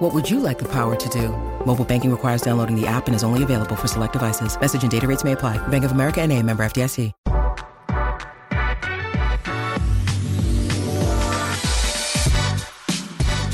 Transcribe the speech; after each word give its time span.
What 0.00 0.14
would 0.14 0.30
you 0.30 0.40
like 0.40 0.58
the 0.58 0.68
power 0.72 0.96
to 0.96 1.08
do? 1.10 1.28
Mobile 1.66 1.84
banking 1.84 2.10
requires 2.10 2.40
downloading 2.40 2.74
the 2.74 2.86
app 2.86 3.06
and 3.06 3.14
is 3.14 3.22
only 3.22 3.42
available 3.42 3.76
for 3.76 3.86
select 3.86 4.14
devices. 4.14 4.58
Message 4.58 4.80
and 4.82 4.90
data 4.90 5.06
rates 5.06 5.24
may 5.24 5.32
apply. 5.32 5.58
Bank 5.68 5.84
of 5.84 5.92
America 5.92 6.22
and 6.22 6.32
a 6.32 6.42
member 6.42 6.62
FDIC. 6.64 7.12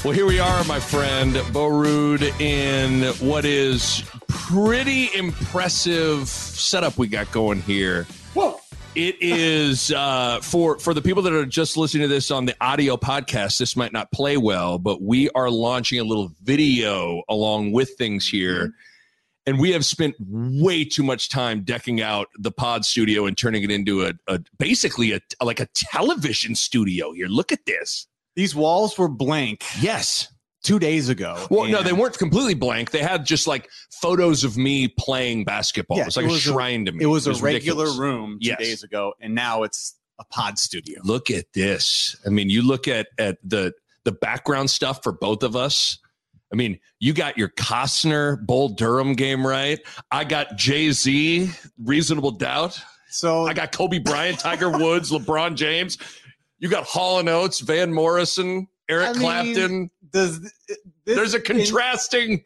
Well, 0.04 0.14
here 0.14 0.26
we 0.26 0.38
are, 0.38 0.62
my 0.66 0.78
friend, 0.78 1.32
Bo 1.52 1.68
Ruud, 1.68 2.22
in 2.40 3.12
what 3.14 3.44
is 3.44 4.04
pretty 4.28 5.08
impressive 5.16 6.28
setup 6.28 6.96
we 6.96 7.08
got 7.08 7.32
going 7.32 7.60
here. 7.62 8.06
It 8.96 9.16
is 9.20 9.92
uh, 9.92 10.40
for 10.40 10.78
for 10.78 10.94
the 10.94 11.02
people 11.02 11.22
that 11.24 11.32
are 11.34 11.44
just 11.44 11.76
listening 11.76 12.04
to 12.04 12.08
this 12.08 12.30
on 12.30 12.46
the 12.46 12.56
audio 12.62 12.96
podcast. 12.96 13.58
This 13.58 13.76
might 13.76 13.92
not 13.92 14.10
play 14.10 14.38
well, 14.38 14.78
but 14.78 15.02
we 15.02 15.28
are 15.30 15.50
launching 15.50 16.00
a 16.00 16.02
little 16.02 16.30
video 16.42 17.22
along 17.28 17.72
with 17.72 17.90
things 17.98 18.26
here, 18.26 18.72
and 19.44 19.60
we 19.60 19.72
have 19.72 19.84
spent 19.84 20.16
way 20.18 20.82
too 20.82 21.02
much 21.02 21.28
time 21.28 21.62
decking 21.62 22.00
out 22.00 22.28
the 22.38 22.50
pod 22.50 22.86
studio 22.86 23.26
and 23.26 23.36
turning 23.36 23.62
it 23.64 23.70
into 23.70 24.06
a, 24.06 24.14
a 24.28 24.40
basically 24.58 25.12
a 25.12 25.20
like 25.42 25.60
a 25.60 25.68
television 25.74 26.54
studio. 26.54 27.12
Here, 27.12 27.26
look 27.26 27.52
at 27.52 27.66
this. 27.66 28.06
These 28.34 28.54
walls 28.54 28.96
were 28.96 29.08
blank 29.08 29.62
Yes. 29.78 30.28
Two 30.66 30.78
days 30.78 31.08
ago. 31.08 31.46
Well, 31.50 31.68
no, 31.70 31.82
they 31.82 31.92
weren't 31.92 32.18
completely 32.18 32.54
blank. 32.54 32.90
They 32.90 32.98
had 33.02 33.24
just 33.24 33.46
like 33.46 33.68
photos 34.02 34.44
of 34.44 34.56
me 34.56 34.88
playing 34.88 35.44
basketball. 35.44 35.96
Yeah, 35.98 36.02
it 36.02 36.06
was 36.06 36.16
like 36.16 36.24
it 36.24 36.28
a 36.28 36.32
was 36.32 36.46
a- 36.46 36.50
shrine 36.52 36.84
to 36.86 36.92
me. 36.92 37.04
It 37.04 37.06
was 37.06 37.26
a 37.26 37.32
regular 37.34 37.84
ridiculous. 37.84 37.96
room 37.98 38.38
two 38.42 38.48
Yes. 38.48 38.58
days 38.58 38.82
ago, 38.82 39.14
and 39.20 39.34
now 39.34 39.62
it's 39.62 39.94
a 40.18 40.24
pod 40.24 40.58
studio. 40.58 41.00
Look 41.04 41.30
at 41.30 41.52
this. 41.54 42.16
I 42.26 42.30
mean, 42.30 42.50
you 42.50 42.62
look 42.62 42.88
at 42.88 43.06
at 43.18 43.38
the 43.44 43.72
the 44.04 44.12
background 44.12 44.70
stuff 44.70 45.02
for 45.02 45.12
both 45.12 45.42
of 45.42 45.56
us. 45.56 45.98
I 46.52 46.56
mean, 46.56 46.78
you 47.00 47.12
got 47.12 47.36
your 47.36 47.48
Costner 47.48 48.44
Bull 48.46 48.68
Durham 48.68 49.14
game 49.14 49.44
right. 49.46 49.80
I 50.12 50.22
got 50.24 50.56
Jay 50.56 50.90
Z, 50.92 51.50
Reasonable 51.82 52.30
Doubt. 52.30 52.80
So 53.10 53.46
I 53.46 53.52
got 53.54 53.72
Kobe 53.72 53.98
Bryant, 53.98 54.38
Tiger 54.38 54.70
Woods, 54.70 55.10
LeBron 55.12 55.56
James. 55.56 55.98
You 56.58 56.68
got 56.68 56.84
Hall 56.84 57.18
and 57.18 57.28
Oates, 57.28 57.60
Van 57.60 57.92
Morrison, 57.92 58.68
Eric 58.88 59.08
I 59.08 59.12
mean, 59.12 59.20
Clapton. 59.20 59.90
does 60.10 60.40
this, 60.40 60.52
There's 61.04 61.34
a 61.34 61.40
contrasting. 61.40 62.42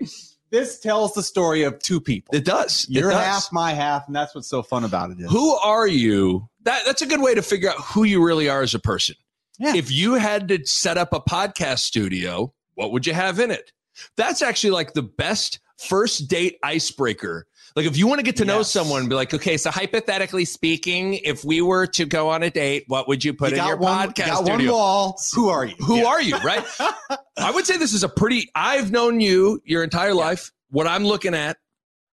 this 0.50 0.80
tells 0.80 1.12
the 1.14 1.22
story 1.22 1.62
of 1.62 1.78
two 1.80 2.00
people. 2.00 2.34
It 2.34 2.44
does. 2.44 2.84
It 2.84 2.96
Your 3.00 3.10
does. 3.10 3.22
half, 3.22 3.52
my 3.52 3.72
half, 3.72 4.06
and 4.06 4.16
that's 4.16 4.34
what's 4.34 4.48
so 4.48 4.62
fun 4.62 4.84
about 4.84 5.10
it. 5.10 5.20
Is. 5.20 5.30
Who 5.30 5.50
are 5.56 5.86
you? 5.86 6.48
That 6.64 6.82
that's 6.86 7.02
a 7.02 7.06
good 7.06 7.20
way 7.22 7.34
to 7.34 7.42
figure 7.42 7.70
out 7.70 7.76
who 7.80 8.04
you 8.04 8.24
really 8.24 8.48
are 8.48 8.62
as 8.62 8.74
a 8.74 8.78
person. 8.78 9.16
Yeah. 9.58 9.74
If 9.74 9.90
you 9.90 10.14
had 10.14 10.48
to 10.48 10.64
set 10.66 10.96
up 10.96 11.12
a 11.12 11.20
podcast 11.20 11.80
studio, 11.80 12.52
what 12.74 12.92
would 12.92 13.06
you 13.06 13.12
have 13.12 13.38
in 13.38 13.50
it? 13.50 13.72
That's 14.16 14.40
actually 14.40 14.70
like 14.70 14.94
the 14.94 15.02
best 15.02 15.60
first 15.78 16.28
date 16.28 16.58
icebreaker. 16.62 17.46
Like 17.76 17.86
if 17.86 17.96
you 17.96 18.06
want 18.06 18.18
to 18.18 18.22
get 18.24 18.36
to 18.36 18.44
know 18.44 18.58
Yes. 18.58 18.70
someone, 18.70 19.08
be 19.08 19.14
like, 19.14 19.32
okay, 19.32 19.56
so 19.56 19.70
hypothetically 19.70 20.44
speaking, 20.44 21.14
if 21.14 21.44
we 21.44 21.60
were 21.62 21.86
to 21.88 22.04
go 22.04 22.28
on 22.30 22.42
a 22.42 22.50
date, 22.50 22.84
what 22.88 23.08
would 23.08 23.24
you 23.24 23.32
put 23.34 23.50
you 23.52 23.58
in 23.58 23.66
your 23.66 23.76
one, 23.76 24.08
podcast 24.12 24.26
got 24.26 24.44
one 24.44 24.66
wall. 24.66 25.20
Who 25.34 25.48
are 25.48 25.64
you? 25.64 25.74
Who 25.76 25.96
Yeah. 25.98 26.04
are 26.06 26.22
you, 26.22 26.36
right? 26.38 26.64
I 27.36 27.50
would 27.50 27.66
say 27.66 27.76
this 27.76 27.92
is 27.92 28.02
a 28.02 28.08
pretty 28.08 28.50
I've 28.54 28.90
known 28.90 29.20
you 29.20 29.60
your 29.64 29.82
entire 29.84 30.14
life. 30.14 30.50
What 30.70 30.86
I'm 30.86 31.04
looking 31.04 31.34
at 31.34 31.56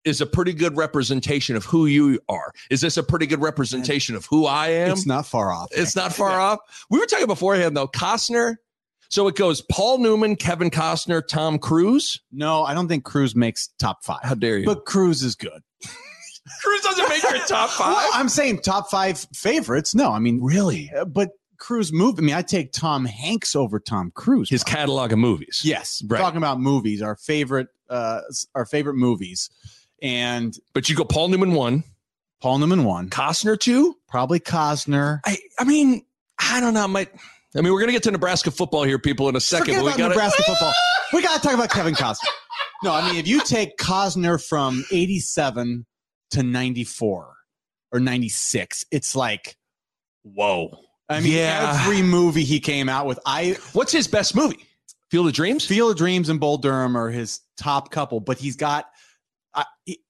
is 0.04 0.20
a 0.20 0.26
pretty 0.26 0.52
good 0.52 0.76
representation 0.76 1.56
of 1.56 1.64
who 1.64 1.86
you 1.86 2.20
are. 2.28 2.52
Is 2.70 2.82
this 2.82 2.96
a 2.98 3.02
pretty 3.02 3.26
good 3.26 3.40
representation 3.40 4.14
of 4.16 4.26
who 4.26 4.44
I 4.46 4.68
am? 4.68 4.92
It's 4.92 5.06
not 5.06 5.24
far 5.26 5.50
off. 5.50 5.68
It's 5.72 5.96
not 5.96 6.12
far 6.12 6.38
off. 6.38 6.58
We 6.90 6.98
were 6.98 7.06
talking 7.06 7.26
beforehand 7.26 7.74
though. 7.76 7.88
Costner. 7.88 8.56
So 9.14 9.28
it 9.28 9.36
goes 9.36 9.62
Paul 9.70 9.98
Newman, 9.98 10.34
Kevin 10.34 10.70
Costner, 10.70 11.24
Tom 11.24 11.60
Cruise. 11.60 12.20
No, 12.32 12.64
I 12.64 12.74
don't 12.74 12.88
think 12.88 13.04
Cruise 13.04 13.36
makes 13.36 13.68
top 13.78 14.02
five. 14.02 14.18
How 14.24 14.34
dare 14.34 14.58
you? 14.58 14.66
But 14.66 14.86
Cruise 14.86 15.22
is 15.22 15.36
good. 15.36 15.62
Cruise 16.60 16.80
doesn't 16.80 17.08
make 17.08 17.22
your 17.22 17.38
top 17.46 17.70
five. 17.78 17.94
Well, 17.94 18.10
I'm 18.12 18.28
saying 18.28 18.62
top 18.62 18.90
five 18.90 19.24
favorites. 19.32 19.94
No, 19.94 20.10
I 20.10 20.18
mean, 20.18 20.40
really? 20.42 20.90
uh, 20.98 21.04
but 21.04 21.30
Cruise 21.58 21.92
movie. 21.92 22.18
I 22.18 22.22
mean, 22.22 22.34
I 22.34 22.42
take 22.42 22.72
Tom 22.72 23.04
Hanks 23.04 23.54
over 23.54 23.78
Tom 23.78 24.10
Cruise. 24.16 24.50
His 24.50 24.64
probably. 24.64 24.78
catalog 24.80 25.12
of 25.12 25.18
movies. 25.20 25.60
Yes, 25.64 26.02
Right. 26.08 26.18
talking 26.18 26.38
about 26.38 26.58
movies, 26.60 27.00
our 27.00 27.14
favorite, 27.14 27.68
uh, 27.88 28.20
our 28.56 28.66
favorite 28.66 28.94
movies, 28.96 29.48
and 30.02 30.58
But 30.72 30.88
you 30.90 30.96
go 30.96 31.04
Paul 31.04 31.28
Newman 31.28 31.52
one, 31.52 31.84
Paul 32.42 32.58
Newman 32.58 32.82
one, 32.82 33.10
Costner 33.10 33.56
two. 33.60 33.96
probably 34.08 34.40
Costner. 34.40 35.20
I 35.24 35.38
I 35.56 35.62
mean, 35.62 36.04
I 36.36 36.58
don't 36.58 36.74
know. 36.74 36.88
Might 36.88 37.10
I 37.56 37.60
mean 37.60 37.72
we're 37.72 37.80
gonna 37.80 37.92
get 37.92 38.02
to 38.04 38.10
Nebraska 38.10 38.50
football 38.50 38.82
here, 38.84 38.98
people, 38.98 39.28
in 39.28 39.36
a 39.36 39.40
second. 39.40 39.66
Forget 39.74 39.80
but 39.80 39.84
we 39.84 39.90
gotta, 39.98 40.08
Nebraska 40.10 40.42
football. 40.46 40.72
We 41.12 41.22
got 41.22 41.40
to 41.40 41.46
talk 41.46 41.54
about 41.54 41.70
Kevin 41.70 41.94
Costner. 41.94 42.26
No, 42.82 42.92
I 42.92 43.06
mean, 43.08 43.16
if 43.18 43.26
you 43.28 43.40
take 43.40 43.76
Costner 43.78 44.44
from 44.44 44.84
'87 44.90 45.86
to 46.32 46.42
'94 46.42 47.34
or 47.92 48.00
'96, 48.00 48.84
it's 48.90 49.14
like, 49.14 49.56
whoa. 50.22 50.76
I 51.08 51.20
mean, 51.20 51.32
Yeah. 51.32 51.80
every 51.84 52.02
movie 52.02 52.44
he 52.44 52.58
came 52.60 52.88
out 52.88 53.06
with, 53.06 53.18
I 53.26 53.56
What's 53.74 53.92
his 53.92 54.08
best 54.08 54.34
movie? 54.34 54.66
Field 55.10 55.26
of 55.28 55.32
Dreams. 55.34 55.64
Field 55.64 55.92
of 55.92 55.96
Dreams 55.96 56.28
and 56.30 56.40
Bull 56.40 56.56
Durham 56.58 56.96
are 56.96 57.10
his 57.10 57.40
top 57.56 57.90
couple, 57.90 58.20
but 58.20 58.38
he's 58.38 58.56
got 58.56 58.86
I, 59.54 59.64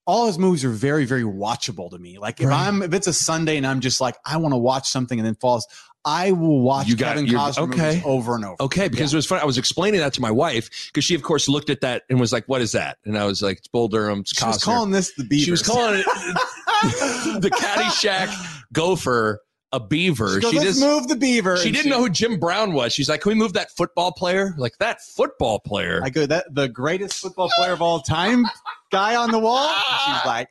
all 0.07 0.27
his 0.27 0.39
movies 0.39 0.65
are 0.65 0.71
very, 0.71 1.05
very 1.05 1.23
watchable 1.25 1.91
to 1.91 1.99
me. 1.99 2.19
Like 2.19 2.41
if 2.41 2.47
Right. 2.49 2.67
I'm 2.67 2.83
if 2.83 2.93
it's 2.95 3.07
a 3.07 3.13
Sunday 3.13 3.57
and 3.57 3.67
I'm 3.67 3.81
just 3.81 4.01
like 4.01 4.17
I 4.25 4.37
want 4.39 4.53
to 4.55 4.59
watch 4.59 4.89
something 4.89 5.19
and 5.19 5.27
then 5.27 5.35
falls, 5.35 5.67
I 6.07 6.33
will 6.33 6.61
watch 6.61 6.87
You 6.87 6.97
got- 6.97 7.17
Kevin 7.17 7.27
Costner 7.31 7.73
okay. 7.73 8.03
over 8.05 8.35
and 8.37 8.45
over. 8.45 8.57
Okay, 8.61 8.89
because 8.89 9.13
it 9.13 9.17
was 9.17 9.27
funny. 9.27 9.41
I 9.43 9.45
was 9.47 9.57
explaining 9.59 10.01
that 10.01 10.13
to 10.15 10.21
my 10.21 10.31
wife 10.31 10.69
because 10.93 11.05
she, 11.05 11.15
of 11.15 11.23
course, 11.23 11.49
looked 11.49 11.71
at 11.71 11.81
that 11.83 12.03
and 12.11 12.21
was 12.21 12.33
like, 12.33 12.45
"What 12.47 12.61
is 12.63 12.73
that?" 12.73 12.99
And 13.05 13.17
I 13.19 13.25
was 13.25 13.41
like, 13.43 13.59
"It's 13.59 13.69
Bull 13.69 13.89
Durham." 13.89 14.21
It's 14.21 14.37
She 14.39 14.45
was 14.45 14.63
calling 14.63 14.91
this 14.91 15.13
the 15.15 15.25
Beavers. 15.25 15.45
She 15.45 15.51
was 15.51 15.63
calling 15.63 16.01
it 16.01 16.07
the 17.41 17.51
Caddyshack 17.51 18.29
gopher 18.73 19.41
a 19.75 19.81
beaver. 19.81 20.35
She 20.35 20.41
goes, 20.41 20.51
She 20.53 20.59
Let's 20.59 20.69
just 20.71 20.81
move 20.81 21.09
the 21.09 21.17
Beaver. 21.17 21.57
she 21.57 21.71
didn't 21.71 21.91
know 21.91 21.99
who 22.01 22.09
Jim 22.11 22.39
Brown 22.39 22.73
was. 22.73 22.93
She's 22.93 23.09
like, 23.09 23.21
"Can 23.23 23.31
we 23.31 23.35
move 23.35 23.55
that 23.55 23.71
football 23.77 24.13
player?" 24.13 24.55
Like 24.57 24.79
that 24.79 25.01
football 25.03 25.59
player. 25.61 26.01
I 26.05 26.11
go 26.11 26.27
that 26.27 26.47
the 26.55 26.69
greatest 26.69 27.15
football 27.21 27.51
player 27.57 27.73
of 27.73 27.83
all 27.83 28.01
time 28.01 28.45
guy 28.93 29.17
on 29.17 29.31
the 29.31 29.39
wall. 29.39 29.69
And 29.69 30.17
she's 30.17 30.27
like, 30.27 30.49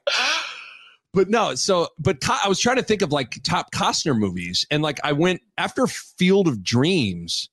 but 1.14 1.30
no, 1.30 1.54
so 1.56 1.90
but 2.00 2.18
I 2.28 2.48
was 2.48 2.60
trying 2.60 2.78
to 2.78 2.84
think 2.84 3.02
of 3.04 3.12
like 3.12 3.42
top 3.44 3.72
Costner 3.72 4.18
movies, 4.18 4.66
and 4.72 4.82
like 4.82 5.00
I 5.04 5.12
went 5.14 5.42
after 5.58 5.86
Field 5.88 6.48
of 6.48 6.64
Dreams. 6.64 7.50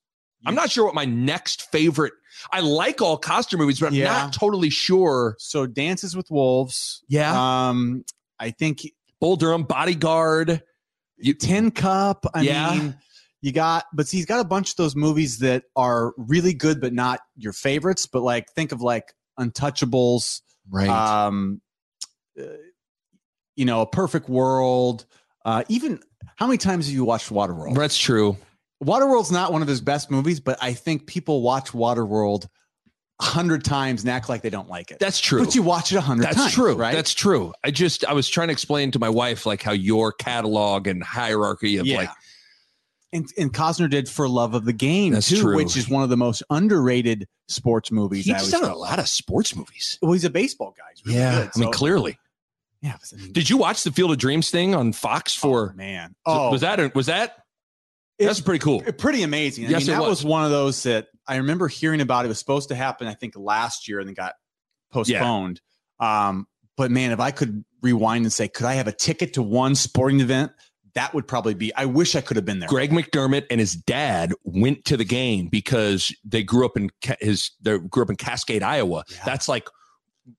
I'm 0.47 0.55
not 0.55 0.71
sure 0.71 0.87
what 0.87 0.95
my 0.95 1.05
next 1.05 1.71
favorite. 1.71 2.15
I 2.51 2.61
like 2.61 3.03
all 3.03 3.21
Costner 3.21 3.59
movies, 3.59 3.79
but 3.81 3.89
I'm 3.89 3.95
Yeah. 3.95 4.05
not 4.07 4.33
totally 4.33 4.71
sure. 4.71 5.37
so 5.39 5.67
Dances 5.67 6.17
with 6.17 6.31
Wolves. 6.31 7.03
Yeah, 7.09 7.69
Um, 7.69 8.05
I 8.39 8.51
think 8.51 8.81
Bull 9.21 9.37
Durham, 9.37 9.65
Bodyguard. 9.65 10.63
You, 11.21 11.35
Tin 11.35 11.71
Cup. 11.71 12.27
I 12.35 12.43
Yeah. 12.43 12.73
mean, 12.75 12.97
you 13.43 13.53
got, 13.53 13.87
but 13.93 14.07
see, 14.09 14.19
he's 14.19 14.27
got 14.27 14.41
a 14.41 14.45
bunch 14.45 14.71
of 14.71 14.77
those 14.77 14.95
movies 14.97 15.39
that 15.39 15.65
are 15.77 16.13
really 16.17 16.53
good, 16.53 16.81
but 16.81 16.93
not 16.93 17.21
your 17.37 17.53
favorites. 17.53 18.07
But 18.07 18.23
like, 18.23 18.51
think 18.53 18.73
of 18.73 18.81
like 18.83 19.15
Untouchables, 19.39 20.41
right? 20.71 20.89
um, 20.89 21.61
uh, 22.39 22.45
you 23.57 23.65
know, 23.65 23.81
A 23.83 23.87
Perfect 23.87 24.29
World. 24.29 25.07
Uh, 25.45 25.65
even 25.69 26.01
how 26.37 26.47
many 26.47 26.59
times 26.59 26.87
have 26.87 26.95
you 26.95 27.05
watched 27.05 27.31
Waterworld? 27.31 27.75
That's 27.77 27.97
true. 27.99 28.37
Waterworld's 28.81 29.31
not 29.31 29.53
one 29.53 29.63
of 29.63 29.69
his 29.69 29.81
best 29.81 30.11
movies, 30.11 30.41
but 30.41 30.59
I 30.63 30.73
think 30.73 31.07
people 31.07 31.43
watch 31.43 31.73
Waterworld 31.73 32.47
hundred 33.21 33.65
times 33.65 34.03
and 34.03 34.11
act 34.11 34.29
like 34.29 34.43
they 34.43 34.51
don't 34.51 34.69
like 34.69 34.91
it. 34.91 34.99
That's 34.99 35.21
true. 35.21 35.45
But 35.45 35.55
you 35.55 35.63
watch 35.63 35.93
it 35.93 35.97
a 35.97 36.01
hundred 36.01 36.25
That's 36.25 36.37
times. 36.37 36.53
true. 36.53 36.75
right? 36.75 36.95
That's 36.95 37.15
true. 37.15 37.53
I 37.63 37.71
just 37.71 38.05
I 38.05 38.13
was 38.13 38.29
trying 38.29 38.49
to 38.49 38.53
explain 38.53 38.91
to 38.93 38.99
my 38.99 39.09
wife 39.09 39.47
like 39.47 39.63
how 39.63 39.73
your 39.73 40.13
catalog 40.13 40.87
and 40.87 41.03
hierarchy 41.03 41.77
of 41.77 41.87
yeah. 41.87 41.99
like 41.99 42.11
and 43.13 43.29
and 43.37 43.53
Costner 43.53 43.91
did 43.91 44.09
For 44.09 44.29
Love 44.29 44.55
of 44.55 44.65
the 44.65 44.73
Game 44.73 45.13
That's 45.13 45.29
too, 45.29 45.41
true. 45.41 45.57
which 45.57 45.77
is 45.77 45.89
one 45.89 46.03
of 46.03 46.09
the 46.09 46.17
most 46.17 46.43
underrated 46.51 47.27
sports 47.49 47.91
movies. 47.91 48.25
He's 48.25 48.51
done 48.51 48.65
a 48.65 48.75
lot 48.75 48.99
of 48.99 49.09
sports 49.09 49.55
movies. 49.57 49.99
Well, 50.01 50.13
he's 50.13 50.25
a 50.25 50.31
baseball 50.31 50.75
guy. 50.77 50.85
Really 51.05 51.19
good, 51.19 51.51
I 51.55 51.59
mean 51.59 51.73
clearly. 51.73 52.19
yeah. 52.83 52.97
I 53.13 53.17
mean, 53.17 53.33
Did 53.33 53.51
you 53.51 53.57
watch 53.57 53.83
the 53.83 53.91
Field 53.93 54.13
of 54.13 54.19
Dreams 54.19 54.51
thing 54.51 54.75
on 54.75 54.93
Fox 54.93 55.37
oh, 55.39 55.41
for? 55.41 55.71
oh, 55.73 55.77
man, 55.77 56.15
was 56.27 56.63
oh. 56.63 56.77
that 56.77 56.95
was 56.95 57.07
that? 57.07 57.37
That's 58.19 58.41
pretty 58.41 58.59
cool. 58.59 58.81
pretty 58.83 59.23
amazing. 59.23 59.67
I 59.67 59.71
Yes, 59.71 59.87
mean, 59.87 59.97
that 59.97 60.01
was. 60.03 60.23
was. 60.23 60.25
one 60.25 60.45
of 60.45 60.51
those 60.51 60.83
that 60.83 61.09
I 61.31 61.37
remember 61.37 61.69
hearing 61.69 62.01
about. 62.01 62.25
It 62.25 62.29
was 62.29 62.39
supposed 62.39 62.69
to 62.69 62.75
happen, 62.75 63.07
I 63.07 63.15
think, 63.15 63.35
last 63.37 63.89
year, 63.89 64.01
and 64.01 64.09
then 64.09 64.15
got 64.15 64.35
postponed. 64.93 65.61
Um, 65.99 66.47
but 66.77 66.91
man, 66.91 67.13
if 67.13 67.21
I 67.21 67.31
could 67.31 67.65
rewind 67.83 68.25
and 68.25 68.33
say, 68.33 68.49
could 68.49 68.67
I 68.67 68.75
have 68.75 68.89
a 68.89 68.93
ticket 68.93 69.35
to 69.35 69.43
one 69.43 69.75
sporting 69.75 70.21
event 70.21 70.53
that 70.95 71.15
would 71.15 71.29
probably 71.29 71.55
be. 71.55 71.73
I 71.75 71.85
wish 71.85 72.17
I 72.17 72.21
could 72.21 72.37
have 72.37 72.45
been 72.45 72.59
there. 72.59 72.69
Greg 72.69 72.91
McDermott 72.91 73.47
and 73.51 73.61
his 73.61 73.75
dad 73.75 74.33
went 74.43 74.85
to 74.87 74.97
the 74.97 75.05
game 75.05 75.47
because 75.47 76.13
they 76.25 76.43
grew 76.43 76.67
up 76.67 76.77
in 76.77 76.91
his 77.21 77.53
they 77.61 77.79
grew 77.79 78.03
up 78.03 78.11
in 78.11 78.17
Cascade, 78.17 78.63
Iowa. 78.63 79.05
Yeah. 79.09 79.19
That's 79.25 79.49
like 79.49 79.69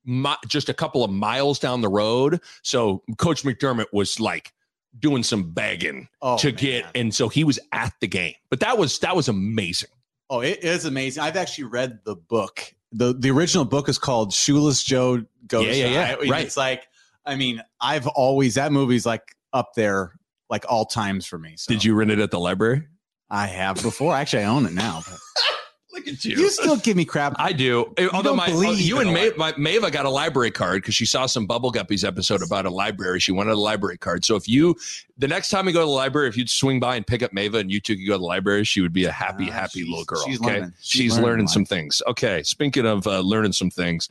mi- 0.05 0.35
just 0.47 0.67
a 0.69 0.73
couple 0.73 1.03
of 1.03 1.11
miles 1.11 1.59
down 1.59 1.81
the 1.81 1.89
road. 1.89 2.41
So 2.63 3.03
Coach 3.17 3.43
McDermott 3.43 3.85
was 3.93 4.19
like 4.19 4.51
doing 4.99 5.23
some 5.23 5.51
begging 5.53 6.09
Oh, 6.21 6.37
to 6.39 6.47
man. 6.47 6.55
get, 6.55 6.85
and 6.95 7.15
so 7.15 7.29
he 7.29 7.43
was 7.45 7.57
at 7.71 7.93
the 8.01 8.07
game. 8.07 8.35
But 8.49 8.59
that 8.59 8.77
was 8.77 8.99
that 8.99 9.15
was 9.15 9.29
amazing. 9.29 9.89
Oh, 10.31 10.39
it 10.39 10.63
is 10.63 10.85
amazing. 10.85 11.21
I've 11.21 11.35
actually 11.35 11.65
read 11.65 11.99
the 12.05 12.15
book. 12.15 12.73
the 12.93 13.13
The 13.13 13.29
original 13.29 13.65
book 13.65 13.89
is 13.89 13.99
called 13.99 14.31
Shoeless 14.31 14.81
Joe 14.81 15.25
Goes. 15.47 15.65
Yeah, 15.65 15.73
yeah, 15.73 15.87
yeah. 15.87 16.15
I 16.21 16.29
Right. 16.29 16.45
It's 16.45 16.55
like, 16.55 16.87
I 17.25 17.35
mean, 17.35 17.61
I've 17.81 18.07
always 18.07 18.55
that 18.55 18.71
movie's 18.71 19.05
like 19.05 19.35
up 19.51 19.73
there, 19.75 20.13
like 20.49 20.63
all 20.69 20.85
times 20.85 21.25
for 21.25 21.37
me. 21.37 21.55
So 21.57 21.73
Did 21.73 21.83
you 21.83 21.95
rent 21.95 22.11
it 22.11 22.19
at 22.19 22.31
the 22.31 22.39
library? 22.39 22.87
I 23.29 23.47
have 23.47 23.83
before. 23.83 24.15
Actually, 24.15 24.43
I 24.43 24.47
own 24.47 24.65
it 24.65 24.71
now. 24.71 25.03
Look 26.05 26.13
at 26.15 26.25
you 26.25 26.49
still 26.49 26.77
give 26.77 26.97
me 26.97 27.05
crap. 27.05 27.35
I 27.37 27.53
do. 27.53 27.93
Although 28.13 28.29
don't 28.29 28.37
my 28.37 28.47
believe 28.47 28.79
you 28.81 28.99
and 28.99 29.13
Maeve, 29.13 29.37
my, 29.37 29.51
Maeva 29.53 29.91
got 29.91 30.05
a 30.05 30.09
library 30.09 30.51
card 30.51 30.81
because 30.81 30.95
she 30.95 31.05
saw 31.05 31.25
some 31.25 31.45
Bubble 31.45 31.71
Guppies 31.71 32.05
episode 32.05 32.41
about 32.41 32.65
a 32.65 32.69
library. 32.69 33.19
She 33.19 33.31
wanted 33.31 33.51
a 33.53 33.59
library 33.59 33.97
card. 33.97 34.25
So 34.25 34.35
if 34.35 34.47
you, 34.47 34.75
the 35.17 35.27
next 35.27 35.49
time 35.49 35.67
you 35.67 35.73
go 35.73 35.79
to 35.81 35.85
the 35.85 35.91
library, 35.91 36.27
if 36.27 36.37
you'd 36.37 36.49
swing 36.49 36.79
by 36.79 36.95
and 36.95 37.05
pick 37.05 37.21
up 37.23 37.31
Maeva 37.31 37.59
and 37.59 37.71
you 37.71 37.79
two 37.79 37.95
could 37.95 38.05
go 38.07 38.13
to 38.13 38.19
the 38.19 38.25
library, 38.25 38.63
she 38.63 38.81
would 38.81 38.93
be 38.93 39.05
a 39.05 39.11
happy, 39.11 39.47
Ah, 39.49 39.53
happy 39.53 39.83
little 39.83 40.03
girl. 40.05 40.23
she's 40.25 40.39
okay, 40.41 40.55
learning. 40.59 40.73
she's, 40.81 41.01
She's 41.01 41.11
learning, 41.13 41.25
learning 41.27 41.47
some 41.47 41.65
things. 41.65 42.01
Okay, 42.07 42.43
speaking 42.43 42.85
of 42.85 43.05
uh, 43.07 43.19
learning 43.21 43.53
some 43.53 43.69
things, 43.69 44.09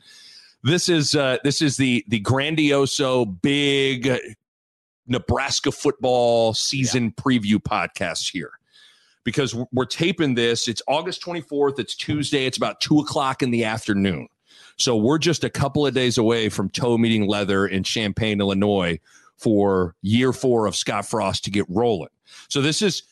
this 0.63 0.89
is 0.89 1.15
uh, 1.15 1.37
this 1.43 1.61
is 1.61 1.77
the 1.77 2.05
the 2.07 2.19
grandioso 2.21 3.25
big 3.41 4.19
Nebraska 5.07 5.71
football 5.71 6.53
season 6.53 7.11
preview 7.11 7.55
podcast 7.55 8.31
here 8.31 8.51
because 9.23 9.55
we're 9.71 9.85
taping 9.85 10.35
this. 10.35 10.67
It's 10.67 10.81
August 10.87 11.23
24th. 11.23 11.79
It's 11.79 11.95
Tuesday. 11.95 12.45
It's 12.45 12.57
about 12.57 12.81
two 12.81 12.99
o'clock 12.99 13.41
in 13.43 13.51
the 13.51 13.63
afternoon. 13.63 14.27
So 14.77 14.95
we're 14.95 15.19
just 15.19 15.43
a 15.43 15.49
couple 15.49 15.85
of 15.85 15.93
days 15.93 16.17
away 16.17 16.49
from 16.49 16.69
toe 16.69 16.97
meeting 16.97 17.27
leather 17.27 17.67
in 17.67 17.83
Champaign, 17.83 18.39
Illinois 18.41 18.99
for 19.37 19.95
year 20.01 20.33
four 20.33 20.65
of 20.65 20.75
Scott 20.75 21.05
Frost 21.05 21.43
to 21.45 21.51
get 21.51 21.65
rolling. 21.69 22.09
So 22.47 22.61
this 22.61 22.81
is 22.81 23.03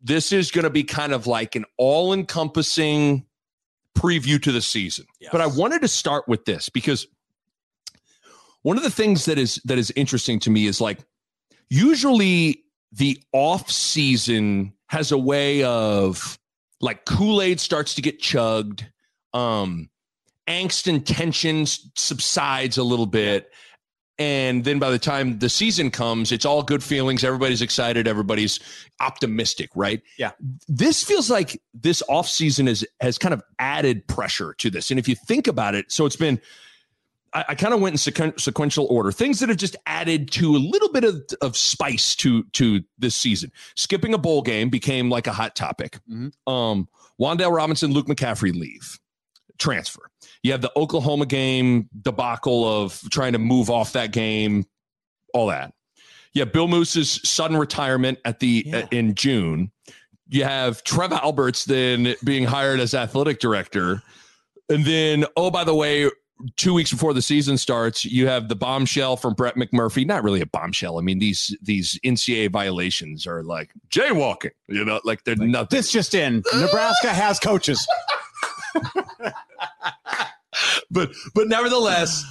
this 0.00 0.32
is 0.32 0.50
going 0.50 0.64
to 0.64 0.70
be 0.70 0.84
kind 0.84 1.12
of 1.12 1.26
like 1.26 1.56
an 1.56 1.64
all 1.76 2.12
encompassing 2.12 3.26
preview 3.96 4.40
to 4.42 4.52
the 4.52 4.62
season. 4.62 5.06
Yes. 5.20 5.30
But 5.32 5.40
I 5.40 5.46
wanted 5.46 5.82
to 5.82 5.88
start 5.88 6.28
with 6.28 6.44
this 6.44 6.68
because 6.68 7.06
one 8.62 8.76
of 8.76 8.82
the 8.82 8.90
things 8.90 9.24
that 9.24 9.38
is 9.38 9.60
that 9.64 9.78
is 9.78 9.92
interesting 9.96 10.38
to 10.40 10.50
me 10.50 10.66
is 10.66 10.80
like 10.80 10.98
usually 11.68 12.64
the 12.92 13.20
off 13.32 13.70
season 13.70 14.72
has 14.88 15.12
a 15.12 15.18
way 15.18 15.62
of 15.62 16.38
like 16.80 17.04
Kool-Aid 17.04 17.60
starts 17.60 17.94
to 17.94 18.02
get 18.02 18.20
chugged, 18.20 18.86
um, 19.34 19.90
angst 20.46 20.86
and 20.86 21.06
tension 21.06 21.66
subsides 21.66 22.78
a 22.78 22.82
little 22.82 23.06
bit. 23.06 23.50
And 24.20 24.64
then 24.64 24.80
by 24.80 24.90
the 24.90 24.98
time 24.98 25.38
the 25.38 25.48
season 25.48 25.92
comes, 25.92 26.32
it's 26.32 26.44
all 26.44 26.64
good 26.64 26.82
feelings. 26.82 27.22
Everybody's 27.22 27.62
excited. 27.62 28.08
Everybody's 28.08 28.58
optimistic, 29.00 29.70
right? 29.76 30.02
Yeah. 30.18 30.32
This 30.66 31.04
feels 31.04 31.30
like 31.30 31.62
this 31.72 32.02
off 32.08 32.28
season 32.28 32.66
is 32.66 32.84
has 33.00 33.16
kind 33.16 33.32
of 33.32 33.42
added 33.60 34.08
pressure 34.08 34.54
to 34.54 34.70
this. 34.70 34.90
And 34.90 34.98
if 34.98 35.06
you 35.06 35.14
think 35.14 35.46
about 35.46 35.76
it, 35.76 35.92
so 35.92 36.04
it's 36.04 36.16
been 36.16 36.40
I, 37.38 37.44
I 37.50 37.54
kind 37.54 37.72
of 37.74 37.80
went 37.80 37.94
in 37.94 37.98
sequen- 37.98 38.38
sequential 38.40 38.86
order. 38.90 39.12
Things 39.12 39.40
that 39.40 39.48
have 39.48 39.58
just 39.58 39.76
added 39.86 40.30
to 40.32 40.56
a 40.56 40.58
little 40.58 40.90
bit 40.92 41.04
of, 41.04 41.22
of 41.40 41.56
spice 41.56 42.14
to 42.16 42.42
to 42.54 42.82
this 42.98 43.14
season. 43.14 43.52
Skipping 43.76 44.14
a 44.14 44.18
bowl 44.18 44.42
game 44.42 44.68
became 44.70 45.08
like 45.10 45.26
a 45.26 45.32
hot 45.32 45.54
topic. 45.54 45.98
Mhm. 46.10 46.32
Um, 46.46 46.88
Wandale 47.20 47.54
Robinson, 47.54 47.92
Luke 47.92 48.06
McCaffrey 48.06 48.54
leave, 48.54 48.98
transfer. 49.58 50.10
You 50.42 50.52
have 50.52 50.60
the 50.62 50.72
Oklahoma 50.76 51.26
game 51.26 51.88
debacle 52.00 52.64
of 52.82 53.00
trying 53.10 53.32
to 53.32 53.38
move 53.38 53.70
off 53.70 53.92
that 53.92 54.12
game, 54.12 54.66
all 55.34 55.48
that. 55.48 55.72
You 56.32 56.40
have 56.42 56.52
Bill 56.52 56.68
Moos's 56.68 57.20
sudden 57.24 57.56
retirement 57.56 58.18
at 58.24 58.38
the 58.40 58.64
Yeah. 58.66 58.86
in 58.90 59.14
June. 59.14 59.72
You 60.28 60.44
have 60.44 60.84
Trev 60.84 61.12
Alberts 61.12 61.64
then 61.64 62.14
being 62.22 62.44
hired 62.44 62.80
as 62.80 62.94
athletic 62.94 63.40
director. 63.40 64.02
And 64.68 64.84
then, 64.84 65.24
oh, 65.36 65.50
by 65.50 65.64
the 65.64 65.74
way, 65.74 66.10
two 66.56 66.72
weeks 66.74 66.90
before 66.92 67.12
the 67.14 67.22
season 67.22 67.58
starts, 67.58 68.04
you 68.04 68.26
have 68.26 68.48
the 68.48 68.56
bombshell 68.56 69.16
from 69.16 69.34
Brett 69.34 69.56
McMurphy. 69.56 70.06
Not 70.06 70.22
really 70.22 70.40
a 70.40 70.46
bombshell. 70.46 70.98
I 70.98 71.02
mean, 71.02 71.18
these 71.18 71.56
these 71.62 71.98
NCAA 72.04 72.50
violations 72.50 73.26
are 73.26 73.42
like 73.42 73.70
jaywalking. 73.90 74.50
You 74.68 74.84
know, 74.84 75.00
like 75.04 75.24
they're 75.24 75.36
nothing. 75.36 75.76
This 75.76 75.90
just 75.92 76.14
in: 76.14 76.42
Nebraska 76.54 77.08
has 77.08 77.38
coaches. 77.40 77.86
but 80.90 81.10
but 81.34 81.48
nevertheless, 81.48 82.24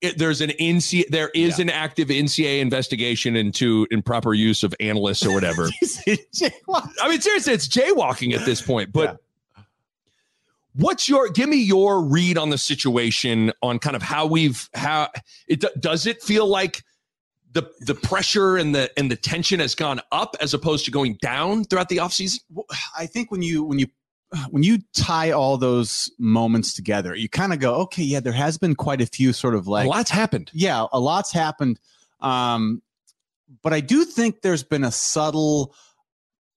it, 0.00 0.18
there's 0.18 0.40
an 0.40 0.50
NCAA. 0.50 1.08
There 1.08 1.30
is 1.34 1.58
Yeah. 1.58 1.64
an 1.64 1.70
active 1.70 2.08
NCAA 2.08 2.60
investigation 2.60 3.36
into 3.36 3.86
improper 3.90 4.34
use 4.34 4.62
of 4.62 4.74
analysts 4.80 5.24
or 5.24 5.32
whatever. 5.32 5.68
I 6.08 7.08
mean, 7.08 7.20
seriously, 7.20 7.52
it's 7.54 7.68
jaywalking 7.68 8.34
at 8.34 8.44
this 8.44 8.60
point. 8.60 8.92
But 8.92 9.18
what's 10.76 11.08
your 11.08 11.28
give 11.28 11.48
me 11.48 11.56
your 11.56 12.02
read 12.02 12.38
on 12.38 12.50
the 12.50 12.58
situation 12.58 13.52
on 13.62 13.78
kind 13.78 13.96
of 13.96 14.02
how 14.02 14.26
we've 14.26 14.68
how 14.74 15.08
it 15.48 15.64
does 15.80 16.06
it 16.06 16.22
feel 16.22 16.46
like 16.46 16.82
the 17.52 17.70
the 17.80 17.94
pressure 17.94 18.56
and 18.56 18.74
the 18.74 18.90
and 18.98 19.10
the 19.10 19.16
tension 19.16 19.60
has 19.60 19.74
gone 19.74 20.00
up 20.12 20.36
as 20.40 20.54
opposed 20.54 20.84
to 20.84 20.90
going 20.90 21.18
down 21.22 21.64
throughout 21.64 21.88
the 21.88 21.96
offseason? 21.96 22.38
I 22.96 23.06
think 23.06 23.30
when 23.30 23.42
you 23.42 23.64
when 23.64 23.78
you 23.78 23.86
when 24.50 24.62
you 24.62 24.78
tie 24.94 25.30
all 25.30 25.56
those 25.56 26.10
moments 26.18 26.74
together, 26.74 27.14
you 27.14 27.28
kind 27.28 27.52
of 27.52 27.60
go, 27.60 27.74
okay, 27.76 28.02
yeah, 28.02 28.20
there 28.20 28.32
has 28.32 28.58
been 28.58 28.74
quite 28.74 29.00
a 29.00 29.06
few 29.06 29.32
sort 29.32 29.54
of 29.54 29.66
like 29.66 29.86
a 29.86 29.88
lot's 29.88 30.10
happened. 30.10 30.50
yeah, 30.52 30.86
a 30.92 31.00
lot's 31.00 31.32
happened. 31.32 31.80
Um, 32.20 32.82
but 33.62 33.72
I 33.72 33.80
do 33.80 34.04
think 34.04 34.42
there's 34.42 34.64
been 34.64 34.84
a 34.84 34.92
subtle 34.92 35.74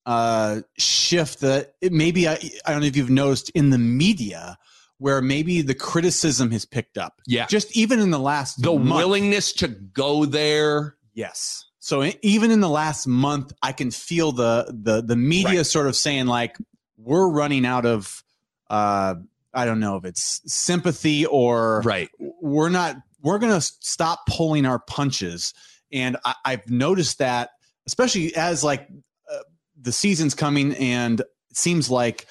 uh, 0.10 0.62
shift 0.78 1.42
that 1.42 1.74
maybe 1.84 2.28
I, 2.28 2.34
I 2.66 2.72
don't 2.72 2.82
know 2.82 2.88
if 2.88 2.98
you've 2.98 3.10
noticed 3.10 3.50
in 3.52 3.70
the 3.70 3.78
media 3.78 4.58
where 4.98 5.22
maybe 5.22 5.62
the 5.62 5.76
criticism 5.76 6.50
has 6.52 6.66
picked 6.66 6.98
up. 6.98 7.22
Yeah. 7.28 7.46
Just 7.46 7.76
even 7.78 8.00
in 8.00 8.10
the 8.12 8.20
last 8.20 8.62
The 8.62 8.74
month. 8.74 8.98
willingness 8.98 9.54
to 9.54 9.68
go 9.68 10.26
there. 10.26 10.96
Yes. 11.14 11.64
So 11.80 12.12
even 12.22 12.50
in 12.52 12.60
the 12.60 12.70
last 12.70 13.08
month, 13.08 13.54
I 13.62 13.72
can 13.72 13.92
feel 13.92 14.32
the 14.32 14.66
the 14.76 15.02
the 15.02 15.16
media 15.16 15.58
Right. 15.60 15.66
sort 15.66 15.88
of 15.88 15.96
saying 15.96 16.26
like 16.26 16.58
we're 16.98 17.30
running 17.30 17.66
out 17.66 17.86
of 17.86 18.24
uh 18.70 19.16
I 19.54 19.66
don't 19.66 19.80
know 19.80 19.96
if 19.96 20.06
it's 20.06 20.42
sympathy 20.46 21.26
or 21.26 21.82
Right. 21.86 22.10
we're 22.20 22.70
not 22.70 22.98
we're 23.22 23.40
going 23.40 23.54
to 23.54 23.62
stop 23.62 24.26
pulling 24.28 24.66
our 24.66 24.80
punches 24.80 25.54
and 25.92 26.18
I, 26.24 26.36
i've 26.46 26.70
noticed 26.70 27.18
that 27.20 27.50
especially 27.88 28.34
as 28.36 28.64
like 28.64 28.88
the 29.82 29.92
season's 29.92 30.34
coming 30.36 30.74
and 30.76 31.20
it 31.22 31.28
seems 31.54 31.90
like 31.90 32.28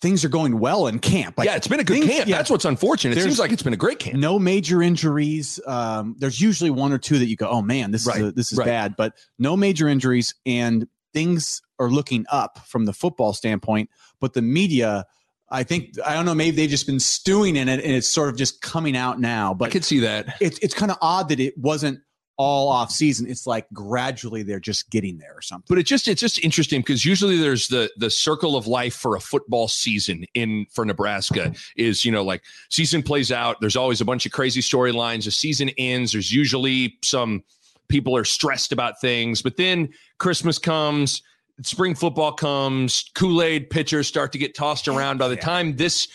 things 0.00 0.24
are 0.24 0.28
going 0.28 0.58
well 0.58 0.86
in 0.86 0.98
camp 0.98 1.38
like 1.38 1.46
yeah, 1.46 1.56
it's 1.56 1.66
been 1.68 1.80
a 1.80 1.84
good 1.84 2.00
things- 2.00 2.10
camp. 2.10 2.28
yeah. 2.28 2.36
That's 2.36 2.50
what's 2.50 2.64
unfortunate. 2.66 3.16
It 3.16 3.22
seems 3.22 3.38
like 3.38 3.52
it's 3.52 3.62
been 3.62 3.72
a 3.72 3.76
great 3.76 3.98
camp. 3.98 4.18
no 4.18 4.38
major 4.38 4.82
injuries 4.82 5.58
um, 5.66 6.14
there's 6.18 6.40
usually 6.40 6.70
one 6.70 6.92
or 6.92 6.98
two 6.98 7.18
that 7.18 7.26
you 7.26 7.36
go 7.36 7.48
oh 7.48 7.62
man 7.62 7.90
this 7.90 8.06
Right, 8.06 8.20
is 8.20 8.28
a, 8.28 8.32
this 8.32 8.52
is 8.52 8.58
right. 8.58 8.66
bad 8.66 8.96
but 8.96 9.14
no 9.38 9.56
major 9.56 9.88
injuries 9.88 10.34
and 10.44 10.86
things 11.12 11.62
are 11.78 11.88
looking 11.90 12.26
up 12.30 12.58
from 12.66 12.84
the 12.84 12.92
football 12.92 13.32
standpoint 13.32 13.88
but 14.20 14.34
the 14.34 14.42
media 14.42 15.04
i 15.50 15.62
think 15.62 15.94
i 16.04 16.12
don't 16.14 16.24
know 16.26 16.34
maybe 16.34 16.56
they've 16.56 16.70
just 16.70 16.86
been 16.86 17.00
stewing 17.00 17.56
in 17.56 17.68
it 17.68 17.80
and 17.82 17.92
it's 17.92 18.08
sort 18.08 18.28
of 18.28 18.36
just 18.36 18.60
coming 18.62 18.96
out 18.96 19.20
now 19.20 19.54
But 19.54 19.66
I 19.66 19.70
could 19.70 19.84
see 19.84 20.00
that. 20.00 20.36
it's 20.40 20.58
it's 20.58 20.74
kind 20.74 20.90
of 20.90 20.98
odd 21.00 21.28
that 21.30 21.40
it 21.40 21.56
wasn't 21.56 22.00
all 22.36 22.68
off 22.68 22.90
season. 22.90 23.28
It's 23.30 23.46
like 23.46 23.66
gradually 23.72 24.42
they're 24.42 24.58
just 24.60 24.90
getting 24.90 25.18
there 25.18 25.34
or 25.36 25.42
something. 25.42 25.66
but 25.68 25.78
it 25.78 25.84
just 25.86 26.08
it's 26.08 26.20
just 26.20 26.38
interesting 26.44 26.80
because 26.80 27.04
usually 27.04 27.36
there's 27.38 27.68
the 27.68 27.90
the 27.96 28.10
circle 28.10 28.56
of 28.56 28.66
life 28.66 28.94
for 28.94 29.14
a 29.14 29.20
football 29.20 29.68
season 29.68 30.24
in 30.34 30.66
for 30.72 30.84
Nebraska 30.84 31.52
is 31.76 32.04
you 32.04 32.10
know 32.10 32.24
like 32.24 32.42
season 32.70 33.02
plays 33.04 33.30
out 33.30 33.60
there's 33.60 33.76
always 33.76 34.00
a 34.00 34.04
bunch 34.04 34.26
of 34.26 34.32
crazy 34.32 34.60
storylines 34.60 35.24
the 35.26 35.30
season 35.30 35.68
ends 35.78 36.10
there's 36.12 36.32
usually 36.32 36.98
some 37.04 37.44
people 37.88 38.16
are 38.16 38.24
stressed 38.24 38.72
about 38.72 39.00
things 39.00 39.40
but 39.40 39.56
then 39.56 39.88
Christmas 40.18 40.58
comes 40.58 41.22
spring 41.62 41.94
football 41.94 42.32
comes 42.32 43.10
Kool-Aid 43.14 43.70
pitchers 43.70 44.08
start 44.08 44.32
to 44.32 44.38
get 44.38 44.56
tossed 44.56 44.88
around 44.88 45.18
by 45.18 45.28
the 45.28 45.36
Yeah. 45.36 45.40
time 45.42 45.76
this 45.76 46.08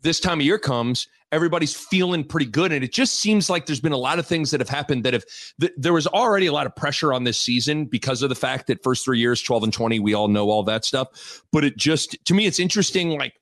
this 0.00 0.18
time 0.18 0.40
of 0.40 0.46
year 0.46 0.58
comes 0.58 1.08
everybody's 1.32 1.74
feeling 1.74 2.22
pretty 2.22 2.46
good. 2.46 2.70
And 2.70 2.84
it 2.84 2.92
just 2.92 3.18
seems 3.18 3.50
like 3.50 3.66
there's 3.66 3.80
been 3.80 3.92
a 3.92 3.96
lot 3.96 4.18
of 4.18 4.26
things 4.26 4.50
that 4.50 4.60
have 4.60 4.68
happened 4.68 5.04
that 5.04 5.14
have 5.14 5.24
th- 5.60 5.72
there 5.76 5.94
was 5.94 6.06
already 6.06 6.46
a 6.46 6.52
lot 6.52 6.66
of 6.66 6.76
pressure 6.76 7.12
on 7.12 7.24
this 7.24 7.38
season 7.38 7.86
because 7.86 8.22
of 8.22 8.28
the 8.28 8.34
fact 8.34 8.66
that 8.66 8.82
first 8.82 9.04
three 9.04 9.18
years 9.18 9.42
12 9.42 9.64
and 9.64 9.72
20 9.72 9.98
we 9.98 10.14
all 10.14 10.28
know 10.28 10.50
all 10.50 10.62
that 10.64 10.84
stuff. 10.84 11.42
But 11.50 11.64
it 11.64 11.76
just 11.76 12.16
to 12.26 12.34
me 12.34 12.46
it's 12.46 12.60
interesting 12.60 13.10
like 13.18 13.34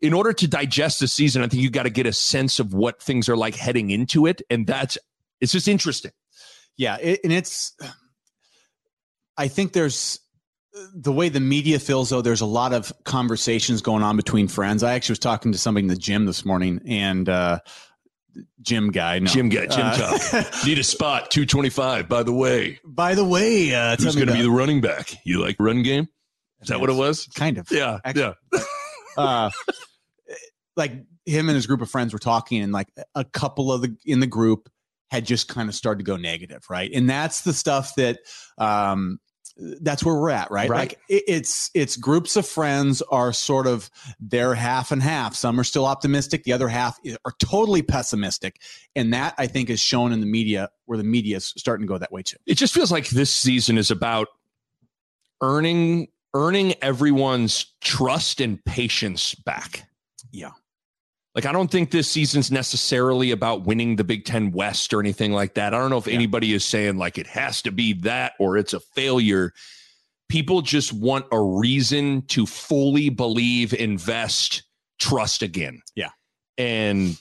in 0.00 0.14
order 0.14 0.32
to 0.32 0.48
digest 0.48 0.98
the 0.98 1.06
season 1.06 1.42
i 1.42 1.46
think 1.46 1.62
you 1.62 1.70
got 1.70 1.84
to 1.84 1.90
get 1.90 2.06
a 2.06 2.12
sense 2.12 2.58
of 2.58 2.74
what 2.74 3.00
things 3.00 3.28
are 3.28 3.36
like 3.36 3.54
heading 3.54 3.90
into 3.90 4.26
it. 4.26 4.42
And 4.50 4.66
that's 4.66 4.96
it's 5.40 5.52
just 5.52 5.68
interesting. 5.68 6.12
Yeah, 6.78 6.96
it, 6.96 7.20
and 7.22 7.32
it's 7.32 7.76
I 9.36 9.48
think 9.48 9.72
there's 9.74 10.20
the 10.94 11.12
way 11.12 11.28
the 11.28 11.40
media 11.40 11.78
feels 11.78 12.10
though 12.10 12.22
there's 12.22 12.40
a 12.40 12.46
lot 12.46 12.72
of 12.72 12.92
conversations 13.04 13.82
going 13.82 14.02
on 14.02 14.16
between 14.16 14.48
friends 14.48 14.82
i 14.82 14.94
actually 14.94 15.12
was 15.12 15.18
talking 15.18 15.52
to 15.52 15.58
somebody 15.58 15.84
in 15.84 15.88
the 15.88 15.96
gym 15.96 16.24
this 16.26 16.44
morning 16.44 16.80
and 16.86 17.28
uh 17.28 17.58
gym 18.62 18.90
guy 18.90 19.18
no. 19.18 19.26
Jim 19.26 19.48
guy, 19.50 19.66
gym 19.66 19.84
Uh, 19.84 20.18
talk. 20.18 20.54
Need 20.66 20.78
a 20.78 20.82
spot, 20.84 21.30
225. 21.30 22.08
By 22.08 22.22
the 22.22 22.32
way, 22.32 22.80
by 22.84 23.14
the 23.14 23.24
way 23.24 23.74
uh 23.74 23.96
who's 23.96 24.14
going 24.14 24.28
to 24.28 24.32
be 24.32 24.40
the 24.40 24.50
running 24.50 24.80
back? 24.80 25.12
You 25.26 25.38
like 25.40 25.56
run 25.58 25.82
game? 25.82 26.08
Is 26.62 26.68
that 26.68 26.80
what 26.80 26.88
it 26.88 26.94
was? 26.94 27.26
kind 27.34 27.58
of 27.58 27.70
Yeah. 27.70 27.98
Actually- 28.04 28.34
yeah. 28.54 28.60
uh 29.18 29.50
like 30.76 30.92
him 31.26 31.48
and 31.50 31.56
his 31.56 31.66
group 31.66 31.82
of 31.82 31.90
friends 31.90 32.14
were 32.14 32.18
talking 32.18 32.62
and 32.62 32.72
like 32.72 32.88
a 33.14 33.24
couple 33.24 33.70
of 33.70 33.82
the 33.82 33.94
in 34.06 34.20
the 34.20 34.26
group 34.26 34.70
had 35.10 35.26
just 35.26 35.48
kind 35.48 35.68
of 35.68 35.74
started 35.74 35.98
to 35.98 36.04
go 36.04 36.16
negative 36.16 36.62
right 36.70 36.90
and 36.94 37.10
that's 37.10 37.42
the 37.42 37.52
stuff 37.52 37.94
that 37.96 38.20
um 38.56 39.18
that's 39.82 40.04
where 40.04 40.14
we're 40.14 40.30
at 40.30 40.50
right, 40.50 40.68
Right. 40.70 40.78
like 40.78 40.92
it, 41.08 41.24
it's 41.28 41.70
it's 41.74 41.96
groups 41.96 42.36
of 42.36 42.46
friends 42.46 43.02
are 43.10 43.32
sort 43.32 43.66
of 43.66 43.90
they're 44.20 44.54
half 44.54 44.92
and 44.92 45.02
half 45.02 45.34
some 45.34 45.60
are 45.60 45.64
still 45.64 45.84
optimistic 45.86 46.44
the 46.44 46.52
other 46.52 46.68
half 46.68 46.98
are 47.24 47.34
totally 47.38 47.82
pessimistic 47.82 48.60
and 48.96 49.12
that 49.12 49.34
i 49.38 49.46
think 49.46 49.68
is 49.68 49.78
shown 49.80 50.12
in 50.12 50.20
the 50.20 50.26
media 50.26 50.70
where 50.86 50.96
the 50.98 51.04
media 51.04 51.36
is 51.36 51.52
starting 51.56 51.86
to 51.86 51.88
go 51.88 51.98
that 51.98 52.10
way 52.12 52.22
too 52.22 52.36
It 52.46 52.54
just 52.56 52.72
feels 52.72 52.90
like 52.90 53.08
this 53.10 53.32
season 53.32 53.76
is 53.78 53.90
about 53.90 54.28
earning 55.40 56.08
earning 56.34 56.74
everyone's 56.80 57.66
trust 57.82 58.40
and 58.40 58.64
patience 58.64 59.34
back. 59.34 59.86
Yeah. 60.30 60.52
Like 61.34 61.46
I 61.46 61.52
don't 61.52 61.70
think 61.70 61.90
this 61.90 62.10
season's 62.10 62.50
necessarily 62.50 63.30
about 63.30 63.64
winning 63.64 63.96
the 63.96 64.04
Big 64.04 64.24
10 64.26 64.50
West 64.52 64.92
or 64.92 65.00
anything 65.00 65.32
like 65.32 65.54
that. 65.54 65.72
I 65.72 65.78
don't 65.78 65.90
know 65.90 65.96
if 65.98 66.06
Yeah. 66.06 66.14
anybody 66.14 66.52
is 66.52 66.64
saying 66.64 66.98
like 66.98 67.16
it 67.18 67.26
has 67.28 67.62
to 67.62 67.72
be 67.72 67.94
that 67.94 68.32
or 68.38 68.56
it's 68.58 68.74
a 68.74 68.80
failure. 68.80 69.52
People 70.28 70.62
just 70.62 70.92
want 70.92 71.26
a 71.32 71.40
reason 71.40 72.22
to 72.28 72.46
fully 72.46 73.08
believe, 73.08 73.72
invest, 73.74 74.62
trust 74.98 75.42
again. 75.42 75.82
Yeah. 75.94 76.10
And 76.58 77.18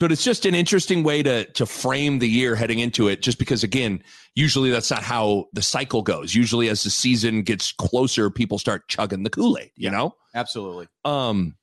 but 0.00 0.10
it's 0.10 0.24
just 0.24 0.46
an 0.46 0.54
interesting 0.54 1.02
way 1.04 1.22
to 1.22 1.44
to 1.52 1.66
frame 1.66 2.18
the 2.18 2.28
year 2.28 2.56
heading 2.56 2.78
into 2.80 3.06
it 3.08 3.22
just 3.22 3.38
because 3.38 3.62
again 3.62 4.02
usually 4.34 4.70
that's 4.70 4.90
not 4.90 5.02
how 5.02 5.44
the 5.52 5.60
cycle 5.62 6.00
goes 6.02 6.34
usually 6.34 6.68
as 6.68 6.82
the 6.82 6.90
season 6.90 7.42
gets 7.42 7.70
closer 7.72 8.30
people 8.30 8.58
start 8.58 8.88
chugging 8.88 9.22
the 9.24 9.30
kool-aid 9.30 9.70
you 9.76 9.84
Yeah. 9.84 9.90
know 9.90 10.14
absolutely 10.34 10.88
um 11.04 11.54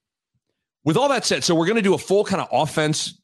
with 0.88 0.98
all 0.98 1.10
that 1.10 1.26
said 1.26 1.44
so 1.44 1.54
we're 1.54 1.68
going 1.68 1.76
to 1.76 1.82
do 1.84 1.94
a 1.94 2.00
full 2.00 2.24
kind 2.24 2.42
of 2.42 2.48
offense 2.52 3.20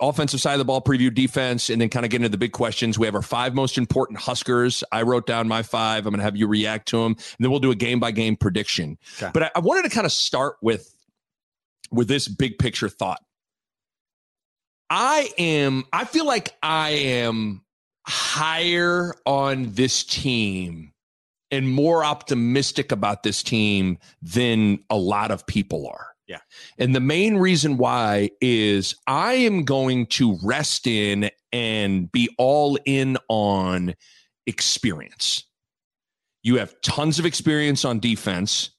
offensive 0.00 0.40
side 0.40 0.52
of 0.52 0.58
the 0.58 0.64
ball 0.64 0.80
preview 0.80 1.12
defense 1.12 1.70
and 1.70 1.80
then 1.80 1.88
kind 1.88 2.04
of 2.04 2.10
get 2.10 2.18
into 2.18 2.28
the 2.28 2.38
big 2.38 2.52
questions. 2.52 2.98
We 2.98 3.06
have 3.06 3.16
our 3.16 3.22
five 3.22 3.52
most 3.52 3.76
important 3.76 4.20
huskers. 4.20 4.84
I 4.92 5.02
wrote 5.02 5.26
down 5.26 5.48
my 5.48 5.62
five. 5.62 6.06
I'm 6.06 6.12
going 6.12 6.18
to 6.20 6.24
have 6.24 6.36
you 6.36 6.46
react 6.46 6.86
to 6.88 6.98
them 6.98 7.12
and 7.12 7.36
then 7.40 7.50
we'll 7.50 7.58
do 7.58 7.72
a 7.72 7.74
game 7.74 7.98
by 7.98 8.12
game 8.12 8.36
prediction. 8.36 8.96
Okay. 9.20 9.30
but 9.34 9.42
I, 9.42 9.50
I 9.56 9.58
wanted 9.58 9.82
to 9.82 9.90
kind 9.90 10.06
of 10.06 10.12
start 10.12 10.56
with 10.62 10.94
with 11.90 12.08
this 12.08 12.28
big 12.28 12.58
picture 12.58 12.88
thought. 12.88 13.20
I 14.90 15.30
am, 15.38 15.84
I 15.92 16.04
feel 16.04 16.26
like 16.26 16.56
I 16.62 16.90
am 16.90 17.62
higher 18.06 19.14
on 19.26 19.72
this 19.72 20.04
team 20.04 20.92
and 21.50 21.68
more 21.68 22.04
optimistic 22.04 22.92
about 22.92 23.22
this 23.22 23.42
team 23.42 23.98
than 24.22 24.78
a 24.90 24.96
lot 24.96 25.30
of 25.30 25.46
people 25.46 25.88
are. 25.88 26.08
Yeah. 26.28 26.38
And 26.78 26.94
the 26.94 27.00
main 27.00 27.38
reason 27.38 27.78
why 27.78 28.30
is 28.40 28.94
I 29.06 29.32
am 29.32 29.64
going 29.64 30.06
to 30.06 30.38
rest 30.44 30.86
in 30.86 31.30
and 31.52 32.12
be 32.12 32.28
all 32.36 32.78
in 32.84 33.16
on 33.28 33.94
experience. 34.46 35.44
You 36.42 36.56
have 36.56 36.78
tons 36.82 37.18
of 37.18 37.24
experience 37.24 37.84
on 37.84 37.98
defense. 37.98 38.70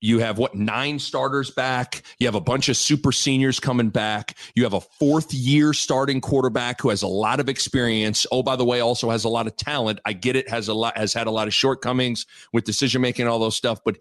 You 0.00 0.20
have 0.20 0.38
what 0.38 0.54
nine 0.54 0.98
starters 0.98 1.50
back. 1.50 2.02
You 2.20 2.26
have 2.28 2.36
a 2.36 2.40
bunch 2.40 2.68
of 2.68 2.76
super 2.76 3.10
seniors 3.10 3.58
coming 3.58 3.90
back. 3.90 4.36
You 4.54 4.62
have 4.62 4.74
a 4.74 4.80
fourth 4.80 5.34
year 5.34 5.72
starting 5.72 6.20
quarterback 6.20 6.80
who 6.80 6.90
has 6.90 7.02
a 7.02 7.08
lot 7.08 7.40
of 7.40 7.48
experience. 7.48 8.24
Oh, 8.30 8.42
by 8.42 8.54
the 8.54 8.64
way, 8.64 8.80
also 8.80 9.10
has 9.10 9.24
a 9.24 9.28
lot 9.28 9.48
of 9.48 9.56
talent. 9.56 9.98
I 10.04 10.12
get 10.12 10.36
it. 10.36 10.48
Has 10.48 10.68
a 10.68 10.74
lot 10.74 10.96
has 10.96 11.12
had 11.12 11.26
a 11.26 11.32
lot 11.32 11.48
of 11.48 11.54
shortcomings 11.54 12.26
with 12.52 12.64
decision 12.64 13.02
making 13.02 13.24
and 13.24 13.30
all 13.30 13.40
those 13.40 13.56
stuff. 13.56 13.80
But 13.84 13.98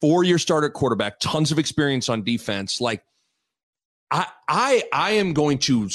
four 0.00 0.24
year 0.24 0.38
starter 0.38 0.68
quarterback, 0.70 1.20
tons 1.20 1.52
of 1.52 1.58
experience 1.58 2.08
on 2.08 2.22
defense. 2.22 2.80
Like 2.80 3.04
I 4.10 4.26
I 4.48 4.84
I 4.92 5.10
am 5.12 5.32
going 5.32 5.58
to 5.58 5.88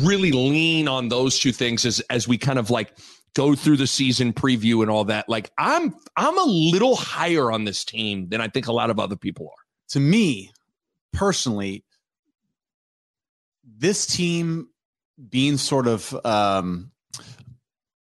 really 0.00 0.32
lean 0.32 0.88
on 0.88 1.08
those 1.08 1.38
two 1.38 1.52
things 1.52 1.84
as 1.84 2.00
as 2.10 2.28
we 2.28 2.38
kind 2.38 2.58
of 2.58 2.70
like 2.70 2.96
go 3.34 3.54
through 3.54 3.78
the 3.78 3.86
season 3.86 4.32
preview 4.32 4.82
and 4.82 4.90
all 4.90 5.04
that. 5.04 5.28
Like 5.28 5.50
I'm 5.58 5.94
I'm 6.16 6.38
a 6.38 6.44
little 6.44 6.96
higher 6.96 7.50
on 7.50 7.64
this 7.64 7.84
team 7.84 8.28
than 8.28 8.40
I 8.40 8.48
think 8.48 8.66
a 8.68 8.72
lot 8.72 8.90
of 8.90 9.00
other 9.00 9.16
people 9.16 9.46
are. 9.46 9.62
to 9.90 10.00
me 10.00 10.52
personally, 11.12 11.84
this 13.64 14.06
team 14.06 14.68
being 15.28 15.56
sort 15.56 15.86
of 15.86 16.14
um, 16.24 16.91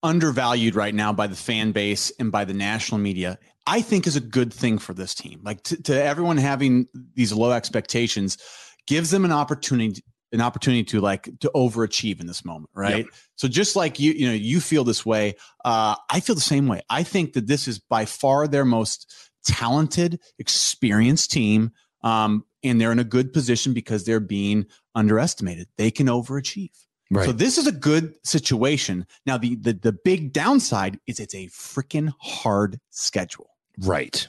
undervalued 0.03 0.75
right 0.75 0.93
now 0.93 1.11
by 1.11 1.27
the 1.27 1.35
fan 1.35 1.71
base 1.71 2.11
and 2.19 2.31
by 2.31 2.45
the 2.45 2.53
national 2.53 2.99
media, 2.99 3.37
I 3.65 3.81
think 3.81 4.07
is 4.07 4.15
a 4.15 4.21
good 4.21 4.53
thing 4.53 4.77
for 4.77 4.93
this 4.93 5.13
team. 5.13 5.41
Like 5.43 5.63
to, 5.63 5.81
to 5.83 6.03
everyone 6.03 6.37
having 6.37 6.87
these 7.15 7.33
low 7.33 7.51
expectations 7.51 8.37
gives 8.85 9.11
them 9.11 9.25
an 9.25 9.31
opportunity 9.31 10.03
an 10.33 10.41
opportunity 10.41 10.83
to 10.83 10.99
like 10.99 11.29
to 11.39 11.49
overachieve 11.55 12.19
in 12.19 12.27
this 12.27 12.43
moment 12.43 12.69
right? 12.73 13.05
So 13.35 13.47
just 13.47 13.77
like 13.77 13.97
you 13.99 14.11
you 14.11 14.27
know 14.27 14.33
you 14.33 14.59
feel 14.59 14.83
this 14.83 15.05
way 15.05 15.35
uh 15.63 15.95
i 16.09 16.19
feel 16.19 16.35
the 16.35 16.41
same 16.41 16.67
way. 16.67 16.81
I 16.89 17.03
think 17.03 17.33
that 17.33 17.47
this 17.47 17.67
is 17.67 17.79
by 17.79 18.05
far 18.05 18.47
their 18.47 18.65
most 18.65 19.13
talented 19.45 20.19
experienced 20.37 21.31
team 21.31 21.71
um 22.03 22.43
and 22.63 22.81
they're 22.81 22.91
in 22.91 22.99
a 22.99 23.05
good 23.05 23.31
position 23.31 23.73
because 23.73 24.03
they're 24.03 24.19
being 24.19 24.65
underestimated. 24.95 25.67
They 25.77 25.91
can 25.91 26.07
overachieve 26.07 26.86
so 27.13 27.31
this 27.31 27.57
is 27.57 27.67
a 27.67 27.71
good 27.71 28.13
situation. 28.23 29.05
Now 29.25 29.37
the 29.37 29.55
the, 29.55 29.73
the 29.73 29.93
big 29.93 30.33
downside 30.33 30.99
is 31.07 31.19
it's 31.19 31.35
a 31.35 31.47
freaking 31.47 32.11
hard 32.19 32.79
schedule. 32.89 33.49
Right. 33.79 34.27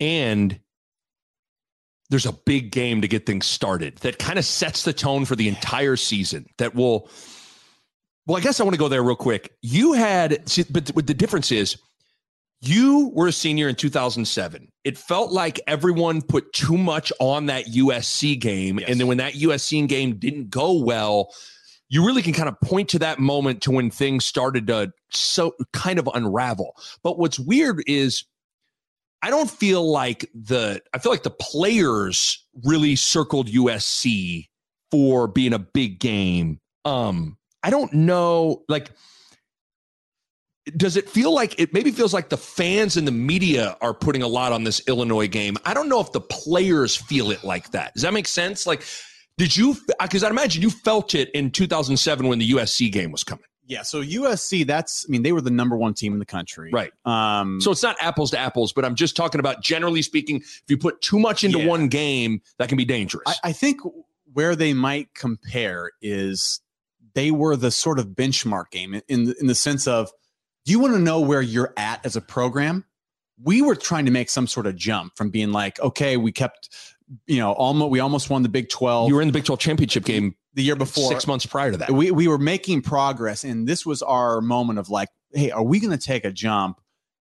And 0.00 0.60
there's 2.10 2.26
a 2.26 2.32
big 2.32 2.70
game 2.70 3.02
to 3.02 3.08
get 3.08 3.26
things 3.26 3.46
started 3.46 3.96
that 3.98 4.18
kind 4.18 4.38
of 4.38 4.44
sets 4.44 4.82
the 4.84 4.92
tone 4.92 5.24
for 5.24 5.36
the 5.36 5.48
entire 5.48 5.96
season 5.96 6.46
that 6.58 6.74
will 6.74 7.10
well 8.26 8.36
i 8.36 8.40
guess 8.40 8.60
i 8.60 8.64
want 8.64 8.74
to 8.74 8.78
go 8.78 8.88
there 8.88 9.02
real 9.02 9.16
quick. 9.16 9.52
You 9.62 9.92
had 9.92 10.42
but 10.70 11.06
the 11.06 11.14
difference 11.14 11.52
is 11.52 11.76
you 12.60 13.12
were 13.14 13.28
a 13.28 13.32
senior 13.32 13.68
in 13.68 13.74
2007 13.74 14.68
it 14.84 14.96
felt 14.98 15.32
like 15.32 15.60
everyone 15.66 16.22
put 16.22 16.52
too 16.52 16.78
much 16.78 17.12
on 17.20 17.46
that 17.46 17.66
usc 17.66 18.40
game 18.40 18.78
Yes. 18.78 18.88
and 18.90 18.98
then 19.00 19.06
when 19.06 19.18
that 19.18 19.34
usc 19.34 19.86
game 19.88 20.16
didn't 20.16 20.50
go 20.50 20.72
well 20.82 21.30
you 21.90 22.04
really 22.04 22.22
can 22.22 22.32
kind 22.32 22.48
of 22.48 22.60
point 22.60 22.88
to 22.90 22.98
that 22.98 23.18
moment 23.18 23.62
to 23.62 23.70
when 23.70 23.90
things 23.90 24.24
started 24.24 24.66
to 24.66 24.92
so 25.10 25.54
kind 25.72 25.98
of 25.98 26.08
unravel 26.14 26.74
but 27.02 27.18
what's 27.18 27.38
weird 27.38 27.82
is 27.86 28.24
I 29.22 29.30
don't 29.30 29.50
feel 29.50 29.90
like 29.90 30.30
the 30.34 30.80
I 30.94 30.98
feel 30.98 31.10
like 31.10 31.24
the 31.24 31.30
players 31.30 32.44
really 32.64 32.96
circled 32.96 33.48
USC 33.48 34.48
for 34.90 35.26
being 35.26 35.52
a 35.52 35.58
big 35.58 35.98
game. 35.98 36.60
Um 36.84 37.36
I 37.62 37.70
don't 37.70 37.92
know 37.92 38.62
like 38.68 38.90
does 40.76 40.96
it 40.96 41.08
feel 41.08 41.32
like 41.32 41.58
it 41.58 41.72
maybe 41.72 41.90
feels 41.90 42.12
like 42.12 42.28
the 42.28 42.36
fans 42.36 42.96
and 42.98 43.06
the 43.06 43.12
media 43.12 43.76
are 43.80 43.94
putting 43.94 44.22
a 44.22 44.28
lot 44.28 44.52
on 44.52 44.64
this 44.64 44.86
Illinois 44.86 45.26
game? 45.26 45.56
I 45.64 45.72
don't 45.72 45.88
know 45.88 46.00
if 46.00 46.12
the 46.12 46.20
players 46.20 46.94
feel 46.94 47.30
it 47.30 47.42
like 47.42 47.70
that. 47.70 47.94
Does 47.94 48.02
that 48.02 48.12
make 48.12 48.26
sense? 48.26 48.66
Like 48.66 48.84
did 49.38 49.56
you 49.56 49.74
because 50.00 50.22
I 50.22 50.28
imagine 50.28 50.60
you 50.60 50.68
felt 50.70 51.14
it 51.14 51.30
in 51.30 51.50
2007 51.50 52.28
when 52.28 52.38
the 52.38 52.50
USC 52.50 52.92
game 52.92 53.10
was 53.12 53.24
coming. 53.24 53.44
yeah 53.66 53.82
so 53.82 54.02
usc 54.02 54.66
that's 54.66 55.04
i 55.06 55.10
mean 55.10 55.22
they 55.22 55.32
were 55.32 55.40
the 55.42 55.50
number 55.50 55.76
one 55.76 55.92
team 55.94 56.12
in 56.12 56.18
the 56.18 56.26
country 56.26 56.70
Right. 56.72 56.92
um 57.06 57.60
So 57.60 57.70
it's 57.70 57.82
not 57.82 57.96
apples 58.00 58.30
to 58.32 58.38
apples, 58.38 58.72
but 58.72 58.84
I'm 58.84 58.94
just 58.94 59.14
talking 59.16 59.38
about 59.40 59.62
generally 59.62 60.02
speaking, 60.02 60.36
if 60.36 60.62
you 60.68 60.76
put 60.78 61.00
too 61.00 61.18
much 61.18 61.44
into 61.44 61.58
Yeah. 61.58 61.66
one 61.66 61.88
game, 61.88 62.40
that 62.58 62.68
can 62.68 62.76
be 62.78 62.84
dangerous. 62.84 63.24
I, 63.26 63.34
I 63.50 63.52
think 63.52 63.80
where 64.32 64.54
they 64.56 64.72
might 64.74 65.14
compare 65.14 65.90
is 66.02 66.60
they 67.14 67.30
were 67.30 67.56
the 67.56 67.70
sort 67.70 67.98
of 67.98 68.06
benchmark 68.08 68.70
game 68.70 68.94
in- 68.94 69.02
in 69.08 69.24
the, 69.24 69.34
in 69.40 69.46
the 69.46 69.54
sense 69.54 69.86
of 69.86 70.10
do 70.64 70.72
you 70.72 70.78
want 70.80 70.94
to 70.94 71.00
know 71.00 71.20
where 71.20 71.40
you're 71.42 71.72
at 71.76 72.04
as 72.04 72.14
a 72.16 72.20
program? 72.20 72.84
We 73.42 73.62
were 73.62 73.76
trying 73.76 74.04
to 74.06 74.10
make 74.10 74.28
some 74.30 74.46
sort 74.46 74.66
of 74.66 74.76
jump 74.76 75.16
from 75.16 75.30
being 75.30 75.52
like, 75.52 75.78
okay, 75.80 76.16
we 76.16 76.30
kept, 76.32 76.68
you 77.26 77.38
know, 77.38 77.52
almost 77.52 77.90
we 77.90 78.00
almost 78.00 78.30
won 78.30 78.42
the 78.42 78.48
Big 78.48 78.68
Twelve 78.68 79.08
you 79.08 79.14
were 79.14 79.22
in 79.22 79.28
the 79.28 79.32
Big 79.32 79.44
12 79.44 79.58
championship 79.58 80.04
game 80.04 80.34
the 80.54 80.62
year 80.62 80.76
before. 80.76 81.08
six 81.08 81.26
months 81.26 81.46
prior 81.46 81.72
to 81.72 81.78
that. 81.78 81.90
we 81.90 82.10
we 82.10 82.28
were 82.28 82.38
making 82.38 82.82
progress, 82.82 83.44
and 83.44 83.66
this 83.66 83.86
was 83.86 84.02
our 84.02 84.40
moment 84.40 84.78
of 84.78 84.90
like, 84.90 85.08
hey, 85.32 85.50
are 85.50 85.62
we 85.62 85.80
going 85.80 85.96
to 85.96 86.04
take 86.04 86.24
a 86.24 86.30
jump? 86.30 86.80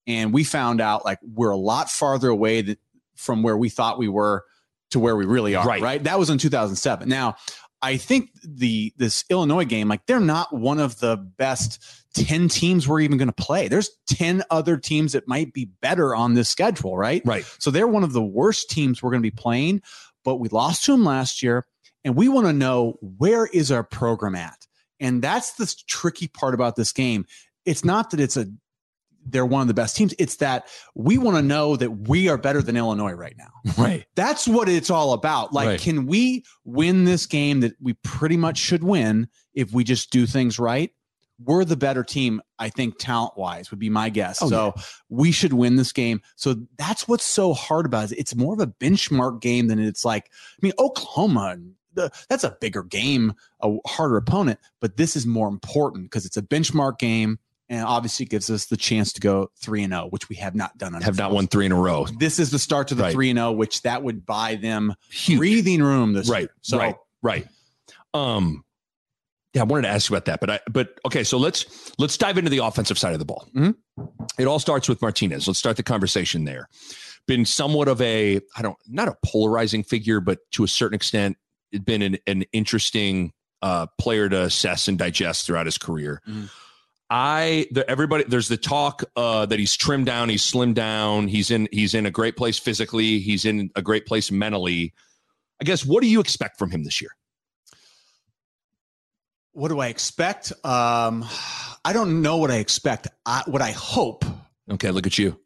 And 0.07 0.33
we 0.33 0.43
found 0.43 0.81
out 0.81 1.03
like 1.03 1.19
we're 1.23 1.51
a 1.51 1.57
lot 1.57 1.89
farther 1.89 2.29
away 2.29 2.61
th- 2.61 2.77
from 3.15 3.41
where 3.41 3.57
we 3.57 3.69
thought 3.69 3.97
we 3.97 4.07
were 4.07 4.43
to 4.91 4.99
where 4.99 5.15
we 5.15 5.25
really 5.25 5.55
are. 5.55 5.65
Right. 5.65 5.81
Right. 5.81 6.03
That 6.03 6.19
was 6.19 6.29
in 6.29 6.37
2007. 6.37 7.09
Now, 7.09 7.35
I 7.81 7.97
think 7.97 8.29
the 8.43 8.93
this 8.97 9.25
Illinois 9.29 9.65
game, 9.65 9.87
like 9.87 10.05
they're 10.05 10.19
not 10.19 10.53
one 10.53 10.79
of 10.79 10.99
the 10.99 11.17
best 11.17 11.83
10 12.15 12.47
teams 12.47 12.87
we're 12.87 13.01
even 13.01 13.17
going 13.17 13.27
to 13.27 13.33
play. 13.33 13.67
There's 13.67 13.89
10 14.07 14.43
other 14.49 14.77
teams 14.77 15.13
that 15.13 15.27
might 15.27 15.53
be 15.53 15.65
better 15.81 16.15
on 16.15 16.33
this 16.33 16.49
schedule, 16.49 16.97
right? 16.97 17.21
Right. 17.25 17.45
So 17.59 17.71
they're 17.71 17.87
one 17.87 18.03
of 18.03 18.13
the 18.13 18.23
worst 18.23 18.69
teams 18.69 19.03
we're 19.03 19.11
going 19.11 19.21
to 19.21 19.31
be 19.31 19.35
playing, 19.35 19.81
but 20.23 20.37
we 20.37 20.49
lost 20.49 20.85
to 20.85 20.91
them 20.93 21.03
last 21.03 21.43
year 21.43 21.65
and 22.03 22.15
we 22.15 22.29
want 22.29 22.47
to 22.47 22.53
know 22.53 22.97
where 23.01 23.45
is 23.47 23.71
our 23.71 23.83
program 23.83 24.35
at? 24.35 24.65
And 24.99 25.21
that's 25.21 25.53
the 25.53 25.73
tricky 25.87 26.27
part 26.27 26.53
about 26.53 26.75
this 26.75 26.93
game. 26.93 27.25
It's 27.65 27.83
not 27.83 28.11
that 28.11 28.19
it's 28.19 28.37
a 28.37 28.47
they're 29.27 29.45
one 29.45 29.61
of 29.63 29.67
the 29.67 29.73
best 29.73 29.95
teams. 29.95 30.13
It's 30.19 30.35
that 30.35 30.67
we 30.93 31.17
want 31.17 31.35
to 31.37 31.41
know 31.41 31.75
that 31.75 32.07
we 32.07 32.29
are 32.29 32.37
better 32.37 32.61
than 32.61 32.77
Illinois 32.77 33.13
right 33.13 33.35
now. 33.37 33.49
Right. 33.77 34.05
That's 34.15 34.47
what 34.47 34.69
it's 34.69 34.91
all 34.91 35.13
about. 35.13 35.51
Like, 35.51 35.67
Right. 35.67 35.79
can 35.79 36.05
we 36.05 36.45
win 36.63 37.03
this 37.03 37.25
game 37.25 37.61
that 37.61 37.73
we 37.81 37.93
pretty 38.03 38.37
much 38.37 38.57
should 38.59 38.83
win 38.83 39.27
if 39.55 39.73
we 39.73 39.83
just 39.83 40.11
do 40.11 40.27
things 40.27 40.59
right? 40.59 40.91
We're 41.43 41.65
the 41.65 41.75
better 41.75 42.03
team, 42.03 42.41
I 42.59 42.69
think, 42.69 42.97
talent 42.97 43.33
wise, 43.37 43.69
would 43.71 43.79
be 43.79 43.89
my 43.89 44.09
guess. 44.09 44.41
Oh, 44.41 44.49
so 44.49 44.73
we 45.09 45.31
should 45.31 45.53
win 45.53 45.75
this 45.75 45.91
game. 45.91 46.21
So 46.35 46.55
that's 46.77 47.07
what's 47.07 47.25
so 47.25 47.53
hard 47.53 47.85
about 47.85 48.11
it. 48.11 48.17
It's 48.17 48.35
more 48.35 48.53
of 48.53 48.59
a 48.59 48.67
benchmark 48.67 49.41
game 49.41 49.67
than 49.67 49.79
it's 49.79 50.05
like, 50.05 50.31
I 50.31 50.59
mean, 50.61 50.73
Oklahoma, 50.79 51.57
the, 51.93 52.11
that's 52.29 52.43
a 52.43 52.57
bigger 52.61 52.83
game, 52.83 53.33
a 53.61 53.75
harder 53.85 54.17
opponent, 54.17 54.59
but 54.79 54.97
this 54.97 55.15
is 55.15 55.25
more 55.25 55.47
important 55.47 56.05
because 56.05 56.25
it's 56.25 56.37
a 56.37 56.41
benchmark 56.41 56.99
game 56.99 57.39
and 57.67 57.83
obviously 57.83 58.25
gives 58.25 58.49
us 58.49 58.65
the 58.67 58.77
chance 58.77 59.11
to 59.13 59.19
go 59.19 59.49
3 59.57 59.83
and 59.83 59.93
0, 59.93 60.07
which 60.09 60.29
we 60.29 60.35
have 60.35 60.55
not 60.55 60.77
done. 60.77 60.93
Have 61.01 61.17
not 61.17 61.31
won 61.31 61.47
three 61.47 61.65
in 61.65 61.71
a 61.71 61.79
row. 61.79 62.05
This 62.19 62.39
is 62.39 62.51
the 62.51 62.59
start 62.59 62.89
to 62.89 62.95
the 62.95 63.11
3 63.11 63.31
and 63.31 63.39
0, 63.39 63.53
which 63.53 63.81
that 63.81 64.03
would 64.03 64.25
buy 64.25 64.55
them 64.55 64.93
Huge. 65.09 65.39
breathing 65.39 65.81
room 65.81 66.13
this 66.13 66.29
right 66.29 66.41
year. 66.41 66.49
So 66.61 66.77
right 66.77 66.95
right 67.21 67.47
um 68.13 68.63
yeah 69.55 69.61
i 69.61 69.63
wanted 69.63 69.81
to 69.81 69.87
ask 69.87 70.09
you 70.09 70.15
about 70.15 70.25
that 70.25 70.39
but 70.39 70.49
i 70.51 70.59
but 70.69 70.99
okay 71.05 71.23
so 71.23 71.37
let's 71.39 71.91
let's 71.97 72.15
dive 72.17 72.37
into 72.37 72.51
the 72.51 72.59
offensive 72.59 72.97
side 72.99 73.13
of 73.13 73.19
the 73.19 73.25
ball 73.25 73.47
Mhm. 73.55 73.75
it 74.37 74.45
all 74.45 74.59
starts 74.59 74.87
with 74.87 75.01
martinez 75.01 75.47
let's 75.47 75.57
start 75.57 75.77
the 75.77 75.83
conversation 75.83 76.45
there 76.45 76.69
been 77.27 77.45
somewhat 77.45 77.87
of 77.87 77.99
a 78.01 78.39
i 78.55 78.61
don't 78.61 78.77
not 78.87 79.07
a 79.07 79.15
polarizing 79.25 79.83
figure 79.83 80.19
but 80.19 80.37
to 80.51 80.63
a 80.63 80.67
certain 80.67 80.95
extent 80.95 81.37
it's 81.71 81.83
been 81.83 82.03
an, 82.03 82.17
an 82.27 82.43
interesting 82.53 83.31
uh 83.63 83.87
player 83.99 84.29
to 84.29 84.43
assess 84.43 84.87
and 84.87 84.99
digest 84.99 85.47
throughout 85.47 85.65
his 85.65 85.79
career 85.79 86.21
Mhm. 86.29 86.49
I 87.07 87.67
the, 87.69 87.87
everybody 87.89 88.23
there's 88.23 88.47
the 88.47 88.57
talk 88.57 89.03
uh, 89.15 89.45
that 89.45 89.59
he's 89.59 89.75
trimmed 89.77 90.07
down, 90.07 90.27
he's 90.27 90.41
slimmed 90.41 90.73
down, 90.73 91.27
he's 91.27 91.51
in 91.51 91.67
he's 91.71 91.93
in 91.93 92.07
a 92.07 92.11
great 92.11 92.35
place 92.35 92.57
physically, 92.57 93.19
he's 93.19 93.45
in 93.45 93.69
a 93.75 93.81
great 93.83 94.07
place 94.07 94.31
mentally. 94.31 94.91
I 95.61 95.65
guess 95.65 95.85
what 95.85 96.01
do 96.01 96.09
you 96.09 96.19
expect 96.19 96.57
from 96.57 96.71
him 96.71 96.83
this 96.83 96.99
year? 96.99 97.11
What 99.55 99.69
do 99.69 99.79
I 99.79 99.87
expect? 99.87 100.51
Um, 100.65 101.25
I 101.83 101.91
don't 101.93 102.21
know 102.21 102.37
what 102.37 102.51
I 102.51 102.57
expect. 102.57 103.07
I, 103.25 103.43
what 103.47 103.61
I 103.61 103.71
hope, 103.71 104.25
Okay, 104.71 104.91
look 104.91 105.05
at 105.07 105.17
you. 105.17 105.39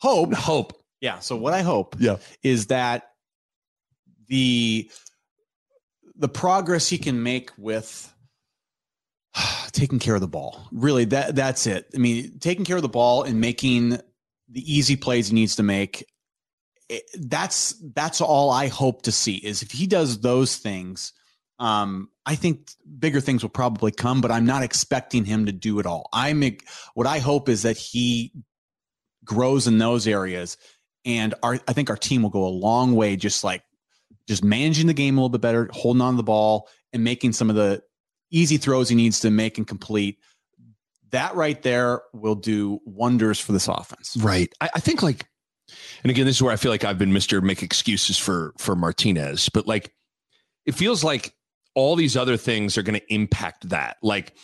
hope, 0.00 0.32
Hope. 0.34 0.72
yeah. 1.00 1.18
So 1.18 1.36
what 1.36 1.52
I 1.52 1.62
hope 1.62 1.96
Yeah. 1.98 2.16
is 2.42 2.68
that 2.68 3.10
the 4.28 4.90
the 6.18 6.28
progress 6.28 6.88
he 6.88 6.96
can 6.98 7.22
make 7.22 7.50
with 7.58 8.12
taking 9.72 9.98
care 9.98 10.14
of 10.14 10.20
the 10.20 10.28
ball. 10.28 10.66
Really, 10.72 11.04
that 11.06 11.34
that's 11.36 11.66
it. 11.66 11.86
I 11.94 11.98
mean, 11.98 12.38
taking 12.38 12.64
care 12.64 12.76
of 12.76 12.82
the 12.82 12.88
ball 12.88 13.22
and 13.24 13.40
making 13.40 13.90
the 14.48 14.74
easy 14.74 14.96
plays 14.96 15.28
he 15.28 15.34
needs 15.34 15.56
to 15.56 15.62
make. 15.62 16.06
it- 16.88 17.04
that's 17.18 17.74
that's 17.94 18.20
all 18.20 18.50
I 18.50 18.68
hope 18.68 19.02
to 19.02 19.12
see 19.12 19.36
is 19.36 19.62
if 19.62 19.72
he 19.72 19.86
does 19.86 20.20
those 20.20 20.56
things. 20.56 21.12
Um, 21.58 22.10
I 22.26 22.34
think 22.34 22.70
bigger 22.98 23.20
things 23.20 23.42
will 23.42 23.50
probably 23.50 23.92
come, 23.92 24.20
but 24.20 24.30
I'm 24.30 24.44
not 24.44 24.62
expecting 24.62 25.24
him 25.24 25.46
to 25.46 25.52
do 25.52 25.78
it 25.78 25.86
all. 25.86 26.08
I'm 26.12 26.42
what 26.94 27.06
I 27.06 27.18
hope 27.18 27.48
is 27.48 27.62
that 27.62 27.78
he 27.78 28.32
grows 29.24 29.66
in 29.66 29.78
those 29.78 30.06
areas, 30.06 30.56
and 31.04 31.34
our 31.42 31.58
I 31.66 31.72
think 31.72 31.88
our 31.88 31.96
team 31.96 32.22
will 32.22 32.30
go 32.30 32.46
a 32.46 32.48
long 32.48 32.94
way, 32.94 33.16
just 33.16 33.44
like 33.44 33.62
just 34.28 34.44
managing 34.44 34.86
the 34.86 34.94
game 34.94 35.16
a 35.16 35.20
little 35.20 35.30
bit 35.30 35.40
better, 35.40 35.70
holding 35.72 36.02
on 36.02 36.14
to 36.14 36.16
the 36.16 36.22
ball, 36.22 36.68
and 36.92 37.04
making 37.04 37.32
some 37.32 37.48
of 37.48 37.56
the 37.56 37.82
easy 38.30 38.56
throws 38.56 38.88
he 38.88 38.96
needs 38.96 39.20
to 39.20 39.30
make 39.30 39.56
and 39.58 39.66
complete. 39.66 40.18
That 41.10 41.34
right 41.36 41.60
there 41.62 42.02
will 42.12 42.34
do 42.34 42.80
wonders 42.84 43.38
for 43.38 43.52
this 43.52 43.68
offense. 43.68 44.16
Right. 44.18 44.52
I, 44.60 44.70
I 44.74 44.80
think 44.80 45.02
like, 45.02 45.24
and 46.02 46.10
again, 46.10 46.26
this 46.26 46.36
is 46.36 46.42
where 46.42 46.52
I 46.52 46.56
feel 46.56 46.72
like 46.72 46.84
I've 46.84 46.98
been 46.98 47.12
Mr. 47.12 47.40
Make 47.42 47.62
excuses 47.62 48.18
for 48.18 48.52
for 48.58 48.74
Martinez, 48.74 49.48
but 49.48 49.66
like 49.66 49.92
it 50.66 50.74
feels 50.74 51.04
like 51.04 51.35
all 51.76 51.94
these 51.94 52.16
other 52.16 52.36
things 52.36 52.76
are 52.76 52.82
going 52.82 52.98
to 52.98 53.14
impact 53.14 53.68
that. 53.68 53.98
Like 54.02 54.34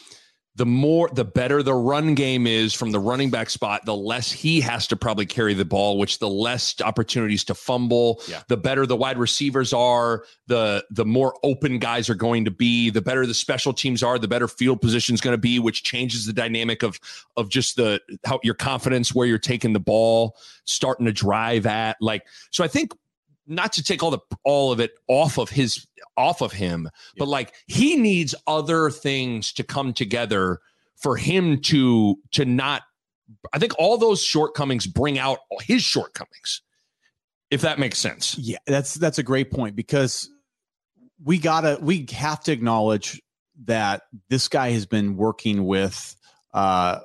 the 0.54 0.66
more 0.66 1.08
the 1.08 1.24
better 1.24 1.62
the 1.62 1.72
run 1.72 2.14
game 2.14 2.46
is 2.46 2.74
from 2.74 2.90
the 2.90 3.00
running 3.00 3.30
back 3.30 3.48
spot, 3.48 3.86
the 3.86 3.96
less 3.96 4.30
he 4.30 4.60
has 4.60 4.86
to 4.88 4.96
probably 4.96 5.24
carry 5.24 5.54
the 5.54 5.64
ball, 5.64 5.98
which 5.98 6.18
the 6.18 6.28
less 6.28 6.78
opportunities 6.82 7.42
to 7.44 7.54
fumble. 7.54 8.20
Yeah. 8.28 8.42
The 8.48 8.58
better 8.58 8.84
the 8.84 8.96
wide 8.96 9.16
receivers 9.16 9.72
are, 9.72 10.24
the 10.48 10.84
the 10.90 11.06
more 11.06 11.34
open 11.42 11.78
guys 11.78 12.10
are 12.10 12.14
going 12.14 12.44
to 12.44 12.50
be, 12.50 12.90
the 12.90 13.00
better 13.00 13.24
the 13.24 13.32
special 13.32 13.72
teams 13.72 14.02
are, 14.02 14.18
the 14.18 14.28
better 14.28 14.46
field 14.46 14.82
position 14.82 15.14
is 15.14 15.22
going 15.22 15.32
to 15.34 15.40
be, 15.40 15.58
which 15.58 15.84
changes 15.84 16.26
the 16.26 16.34
dynamic 16.34 16.82
of 16.82 17.00
of 17.38 17.48
just 17.48 17.76
the 17.76 17.98
how 18.26 18.38
your 18.42 18.54
confidence 18.54 19.14
where 19.14 19.26
you're 19.26 19.38
taking 19.38 19.72
the 19.72 19.80
ball, 19.80 20.36
starting 20.66 21.06
to 21.06 21.12
drive 21.12 21.64
at. 21.64 21.96
Like 21.98 22.26
so 22.50 22.62
I 22.62 22.68
think 22.68 22.92
not 23.46 23.72
to 23.74 23.82
take 23.82 24.02
all 24.02 24.10
the 24.10 24.20
all 24.44 24.72
of 24.72 24.80
it 24.80 24.92
off 25.08 25.38
of 25.38 25.50
his 25.50 25.86
off 26.16 26.40
of 26.40 26.52
him, 26.52 26.88
but 27.16 27.28
like 27.28 27.54
he 27.66 27.96
needs 27.96 28.34
other 28.46 28.90
things 28.90 29.52
to 29.54 29.62
come 29.64 29.92
together 29.92 30.60
for 30.96 31.16
him 31.16 31.60
to 31.62 32.16
to 32.32 32.44
not 32.44 32.82
I 33.52 33.58
think 33.58 33.72
all 33.78 33.98
those 33.98 34.22
shortcomings 34.22 34.86
bring 34.86 35.18
out 35.18 35.38
his 35.62 35.82
shortcomings. 35.82 36.62
If 37.50 37.62
that 37.62 37.78
makes 37.78 37.98
sense. 37.98 38.36
Yeah, 38.38 38.58
that's 38.66 38.94
that's 38.94 39.18
a 39.18 39.22
great 39.22 39.50
point 39.50 39.76
because 39.76 40.30
we 41.22 41.38
gotta 41.38 41.78
we 41.82 42.06
have 42.12 42.42
to 42.44 42.52
acknowledge 42.52 43.20
that 43.64 44.02
this 44.30 44.48
guy 44.48 44.70
has 44.70 44.86
been 44.86 45.16
working 45.16 45.64
with 45.64 46.16
uh 46.54 47.00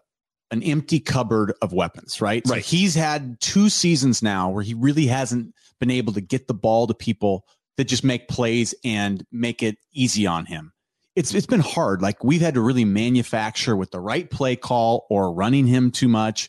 an 0.51 0.63
empty 0.63 1.01
cupboard 1.01 1.53
of 1.61 1.73
weapons, 1.73 2.21
right? 2.21 2.47
So 2.47 2.53
Right. 2.53 2.63
he's 2.63 2.95
had 2.95 3.39
two 3.41 3.67
seasons 3.67 4.23
now 4.23 4.49
where 4.49 4.63
he 4.63 4.73
really 4.73 5.07
hasn't 5.07 5.53
been 5.79 5.91
able 5.91 6.13
to 6.13 6.21
get 6.21 6.47
the 6.47 6.53
ball 6.53 6.87
to 6.87 6.93
people 6.93 7.45
that 7.77 7.85
just 7.85 8.03
make 8.03 8.27
plays 8.27 8.73
and 8.83 9.23
make 9.31 9.61
it 9.63 9.77
easy 9.93 10.25
on 10.25 10.45
him. 10.45 10.73
It's 11.15 11.33
it's 11.33 11.47
been 11.47 11.59
hard. 11.61 12.01
Like 12.01 12.23
we've 12.23 12.41
had 12.41 12.53
to 12.55 12.61
really 12.61 12.85
manufacture 12.85 13.75
with 13.75 13.91
the 13.91 13.99
right 13.99 14.29
play 14.29 14.55
call 14.55 15.05
or 15.09 15.33
running 15.33 15.65
him 15.67 15.89
too 15.91 16.07
much, 16.07 16.47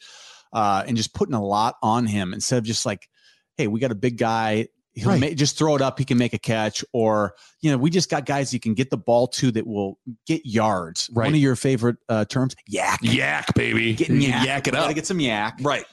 uh, 0.52 0.84
and 0.86 0.96
just 0.96 1.14
putting 1.14 1.34
a 1.34 1.42
lot 1.44 1.76
on 1.82 2.06
him 2.06 2.34
instead 2.34 2.58
of 2.58 2.64
just 2.64 2.84
like, 2.84 3.08
hey, 3.56 3.66
we 3.66 3.80
got 3.80 3.92
a 3.92 3.94
big 3.96 4.18
guy. 4.18 4.68
He'll 4.92 5.10
Right. 5.10 5.20
ma- 5.20 5.28
just 5.30 5.56
throw 5.56 5.76
it 5.76 5.80
up. 5.80 5.98
He 5.98 6.04
can 6.04 6.18
make 6.18 6.32
a 6.34 6.38
catch, 6.38 6.84
or 6.92 7.34
you 7.62 7.70
know, 7.70 7.78
we 7.78 7.88
just 7.88 8.10
got 8.10 8.26
guys 8.26 8.52
you 8.52 8.58
can 8.60 8.74
get 8.74 8.90
the 8.90 8.96
ball 8.98 9.28
to 9.28 9.50
that 9.52 9.66
will 9.66 9.98
get 10.26 10.44
yards. 10.44 11.08
Right. 11.14 11.26
One 11.26 11.34
of 11.34 11.40
your 11.40 11.56
favorite 11.56 11.96
uh, 12.08 12.24
terms, 12.24 12.54
yak. 12.66 12.98
Yak, 13.02 13.54
baby. 13.54 13.94
Getting 13.94 14.20
yak. 14.20 14.44
Yak 14.46 14.66
it 14.68 14.74
up. 14.74 14.82
gotta 14.84 14.94
get 14.94 15.06
some 15.06 15.20
yak. 15.20 15.58
right. 15.62 15.84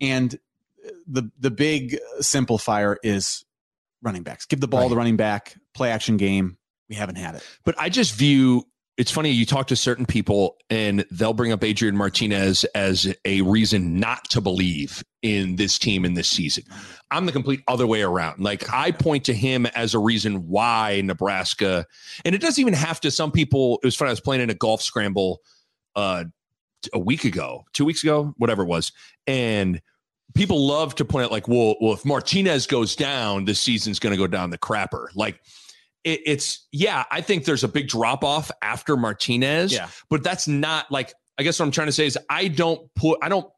And 0.00 0.36
the 1.06 1.30
the 1.38 1.50
big 1.50 1.98
simplifier 2.20 2.96
is 3.02 3.44
running 4.02 4.22
backs. 4.22 4.46
Give 4.46 4.60
the 4.60 4.68
ball 4.68 4.82
Right. 4.82 4.90
to 4.90 4.96
running 4.96 5.16
back. 5.16 5.56
Play 5.74 5.90
action 5.90 6.16
game. 6.16 6.58
We 6.88 6.94
haven't 6.96 7.16
had 7.16 7.34
it. 7.36 7.42
But 7.64 7.74
I 7.78 7.88
just 7.88 8.14
view 8.14 8.64
it's 8.96 9.12
funny 9.12 9.30
you 9.30 9.46
talk 9.46 9.68
to 9.68 9.76
certain 9.76 10.06
people 10.06 10.56
and 10.70 11.04
they'll 11.12 11.32
bring 11.32 11.52
up 11.52 11.62
Adrian 11.62 11.96
Martinez 11.96 12.64
as 12.74 13.14
a 13.24 13.42
reason 13.42 14.00
not 14.00 14.28
to 14.30 14.40
believe 14.40 15.04
in 15.22 15.54
this 15.54 15.78
team 15.78 16.04
in 16.04 16.14
this 16.14 16.28
season. 16.28 16.64
I'm 17.12 17.24
the 17.24 17.30
complete 17.30 17.60
other 17.68 17.86
way 17.86 18.02
around. 18.02 18.40
Like 18.40 18.72
I 18.72 18.90
point 18.90 19.24
to 19.26 19.34
him 19.34 19.66
as 19.66 19.94
a 19.94 20.00
reason 20.00 20.48
why 20.48 21.00
Nebraska, 21.04 21.86
and 22.24 22.34
it 22.34 22.40
doesn't 22.40 22.60
even 22.60 22.74
have 22.74 22.98
to. 23.02 23.12
Some 23.12 23.30
people, 23.30 23.78
it 23.84 23.86
was 23.86 23.94
funny. 23.94 24.08
I 24.08 24.12
was 24.12 24.20
playing 24.20 24.42
in 24.42 24.50
a 24.50 24.54
golf 24.54 24.82
scramble 24.82 25.42
uh, 25.94 26.24
a 26.92 26.98
week 26.98 27.24
ago, 27.24 27.66
two 27.72 27.84
weeks 27.84 28.02
ago, 28.02 28.34
whatever 28.36 28.62
it 28.64 28.68
was, 28.68 28.90
and 29.28 29.80
people 30.34 30.66
love 30.66 30.94
to 30.96 31.04
point 31.04 31.24
out 31.26 31.32
like, 31.32 31.48
well, 31.48 31.76
well, 31.80 31.92
if 31.94 32.04
Martinez 32.04 32.66
goes 32.66 32.94
down, 32.96 33.44
this 33.44 33.60
season's 33.60 33.98
going 33.98 34.12
to 34.12 34.16
go 34.16 34.26
down 34.26 34.50
the 34.50 34.58
crapper. 34.58 35.06
Like 35.14 35.40
it, 36.04 36.20
it's 36.26 36.66
yeah, 36.72 37.04
I 37.10 37.20
think 37.20 37.44
there's 37.44 37.64
a 37.64 37.68
big 37.68 37.88
drop 37.88 38.22
off 38.24 38.50
after 38.62 38.96
Martinez, 38.96 39.72
Yeah. 39.72 39.88
but 40.10 40.22
that's 40.22 40.46
not 40.48 40.90
like 40.90 41.12
I 41.38 41.42
guess 41.42 41.58
what 41.58 41.66
I'm 41.66 41.72
trying 41.72 41.86
to 41.88 41.92
say 41.92 42.06
is 42.06 42.18
I 42.28 42.48
don't 42.48 42.92
put 42.94 43.18
I 43.22 43.28
don't 43.28 43.50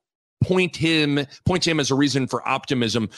point 0.42 0.76
him 0.76 1.26
point 1.44 1.62
to 1.64 1.70
him 1.70 1.80
as 1.80 1.90
a 1.90 1.94
reason 1.94 2.26
for 2.26 2.46
optimism 2.48 3.08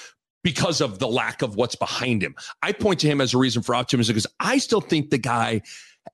because 0.44 0.80
of 0.80 0.98
the 0.98 1.06
lack 1.06 1.42
of 1.42 1.54
what's 1.54 1.76
behind 1.76 2.22
him. 2.22 2.34
I 2.62 2.72
point 2.72 2.98
to 3.00 3.06
him 3.06 3.20
as 3.20 3.32
a 3.32 3.38
reason 3.38 3.62
for 3.62 3.74
optimism 3.76 4.12
because 4.14 4.26
I 4.40 4.58
still 4.58 4.80
think 4.80 5.10
the 5.10 5.18
guy 5.18 5.62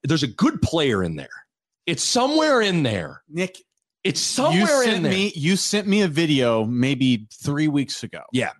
there's 0.02 0.22
a 0.22 0.28
good 0.28 0.60
player 0.60 1.02
in 1.02 1.16
there. 1.16 1.30
It's 1.86 2.04
somewhere 2.04 2.60
in 2.60 2.82
there. 2.82 3.22
Nick, 3.30 3.56
It's 4.04 4.20
you 4.38 4.44
somewhere 4.44 4.84
sent 4.84 4.96
in 4.96 5.02
there. 5.02 5.12
me 5.12 5.32
you 5.34 5.56
sent 5.56 5.86
me 5.86 6.02
a 6.02 6.08
video 6.08 6.64
maybe 6.64 7.26
three 7.32 7.68
weeks 7.68 8.02
ago. 8.02 8.22
Yeah. 8.32 8.52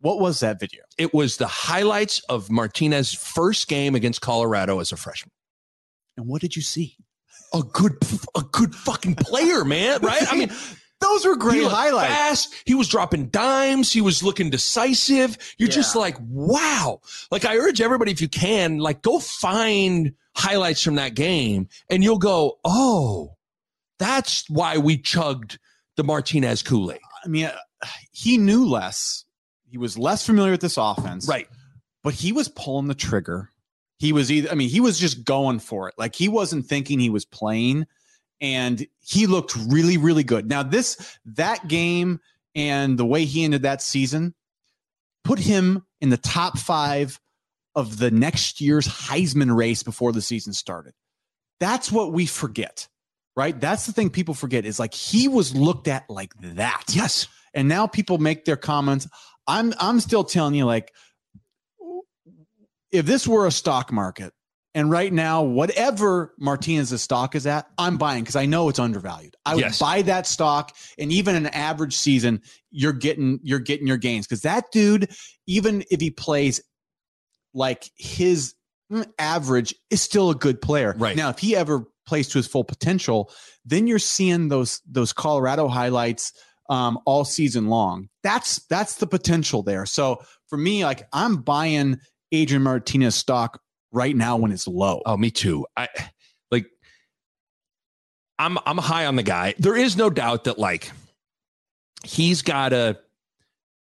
What 0.00 0.20
was 0.20 0.40
that 0.40 0.60
video? 0.60 0.82
it 0.96 1.12
was 1.14 1.36
the 1.38 1.46
highlights 1.46 2.20
of 2.28 2.50
Martinez's 2.50 3.14
first 3.14 3.68
game 3.68 3.94
against 3.94 4.20
Colorado 4.20 4.80
as 4.80 4.92
a 4.92 4.96
freshman. 4.96 5.32
And 6.16 6.26
what 6.26 6.40
did 6.40 6.56
you 6.56 6.62
see? 6.62 6.96
a 7.54 7.62
good 7.62 7.96
a 8.36 8.42
good 8.52 8.74
fucking 8.74 9.14
player, 9.14 9.64
man. 9.64 10.00
Right? 10.02 10.30
I 10.30 10.36
mean, 10.36 10.50
Those 11.00 11.24
were 11.24 11.36
great 11.36 11.62
highlights. 11.62 12.12
fast. 12.12 12.54
He 12.66 12.74
was 12.74 12.88
dropping 12.88 13.28
dimes. 13.28 13.92
He 13.92 14.00
was 14.00 14.24
looking 14.24 14.50
decisive. 14.50 15.38
You're 15.56 15.68
just 15.68 15.94
like, 15.94 16.16
wow. 16.20 17.00
Like 17.30 17.44
I 17.44 17.56
urge 17.56 17.80
everybody, 17.80 18.10
if 18.10 18.20
you 18.20 18.28
can, 18.28 18.78
like 18.78 19.00
go 19.02 19.20
find 19.20 20.14
highlights 20.34 20.82
from 20.82 20.96
that 20.96 21.14
game, 21.14 21.68
and 21.88 22.02
you'll 22.02 22.18
go, 22.18 22.58
oh, 22.64 23.36
that's 23.98 24.48
why 24.48 24.78
we 24.78 24.98
chugged 24.98 25.58
the 25.96 26.04
Martinez 26.04 26.62
Kool 26.62 26.92
Aid. 26.92 27.00
I 27.24 27.28
mean, 27.28 27.46
uh, 27.46 27.86
he 28.12 28.38
knew 28.38 28.66
less. 28.66 29.24
He 29.70 29.78
was 29.78 29.98
less 29.98 30.24
familiar 30.24 30.52
with 30.52 30.60
this 30.60 30.76
offense. 30.76 31.28
Right. 31.28 31.48
but 32.02 32.14
he 32.14 32.32
was 32.32 32.48
pulling 32.48 32.88
the 32.88 32.94
trigger. 32.94 33.50
He 33.98 34.12
was 34.12 34.30
either, 34.30 34.48
I 34.50 34.54
mean, 34.54 34.68
he 34.68 34.80
was 34.80 34.98
just 34.98 35.24
going 35.24 35.58
for 35.58 35.88
it. 35.88 35.94
Like 35.98 36.14
he 36.14 36.28
wasn't 36.28 36.66
thinking 36.66 37.00
he 37.00 37.10
was 37.10 37.24
playing, 37.24 37.86
and 38.40 38.86
he 39.00 39.26
looked 39.26 39.56
really, 39.56 39.96
really 39.96 40.22
good. 40.22 40.48
Now, 40.48 40.62
this, 40.62 41.18
that 41.26 41.66
game 41.66 42.20
and 42.54 42.96
the 42.96 43.04
way 43.04 43.24
he 43.24 43.44
ended 43.44 43.62
that 43.62 43.82
season 43.82 44.34
put 45.24 45.38
him 45.38 45.84
in 46.00 46.10
the 46.10 46.16
top 46.16 46.58
five 46.58 47.20
of 47.74 47.98
the 47.98 48.10
next 48.10 48.60
year's 48.60 48.86
Heisman 48.86 49.54
race 49.54 49.82
before 49.82 50.12
the 50.12 50.22
season 50.22 50.52
started. 50.52 50.94
That's 51.60 51.90
what 51.90 52.12
we 52.12 52.24
forget, 52.26 52.88
right? 53.38 53.58
That's 53.60 53.86
the 53.86 53.92
thing 53.92 54.10
people 54.10 54.34
forget 54.34 54.66
is 54.66 54.80
like 54.80 54.92
he 54.92 55.28
was 55.28 55.54
looked 55.54 55.86
at 55.86 56.10
like 56.10 56.32
that. 56.40 56.82
Yes. 56.88 57.28
And 57.54 57.68
now 57.68 57.86
people 57.86 58.18
make 58.18 58.44
their 58.44 58.56
comments. 58.56 59.06
I'm 59.46 59.72
I'm 59.78 60.00
still 60.00 60.24
telling 60.24 60.54
you, 60.54 60.66
like, 60.66 60.92
if 62.90 63.06
this 63.06 63.28
were 63.28 63.46
a 63.46 63.52
stock 63.52 63.92
market, 63.92 64.32
and 64.74 64.90
right 64.90 65.12
now, 65.12 65.42
whatever 65.44 66.34
Martinez's 66.38 67.00
stock 67.00 67.36
is 67.36 67.46
at, 67.46 67.66
I'm 67.78 67.96
buying 67.96 68.24
because 68.24 68.36
I 68.36 68.46
know 68.46 68.68
it's 68.68 68.80
undervalued. 68.80 69.36
I 69.46 69.54
would 69.54 69.60
Yes. 69.62 69.78
buy 69.78 70.02
that 70.02 70.26
stock, 70.26 70.76
and 70.98 71.12
even 71.12 71.36
an 71.36 71.46
average 71.46 71.96
season, 71.96 72.42
you're 72.72 72.92
getting 72.92 73.38
you're 73.44 73.60
getting 73.60 73.86
your 73.86 73.98
gains 73.98 74.26
because 74.26 74.42
that 74.42 74.64
dude, 74.72 75.10
even 75.46 75.84
if 75.92 76.00
he 76.00 76.10
plays 76.10 76.60
like 77.54 77.88
his 77.96 78.54
mm, 78.92 79.06
average, 79.16 79.74
is 79.90 80.02
still 80.02 80.30
a 80.30 80.34
good 80.34 80.60
player. 80.60 80.94
Right. 80.98 81.16
now, 81.16 81.30
if 81.30 81.38
he 81.38 81.54
ever 81.54 81.86
plays 82.08 82.28
to 82.28 82.38
his 82.38 82.46
full 82.46 82.64
potential, 82.64 83.30
then 83.64 83.86
you're 83.86 83.98
seeing 83.98 84.48
those 84.48 84.80
those 84.90 85.12
Colorado 85.12 85.68
highlights 85.68 86.32
um, 86.68 86.98
all 87.04 87.24
season 87.24 87.68
long. 87.68 88.08
That's 88.22 88.64
that's 88.66 88.96
the 88.96 89.06
potential 89.06 89.62
there. 89.62 89.86
So 89.86 90.22
for 90.48 90.56
me, 90.56 90.84
like 90.84 91.06
I'm 91.12 91.36
buying 91.36 91.98
Adrian 92.32 92.62
Martinez 92.62 93.14
stock 93.14 93.60
right 93.92 94.16
now 94.16 94.36
when 94.36 94.52
it's 94.52 94.66
low. 94.66 95.02
Oh, 95.06 95.16
me 95.16 95.30
too. 95.30 95.66
I 95.76 95.88
like 96.50 96.66
I'm 98.38 98.58
I'm 98.66 98.78
high 98.78 99.06
on 99.06 99.16
the 99.16 99.22
guy. 99.22 99.54
There 99.58 99.76
is 99.76 99.96
no 99.96 100.10
doubt 100.10 100.44
that 100.44 100.58
like 100.58 100.90
he's 102.04 102.42
got 102.42 102.72
a 102.72 102.98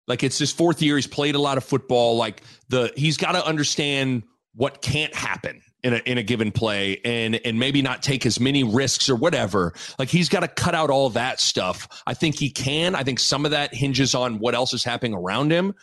like 0.08 0.24
it's 0.24 0.38
his 0.38 0.52
fourth 0.52 0.82
year. 0.82 0.96
He's 0.96 1.08
played 1.08 1.36
a 1.36 1.40
lot 1.40 1.58
of 1.58 1.64
football. 1.64 2.18
Like 2.18 2.42
the 2.70 2.94
he's 2.96 3.18
got 3.18 3.34
to 3.34 3.46
understand 3.46 4.24
what 4.54 4.82
can't 4.82 5.14
happen 5.14 5.62
in 5.86 5.94
a 5.94 5.98
in 6.06 6.18
a 6.18 6.24
given 6.24 6.52
play 6.52 7.00
and 7.06 7.36
and 7.46 7.60
maybe 7.60 7.82
not 7.82 8.02
take 8.04 8.26
as 8.26 8.40
many 8.40 8.64
risks 8.64 9.10
or 9.10 9.16
whatever. 9.16 9.74
Like 10.00 10.10
he's 10.10 10.28
got 10.28 10.40
to 10.42 10.48
cut 10.48 10.74
out 10.76 10.90
all 10.90 11.10
that 11.12 11.40
stuff. 11.40 11.88
I 12.08 12.14
think 12.16 12.36
he 12.38 12.50
can. 12.50 12.96
I 12.96 13.04
think 13.04 13.20
some 13.20 13.46
of 13.46 13.52
that 13.52 13.74
hinges 13.74 14.16
on 14.16 14.40
what 14.40 14.56
else 14.56 14.74
is 14.74 14.84
happening 14.84 15.14
around 15.14 15.52
him. 15.52 15.76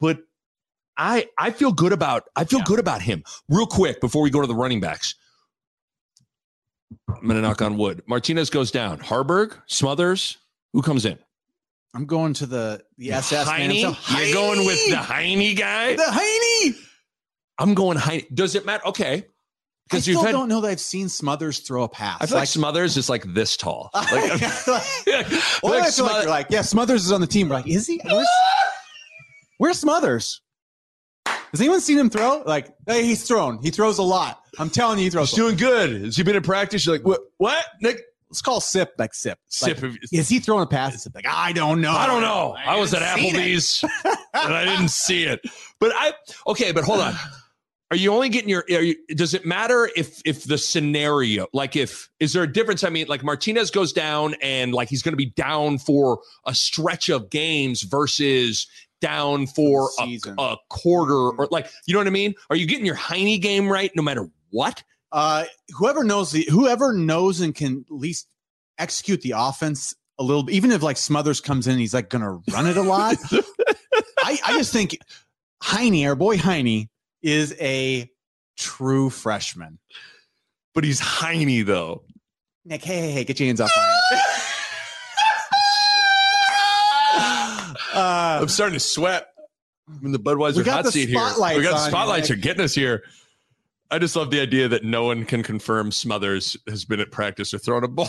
But 0.00 0.18
I 0.96 1.28
I 1.38 1.52
feel 1.52 1.72
good 1.72 1.92
about 1.92 2.24
I 2.36 2.44
feel 2.44 2.58
Yeah. 2.58 2.64
good 2.66 2.80
about 2.80 3.00
him. 3.00 3.22
Real 3.48 3.66
quick 3.66 4.00
before 4.00 4.22
we 4.22 4.30
go 4.30 4.40
to 4.40 4.46
the 4.48 4.54
running 4.56 4.80
backs. 4.80 5.14
I'm 7.08 7.26
gonna 7.26 7.40
knock 7.42 7.62
on 7.62 7.76
wood. 7.76 8.02
Martinez 8.06 8.50
goes 8.50 8.70
down. 8.70 8.98
Haarberg, 8.98 9.56
Smothers, 9.66 10.38
who 10.72 10.82
comes 10.82 11.04
in? 11.04 11.18
I'm 11.94 12.06
going 12.06 12.32
to 12.34 12.46
the 12.46 12.82
the 12.96 13.12
SS 13.12 13.46
man. 13.46 13.70
Heine? 13.70 14.26
You're 14.26 14.34
going 14.34 14.66
with 14.66 14.84
the 14.90 14.96
Heine! 14.96 15.38
Heine 15.38 15.54
guy? 15.56 15.96
the 15.96 16.02
Heine. 16.10 16.74
I'm 17.58 17.74
going 17.74 17.96
Heine. 17.96 18.24
Does 18.32 18.54
it 18.54 18.64
matter? 18.64 18.86
Okay. 18.86 19.14
I 19.14 19.24
Because 19.84 20.02
still 20.02 20.14
you've 20.14 20.26
had 20.26 20.32
don't 20.32 20.48
know 20.48 20.60
that 20.60 20.68
I've 20.68 20.80
seen 20.80 21.08
Smothers 21.08 21.60
throw 21.60 21.84
a 21.84 21.88
pass. 21.88 22.18
I 22.20 22.26
feel 22.26 22.38
like, 22.38 22.48
Smothers 22.48 22.96
is 22.96 23.08
like 23.08 23.24
this 23.34 23.56
tall. 23.56 23.90
Like, 23.94 24.12
Well, 25.62 25.72
like 25.72 25.88
I 25.88 25.90
feel 25.90 26.04
like 26.04 26.22
you're 26.22 26.30
like, 26.30 26.46
yeah, 26.50 26.62
Smothers 26.62 27.04
is 27.04 27.12
on 27.12 27.20
the 27.20 27.26
team. 27.26 27.48
We're 27.48 27.56
like, 27.56 27.66
is 27.68 27.86
he? 27.86 28.00
Where's, 28.04 28.28
where's 29.58 29.78
Smothers? 29.78 30.40
Has 31.26 31.60
anyone 31.60 31.80
seen 31.80 31.98
him 31.98 32.10
throw? 32.10 32.42
Like, 32.44 32.68
hey, 32.86 33.04
he's 33.04 33.26
thrown. 33.26 33.62
He 33.62 33.70
throws 33.70 33.98
a 33.98 34.02
lot. 34.02 34.42
I'm 34.58 34.68
telling 34.68 34.98
you, 34.98 35.04
he 35.04 35.10
throws. 35.10 35.30
He's 35.30 35.38
a 35.38 35.42
lot. 35.42 35.56
doing 35.56 35.56
good. 35.56 36.04
Has 36.04 36.16
he 36.16 36.22
been 36.22 36.36
in 36.36 36.42
practice? 36.42 36.84
You're 36.84 36.96
like, 36.96 37.06
what? 37.06 37.20
What? 37.38 37.64
Nick? 37.80 38.02
Let's 38.28 38.42
call 38.42 38.60
Sip 38.60 38.92
like 38.98 39.14
Sip. 39.14 39.38
Sip. 39.48 39.80
Like, 39.80 39.98
is 40.12 40.28
he 40.28 40.38
throwing 40.38 40.62
a 40.62 40.66
pass? 40.66 41.02
Sip 41.02 41.14
like, 41.14 41.26
I 41.26 41.52
don't 41.52 41.80
know. 41.80 41.92
I 41.92 42.06
don't 42.06 42.20
know. 42.20 42.54
I, 42.58 42.76
was 42.76 42.92
at 42.92 43.00
haven't 43.00 43.24
seen 43.24 43.34
it. 43.34 43.38
Applebee's 43.38 43.84
and 44.34 44.54
I 44.54 44.64
didn't 44.66 44.90
see 44.90 45.24
it. 45.24 45.40
But 45.80 45.92
I 45.94 46.12
okay, 46.48 46.72
but 46.72 46.84
hold 46.84 47.00
on. 47.00 47.14
Are 47.90 47.96
you 47.96 48.12
only 48.12 48.28
getting 48.28 48.50
your 48.50 48.64
are 48.70 48.82
you, 48.82 48.96
does 49.14 49.32
it 49.32 49.46
matter 49.46 49.88
if 49.96 50.20
if 50.26 50.44
the 50.44 50.58
scenario 50.58 51.46
like 51.54 51.74
if 51.74 52.10
is 52.20 52.34
there 52.34 52.42
a 52.42 52.52
difference? 52.52 52.84
I 52.84 52.90
mean, 52.90 53.06
like 53.08 53.24
Martinez 53.24 53.70
goes 53.70 53.92
down 53.92 54.34
and 54.42 54.74
like 54.74 54.88
he's 54.90 55.02
gonna 55.02 55.16
be 55.16 55.30
down 55.30 55.78
for 55.78 56.20
a 56.44 56.54
stretch 56.54 57.08
of 57.08 57.30
games 57.30 57.82
versus 57.82 58.66
down 59.00 59.46
for 59.46 59.88
a, 60.00 60.18
a 60.38 60.56
quarter 60.68 61.14
or 61.14 61.48
like 61.50 61.70
you 61.86 61.94
know 61.94 62.00
what 62.00 62.06
I 62.06 62.10
mean? 62.10 62.34
Are 62.50 62.56
you 62.56 62.66
getting 62.66 62.84
your 62.84 62.94
Heine 62.94 63.40
game 63.40 63.70
right 63.70 63.90
no 63.94 64.02
matter 64.02 64.28
what? 64.50 64.82
Uh, 65.10 65.44
whoever 65.78 66.04
knows 66.04 66.32
the 66.32 66.46
whoever 66.50 66.92
knows 66.92 67.40
and 67.40 67.54
can 67.54 67.86
at 67.88 67.96
least 67.96 68.28
execute 68.78 69.22
the 69.22 69.32
offense 69.34 69.94
a 70.18 70.22
little 70.22 70.42
bit, 70.42 70.54
even 70.54 70.72
if 70.72 70.82
like 70.82 70.98
Smothers 70.98 71.40
comes 71.40 71.66
in, 71.66 71.78
he's 71.78 71.94
like 71.94 72.10
gonna 72.10 72.40
run 72.52 72.66
it 72.66 72.76
a 72.76 72.82
lot. 72.82 73.16
I, 74.22 74.38
I 74.44 74.58
just 74.58 74.72
think 74.72 74.98
Heine, 75.62 76.06
our 76.06 76.14
boy 76.14 76.36
Heine, 76.36 76.88
is 77.22 77.54
a 77.60 78.10
true 78.56 79.10
freshman. 79.10 79.78
But 80.74 80.84
he's 80.84 81.00
Heine 81.00 81.64
though. 81.64 82.02
Nick, 82.64 82.84
hey, 82.84 83.00
hey, 83.00 83.10
hey, 83.12 83.24
get 83.24 83.40
your 83.40 83.46
hands 83.46 83.60
off 83.60 83.70
uh, 87.94 88.38
I'm 88.42 88.48
starting 88.48 88.74
to 88.74 88.80
sweat. 88.80 89.28
I'm 89.88 90.04
in 90.04 90.12
the 90.12 90.18
Budweiser 90.18 90.66
hot 90.66 90.84
the 90.84 90.92
seat 90.92 91.08
here. 91.08 91.18
spotlights 91.18 91.56
We 91.56 91.62
got 91.62 91.72
the 91.72 91.88
spotlights 91.88 92.28
Nick. 92.28 92.38
are 92.38 92.42
getting 92.42 92.62
us 92.62 92.74
here. 92.74 93.04
I 93.90 93.98
just 93.98 94.14
love 94.16 94.30
the 94.30 94.38
idea 94.40 94.68
that 94.68 94.84
no 94.84 95.04
one 95.04 95.24
can 95.24 95.42
confirm 95.42 95.90
Smothers 95.92 96.58
has 96.68 96.84
been 96.84 97.00
at 97.00 97.10
practice 97.10 97.54
or 97.54 97.58
thrown 97.58 97.84
a 97.84 97.88
ball. 97.88 98.06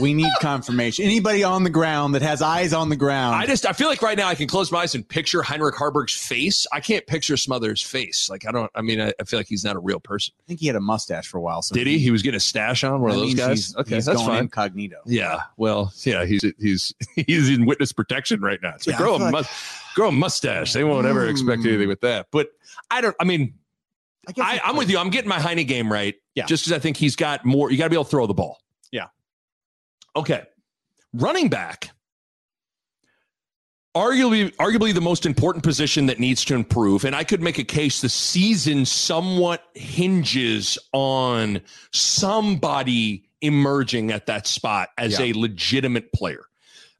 we 0.00 0.12
need 0.12 0.32
confirmation. 0.40 1.04
Anybody 1.04 1.44
on 1.44 1.62
the 1.62 1.70
ground 1.70 2.14
that 2.16 2.22
has 2.22 2.42
eyes 2.42 2.72
on 2.72 2.88
the 2.88 2.96
ground. 2.96 3.36
I 3.36 3.46
just 3.46 3.64
I 3.66 3.72
feel 3.72 3.86
like 3.86 4.02
right 4.02 4.18
now 4.18 4.26
I 4.26 4.34
can 4.34 4.48
close 4.48 4.72
my 4.72 4.80
eyes 4.80 4.96
and 4.96 5.08
picture 5.08 5.42
Heinrich 5.42 5.76
Haarberg's 5.76 6.14
face. 6.16 6.66
I 6.72 6.80
can't 6.80 7.06
picture 7.06 7.36
Smothers' 7.36 7.80
face. 7.82 8.28
Like 8.28 8.48
I 8.48 8.50
don't. 8.50 8.68
I 8.74 8.82
mean, 8.82 9.00
I, 9.00 9.12
I 9.20 9.24
feel 9.24 9.38
like 9.38 9.46
he's 9.46 9.62
not 9.64 9.76
a 9.76 9.78
real 9.78 10.00
person. 10.00 10.34
I 10.40 10.42
think 10.48 10.58
he 10.58 10.66
had 10.66 10.74
a 10.74 10.80
mustache 10.80 11.28
for 11.28 11.38
a 11.38 11.40
while. 11.40 11.62
So 11.62 11.76
Did 11.76 11.86
he? 11.86 11.98
He 12.00 12.10
was 12.10 12.22
getting 12.22 12.36
a 12.38 12.40
stash 12.40 12.82
on 12.82 13.00
one 13.00 13.12
of 13.12 13.16
those 13.18 13.34
guys. 13.34 13.50
He's, 13.66 13.76
okay, 13.76 13.94
he's 13.94 14.06
that's 14.06 14.18
going 14.18 14.28
fine. 14.28 14.42
incognito. 14.42 14.96
Yeah. 15.06 15.42
Well, 15.56 15.92
yeah. 16.02 16.24
He's 16.24 16.42
he's 16.58 16.92
he's 17.14 17.48
in 17.48 17.64
witness 17.64 17.92
protection 17.92 18.40
right 18.40 18.58
now. 18.60 18.74
So 18.78 18.90
Yeah, 18.90 18.98
grow 18.98 19.14
a 19.14 19.18
feel 19.18 19.24
like- 19.26 19.32
mus- 19.32 19.80
grow 19.94 20.08
a 20.08 20.12
mustache. 20.12 20.72
They 20.72 20.82
won't 20.82 21.06
ever 21.06 21.28
expect 21.28 21.62
Hmm. 21.62 21.68
anything 21.68 21.86
with 21.88 22.00
that. 22.00 22.26
But 22.32 22.48
I 22.90 23.00
don't. 23.00 23.14
I 23.20 23.24
mean, 23.24 23.54
I 24.28 24.32
guess 24.32 24.44
I, 24.44 24.54
he 24.54 24.60
I'm 24.64 24.76
with 24.76 24.90
you. 24.90 24.98
I'm 24.98 25.10
getting 25.10 25.28
my 25.28 25.40
Heine 25.40 25.64
game 25.66 25.90
right. 25.92 26.14
Yeah. 26.34 26.46
Just 26.46 26.64
because 26.64 26.76
I 26.76 26.80
think 26.80 26.96
he's 26.96 27.16
got 27.16 27.44
more. 27.44 27.70
You 27.70 27.78
got 27.78 27.84
to 27.84 27.90
be 27.90 27.96
able 27.96 28.04
to 28.04 28.10
throw 28.10 28.26
the 28.26 28.34
ball. 28.34 28.58
Yeah. 28.92 29.06
Okay. 30.14 30.42
Running 31.12 31.48
back. 31.48 31.90
Arguably, 33.96 34.54
arguably 34.56 34.92
the 34.92 35.00
most 35.00 35.24
important 35.24 35.64
position 35.64 36.04
that 36.06 36.18
needs 36.20 36.44
to 36.44 36.54
improve, 36.54 37.06
and 37.06 37.16
I 37.16 37.24
could 37.24 37.40
make 37.40 37.56
a 37.58 37.64
case 37.64 38.02
the 38.02 38.10
season 38.10 38.84
somewhat 38.84 39.62
hinges 39.74 40.76
on 40.92 41.62
somebody 41.94 43.24
emerging 43.40 44.10
at 44.10 44.26
that 44.26 44.46
spot 44.46 44.90
as 44.98 45.18
Yeah. 45.18 45.26
a 45.26 45.32
legitimate 45.32 46.12
player. 46.12 46.44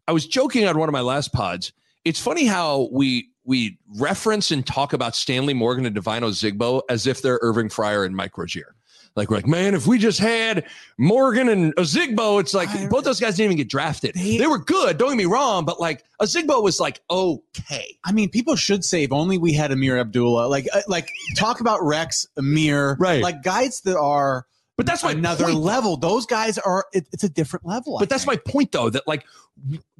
I 0.08 0.12
was 0.12 0.26
joking 0.26 0.66
on 0.66 0.78
one 0.78 0.88
of 0.88 0.94
my 0.94 1.02
last 1.02 1.34
pods. 1.34 1.70
It's 2.06 2.20
funny 2.20 2.46
how 2.46 2.88
we 2.90 3.28
we 3.46 3.78
reference 3.96 4.50
and 4.50 4.66
talk 4.66 4.92
about 4.92 5.16
Stanley 5.16 5.54
Morgan 5.54 5.86
and 5.86 5.94
Devine 5.94 6.22
Ozigbo 6.22 6.82
as 6.90 7.06
if 7.06 7.22
they're 7.22 7.38
Irving 7.42 7.68
Fryar 7.70 8.04
and 8.04 8.14
Mike 8.14 8.36
Rozier. 8.36 8.74
Like 9.14 9.30
we're 9.30 9.36
like, 9.38 9.46
man, 9.46 9.74
if 9.74 9.86
we 9.86 9.98
just 9.98 10.18
had 10.18 10.66
Morgan 10.98 11.48
and 11.48 11.74
Ozigbo, 11.76 12.38
it's 12.38 12.52
like 12.52 12.68
I- 12.68 12.86
both 12.88 13.04
those 13.04 13.18
guys 13.18 13.36
didn't 13.36 13.46
even 13.46 13.56
get 13.56 13.70
drafted. 13.70 14.14
They- 14.14 14.36
They, 14.36 14.46
were 14.46 14.58
good, 14.58 14.98
don't 14.98 15.08
get 15.08 15.16
me 15.16 15.24
wrong, 15.24 15.64
but 15.64 15.80
like 15.80 16.04
Ozigbo 16.20 16.62
was 16.62 16.80
like 16.80 17.00
okay. 17.08 17.96
I 18.04 18.12
mean, 18.12 18.28
people 18.28 18.56
should 18.56 18.84
say 18.84 19.04
if 19.04 19.12
only 19.12 19.38
we 19.38 19.54
had 19.54 19.70
Ameer 19.70 19.98
Abdullah. 19.98 20.48
Like, 20.48 20.66
uh, 20.74 20.82
like 20.86 21.08
talk 21.34 21.60
about 21.60 21.82
Rex, 21.82 22.26
Ameer, 22.36 22.96
Right. 22.98 23.22
Like 23.22 23.42
guys 23.42 23.80
that 23.82 23.96
are 23.96 24.46
But 24.76 24.84
that's 24.84 25.02
my 25.02 25.12
another 25.12 25.44
point, 25.44 25.56
level. 25.60 25.96
Those 25.96 26.26
guys 26.26 26.58
are. 26.58 26.84
It, 26.92 27.06
it's 27.12 27.24
a 27.24 27.30
different 27.30 27.64
level. 27.64 27.96
I 27.96 28.00
But 28.00 28.10
that's 28.10 28.24
think. 28.26 28.44
my 28.44 28.52
point, 28.52 28.72
though, 28.72 28.90
that 28.90 29.08
like 29.08 29.24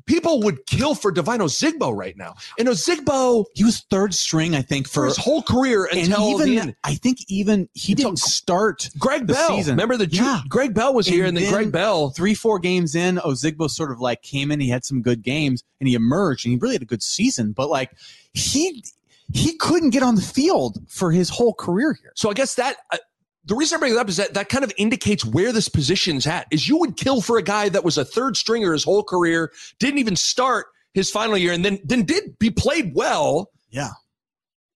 people 0.07 0.41
would 0.43 0.65
kill 0.67 0.95
for 0.95 1.11
Devine 1.11 1.41
Ozigbo 1.41 1.95
right 1.97 2.17
now. 2.17 2.35
And 2.59 2.69
Ozigbo 2.69 3.45
He 3.55 3.65
was 3.65 3.81
third 3.91 4.15
string, 4.15 4.55
I 4.55 4.63
think, 4.63 4.87
for 4.87 4.97
for 4.97 5.07
his 5.07 5.17
whole 5.17 5.43
career 5.43 5.85
and 5.91 6.01
until 6.01 6.39
the 6.39 6.47
even 6.47 6.59
end. 6.69 6.77
I 6.85 6.95
think 6.95 7.19
even 7.29 7.69
he 7.75 7.95
didn't 7.95 8.19
start 8.21 8.89
Greg 8.99 9.27
the 9.27 9.35
Bell. 9.35 9.49
season. 9.49 9.73
Remember 9.75 9.97
the 9.97 10.09
Yeah. 10.09 10.41
Greg 10.49 10.73
Bell 10.75 10.95
was 10.95 11.07
here, 11.07 11.25
and, 11.27 11.29
And 11.29 11.37
then, 11.37 11.45
then- 11.45 11.53
Greg 11.53 11.73
Bell. 11.73 12.11
three, 12.11 12.35
four 12.35 12.59
games 12.59 12.95
in. 12.95 13.17
Ozigbo 13.17 13.69
sort 13.71 13.91
of 13.93 14.01
like 14.01 14.23
came 14.23 14.51
in. 14.51 14.61
He 14.61 14.69
had 14.69 14.85
some 14.85 15.03
good 15.03 15.23
games, 15.23 15.63
and 15.81 15.89
he 15.89 15.95
emerged, 15.95 16.47
and 16.47 16.53
he 16.53 16.59
really 16.59 16.75
had 16.77 16.83
a 16.83 16.87
good 16.87 17.03
season. 17.03 17.53
But 17.53 17.69
like 17.69 17.91
he 18.33 18.85
he 19.33 19.57
couldn't 19.57 19.91
get 19.91 20.05
on 20.05 20.15
the 20.15 20.23
field 20.23 20.79
for 20.89 21.11
his 21.11 21.29
whole 21.29 21.53
career 21.53 21.99
here. 22.01 22.13
So 22.15 22.31
I 22.31 22.35
guess 22.35 22.55
that 22.55 22.77
uh, 22.93 22.99
the 23.47 23.55
reason 23.55 23.77
I 23.77 23.79
bring 23.79 23.93
it 23.93 23.99
up 23.99 24.09
is 24.09 24.17
that 24.17 24.35
that 24.35 24.49
kind 24.49 24.65
of 24.65 24.73
indicates 24.77 25.25
where 25.25 25.53
this 25.53 25.69
position's 25.69 26.27
at. 26.27 26.47
Is 26.51 26.69
you 26.69 26.77
would 26.79 26.97
kill 26.97 27.21
for 27.21 27.39
a 27.39 27.43
guy 27.43 27.69
that 27.69 27.85
was 27.85 27.97
a 27.97 28.05
third 28.05 28.37
stringer 28.37 28.73
his 28.73 28.85
whole 28.85 29.05
career, 29.05 29.53
didn't 29.79 29.99
even 29.99 30.17
start 30.17 30.67
his 30.95 31.11
final 31.11 31.37
year, 31.37 31.53
and 31.53 31.65
then 31.65 31.79
then 31.85 32.05
did 32.05 32.39
be 32.39 32.51
played 32.51 32.93
well. 32.95 33.51
Yeah. 33.71 33.91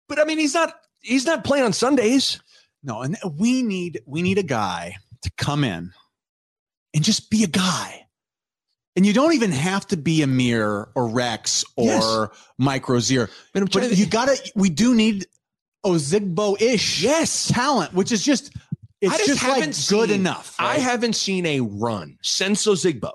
But 0.07 0.19
I 0.19 0.25
mean, 0.25 0.39
he's 0.39 0.53
not 0.53 0.73
he's 1.01 1.25
not 1.25 1.43
playing 1.43 1.65
on 1.65 1.73
Sundays. 1.73 2.39
No, 2.83 3.01
and 3.01 3.17
we 3.37 3.61
need 3.61 4.01
we 4.05 4.21
need 4.21 4.37
a 4.37 4.43
guy 4.43 4.95
to 5.23 5.31
come 5.37 5.63
in 5.63 5.91
and 6.93 7.03
just 7.03 7.29
be 7.29 7.43
a 7.43 7.47
guy. 7.47 8.05
And 8.95 9.05
you 9.05 9.13
don't 9.13 9.33
even 9.33 9.51
have 9.51 9.87
to 9.87 9.97
be 9.97 10.21
a 10.21 10.25
Ameer 10.25 10.89
or 10.95 11.07
Rex 11.07 11.63
or 11.77 11.85
Yes. 11.85 12.27
Mike 12.57 12.89
Rozier. 12.89 13.29
And 13.55 13.71
But 13.71 13.97
you 13.97 14.05
gotta 14.05 14.37
we 14.55 14.69
do 14.69 14.93
need 14.93 15.27
Oh, 15.83 15.91
Ozigbo-ish 15.93 17.01
yes, 17.03 17.47
talent, 17.51 17.93
which 17.93 18.11
is 18.11 18.23
just 18.23 18.53
it's 19.01 19.13
I 19.13 19.17
just 19.17 19.27
just, 19.29 19.43
like 19.43 19.53
haven't 19.55 19.87
good 19.89 20.09
seen- 20.09 20.19
enough. 20.19 20.55
I 20.59 20.77
haven't 20.77 21.15
seen 21.15 21.45
a 21.45 21.59
run 21.61 22.17
since 22.21 22.65
Ozigbo. 22.67 23.11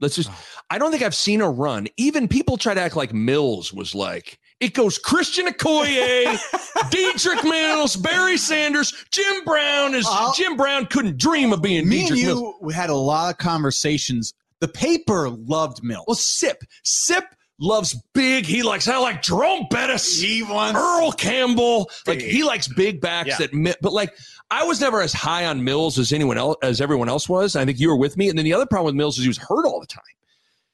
Let's 0.00 0.16
just. 0.16 0.30
Oh. 0.30 0.44
I 0.70 0.78
don't 0.78 0.92
think 0.92 1.02
I've 1.02 1.14
seen 1.16 1.40
a 1.40 1.50
run. 1.50 1.88
Even 1.96 2.28
people 2.28 2.56
try 2.56 2.74
to 2.74 2.80
act 2.80 2.94
like 2.96 3.12
Mills 3.12 3.72
was 3.72 3.94
like. 3.94 4.38
It 4.60 4.72
goes 4.74 4.98
Christian 4.98 5.46
Okoye, 5.46 6.24
Dedrick 6.90 7.42
Mills, 7.44 7.96
Barry 7.96 8.36
Sanders, 8.36 8.92
Jim 9.10 9.42
Brown. 9.44 9.94
Is 9.94 10.06
I'll- 10.08 10.32
Jim 10.34 10.56
Brown 10.56 10.86
couldn't 10.86 11.18
dream 11.18 11.52
of 11.52 11.60
being 11.60 11.88
Me 11.88 12.00
and 12.06 12.10
Dedrick 12.10 12.22
Mills. 12.24 12.40
you 12.40 12.54
we 12.60 12.72
had 12.74 12.90
a 12.90 12.94
lot 12.94 13.30
of 13.32 13.38
conversations. 13.38 14.32
The 14.60 14.68
paper 14.68 15.28
loved 15.30 15.82
Mills. 15.82 16.04
Well, 16.06 16.14
Sip, 16.14 16.62
Sip 16.84 17.24
loves 17.60 17.94
big. 18.14 18.46
He 18.46 18.62
likes. 18.62 18.88
I 18.88 18.96
like 18.98 19.22
Jerome 19.22 19.66
Bettis. 19.70 20.20
he 20.20 20.42
wants 20.42 20.78
Earl 20.80 21.12
Campbell, 21.12 21.90
like 22.06 22.20
he 22.20 22.42
likes 22.42 22.66
big 22.66 23.00
backs 23.00 23.28
Yeah. 23.28 23.36
that, 23.38 23.54
mi- 23.54 23.74
but 23.80 23.92
like 23.92 24.12
I 24.50 24.64
was 24.64 24.80
never 24.80 25.00
as 25.00 25.12
high 25.12 25.46
on 25.46 25.62
Mills 25.62 25.98
as 25.98 26.12
anyone 26.12 26.36
else, 26.38 26.56
as 26.62 26.80
everyone 26.80 27.08
else 27.08 27.28
was. 27.28 27.54
I 27.54 27.64
think 27.64 27.78
you 27.78 27.88
were 27.88 27.96
with 27.96 28.16
me. 28.16 28.28
And 28.28 28.36
then 28.36 28.44
the 28.44 28.54
other 28.54 28.66
problem 28.66 28.86
with 28.86 28.94
Mills 28.96 29.16
is 29.18 29.22
he 29.24 29.28
was 29.28 29.38
hurt 29.38 29.64
all 29.64 29.78
the 29.78 29.86
time. 29.86 30.02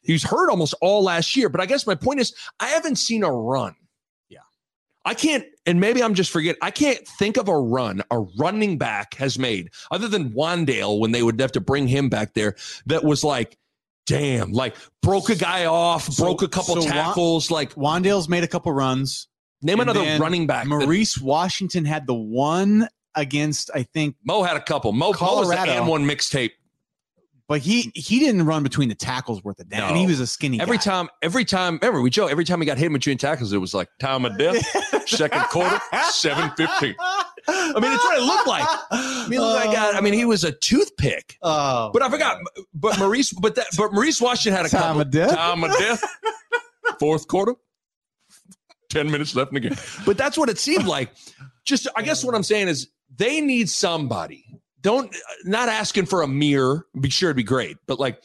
He 0.03 0.13
was 0.13 0.23
hurt 0.23 0.49
almost 0.49 0.73
all 0.81 1.03
last 1.03 1.37
year. 1.37 1.49
But 1.49 1.61
I 1.61 1.67
guess 1.67 1.87
my 1.87 1.95
point 1.97 2.21
is, 2.21 2.33
I 2.61 2.69
haven't 2.69 2.97
seen 2.97 3.23
a 3.25 3.31
run. 3.31 3.75
Yeah. 4.31 4.39
I 5.05 5.15
can't, 5.15 5.45
and 5.67 5.81
maybe 5.81 6.03
I'm 6.03 6.15
just 6.15 6.31
forget. 6.31 6.57
I 6.63 6.71
can't 6.71 7.07
think 7.19 7.37
of 7.37 7.49
a 7.49 7.59
run 7.59 8.03
a 8.11 8.21
running 8.39 8.79
back 8.79 9.15
has 9.15 9.39
made 9.39 9.71
other 9.91 10.07
than 10.09 10.31
Wandale 10.31 10.99
when 11.01 11.11
they 11.13 11.23
would 11.23 11.39
have 11.41 11.53
to 11.53 11.61
bring 11.61 11.87
him 11.89 12.09
back 12.09 12.35
there. 12.35 12.55
That 12.87 13.03
was 13.05 13.25
like, 13.25 13.59
damn, 14.07 14.53
like 14.53 14.77
broke 15.03 15.29
a 15.31 15.35
guy 15.35 15.67
off, 15.67 16.05
So- 16.13 16.25
broke 16.25 16.43
a 16.43 16.49
couple 16.49 16.75
so 16.77 16.81
Wa- 16.83 16.87
tackles. 16.93 17.51
like 17.51 17.75
Wandale's 17.75 18.29
made 18.29 18.45
a 18.45 18.49
couple 18.49 18.73
runs. 18.73 19.29
name 19.63 19.81
another 19.81 20.01
running 20.19 20.47
back. 20.47 20.65
that- 20.65 20.69
Maurice 20.69 21.19
Washington 21.19 21.85
had 21.85 22.07
the 22.07 22.15
one 22.15 22.89
against, 23.15 23.71
I 23.75 23.83
think, 23.83 24.17
Mo 24.25 24.43
had 24.43 24.57
a 24.57 24.61
couple. 24.61 24.93
Mo, 24.93 25.07
Mo 25.07 25.11
was 25.11 25.19
the 25.19 25.25
Colorado. 25.57 25.73
and 25.73 25.89
one 25.89 26.05
mixtape. 26.07 26.51
but 27.49 27.61
he 27.61 27.91
he 27.95 28.19
didn't 28.19 28.45
run 28.45 28.63
between 28.65 28.89
the 28.89 28.95
tackles 28.95 29.43
worth 29.45 29.59
a 29.61 29.65
damn. 29.65 29.89
And 29.89 29.97
he 29.97 30.07
was 30.07 30.19
a 30.21 30.27
skinny 30.27 30.61
Every 30.61 30.77
guy. 30.79 30.83
time, 30.83 31.09
every 31.23 31.45
time, 31.45 31.79
remember 31.81 32.01
we 32.03 32.11
joke. 32.11 32.31
Every 32.31 32.45
time 32.45 32.61
he 32.61 32.67
got 32.67 32.77
hit 32.77 32.93
between 32.93 33.19
tackles, 33.19 33.53
it 33.53 33.59
was 33.59 33.73
like 33.73 33.89
time 34.01 34.25
of 34.25 34.37
death. 34.37 34.65
Second 35.09 35.43
quarter, 35.45 35.81
seven 36.11 36.51
fifteen. 36.57 36.95
I 37.49 37.79
mean, 37.81 37.93
it's 37.93 38.05
what 38.05 38.19
it 38.19 38.23
looked 38.23 38.47
like. 38.47 38.65
I 38.91 39.27
mean, 39.29 39.41
look, 39.41 39.59
I 39.59 39.73
got. 39.73 39.95
I 39.95 40.01
mean, 40.01 40.15
he 40.15 40.25
was 40.25 40.45
a 40.45 40.53
toothpick. 40.53 41.39
Oh, 41.43 41.91
But 41.93 42.03
I 42.03 42.11
forgot. 42.11 42.39
But 42.75 42.99
Maurice, 42.99 43.33
but 43.33 43.55
that, 43.57 43.67
but 43.77 43.93
Maurice 43.93 44.21
Washington 44.21 44.57
had 44.57 44.67
a 44.67 44.69
Time 44.69 44.81
couple. 44.83 45.01
of 45.03 45.11
death? 45.11 45.35
Time 45.35 45.65
of 45.65 45.71
death. 45.79 46.03
Fourth 46.99 47.29
quarter. 47.29 47.55
Ten 48.89 49.11
minutes 49.11 49.35
left 49.35 49.51
in 49.51 49.55
the 49.55 49.69
game. 49.69 49.79
But 50.05 50.17
that's 50.17 50.39
what 50.39 50.49
it 50.49 50.59
seemed 50.59 50.87
like. 50.87 51.11
Just, 51.65 51.89
I 51.97 52.03
guess 52.03 52.25
what 52.25 52.35
I'm 52.35 52.43
saying 52.45 52.69
is 52.69 52.89
they 53.17 53.41
need 53.41 53.69
somebody. 53.69 54.45
Don't 54.83 55.15
not 55.45 55.69
asking 55.69 56.07
for 56.07 56.23
a 56.23 56.29
mirror. 56.29 56.87
Be 57.01 57.11
sure 57.11 57.31
it'd 57.31 57.37
be 57.37 57.43
great, 57.43 57.77
but 57.89 57.99
like 57.99 58.23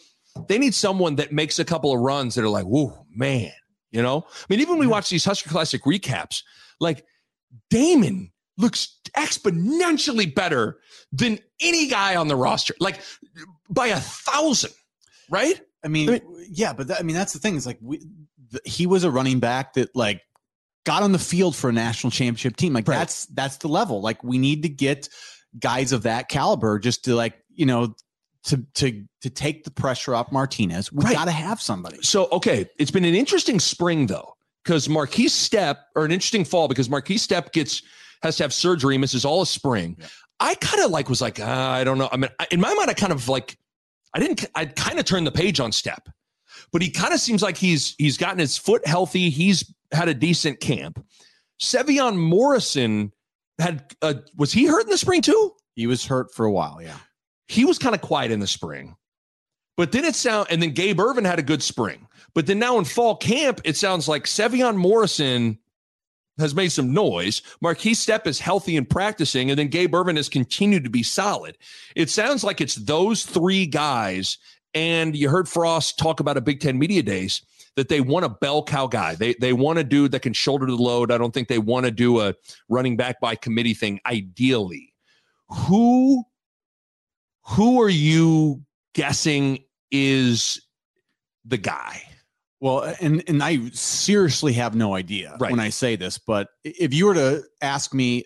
they 0.48 0.60
need 0.60 0.76
someone 0.76 1.16
that 1.16 1.32
makes 1.32 1.58
a 1.58 1.66
couple 1.66 1.92
of 1.94 2.00
runs 2.00 2.36
that 2.36 2.44
are 2.44 2.50
like, 2.50 2.66
whoa, 2.66 3.06
man. 3.10 3.52
You 3.92 4.02
know, 4.02 4.26
I 4.30 4.46
mean, 4.50 4.60
even 4.62 4.76
when 4.78 4.80
we 4.80 4.88
watch 4.88 5.10
these 5.10 5.26
Husker 5.26 5.50
Classic 5.50 5.82
recaps, 5.84 6.44
like 6.80 7.04
Damon 7.70 8.32
looks 8.62 8.98
exponentially 9.18 10.34
better 10.34 10.78
than 11.12 11.40
any 11.60 11.88
guy 11.88 12.16
on 12.16 12.28
the 12.28 12.36
roster, 12.36 12.74
like 12.80 13.02
by 13.70 13.88
a 13.88 14.00
thousand, 14.00 14.72
right? 15.30 15.60
I 15.84 15.88
mean, 15.88 16.10
I 16.10 16.22
yeah, 16.50 16.74
but 16.74 16.88
that, 16.88 17.00
I 17.00 17.04
mean 17.04 17.16
that's 17.16 17.34
the 17.34 17.40
thing. 17.40 17.56
Is 17.56 17.66
like 17.66 17.80
we, 17.82 18.02
he 18.66 18.86
was 18.88 19.04
a 19.04 19.12
running 19.12 19.40
back 19.40 19.74
that 19.74 19.96
like 19.96 20.22
got 20.86 21.04
on 21.04 21.12
the 21.12 21.20
field 21.20 21.56
for 21.56 21.70
a 21.70 21.74
national 21.74 22.12
championship 22.12 22.56
team. 22.56 22.74
Like 22.74 22.88
Right. 22.88 22.98
that's 22.98 23.26
that's 23.28 23.58
the 23.58 23.68
level. 23.68 24.02
Like 24.02 24.24
we 24.24 24.38
need 24.38 24.64
to 24.64 24.70
get 24.70 25.10
guys 25.60 25.92
of 25.92 26.04
that 26.04 26.30
caliber 26.30 26.80
just 26.80 27.04
to 27.06 27.16
like 27.16 27.34
you 27.50 27.66
know 27.66 27.94
to 28.44 28.66
to 28.76 29.04
to 29.22 29.30
take 29.30 29.64
the 29.64 29.72
pressure 29.72 30.16
off 30.16 30.32
Martinez. 30.32 30.92
We 30.92 31.04
Right. 31.04 31.14
got 31.16 31.26
to 31.26 31.32
have 31.32 31.62
somebody. 31.62 32.00
So, 32.02 32.28
okay, 32.32 32.68
it's 32.80 32.92
been 32.92 33.06
an 33.06 33.16
interesting 33.16 33.60
spring 33.60 34.08
though, 34.08 34.34
because 34.64 34.88
Markese 34.88 35.30
Stepp, 35.30 35.78
or 35.96 36.06
an 36.06 36.12
interesting 36.12 36.46
fall 36.46 36.68
because 36.68 36.90
Markese 36.90 37.28
Stepp 37.28 37.52
gets 37.52 37.84
has 38.24 38.38
to 38.38 38.44
have 38.44 38.54
surgery, 38.54 38.98
misses 38.98 39.26
all 39.26 39.42
of 39.42 39.48
spring. 39.48 39.96
Yeah. 40.00 40.08
I 40.40 40.56
kind 40.56 40.84
of 40.84 40.92
like 40.92 41.10
was 41.10 41.22
like, 41.22 41.40
ah, 41.42 41.72
I 41.74 41.84
don't 41.84 41.98
know. 41.98 42.10
I 42.12 42.18
mean, 42.18 42.32
I- 42.40 42.48
in 42.52 42.60
my 42.60 42.74
mind, 42.74 42.90
I 42.90 42.94
kind 42.94 43.12
of 43.14 43.28
like, 43.30 43.58
I 44.14 44.20
didn't, 44.20 44.46
I 44.56 44.66
kind 44.66 45.00
of 45.00 45.06
turned 45.06 45.26
the 45.28 45.32
page 45.32 45.60
on 45.60 45.72
Stepp, 45.72 46.08
but 46.72 46.82
he 46.82 46.90
kind 46.90 47.14
of 47.14 47.20
seems 47.20 47.42
like 47.42 47.58
he's 47.58 47.96
he's 47.98 48.18
gotten 48.18 48.40
his 48.40 48.58
foot 48.58 48.86
healthy. 48.88 49.30
He's 49.30 49.74
had 49.92 50.08
a 50.10 50.14
decent 50.14 50.60
camp. 50.60 51.04
Sevion 51.62 52.18
Morrison 52.18 53.12
had 53.60 53.84
uh, 54.02 54.16
was 54.36 54.52
he 54.52 54.66
hurt 54.66 54.84
in 54.86 54.90
the 54.90 54.98
spring 54.98 55.22
too? 55.22 55.52
He 55.76 55.88
was 55.88 56.06
hurt 56.06 56.34
for 56.34 56.46
a 56.46 56.52
while. 56.52 56.80
Yeah. 56.82 56.98
he 57.48 57.64
was 57.66 57.78
kind 57.78 57.94
of 57.96 58.02
quiet 58.02 58.32
in 58.32 58.40
the 58.40 58.48
spring. 58.48 58.96
But 59.78 59.92
then 59.94 60.04
it 60.06 60.16
sound 60.16 60.48
and 60.50 60.62
then 60.62 60.72
Gabe 60.72 61.00
Ervin 61.00 61.24
had 61.26 61.40
a 61.40 61.44
good 61.44 61.62
spring. 61.64 62.08
But 62.34 62.48
then 62.48 62.60
now 62.60 62.78
in 62.80 62.86
fall 62.86 63.16
camp, 63.16 63.62
it 63.64 63.78
sounds 63.78 64.08
like 64.08 64.24
Sevion 64.26 64.76
Morrison 64.76 65.58
has 66.42 66.54
made 66.54 66.72
some 66.72 66.94
noise. 66.94 67.42
Markese 67.64 67.96
Stepp 67.96 68.28
is 68.28 68.40
healthy 68.40 68.76
and 68.76 68.90
practicing, 68.90 69.50
and 69.50 69.58
then 69.58 69.68
Gabe 69.68 69.96
Ervin 69.96 70.18
has 70.18 70.30
continued 70.30 70.84
to 70.84 70.90
be 70.90 71.04
solid. 71.04 71.58
It 71.96 72.10
sounds 72.10 72.44
like 72.44 72.60
it's 72.60 72.76
those 72.76 73.26
three 73.26 73.66
guys. 73.66 74.38
And 74.74 75.16
you 75.16 75.30
heard 75.30 75.50
Frost 75.50 76.00
talk 76.00 76.20
about 76.20 76.38
a 76.38 76.42
Big 76.42 76.60
Ten 76.60 76.80
Media 76.80 77.04
Days 77.04 77.42
that 77.76 77.90
they 77.90 78.02
want 78.02 78.26
a 78.26 78.30
bell 78.30 78.64
cow 78.64 78.88
guy. 78.88 79.16
They 79.16 79.34
they 79.40 79.54
want 79.54 79.80
a 79.80 79.84
dude 79.84 80.12
that 80.12 80.22
can 80.22 80.34
shoulder 80.34 80.66
the 80.66 80.76
load. 80.76 81.12
I 81.12 81.18
don't 81.18 81.34
think 81.34 81.48
they 81.48 81.60
want 81.60 81.86
to 81.86 81.92
do 81.92 82.22
a 82.22 82.36
running 82.70 82.98
back 82.98 83.20
by 83.20 83.36
committee 83.36 83.74
thing. 83.74 84.00
Ideally, 84.06 84.94
who 85.50 86.24
who 87.44 87.82
are 87.82 87.90
you 87.90 88.64
guessing 88.94 89.64
is 89.92 90.62
the 91.46 91.58
guy? 91.58 92.02
Well, 92.62 92.94
and 93.02 93.24
and 93.28 93.42
I 93.44 93.70
seriously 93.74 94.54
have 94.54 94.76
no 94.76 94.96
idea 94.96 95.36
Right. 95.40 95.52
when 95.52 95.60
I 95.60 95.70
say 95.70 95.96
this, 95.96 96.18
but 96.20 96.48
if 96.64 96.94
you 96.94 97.08
were 97.08 97.16
to 97.16 97.44
ask 97.62 97.94
me, 97.94 98.24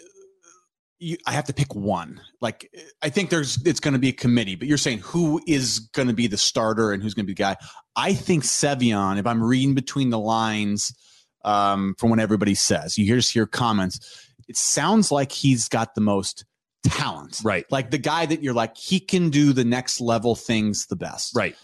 you, 1.00 1.18
I 1.26 1.32
have 1.32 1.46
to 1.46 1.54
pick 1.54 1.74
one. 1.74 2.20
Like 2.42 2.70
I 3.02 3.10
think 3.10 3.30
there's 3.30 3.62
it's 3.66 3.80
going 3.80 3.94
to 3.94 4.00
be 4.00 4.10
a 4.10 4.14
committee, 4.14 4.56
but 4.56 4.68
you're 4.68 4.78
saying 4.78 5.00
who 5.00 5.42
is 5.48 5.80
going 5.80 6.10
to 6.10 6.14
be 6.14 6.28
the 6.28 6.38
starter 6.38 6.92
and 6.92 7.02
who's 7.02 7.14
going 7.14 7.26
to 7.26 7.28
be 7.28 7.34
the 7.34 7.38
guy? 7.44 7.56
I 7.96 8.14
think 8.14 8.44
Sevion. 8.44 9.18
If 9.18 9.26
I'm 9.26 9.42
reading 9.42 9.74
between 9.74 10.10
the 10.10 10.20
lines 10.20 10.94
um, 11.46 11.96
from 11.98 12.10
what 12.10 12.20
everybody 12.20 12.56
says, 12.56 12.98
you 12.98 13.06
just 13.16 13.32
hear 13.32 13.46
comments. 13.46 14.00
It 14.48 14.58
sounds 14.58 15.12
like 15.12 15.32
he's 15.32 15.70
got 15.70 15.96
the 15.96 16.02
most 16.02 16.46
talent, 16.84 17.40
Right. 17.44 17.66
Like 17.72 17.90
the 17.90 17.98
guy 17.98 18.26
that 18.28 18.44
you're 18.44 18.54
like 18.54 18.78
he 18.78 19.00
can 19.00 19.30
do 19.32 19.54
the 19.54 19.66
next 19.66 20.00
level 20.02 20.36
things 20.36 20.86
the 20.88 20.96
best, 20.96 21.36
Right. 21.36 21.56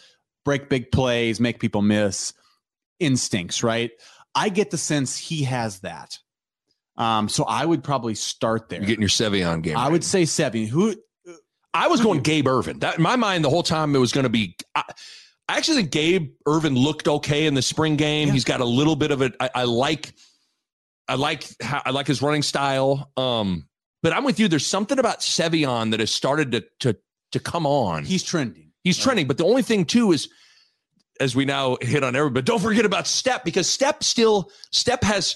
break 0.46 0.68
big 0.70 0.92
plays, 0.92 1.40
make 1.40 1.60
people 1.60 1.82
miss, 1.84 2.34
instincts, 3.02 3.64
right? 3.64 3.92
I 4.34 4.50
get 4.50 4.72
the 4.72 4.78
sense 4.78 5.18
he 5.18 5.44
has 5.44 5.80
that. 5.80 6.18
Um, 6.98 7.30
so 7.30 7.44
I 7.46 7.66
would 7.66 7.84
probably 7.84 8.16
start 8.16 8.70
there. 8.70 8.80
You're 8.80 8.88
getting 8.88 9.02
your 9.02 9.10
Sevion 9.10 9.62
game. 9.62 9.78
I 9.78 9.84
right. 9.84 9.92
would 9.92 10.04
say 10.04 10.24
Sevion. 10.24 10.68
Who 10.68 10.96
I 11.74 11.88
was 11.88 12.02
going 12.02 12.22
Gabe 12.22 12.48
Ervin. 12.48 12.80
That 12.80 12.98
in 12.98 13.02
my 13.02 13.16
mind 13.16 13.44
the 13.44 13.50
whole 13.50 13.64
time 13.64 13.96
it 13.96 14.00
was 14.00 14.12
going 14.12 14.24
to 14.24 14.30
be. 14.30 14.56
I, 14.76 14.84
I 15.50 15.58
actually 15.58 15.78
think 15.78 15.92
Gabe 15.92 16.34
Ervin 16.48 16.76
looked 16.76 17.08
okay 17.08 17.46
in 17.46 17.54
the 17.54 17.62
spring 17.62 17.96
game. 17.96 18.28
Yeah. 18.28 18.34
He's 18.34 18.46
got 18.46 18.62
a 18.62 18.66
little 18.66 18.96
bit 18.96 19.12
of 19.12 19.22
it. 19.22 19.36
I, 19.40 19.50
I 19.56 19.64
like. 19.64 20.14
I 21.08 21.16
like 21.16 21.46
how 21.62 21.82
I 21.84 21.90
like 21.90 22.08
his 22.08 22.22
running 22.22 22.42
style. 22.42 23.12
Um, 23.18 23.68
but 24.04 24.14
I'm 24.14 24.24
with 24.24 24.40
you. 24.40 24.48
There's 24.48 24.66
something 24.66 24.98
about 24.98 25.20
Sevion 25.20 25.92
that 25.92 26.00
has 26.00 26.12
started 26.12 26.52
to 26.52 26.64
to 26.82 26.98
to 27.32 27.40
come 27.40 27.66
on. 27.66 28.04
he's 28.04 28.24
trending. 28.24 28.72
He's 28.84 28.98
trending, 28.98 29.28
but 29.28 29.38
the 29.38 29.46
only 29.46 29.62
thing 29.62 29.86
too 29.86 30.12
is 30.12 30.30
as 31.22 31.36
we 31.36 31.46
now 31.46 31.78
hit 31.82 32.04
on 32.04 32.16
everybody. 32.16 32.42
But 32.42 32.46
don't 32.46 32.62
forget 32.62 32.86
about 32.86 33.06
Stepp 33.06 33.44
because 33.44 33.68
Stepp 33.68 34.04
still 34.04 34.52
Stepp 34.74 35.04
has 35.04 35.36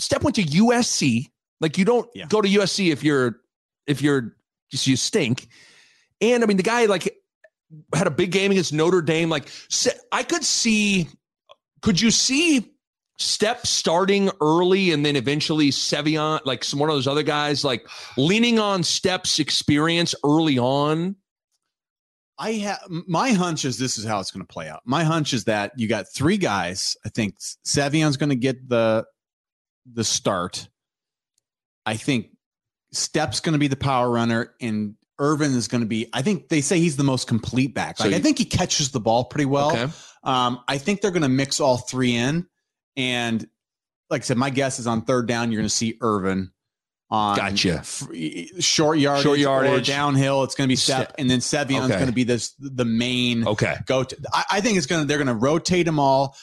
Stepp 0.00 0.22
went 0.22 0.36
to 0.36 0.42
USC. 0.42 1.26
Like 1.60 1.78
you 1.78 1.84
don't 1.84 2.08
Yeah. 2.14 2.26
go 2.28 2.40
to 2.40 2.48
USC 2.48 2.90
if 2.90 3.04
you're 3.04 3.36
if 3.86 4.02
you're 4.02 4.34
just 4.70 4.86
you 4.86 4.96
stink. 4.96 5.46
And 6.20 6.42
I 6.42 6.46
mean 6.46 6.56
the 6.56 6.62
guy 6.62 6.86
like 6.86 7.16
had 7.94 8.06
a 8.06 8.10
big 8.10 8.30
game 8.30 8.50
against 8.50 8.72
Notre 8.72 9.02
Dame. 9.02 9.28
Like 9.28 9.48
I 10.10 10.22
could 10.22 10.44
see 10.44 11.08
could 11.82 12.00
you 12.00 12.10
see 12.10 12.70
Stepp 13.20 13.66
starting 13.66 14.30
early 14.40 14.90
and 14.90 15.04
then 15.06 15.14
eventually 15.16 15.70
Sevion, 15.70 16.40
like 16.44 16.64
some 16.64 16.80
one 16.80 16.88
of 16.88 16.96
those 16.96 17.06
other 17.06 17.22
guys, 17.22 17.62
like 17.62 17.86
leaning 18.16 18.58
on 18.58 18.82
Stepp's 18.82 19.38
experience 19.38 20.14
early 20.24 20.58
on? 20.58 21.14
I 22.38 22.52
have 22.52 22.80
my 22.88 23.32
hunch 23.32 23.64
is 23.64 23.78
this 23.78 23.96
is 23.98 24.04
how 24.04 24.20
it's 24.20 24.30
going 24.30 24.44
to 24.44 24.52
play 24.52 24.68
out. 24.68 24.82
My 24.84 25.04
hunch 25.04 25.32
is 25.32 25.44
that 25.44 25.72
you 25.76 25.86
got 25.88 26.06
three 26.12 26.36
guys. 26.36 26.96
I 27.04 27.08
think 27.08 27.36
Sevion's 27.64 28.16
going 28.16 28.30
to 28.30 28.36
get 28.36 28.68
the 28.68 29.06
the 29.90 30.04
start. 30.04 30.68
I 31.86 31.96
think 31.96 32.28
Stepp's 32.92 33.40
going 33.40 33.52
to 33.52 33.58
be 33.58 33.68
the 33.68 33.76
power 33.76 34.10
runner, 34.10 34.54
and 34.60 34.94
Ervin 35.20 35.52
is 35.52 35.68
going 35.68 35.82
to 35.82 35.86
be. 35.86 36.08
I 36.12 36.22
think 36.22 36.48
they 36.48 36.60
say 36.60 36.78
he's 36.80 36.96
the 36.96 37.04
most 37.04 37.28
complete 37.28 37.74
back. 37.74 37.98
So 37.98 38.04
Like 38.04 38.14
I 38.14 38.20
think 38.20 38.38
he 38.38 38.44
catches 38.44 38.90
the 38.90 39.00
ball 39.00 39.24
pretty 39.24 39.44
well. 39.46 39.70
okay. 39.70 39.92
Um, 40.24 40.60
I 40.66 40.78
think 40.78 41.02
they're 41.02 41.10
going 41.10 41.22
to 41.22 41.28
mix 41.28 41.60
all 41.60 41.76
three 41.76 42.16
in, 42.16 42.46
and 42.96 43.46
like 44.10 44.22
I 44.22 44.24
said, 44.24 44.38
my 44.38 44.50
guess 44.50 44.78
is 44.78 44.86
on 44.86 45.02
third 45.02 45.28
down 45.28 45.52
you're 45.52 45.60
going 45.60 45.68
to 45.68 45.74
see 45.74 45.98
Ervin 46.02 46.50
on 47.14 47.36
Gotcha. 47.36 47.74
f- 47.78 48.08
short 48.60 48.98
yardage, 48.98 49.22
Short 49.22 49.38
or 49.38 49.40
yardage. 49.40 49.86
downhill. 49.86 50.42
It's 50.44 50.54
going 50.54 50.66
to 50.68 50.72
be 50.72 50.76
Stepp, 50.76 51.08
Stepp. 51.08 51.14
and 51.18 51.30
then 51.30 51.40
Sevion's 51.40 51.86
Okay. 51.86 51.94
going 51.94 52.06
to 52.06 52.12
be 52.12 52.24
this 52.24 52.54
the 52.58 52.84
main 52.84 53.46
Okay. 53.46 53.76
go 53.86 54.02
to. 54.04 54.16
I, 54.32 54.44
I 54.52 54.60
think 54.60 54.76
it's 54.78 54.86
going 54.86 55.02
to 55.02 55.06
they're 55.06 55.18
going 55.18 55.28
to 55.28 55.34
rotate 55.34 55.86
them 55.86 55.98
all. 55.98 56.36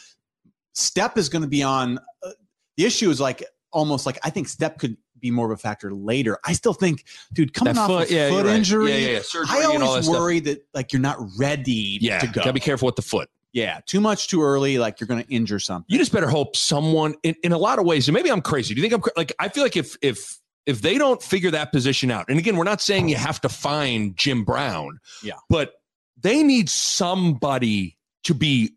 Stepp 0.76 1.18
is 1.18 1.30
going 1.30 1.42
to 1.42 1.48
be 1.48 1.64
on. 1.64 1.98
Uh, 2.24 2.32
the 2.78 2.86
issue 2.86 3.10
is 3.10 3.20
like 3.20 3.44
almost 3.72 4.06
like 4.06 4.20
I 4.24 4.30
think 4.30 4.48
Stepp 4.48 4.78
could 4.80 4.98
be 5.20 5.30
more 5.32 5.46
of 5.46 5.52
a 5.52 5.62
factor 5.62 5.94
later. 5.94 6.40
I 6.46 6.54
still 6.54 6.74
think, 6.74 7.04
dude, 7.34 7.54
coming 7.54 7.76
That 7.76 7.82
off 7.82 7.88
foot- 7.90 8.10
a 8.10 8.14
yeah, 8.14 8.30
foot 8.30 8.36
you're 8.38 8.44
right. 8.46 8.56
injury, 8.56 8.92
Yeah, 8.92 8.98
yeah, 8.98 9.44
I 9.50 9.64
always 9.66 9.80
that 9.96 10.04
stuff. 10.06 10.16
worry 10.20 10.40
that 10.42 10.66
like 10.74 10.94
you're 10.94 11.02
not 11.02 11.18
ready 11.38 12.00
Yeah. 12.02 12.20
to 12.20 12.28
go. 12.28 12.34
Gotta 12.42 12.54
be 12.54 12.60
careful 12.60 12.88
with 12.88 12.96
the 12.96 13.02
foot. 13.04 13.30
Yeah, 13.54 13.82
too 13.86 14.00
much 14.00 14.30
too 14.30 14.42
early. 14.42 14.78
Like 14.78 15.00
you're 15.02 15.08
going 15.10 15.24
to 15.24 15.30
injure 15.30 15.60
something. 15.60 15.86
You 15.90 15.98
just 16.00 16.14
better 16.14 16.30
hope 16.30 16.56
someone 16.56 17.16
in, 17.22 17.36
in 17.44 17.52
a 17.52 17.58
lot 17.58 17.80
of 17.80 17.86
ways, 17.86 18.08
and 18.08 18.16
maybe 18.16 18.32
I'm 18.32 18.42
crazy. 18.42 18.74
Do 18.74 18.80
you 18.80 18.84
think 18.84 18.94
I'm 18.94 19.02
cra- 19.02 19.12
like 19.18 19.34
I 19.40 19.50
feel 19.50 19.62
like 19.64 19.76
if 19.76 19.98
if 20.02 20.40
if 20.66 20.82
they 20.82 20.98
don't 20.98 21.22
figure 21.24 21.52
that 21.52 21.72
position 21.72 22.12
out, 22.12 22.26
and 22.30 22.38
again, 22.40 22.56
we're 22.56 22.64
not 22.64 22.82
saying 22.82 23.10
you 23.10 23.16
have 23.16 23.42
to 23.42 23.50
find 23.50 24.16
Jim 24.16 24.44
Brown. 24.44 25.00
Yeah. 25.24 25.34
But 25.50 25.74
they 26.22 26.44
need 26.44 26.70
somebody 26.70 27.98
to 28.26 28.34
be 28.34 28.74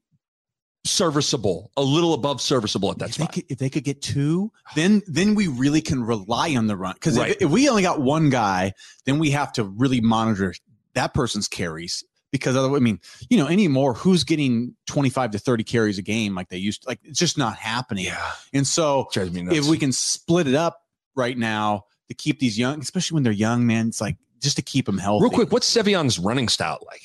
serviceable, 0.86 1.70
a 1.76 1.82
little 1.82 2.12
above 2.14 2.40
serviceable 2.40 2.90
at 2.90 2.98
that 2.98 3.10
if 3.10 3.16
they, 3.16 3.24
spot. 3.24 3.34
could, 3.34 3.44
if 3.48 3.58
they 3.58 3.70
could 3.70 3.84
get 3.84 4.02
two, 4.02 4.52
then 4.74 5.02
then 5.06 5.34
we 5.34 5.48
really 5.48 5.80
can 5.80 6.02
rely 6.04 6.54
on 6.56 6.66
the 6.66 6.76
run. 6.76 6.94
Because 6.94 7.18
Right. 7.18 7.30
if, 7.32 7.42
if 7.42 7.50
we 7.50 7.68
only 7.68 7.82
got 7.82 8.00
one 8.00 8.28
guy, 8.30 8.72
then 9.06 9.18
we 9.18 9.30
have 9.30 9.52
to 9.54 9.64
really 9.64 10.00
monitor 10.00 10.54
that 10.94 11.14
person's 11.14 11.48
carries. 11.48 12.04
Because 12.32 12.56
otherwise, 12.56 12.78
I 12.80 12.82
mean, 12.82 12.98
you 13.30 13.38
know, 13.38 13.46
anymore, 13.46 13.94
who's 13.94 14.24
getting 14.24 14.74
25 14.86 15.30
to 15.32 15.38
30 15.38 15.62
carries 15.64 15.98
a 15.98 16.02
game 16.02 16.34
like 16.34 16.48
they 16.48 16.56
used 16.58 16.82
to? 16.82 16.88
Like, 16.88 16.98
it's 17.04 17.18
just 17.18 17.38
not 17.38 17.56
happening. 17.56 18.06
Yeah. 18.06 18.30
And 18.52 18.66
so 18.66 19.06
Drives 19.12 19.30
me 19.32 19.42
nuts. 19.42 19.56
if 19.56 19.66
we 19.66 19.78
can 19.78 19.92
split 19.92 20.48
it 20.48 20.54
up 20.56 20.80
right 21.16 21.36
now 21.36 21.84
to 22.08 22.14
keep 22.14 22.38
these 22.40 22.58
young, 22.58 22.80
especially 22.80 23.14
when 23.16 23.22
they're 23.22 23.32
young, 23.32 23.66
man, 23.66 23.88
it's 23.88 24.00
like 24.00 24.16
just 24.40 24.56
to 24.56 24.62
keep 24.62 24.86
them 24.86 24.98
healthy. 24.98 25.22
Real 25.24 25.30
quick, 25.30 25.52
what's 25.52 25.66
Sevion's 25.66 26.18
running 26.18 26.48
style 26.48 26.78
like? 26.86 27.02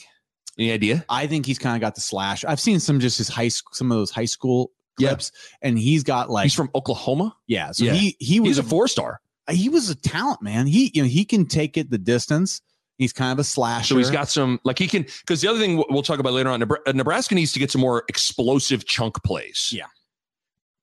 Any 0.58 0.72
idea? 0.74 1.06
I 1.10 1.26
think 1.28 1.46
he's 1.46 1.58
kind 1.60 1.76
of 1.76 1.82
got 1.82 1.96
the 1.96 2.02
slash. 2.02 2.44
I've 2.44 2.60
seen 2.60 2.80
some 2.82 3.00
just 3.00 3.18
his 3.18 3.30
high 3.30 3.48
school, 3.48 3.74
some 3.74 3.92
of 3.92 3.98
those 3.98 4.12
high 4.12 4.26
school 4.26 4.72
Yeah. 4.98 5.10
clips, 5.10 5.32
and 5.62 5.80
he's 5.80 6.04
got 6.04 6.30
like, 6.30 6.44
He's 6.44 6.54
from 6.54 6.70
Oklahoma. 6.76 7.36
yeah. 7.48 7.72
So 7.72 7.86
Yeah. 7.86 7.94
he 7.94 8.18
he 8.20 8.40
was 8.42 8.50
He's 8.50 8.58
a 8.58 8.64
four 8.64 8.88
star. 8.90 9.22
he 9.50 9.70
was 9.70 9.90
a 9.90 9.96
talent, 9.96 10.42
man. 10.42 10.68
He 10.68 10.92
you 10.94 11.02
know 11.04 11.08
he 11.08 11.24
can 11.24 11.46
take 11.46 11.78
it 11.78 11.90
the 11.90 11.98
distance. 11.98 12.62
He's 12.98 13.14
kind 13.14 13.32
of 13.32 13.40
a 13.40 13.46
slasher. 13.46 13.94
So 13.94 13.98
he's 13.98 14.10
got 14.12 14.28
some 14.28 14.60
like 14.66 14.78
he 14.78 14.88
can 14.88 15.04
because 15.22 15.40
the 15.40 15.48
other 15.48 15.60
thing 15.60 15.82
we'll 15.90 16.04
talk 16.04 16.20
about 16.20 16.34
later 16.34 16.50
on. 16.50 16.60
Nebraska 16.94 17.34
needs 17.36 17.54
to 17.54 17.60
get 17.60 17.72
some 17.72 17.80
more 17.80 18.04
explosive 18.10 18.86
chunk 18.86 19.24
plays. 19.24 19.70
Yeah. 19.74 19.86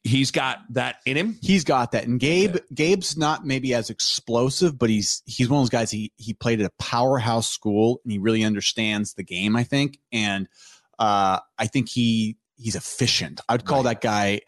He's 0.06 0.30
got 0.30 0.58
that 0.70 0.96
in 1.04 1.16
him. 1.16 1.38
he's 1.42 1.64
got 1.64 1.92
that. 1.92 2.04
And 2.04 2.20
Gabe 2.20 2.56
Gabe's 2.72 3.16
not 3.16 3.44
maybe 3.44 3.74
as 3.74 3.90
explosive, 3.90 4.78
but 4.78 4.88
he's 4.90 5.22
he's 5.26 5.48
one 5.48 5.58
of 5.58 5.62
those 5.64 5.70
guys. 5.70 5.90
He 5.90 6.12
he 6.16 6.32
played 6.32 6.60
at 6.60 6.66
a 6.66 6.82
powerhouse 6.82 7.48
school 7.48 8.00
and 8.04 8.12
he 8.12 8.18
really 8.18 8.44
understands 8.44 9.14
the 9.14 9.24
game. 9.24 9.56
I 9.56 9.64
think, 9.64 9.98
and 10.12 10.48
uh, 10.98 11.40
I 11.58 11.66
think 11.66 11.88
he 11.88 12.36
he's 12.56 12.76
efficient. 12.76 13.40
I'd 13.48 13.64
call 13.64 13.82
that 13.84 14.00
guy. 14.00 14.42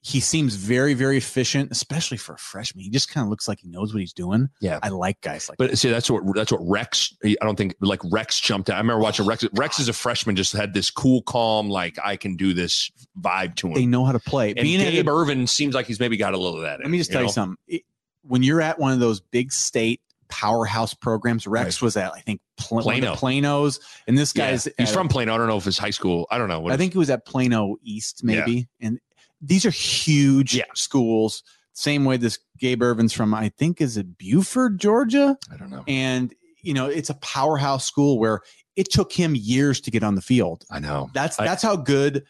He 0.00 0.20
seems 0.20 0.54
very 0.54 0.94
very 0.94 1.16
efficient, 1.18 1.72
especially 1.72 2.18
for 2.18 2.34
a 2.34 2.38
freshman. 2.38 2.84
He 2.84 2.90
just 2.90 3.10
kind 3.12 3.24
of 3.24 3.30
looks 3.30 3.48
like 3.48 3.58
he 3.60 3.68
knows 3.68 3.92
what 3.92 4.00
he's 4.00 4.12
doing. 4.12 4.48
Yeah. 4.60 4.78
I 4.82 4.90
like 4.90 5.20
guys 5.20 5.48
like. 5.48 5.58
But 5.58 5.76
see, 5.76 5.90
that's 5.90 6.08
what 6.08 6.22
that's 6.34 6.52
what 6.52 6.60
Rex. 6.62 7.14
I 7.24 7.34
don't 7.40 7.56
think 7.56 7.74
like 7.80 8.00
Rex 8.10 8.38
jumped 8.40 8.70
out. 8.70 8.76
I 8.76 8.78
remember 8.78 9.02
watching 9.02 9.26
Rex. 9.26 9.44
Rex 9.54 9.80
as 9.80 9.88
a 9.88 9.92
freshman 9.92 10.36
just 10.36 10.52
had 10.52 10.72
this 10.72 10.88
cool, 10.90 11.22
calm, 11.22 11.68
like 11.68 11.98
I 12.02 12.16
can 12.16 12.36
do 12.36 12.54
this 12.54 12.90
vibe 13.20 13.56
to 13.56 13.68
him. 13.68 13.74
they 13.74 13.86
know 13.86 14.04
how 14.04 14.12
to 14.12 14.20
play. 14.20 14.50
and 14.50 14.60
Being 14.62 14.80
at 14.80 14.88
a- 14.88 14.92
Gabe 14.92 15.08
Ervin 15.08 15.46
seems 15.48 15.74
like 15.74 15.86
he's 15.86 15.98
maybe 16.00 16.16
got 16.16 16.32
a 16.32 16.38
little 16.38 16.56
of 16.58 16.62
that. 16.62 16.78
Let 16.80 16.88
me 16.90 16.98
just 16.98 17.10
tell 17.10 17.22
you 17.22 17.28
something. 17.30 17.56
It- 17.66 17.82
when 18.22 18.42
you're 18.42 18.60
at 18.60 18.78
one 18.78 18.92
of 18.92 19.00
those 19.00 19.20
big 19.20 19.52
state 19.52 20.00
powerhouse 20.28 20.94
programs, 20.94 21.46
Rex 21.46 21.80
was 21.82 21.96
at 21.96 22.12
I 22.12 22.20
think 22.20 22.40
Pl- 22.56 22.82
one 22.82 22.94
of 22.96 23.00
the 23.00 23.14
Plano. 23.16 23.48
Planos, 23.60 23.80
and 24.06 24.16
this 24.16 24.32
Yeah. 24.36 24.50
guy's 24.50 24.64
he's 24.78 24.88
at- 24.90 24.94
from 24.94 25.08
Plano. 25.08 25.34
I 25.34 25.38
don't 25.38 25.48
know 25.48 25.56
if 25.56 25.64
his 25.64 25.78
high 25.78 25.90
school. 25.90 26.26
I 26.30 26.38
don't 26.38 26.48
know. 26.48 26.60
What 26.60 26.72
I 26.72 26.76
think 26.76 26.92
he 26.92 26.98
was 26.98 27.10
at 27.10 27.24
Plano 27.26 27.76
East, 27.82 28.22
maybe. 28.22 28.68
And 28.80 29.00
these 29.40 29.64
are 29.66 29.70
huge 29.70 30.54
Yeah. 30.54 30.64
schools. 30.74 31.42
Same 31.72 32.04
way 32.04 32.16
this 32.16 32.38
Gabe 32.58 32.82
Ervin's 32.82 33.12
from, 33.12 33.32
I 33.34 33.50
think, 33.50 33.80
is 33.80 33.96
it 33.96 34.18
Buford, 34.18 34.80
Georgia? 34.80 35.36
I 35.52 35.56
don't 35.56 35.70
know. 35.70 35.84
And 35.86 36.34
you 36.62 36.74
know, 36.74 36.86
it's 36.86 37.08
a 37.08 37.14
powerhouse 37.14 37.84
school 37.86 38.18
where 38.18 38.40
it 38.74 38.90
took 38.90 39.12
him 39.12 39.34
years 39.36 39.80
to 39.82 39.90
get 39.92 40.02
on 40.02 40.16
the 40.16 40.20
field. 40.20 40.64
I 40.70 40.80
know. 40.80 41.08
That's 41.14 41.38
I- 41.38 41.44
that's 41.44 41.62
how 41.62 41.76
good 41.76 42.24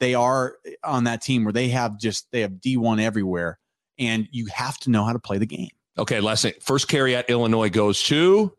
they 0.00 0.14
are 0.14 0.56
on 0.82 1.04
that 1.04 1.20
team 1.22 1.44
where 1.44 1.52
they 1.52 1.68
have 1.68 1.98
just 2.00 2.26
they 2.32 2.40
have 2.40 2.52
D1 2.60 3.00
everywhere. 3.00 3.58
And 3.98 4.26
you 4.32 4.46
have 4.46 4.78
to 4.80 4.90
know 4.90 5.04
how 5.04 5.12
to 5.12 5.18
play 5.20 5.38
the 5.38 5.46
game. 5.46 5.68
Okay, 5.98 6.20
last 6.20 6.42
thing. 6.42 6.54
First 6.60 6.88
carry 6.88 7.14
at 7.14 7.28
Illinois 7.30 7.68
goes 7.70 8.02
to 8.04 8.52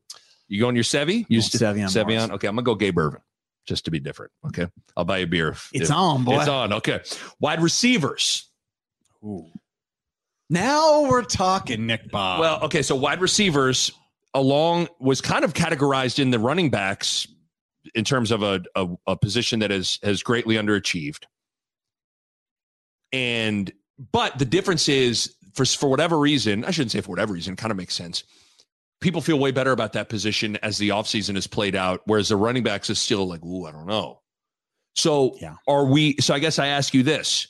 you 0.48 0.60
going 0.62 0.76
your 0.76 0.84
Sevi? 0.86 1.26
You 1.28 1.39
Sevion 1.39 1.88
Sevion. 1.89 2.30
Okay, 2.32 2.48
I'm 2.48 2.56
gonna 2.56 2.63
go 2.63 2.76
Gabe 2.76 2.98
Irvin 3.00 3.20
just 3.65 3.86
to 3.86 3.91
be 3.91 3.99
different. 3.99 4.32
Okay, 4.47 4.67
I'll 4.95 5.06
buy 5.06 5.19
you 5.19 5.23
a 5.25 5.28
beer. 5.28 5.49
if- 5.49 5.69
It's 5.73 5.89
if- 5.89 5.95
on, 5.95 6.23
boy. 6.23 6.39
It's 6.39 6.47
on. 6.47 6.73
Okay, 6.73 7.01
wide 7.39 7.62
receivers. 7.62 8.49
Ooh. 9.23 9.45
Now 10.49 11.10
we're 11.10 11.23
talking, 11.23 11.88
Nick 11.88 12.12
Bob. 12.12 12.39
Well, 12.39 12.63
okay, 12.65 12.82
so 12.84 12.95
wide 12.95 13.19
receivers 13.21 13.91
along 14.36 14.89
was 14.99 15.19
kind 15.21 15.43
of 15.43 15.54
categorized 15.54 16.19
in 16.19 16.30
the 16.30 16.38
running 16.39 16.69
backs 16.69 17.28
in 17.95 18.04
terms 18.04 18.32
of 18.32 18.43
a, 18.43 18.62
a, 18.75 18.88
a 19.08 19.17
position 19.17 19.60
that 19.60 19.71
has 19.71 19.97
has 20.04 20.21
greatly 20.21 20.56
underachieved. 20.56 21.23
And 23.12 23.71
but 24.12 24.38
the 24.38 24.45
difference 24.45 24.89
is 24.89 25.34
for 25.54 25.65
for 25.65 25.89
whatever 25.89 26.17
reason, 26.19 26.65
I 26.65 26.71
shouldn't 26.71 26.91
say 26.91 27.01
for 27.01 27.10
whatever 27.10 27.34
reason, 27.34 27.56
kind 27.56 27.71
of 27.71 27.78
makes 27.78 27.93
sense. 27.95 28.23
People 29.01 29.21
feel 29.21 29.38
way 29.38 29.51
better 29.51 29.71
about 29.71 29.93
that 29.93 30.10
position 30.10 30.58
as 30.63 30.77
the 30.77 30.89
offseason 30.89 31.36
has 31.36 31.47
played 31.47 31.75
out, 31.75 32.01
whereas 32.05 32.29
the 32.29 32.36
running 32.38 32.63
backs 32.63 32.89
is 32.89 32.99
still 32.99 33.27
like, 33.27 33.43
ooh, 33.43 33.65
I 33.65 33.71
don't 33.71 33.86
know. 33.86 34.21
So 34.95 35.36
Yeah. 35.41 35.55
are 35.67 35.86
we 35.86 36.15
so 36.19 36.34
I 36.34 36.39
guess 36.39 36.58
I 36.60 36.67
ask 36.67 36.93
you 36.93 37.03
this. 37.03 37.47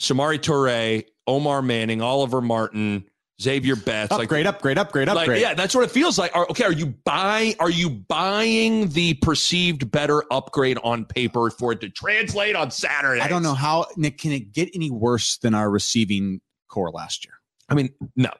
Samari 0.00 0.38
Toure, 0.38 1.04
Omar 1.26 1.62
Manning, 1.62 2.02
Oliver 2.02 2.40
Martin, 2.40 3.04
Xavier 3.40 3.76
Betts, 3.76 4.10
like 4.12 4.24
upgrade, 4.24 4.46
upgrade, 4.46 4.78
upgrade, 4.78 5.08
like, 5.08 5.16
upgrade. 5.18 5.40
yeah, 5.40 5.54
that's 5.54 5.74
what 5.74 5.84
it 5.84 5.90
feels 5.90 6.18
like. 6.18 6.34
Are, 6.36 6.46
okay, 6.50 6.64
are 6.64 6.72
you 6.72 6.86
buy? 7.04 7.54
Are 7.60 7.70
you 7.70 7.90
buying 7.90 8.88
the 8.88 9.14
perceived 9.14 9.90
better 9.90 10.22
upgrade 10.32 10.78
on 10.82 11.04
paper 11.04 11.50
for 11.50 11.72
it 11.72 11.80
to 11.82 11.88
translate 11.90 12.56
on 12.56 12.70
Saturday? 12.72 13.20
I 13.20 13.28
don't 13.28 13.42
know 13.42 13.54
how 13.54 13.86
Nick 13.96 14.18
can 14.18 14.32
it 14.32 14.52
get 14.52 14.70
any 14.74 14.90
worse 14.90 15.38
than 15.38 15.54
our 15.54 15.70
receiving 15.70 16.40
core 16.68 16.90
last 16.90 17.24
year. 17.24 17.34
I 17.68 17.74
mean, 17.74 17.90
no. 18.16 18.30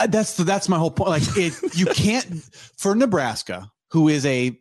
Uh, 0.00 0.06
That's 0.06 0.36
that's 0.36 0.68
my 0.68 0.78
whole 0.78 0.90
point. 0.92 1.10
Like 1.10 1.22
it, 1.36 1.76
you 1.76 1.86
can't 1.86 2.24
for 2.76 2.94
Nebraska, 2.94 3.70
who 3.90 4.08
is 4.08 4.24
a 4.24 4.56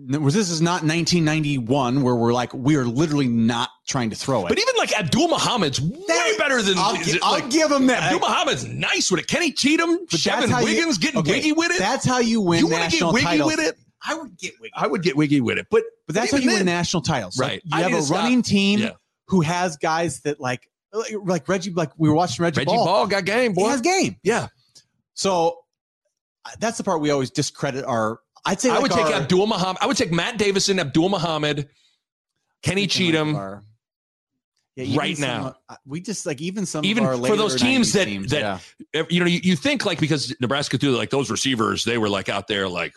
this 0.00 0.36
is 0.48 0.62
not 0.62 0.82
1991 0.84 2.02
where 2.02 2.14
we're 2.14 2.32
like 2.32 2.54
we 2.54 2.76
are 2.76 2.84
literally 2.84 3.26
not 3.26 3.70
trying 3.88 4.10
to 4.10 4.16
throw 4.16 4.46
it. 4.46 4.48
But 4.50 4.58
even 4.58 4.74
like 4.76 4.96
Abdul 4.96 5.26
Muhammad's 5.28 5.80
way 5.80 6.36
better 6.38 6.62
than 6.62 6.78
I'll, 6.78 6.94
is 6.94 7.06
gi- 7.08 7.16
it 7.16 7.22
I'll 7.24 7.32
like, 7.32 7.50
give 7.50 7.70
him 7.72 7.88
that. 7.88 8.04
Abdul. 8.04 8.20
Muhammad's 8.20 8.64
nice 8.64 9.10
with 9.10 9.18
it. 9.20 9.26
Kenny 9.26 9.50
Cheatham, 9.50 9.98
that's 10.08 10.22
Shevin 10.22 10.48
how 10.48 10.60
you- 10.60 10.66
Wiggins 10.66 10.98
getting 10.98 11.18
Okay, 11.20 11.32
wiggy 11.32 11.52
with 11.52 11.72
it. 11.72 11.78
That's 11.80 12.04
how 12.04 12.20
you 12.20 12.40
win 12.40 12.60
you 12.60 12.68
want 12.68 12.88
to 12.92 12.96
get 12.96 13.12
wiggy 13.12 13.24
titles. 13.26 13.56
with 13.56 13.66
it? 13.66 13.76
I 14.06 14.14
would 14.14 14.38
get 14.38 14.52
wiggy. 14.60 14.72
I 14.76 14.86
would 14.86 15.02
get 15.02 15.16
wiggy 15.16 15.40
with 15.40 15.58
it, 15.58 15.66
but 15.68 15.82
But 16.06 16.14
that's 16.14 16.30
how 16.30 16.36
even 16.36 16.48
you 16.50 16.54
win 16.58 16.66
national 16.66 17.02
titles. 17.02 17.36
Like, 17.36 17.48
Right. 17.50 17.62
you 17.64 17.70
I 17.76 17.80
have 17.82 17.92
a 17.92 17.96
to 17.96 18.02
stop. 18.02 18.18
running 18.18 18.42
team 18.42 18.78
Yeah. 18.78 18.90
who 19.26 19.40
has 19.40 19.76
guys 19.76 20.20
that 20.20 20.38
like 20.38 20.70
like, 20.92 21.12
like 21.24 21.48
Reggie 21.48 21.70
like 21.72 21.90
we 21.96 22.08
were 22.08 22.14
watching 22.14 22.42
Reggie, 22.42 22.60
Baul. 22.60 22.66
Reggie 22.66 22.78
Baul. 22.78 22.84
Ball 22.86 23.06
got 23.06 23.24
game, 23.24 23.52
He 23.52 23.62
boy. 23.62 23.68
has 23.68 23.80
game. 23.80 24.16
yeah, 24.22 24.48
So 25.14 25.58
uh, 26.44 26.50
that's 26.60 26.78
the 26.78 26.84
part 26.84 27.00
we 27.00 27.10
always 27.10 27.30
discredit 27.30 27.84
our. 27.84 28.20
I'd 28.44 28.60
say 28.60 28.70
I 28.70 28.74
like 28.74 28.82
would 28.82 28.92
take 28.92 29.06
Abdul 29.14 29.46
Muhammad. 29.46 29.78
I 29.82 29.86
would 29.86 29.96
take 29.96 30.12
Matt 30.12 30.38
Davison, 30.38 30.78
Abdul 30.78 31.08
Muhammad, 31.10 31.68
Kenny 32.62 32.82
Thinking 32.86 33.06
like 33.06 33.14
Cheatham. 33.24 33.36
our- 33.36 33.64
Yeah, 34.76 34.84
even 34.84 35.00
Cheatham, 35.00 35.16
some 35.16 35.28
of 35.30 35.36
our- 35.36 35.42
yeah, 35.42 35.42
even 35.42 35.42
right 35.42 35.42
now. 35.42 35.46
of- 35.48 35.54
uh, 35.68 35.76
we 35.84 36.00
just 36.00 36.24
like 36.24 36.40
even 36.40 36.64
some 36.64 36.84
Even 36.84 37.04
of 37.04 37.10
our 37.10 37.26
for 37.26 37.36
those 37.36 37.60
teams 37.60 37.92
that- 37.92 38.04
teams, 38.06 38.30
that- 38.30 38.62
yeah. 38.94 39.02
You 39.10 39.20
know, 39.20 39.26
you, 39.26 39.40
you 39.42 39.56
think 39.56 39.84
like 39.84 39.98
because 40.00 40.34
Nebraska 40.40 40.78
threw 40.78 40.90
like 40.96 41.10
those 41.10 41.30
receivers, 41.30 41.84
they 41.84 41.98
were 41.98 42.08
like 42.08 42.28
out 42.28 42.46
there 42.48 42.68
like, 42.68 42.94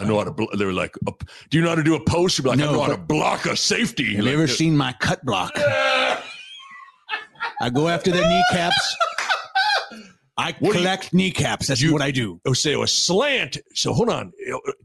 I 0.00 0.04
know 0.04 0.16
how 0.18 0.24
to. 0.24 0.30
Blo-. 0.30 0.46
They 0.56 0.64
were 0.64 0.72
like, 0.72 0.94
"Uh, 1.08 1.10
do 1.50 1.58
you 1.58 1.64
know 1.64 1.70
how 1.70 1.74
to 1.74 1.82
do 1.82 1.96
a 1.96 2.00
post? 2.04 2.38
You'd 2.38 2.44
be 2.44 2.50
like, 2.50 2.60
I 2.60 2.64
No, 2.66 2.72
know 2.74 2.82
how 2.82 2.86
to 2.90 2.96
block 2.96 3.46
a 3.46 3.56
safety. 3.56 4.14
Have 4.14 4.24
you 4.26 4.32
ever 4.32 4.46
seen 4.46 4.76
my 4.76 4.92
cut 5.00 5.24
block? 5.24 5.50
I 7.60 7.70
go 7.70 7.88
after 7.88 8.10
their 8.10 8.28
kneecaps. 8.28 8.96
I 10.40 10.52
What 10.52 10.60
do 10.60 10.66
you- 10.66 10.72
collect 10.84 11.12
kneecaps. 11.12 11.66
That's 11.66 11.80
You- 11.80 11.92
what 11.92 12.00
I 12.00 12.12
do. 12.12 12.40
oh, 12.46 12.52
say 12.52 12.80
a 12.80 12.86
slant. 12.86 13.58
So 13.74 13.92
hold 13.92 14.08
on, 14.08 14.32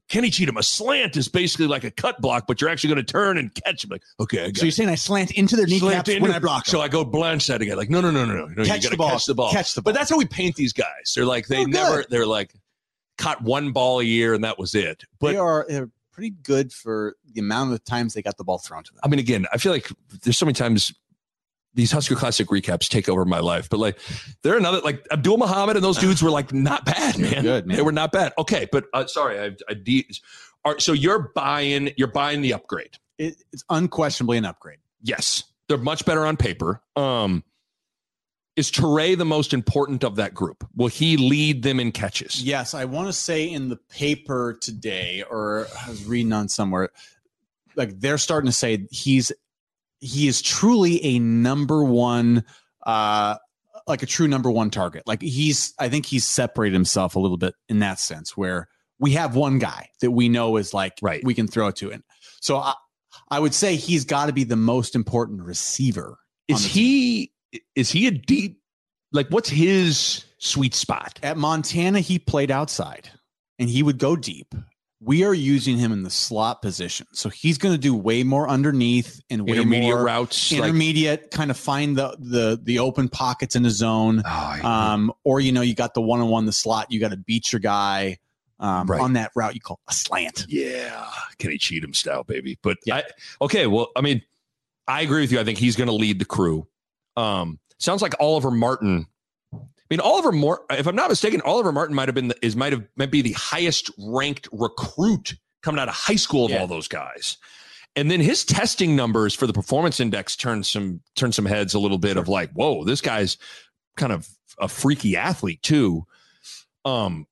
Kenny 0.10 0.32
Cheatham. 0.32 0.58
A 0.58 0.64
slant 0.64 1.16
is 1.16 1.28
basically 1.28 1.68
like 1.68 1.84
a 1.84 1.92
cut 1.92 2.20
block, 2.22 2.46
but 2.48 2.60
you're 2.60 2.72
actually 2.72 2.92
going 2.96 3.06
to 3.06 3.12
turn 3.12 3.38
and 3.38 3.54
catch 3.64 3.84
him. 3.84 3.92
Like, 3.92 4.02
okay, 4.20 4.46
I 4.46 4.48
got 4.48 4.58
So 4.58 4.66
you're 4.66 4.72
saying 4.72 4.90
I 4.90 4.96
slant 4.96 5.30
into 5.32 5.56
their 5.56 5.68
Slant 5.68 5.84
kneecaps 5.84 6.10
into- 6.10 6.22
when 6.24 6.32
I 6.32 6.40
block 6.40 6.66
So 6.66 6.78
them? 6.78 6.86
I 6.86 6.88
go 6.88 7.06
blindside 7.06 7.62
again. 7.62 7.78
Like, 7.78 7.92
no, 7.92 8.02
no, 8.02 8.10
no, 8.10 8.26
no, 8.26 8.48
no. 8.48 8.64
Catch 8.66 8.90
the 8.90 8.98
ball. 8.98 9.12
catch 9.12 9.26
the 9.26 9.36
ball. 9.36 9.52
Catch 9.52 9.76
the 9.76 9.84
But 9.84 9.94
that's 9.94 10.10
how 10.10 10.18
we 10.18 10.26
paint 10.26 10.56
these 10.56 10.74
guys. 10.74 11.14
They're 11.16 11.24
like 11.26 11.46
they 11.46 11.58
Oh, 11.62 11.66
good. 11.66 11.74
never. 11.74 12.06
They're 12.10 12.26
like 12.26 12.52
caught 13.20 13.44
one 13.44 13.72
ball 13.74 14.00
a 14.00 14.04
year 14.04 14.34
and 14.34 14.44
that 14.44 14.58
was 14.58 14.74
it. 14.74 15.04
But 15.20 15.34
they 15.34 15.38
are 15.38 15.68
they're 15.70 15.92
pretty 16.12 16.32
good 16.32 16.74
for 16.74 17.16
the 17.32 17.40
amount 17.40 17.74
of 17.74 17.84
times 17.86 18.16
they 18.16 18.24
got 18.24 18.38
the 18.38 18.44
ball 18.44 18.58
thrown 18.58 18.84
to 18.84 18.92
them. 18.92 19.02
I 19.04 19.08
mean, 19.08 19.20
again, 19.20 19.46
I 19.54 19.58
feel 19.60 19.72
like 19.72 19.92
there's 20.24 20.38
so 20.38 20.48
many 20.48 20.54
times 20.56 20.92
these 21.74 21.92
Husker 21.92 22.16
Classic 22.16 22.48
recaps 22.48 22.88
take 22.88 23.10
over 23.10 23.26
my 23.26 23.40
life. 23.40 23.70
But 23.70 23.80
like, 23.80 24.00
they're 24.42 24.58
another 24.58 24.80
like 24.82 25.06
Abdul 25.12 25.38
Muhammad 25.38 25.76
and 25.76 25.84
those 25.84 25.98
dudes 25.98 26.22
were 26.22 26.30
like 26.30 26.54
not 26.54 26.86
bad, 26.86 27.18
man. 27.18 27.44
Good, 27.44 27.68
man. 27.68 27.78
They 27.78 27.84
were 27.84 27.92
not 27.92 28.12
bad. 28.12 28.34
Okay, 28.38 28.68
but 28.72 28.86
uh, 28.94 29.06
sorry, 29.08 29.40
I, 29.40 29.56
I 29.70 29.74
de- 29.74 30.08
are, 30.66 30.80
so 30.80 30.94
you're 30.94 31.32
buying 31.36 31.92
you're 31.98 32.12
buying 32.12 32.42
the 32.42 32.54
upgrade. 32.54 32.98
It, 33.18 33.36
it's 33.52 33.64
unquestionably 33.70 34.38
an 34.38 34.46
upgrade. 34.46 34.80
Yes, 35.02 35.44
they're 35.68 35.78
much 35.78 36.06
better 36.06 36.26
on 36.26 36.38
paper. 36.38 36.82
Um, 36.96 37.44
is 38.56 38.72
Toure 38.72 39.18
the 39.18 39.26
most 39.26 39.54
important 39.54 40.04
of 40.04 40.18
that 40.18 40.34
group? 40.36 40.68
Will 40.76 40.88
he 40.88 41.18
lead 41.18 41.64
them 41.64 41.80
in 41.80 41.92
catches? 41.92 42.44
Yes, 42.44 42.76
I 42.76 42.86
want 42.86 43.08
to 43.08 43.14
say 43.14 43.50
in 43.50 43.70
the 43.70 43.78
paper 43.78 44.58
today, 44.62 45.24
or 45.28 45.68
I 45.84 45.90
was 45.90 46.06
reading 46.06 46.32
on 46.34 46.50
somewhere, 46.50 46.90
like 47.76 48.00
they're 48.00 48.20
starting 48.20 48.46
to 48.46 48.54
say 48.54 48.86
he's 48.92 49.32
he 50.04 50.28
is 50.28 50.42
truly 50.42 51.04
a 51.04 51.20
number 51.20 51.84
one, 51.84 52.44
uh, 52.86 53.38
like 53.88 54.04
a 54.04 54.06
true 54.06 54.28
number 54.28 54.52
one 54.52 54.70
target. 54.70 55.04
Like 55.06 55.22
he's, 55.22 55.74
I 55.80 55.90
think 55.90 56.06
he's 56.06 56.26
separated 56.26 56.74
himself 56.74 57.16
a 57.16 57.20
little 57.20 57.38
bit 57.38 57.56
in 57.70 57.80
that 57.80 58.00
sense, 58.00 58.36
where 58.38 58.68
we 59.00 59.12
have 59.12 59.36
one 59.36 59.60
guy 59.60 59.90
that 60.02 60.12
we 60.12 60.30
know 60.30 60.58
is 60.58 60.74
like 60.74 60.94
Right. 61.02 61.24
we 61.24 61.34
can 61.34 61.48
throw 61.48 61.68
it 61.68 61.76
to, 61.78 61.92
and 61.92 62.04
so 62.42 62.58
I, 62.58 62.74
I 63.30 63.40
would 63.40 63.54
say 63.54 63.76
he's 63.76 64.06
got 64.06 64.28
to 64.28 64.34
be 64.34 64.44
the 64.44 64.56
most 64.56 64.96
important 64.96 65.42
receiver. 65.42 66.20
Is 66.48 66.66
he 66.66 67.32
is 67.76 67.90
he 67.90 68.08
a 68.08 68.12
deep 68.12 68.62
like 69.12 69.28
what's 69.30 69.50
his 69.50 70.26
sweet 70.40 70.74
spot? 70.74 71.20
At 71.24 71.38
Montana, 71.38 72.00
he 72.00 72.20
played 72.20 72.52
outside 72.52 73.10
and 73.60 73.70
he 73.70 73.82
would 73.84 73.98
go 73.98 74.16
deep. 74.16 74.54
We 75.04 75.24
are 75.26 75.34
using 75.34 75.78
him 75.78 75.92
in 75.92 76.04
the 76.04 76.10
slot 76.10 76.62
position. 76.62 77.08
So 77.12 77.28
he's 77.30 77.58
going 77.58 77.74
to 77.74 77.78
do 77.80 77.94
way 77.94 78.24
more 78.24 78.48
underneath 78.48 79.22
and 79.30 79.46
way 79.46 79.54
Intermediate 79.58 79.94
more 79.96 80.04
routes, 80.04 80.52
like 80.52 80.62
intermediate, 80.62 81.32
kind 81.32 81.52
of 81.52 81.58
find 81.58 81.98
the 81.98 82.16
the 82.20 82.60
the 82.62 82.80
open 82.80 83.10
pockets 83.10 83.56
in 83.56 83.64
the 83.64 83.70
zone. 83.70 84.22
Oh, 84.26 84.60
Um, 84.64 85.12
or 85.24 85.40
you 85.40 85.52
know, 85.52 85.62
you 85.62 85.76
got 85.76 85.94
the 85.94 86.02
one 86.02 86.22
on 86.22 86.30
one 86.30 86.46
the 86.46 86.54
slot, 86.54 86.92
you 86.92 87.00
got 87.00 87.12
to 87.12 87.18
beat 87.18 87.52
your 87.52 87.60
guy 87.60 88.18
um, 88.60 88.88
Right. 88.88 89.02
on 89.02 89.14
that 89.14 89.32
route 89.36 89.56
you 89.56 89.60
call 89.62 89.80
a 89.90 89.94
slant. 89.94 90.46
Yeah, 90.48 91.06
Kenny 91.38 91.58
Cheatham 91.58 91.94
style, 91.94 92.24
baby. 92.24 92.58
But 92.62 92.78
Yeah. 92.86 92.98
I, 92.98 93.04
okay, 93.42 93.68
well, 93.68 93.92
I 93.96 94.02
mean, 94.02 94.22
I 94.88 95.02
agree 95.02 95.22
with 95.22 95.32
you. 95.34 95.40
I 95.40 95.44
think 95.44 95.58
he's 95.58 95.76
going 95.76 95.88
to 95.90 95.94
lead 95.96 96.20
the 96.20 96.26
crew. 96.26 96.66
Um, 97.18 97.60
sounds 97.78 98.02
like 98.02 98.14
Oliver 98.22 98.52
Martin. 98.52 99.08
I 99.94 99.98
mean, 99.98 100.00
Oliver 100.00 100.32
Martin. 100.32 100.78
If 100.80 100.88
I'm 100.88 100.96
not 100.96 101.10
mistaken, 101.10 101.40
Oliver 101.42 101.72
Martin 101.72 101.96
might 101.96 102.08
have 102.08 102.16
been 102.16 102.30
the, 102.30 102.46
is 102.46 102.56
might 102.56 102.74
have 102.74 102.84
might 102.96 103.12
be 103.12 103.22
the 103.22 103.34
highest 103.34 103.92
ranked 104.00 104.48
recruit 104.52 105.36
coming 105.62 105.80
out 105.80 105.88
of 105.88 105.94
high 105.94 106.16
school 106.16 106.46
of 106.46 106.52
Yeah. 106.52 106.62
all 106.62 106.68
those 106.68 106.88
guys. 106.88 107.38
And 107.96 108.10
then 108.10 108.20
his 108.20 108.44
testing 108.44 108.96
numbers 108.96 109.36
for 109.36 109.46
the 109.46 109.54
performance 109.54 110.00
index 110.00 110.36
turned 110.36 110.66
some 110.66 111.02
turned 111.16 111.36
some 111.36 111.46
heads 111.46 111.76
a 111.76 111.80
little 111.80 112.00
bit 112.00 112.18
of 112.18 112.28
like, 112.28 112.52
whoa, 112.54 112.84
this 112.86 113.02
guy's 113.02 113.38
kind 113.96 114.12
of 114.12 114.28
a 114.58 114.68
freaky 114.68 115.16
athlete 115.16 115.62
too. 115.62 116.06
Um, 116.86 117.28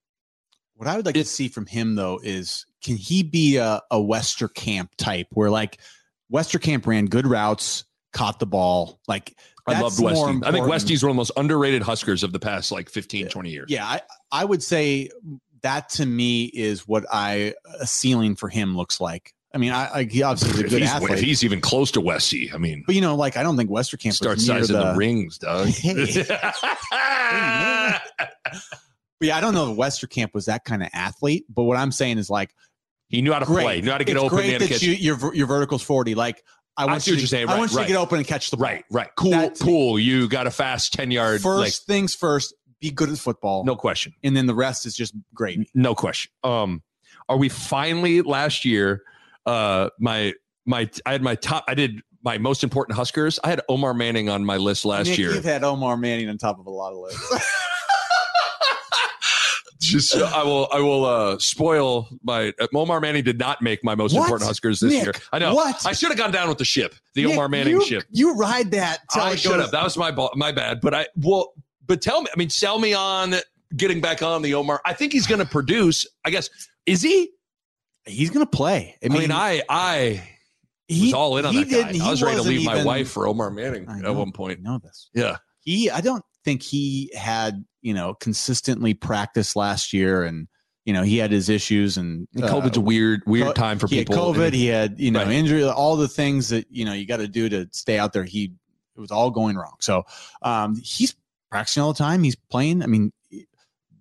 What 0.76 0.88
I 0.88 0.96
would 0.98 1.06
like 1.06 1.16
to 1.16 1.26
see 1.26 1.48
from 1.48 1.66
him 1.66 1.96
though 1.96 2.20
is 2.22 2.66
can 2.84 2.96
he 2.96 3.24
be 3.24 3.58
a, 3.58 3.82
a 3.90 3.98
Westerkamp 3.98 4.90
type 4.98 5.28
where 5.32 5.50
like 5.50 5.80
Westerkamp 6.32 6.86
ran 6.86 7.08
good 7.08 7.26
routes, 7.26 7.86
caught 8.14 8.40
the 8.40 8.46
ball, 8.46 9.00
like 9.08 9.36
I 9.68 9.74
that's 9.74 10.00
loved 10.00 10.02
Westy. 10.02 10.42
I 10.46 10.52
think. 10.52 10.68
Westy's 10.68 11.04
one 11.04 11.12
of 11.12 11.16
the 11.16 11.20
most 11.20 11.32
underrated 11.38 11.82
Huskers 11.82 12.24
of 12.24 12.34
the 12.34 12.40
past 12.40 12.72
like 12.72 12.90
15, 12.90 13.30
20 13.30 13.50
years. 13.50 13.66
Yeah, 13.70 13.86
I, 13.86 14.02
I 14.32 14.46
would 14.46 14.64
say 14.64 15.10
that 15.62 15.90
to 15.90 16.06
me 16.06 16.46
is 16.46 16.88
what 16.88 17.06
I 17.12 17.54
a 17.80 17.88
ceiling 17.88 18.36
for 18.36 18.50
him 18.50 18.76
looks 18.76 19.00
like. 19.00 19.34
I 19.54 19.58
mean, 19.58 19.74
I, 19.74 19.90
I 19.94 20.04
he 20.04 20.24
obviously 20.24 20.52
is 20.52 20.60
a 20.60 20.70
good 20.70 20.82
he's, 20.82 20.90
athlete, 20.90 21.12
if 21.12 21.20
he's 21.20 21.44
even 21.44 21.60
close 21.60 21.92
to 21.92 22.02
Westy, 22.02 22.52
I 22.54 22.58
mean, 22.58 22.84
but 22.86 22.96
you 22.96 23.02
know, 23.02 23.16
like 23.16 23.38
I 23.38 23.44
don't 23.44 23.58
think 23.58 23.70
Westerkamp 23.70 24.14
start 24.14 24.40
sizing 24.40 24.78
the, 24.78 24.92
the, 24.92 24.96
rings, 24.96 25.38
Doug. 25.38 25.70
But 29.22 29.28
yeah, 29.28 29.38
I 29.38 29.42
don't 29.42 29.54
know 29.54 29.72
if 29.72 29.78
Westerkamp 29.78 30.34
was 30.34 30.46
that 30.46 30.66
kind 30.66 30.82
of 30.82 30.90
athlete. 30.94 31.46
But 31.48 31.64
what 31.64 31.78
I'm 31.78 31.92
saying 31.92 32.18
is 32.18 32.28
like, 32.28 32.56
he 33.08 33.22
knew 33.22 33.32
how 33.32 33.38
to 33.38 33.46
great, 33.46 33.64
play, 33.64 33.82
knew 33.82 33.92
how 33.92 34.00
to 34.00 34.04
get 34.04 34.16
it's 34.16 34.24
open. 34.24 34.36
great 34.36 34.48
knew 34.48 34.54
how 34.54 34.66
to 34.66 34.68
that 34.68 34.82
you, 34.82 34.94
your 34.94 35.36
your 35.36 35.46
verticals 35.46 35.84
forty. 35.84 36.16
Like 36.16 36.44
I 36.78 36.86
want 36.86 37.02
see 37.04 37.12
you 37.12 37.16
to, 37.18 37.22
you're 37.22 37.28
saying. 37.28 37.48
I 37.48 37.52
Right, 37.54 37.60
want 37.60 37.72
you 37.72 37.78
right. 37.78 37.84
to 37.84 37.94
get 37.94 37.98
open 37.98 38.18
and 38.20 38.28
catch 38.28 38.50
the 38.52 38.58
ball. 38.58 38.66
right, 38.68 38.86
right. 38.92 39.10
Cool, 39.16 39.32
That 39.32 39.60
cool. 39.60 40.00
You 40.00 40.28
got 40.28 40.48
a 40.48 40.52
fast 40.52 40.94
10 40.94 41.12
yard, 41.12 41.42
First 41.42 41.60
like, 41.60 41.74
things 41.74 42.16
first, 42.16 42.54
be 42.80 42.90
good 42.92 43.10
at 43.10 43.18
football. 43.18 43.64
no 43.66 43.76
question. 43.76 44.14
and 44.24 44.36
then 44.36 44.46
the 44.48 44.56
rest 44.56 44.86
is 44.86 44.96
just 44.96 45.14
gravy. 45.34 45.70
No 45.76 45.94
question. 45.96 46.32
Um, 46.44 46.82
are 47.30 47.38
we 47.38 47.50
finally 47.50 48.22
last 48.22 48.66
year? 48.66 49.04
Uh, 49.46 49.90
my 50.00 50.34
my 50.66 50.90
I 51.06 51.12
had 51.14 51.22
my 51.22 51.36
top. 51.36 51.64
I 51.68 51.74
did 51.76 52.02
my 52.24 52.38
most 52.38 52.64
important 52.64 52.96
Huskers. 52.98 53.40
I 53.44 53.50
had 53.50 53.62
Omar 53.70 53.94
Manning 53.94 54.30
on 54.30 54.46
my 54.46 54.58
list 54.58 54.86
last 54.86 55.08
Nick, 55.08 55.18
year. 55.18 55.32
you've 55.34 55.44
had 55.44 55.64
Omar 55.64 55.98
Manning 55.98 56.30
on 56.30 56.38
top 56.38 56.60
of 56.60 56.66
a 56.68 56.70
lot 56.70 56.92
of 56.94 57.00
lists. 57.00 57.48
Just 59.82 60.16
uh, 60.16 60.32
I 60.34 60.44
will 60.44 60.68
I 60.72 60.80
will 60.80 61.06
uh 61.06 61.40
spoil 61.40 62.08
my 62.24 62.54
uh, 62.62 62.68
Omar 62.76 63.00
Manning 63.00 63.24
did 63.24 63.40
not 63.40 63.62
make 63.64 63.84
my 63.84 63.96
most 63.96 64.14
What? 64.14 64.24
important 64.24 64.48
Huskers 64.48 64.80
this 64.80 64.92
Nick, 64.94 65.04
year. 65.04 65.14
I 65.34 65.40
know. 65.40 65.56
what? 65.56 65.84
I 65.86 65.94
should 65.94 66.10
have 66.10 66.18
gone 66.20 66.32
down 66.32 66.50
with 66.50 66.60
the 66.60 66.66
ship, 66.66 66.94
the 67.16 67.24
Nick, 67.26 67.34
Omar 67.34 67.50
Manning 67.50 67.74
you, 67.74 67.84
ship. 67.86 68.04
You 68.12 68.36
ride 68.36 68.70
that. 68.72 69.00
I 69.16 69.36
should 69.36 69.60
have. 69.60 69.72
That 69.72 69.84
was 69.84 69.98
my 69.98 70.12
my 70.36 70.52
bad. 70.52 70.82
But 70.82 70.94
I 70.94 71.08
well, 71.16 71.54
but 71.88 72.00
tell 72.02 72.22
me. 72.22 72.28
I 72.32 72.38
mean, 72.38 72.52
sell 72.52 72.78
me 72.78 72.94
on 72.94 73.34
getting 73.76 74.02
back 74.02 74.22
on 74.22 74.44
the 74.44 74.54
Omar. 74.54 74.82
I 74.86 74.94
think 74.94 75.14
he's 75.14 75.26
going 75.26 75.40
to 75.40 75.48
produce. 75.48 76.06
I 76.24 76.30
guess 76.30 76.50
is 76.86 77.02
he? 77.02 77.32
He's 78.06 78.30
gonna 78.30 78.46
play. 78.46 78.96
I 79.04 79.08
I 79.08 79.10
mean, 79.10 79.20
mean, 79.22 79.32
I 79.32 79.64
I 79.68 80.24
he 80.88 81.06
was 81.06 81.14
all 81.14 81.38
in 81.38 81.46
on 81.46 81.54
he 81.54 81.64
that 81.64 81.94
guy. 81.96 82.06
I 82.06 82.10
was 82.12 82.22
ready 82.22 82.36
to 82.38 82.44
leave 82.44 82.66
my 82.66 82.74
even- 82.76 82.86
wife 82.86 83.10
for 83.10 83.28
Omar 83.28 83.50
Manning 83.50 83.90
I 83.90 83.98
at 84.00 84.16
one 84.16 84.28
I 84.30 84.32
point. 84.32 84.62
know 84.62 84.80
this. 84.84 85.10
Yeah. 85.16 85.38
He, 85.64 85.90
I 85.92 86.02
don't 86.02 86.24
think 86.44 86.62
he 86.64 87.12
had 87.16 87.64
you 87.82 87.94
know 87.94 88.14
consistently 88.16 88.94
practiced 88.94 89.56
last 89.56 89.94
year, 89.94 90.24
and 90.24 90.48
you 90.86 90.94
know 90.94 91.04
he 91.04 91.18
had 91.18 91.32
his 91.32 91.50
issues 91.50 91.98
and 91.98 92.28
And 92.36 92.44
uh, 92.46 92.50
COVID's 92.50 92.78
a 92.78 92.82
weird 92.82 93.22
weird 93.26 93.48
co- 93.48 93.54
time 93.54 93.80
for 93.80 93.88
he 93.88 94.00
people. 94.00 94.16
had 94.34 94.36
COVID. 94.42 94.54
He 94.54 94.68
had 94.68 95.00
you 95.00 95.12
know 95.12 95.24
Right. 95.24 95.32
injury, 95.32 95.64
all 95.64 95.96
the 95.96 96.08
things 96.08 96.50
that 96.50 96.66
you 96.70 96.86
know 96.86 96.94
you 96.94 97.06
got 97.06 97.18
to 97.18 97.28
do 97.28 97.50
to 97.50 97.68
stay 97.72 97.98
out 98.00 98.14
there. 98.14 98.24
He 98.24 98.54
it 98.96 99.00
was 99.00 99.12
all 99.12 99.32
going 99.32 99.56
wrong. 99.56 99.76
So 99.80 100.04
um, 100.42 100.76
he's 100.84 101.16
practicing 101.50 101.82
all 101.84 101.94
the 101.94 101.98
time. 101.98 102.24
He's 102.24 102.36
playing. 102.36 102.84
I 102.84 102.88
mean. 102.88 103.12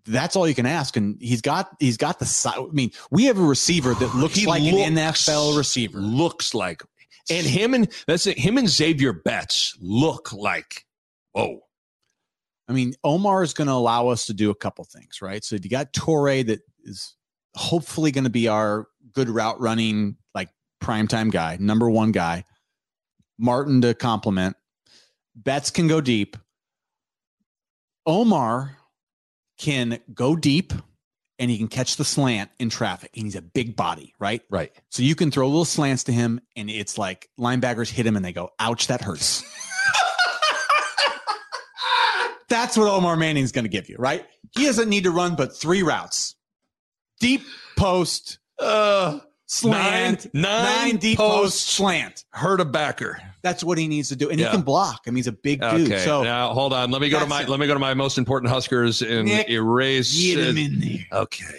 That's 0.07 0.35
all 0.35 0.49
you 0.49 0.55
can 0.55 0.65
ask, 0.67 0.97
and 0.97 1.19
he's 1.21 1.43
got 1.43 1.77
he's 1.79 1.99
got 1.99 2.19
the 2.19 2.25
size. 2.25 2.55
I 2.57 2.65
mean, 2.73 2.91
we 3.11 3.25
have 3.27 3.39
a 3.39 3.43
receiver 3.43 3.93
that 3.95 4.15
looks 4.17 4.35
He 4.35 4.47
like 4.47 4.63
looks- 4.63 4.89
an 4.89 4.95
NFL 4.97 5.57
receiver. 5.59 6.01
looks 6.01 6.55
like, 6.55 6.83
and 7.29 7.47
him 7.47 7.75
and 7.75 7.87
that's 8.07 8.27
it. 8.27 8.39
Him 8.39 8.57
and 8.57 8.69
Xavier 8.69 9.13
Betts 9.13 9.77
look 9.79 10.33
like. 10.33 10.87
Whoa. 11.33 11.61
I 12.71 12.73
mean, 12.73 12.95
Omar 13.03 13.43
is 13.43 13.53
going 13.53 13.67
to 13.67 13.75
allow 13.75 14.09
us 14.09 14.27
to 14.27 14.33
do 14.33 14.51
a 14.51 14.55
couple 14.55 14.85
things, 14.85 15.21
right? 15.21 15.45
So 15.45 15.57
you 15.57 15.69
got 15.69 15.93
Toure 15.93 16.47
that 16.47 16.61
is 16.85 17.17
hopefully 17.57 18.13
going 18.13 18.25
to 18.25 18.31
be 18.31 18.47
our 18.47 18.87
good 19.13 19.29
route 19.29 19.61
running, 19.61 20.17
like 20.37 20.51
primetime 20.81 21.33
guy, 21.33 21.57
number 21.59 21.91
one 21.91 22.13
guy. 22.13 22.45
Martin 23.41 23.81
to 23.81 23.93
complement. 23.95 24.57
Betts 25.35 25.71
can 25.71 25.89
go 25.89 26.01
deep. 26.01 26.37
Omar 28.07 28.77
can 29.59 29.99
go 30.15 30.37
deep 30.37 30.73
and 31.41 31.51
he 31.51 31.59
can 31.59 31.67
catch 31.67 31.97
the 31.97 32.05
slant 32.05 32.51
in 32.61 32.71
traffic. 32.71 33.11
And 33.17 33.25
he's 33.25 33.35
a 33.35 33.43
big 33.43 33.75
body, 33.75 34.15
right? 34.21 34.43
Right. 34.49 34.71
So 34.91 35.03
you 35.03 35.17
can 35.17 35.33
throw 35.33 35.49
little 35.49 35.65
slants 35.65 36.05
to 36.05 36.13
him 36.13 36.41
and 36.55 36.71
it's 36.71 36.97
like 36.97 37.31
linebackers 37.37 37.91
hit 37.91 38.07
him 38.07 38.15
and 38.15 38.25
they 38.25 38.33
go, 38.33 38.51
ouch, 38.61 38.87
that 38.87 39.03
hurts. 39.03 39.43
That's 42.51 42.77
what 42.77 42.89
Omar 42.89 43.17
Manning's 43.17 43.53
going 43.53 43.65
to 43.65 43.71
give 43.71 43.89
you, 43.89 43.97
right? 43.99 44.27
He 44.55 44.67
doesn't 44.67 44.89
need 44.91 45.05
to 45.05 45.11
run 45.11 45.37
but 45.37 45.57
three 45.57 45.83
routes 45.83 46.35
deep 47.21 47.43
post, 47.77 48.39
Uh, 48.59 49.21
slant, 49.47 50.33
Nine- 50.35 50.43
nine 50.93 50.97
deep 50.97 51.17
post. 51.19 51.35
post, 51.43 51.67
slant. 51.69 52.25
Hurt 52.33 52.61
a 52.61 52.65
backer. 52.65 53.21
That's 53.43 53.65
what 53.65 53.79
he 53.79 53.89
needs 53.89 54.09
to 54.11 54.17
do, 54.17 54.29
and 54.31 54.39
Yeah. 54.39 54.47
he 54.51 54.53
can 54.53 54.63
block. 54.63 55.03
I 55.07 55.11
mean, 55.11 55.17
he's 55.17 55.27
a 55.29 55.33
big 55.33 55.61
dude. 55.61 55.99
So 56.01 56.23
now 56.25 56.53
hold 56.53 56.73
on. 56.75 56.91
Let 56.91 57.01
me 57.01 57.09
go 57.09 57.19
to 57.21 57.27
my 57.27 57.43
it. 57.43 57.49
let 57.49 57.59
me 57.61 57.67
go 57.67 57.73
to 57.75 57.81
my 57.81 57.95
most 57.95 58.19
important 58.19 58.51
Huskers 58.53 59.01
and 59.03 59.27
Nick, 59.29 59.49
erase. 59.49 60.13
get 60.21 60.39
him 60.39 60.59
in 60.59 60.79
there. 60.81 61.21
Okay. 61.23 61.59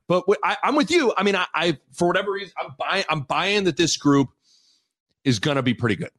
But 0.11 0.25
wh- 0.29 0.33
I, 0.43 0.57
I'm 0.61 0.75
with 0.75 0.91
you. 0.91 1.13
I 1.15 1.23
mean, 1.23 1.37
I, 1.37 1.45
I 1.55 1.77
for 1.93 2.05
whatever 2.05 2.31
reason, 2.33 2.51
I'm 2.61 2.75
buying. 2.77 3.03
I'm 3.09 3.21
buying 3.21 3.63
that 3.63 3.77
this 3.77 3.95
group 3.95 4.27
is 5.23 5.39
going 5.39 5.55
to 5.55 5.63
be 5.63 5.73
pretty 5.73 5.95
good. 5.95 6.11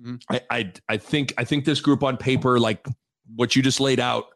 Mhm. 0.00 0.22
I, 0.30 0.40
I 0.48 0.72
I 0.88 0.96
think 0.98 1.34
I 1.36 1.42
think 1.42 1.64
this 1.64 1.80
group 1.80 2.04
on 2.04 2.16
paper, 2.16 2.60
like 2.60 2.86
what 3.34 3.56
you 3.56 3.62
just 3.62 3.80
laid 3.80 3.98
out, 3.98 4.26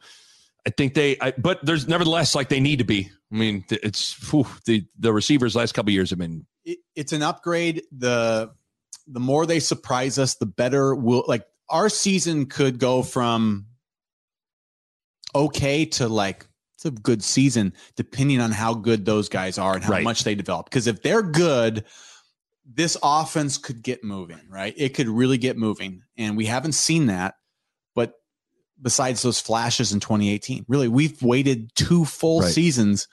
I 0.67 0.71
think 0.71 0.95
they. 0.95 1.17
I, 1.21 1.33
but 1.39 1.65
there's 1.65 1.87
nevertheless 1.87 2.35
like 2.35 2.49
they 2.49 2.59
need 2.59 2.81
to 2.81 2.85
be. 2.85 3.09
I 3.33 3.37
mean, 3.37 3.65
it's 3.71 4.15
whew, 4.33 4.49
the 4.65 4.85
the 4.99 5.13
receivers 5.13 5.55
last 5.55 5.75
couple 5.75 5.93
years 5.93 6.11
have 6.11 6.19
been 6.19 6.45
it, 6.65 6.79
it's 6.97 7.13
an 7.13 7.23
upgrade. 7.23 7.85
The 7.97 8.51
the 9.07 9.21
more 9.21 9.47
they 9.47 9.61
surprise 9.61 10.19
us, 10.19 10.35
the 10.35 10.47
better 10.47 10.93
will 10.93 11.23
like 11.29 11.47
our 11.71 11.89
season 11.89 12.47
could 12.47 12.81
go 12.81 13.05
from 13.05 13.67
okay 15.37 15.85
to 15.85 16.09
like 16.09 16.47
it's 16.85 16.99
a 16.99 17.01
good 17.03 17.23
season 17.23 17.73
depending 17.97 18.41
on 18.41 18.51
how 18.51 18.75
good 18.75 19.05
those 19.05 19.29
guys 19.29 19.59
are 19.59 19.75
and 19.75 19.85
how 19.85 19.93
Right. 19.93 20.05
much 20.05 20.25
they 20.25 20.35
develop. 20.35 20.67
Because 20.67 20.87
if 20.87 21.03
they're 21.03 21.23
good, 21.23 21.85
this 22.65 22.97
offense 23.03 23.59
could 23.59 23.83
get 23.83 24.03
moving, 24.05 24.41
right? 24.49 24.75
It 24.77 24.91
could 24.95 25.09
really 25.09 25.39
get 25.39 25.57
moving. 25.57 26.03
And 26.17 26.37
we 26.37 26.47
haven't 26.47 26.73
seen 26.73 27.07
that. 27.07 27.35
But 27.95 28.15
besides 28.81 29.23
those 29.23 29.41
flashes 29.41 29.93
in 29.93 30.01
2018, 30.01 30.65
really, 30.69 30.89
we've 30.89 31.21
waited 31.23 31.75
two 31.75 32.05
full 32.05 32.41
Right. 32.41 32.53
seasons 32.53 33.09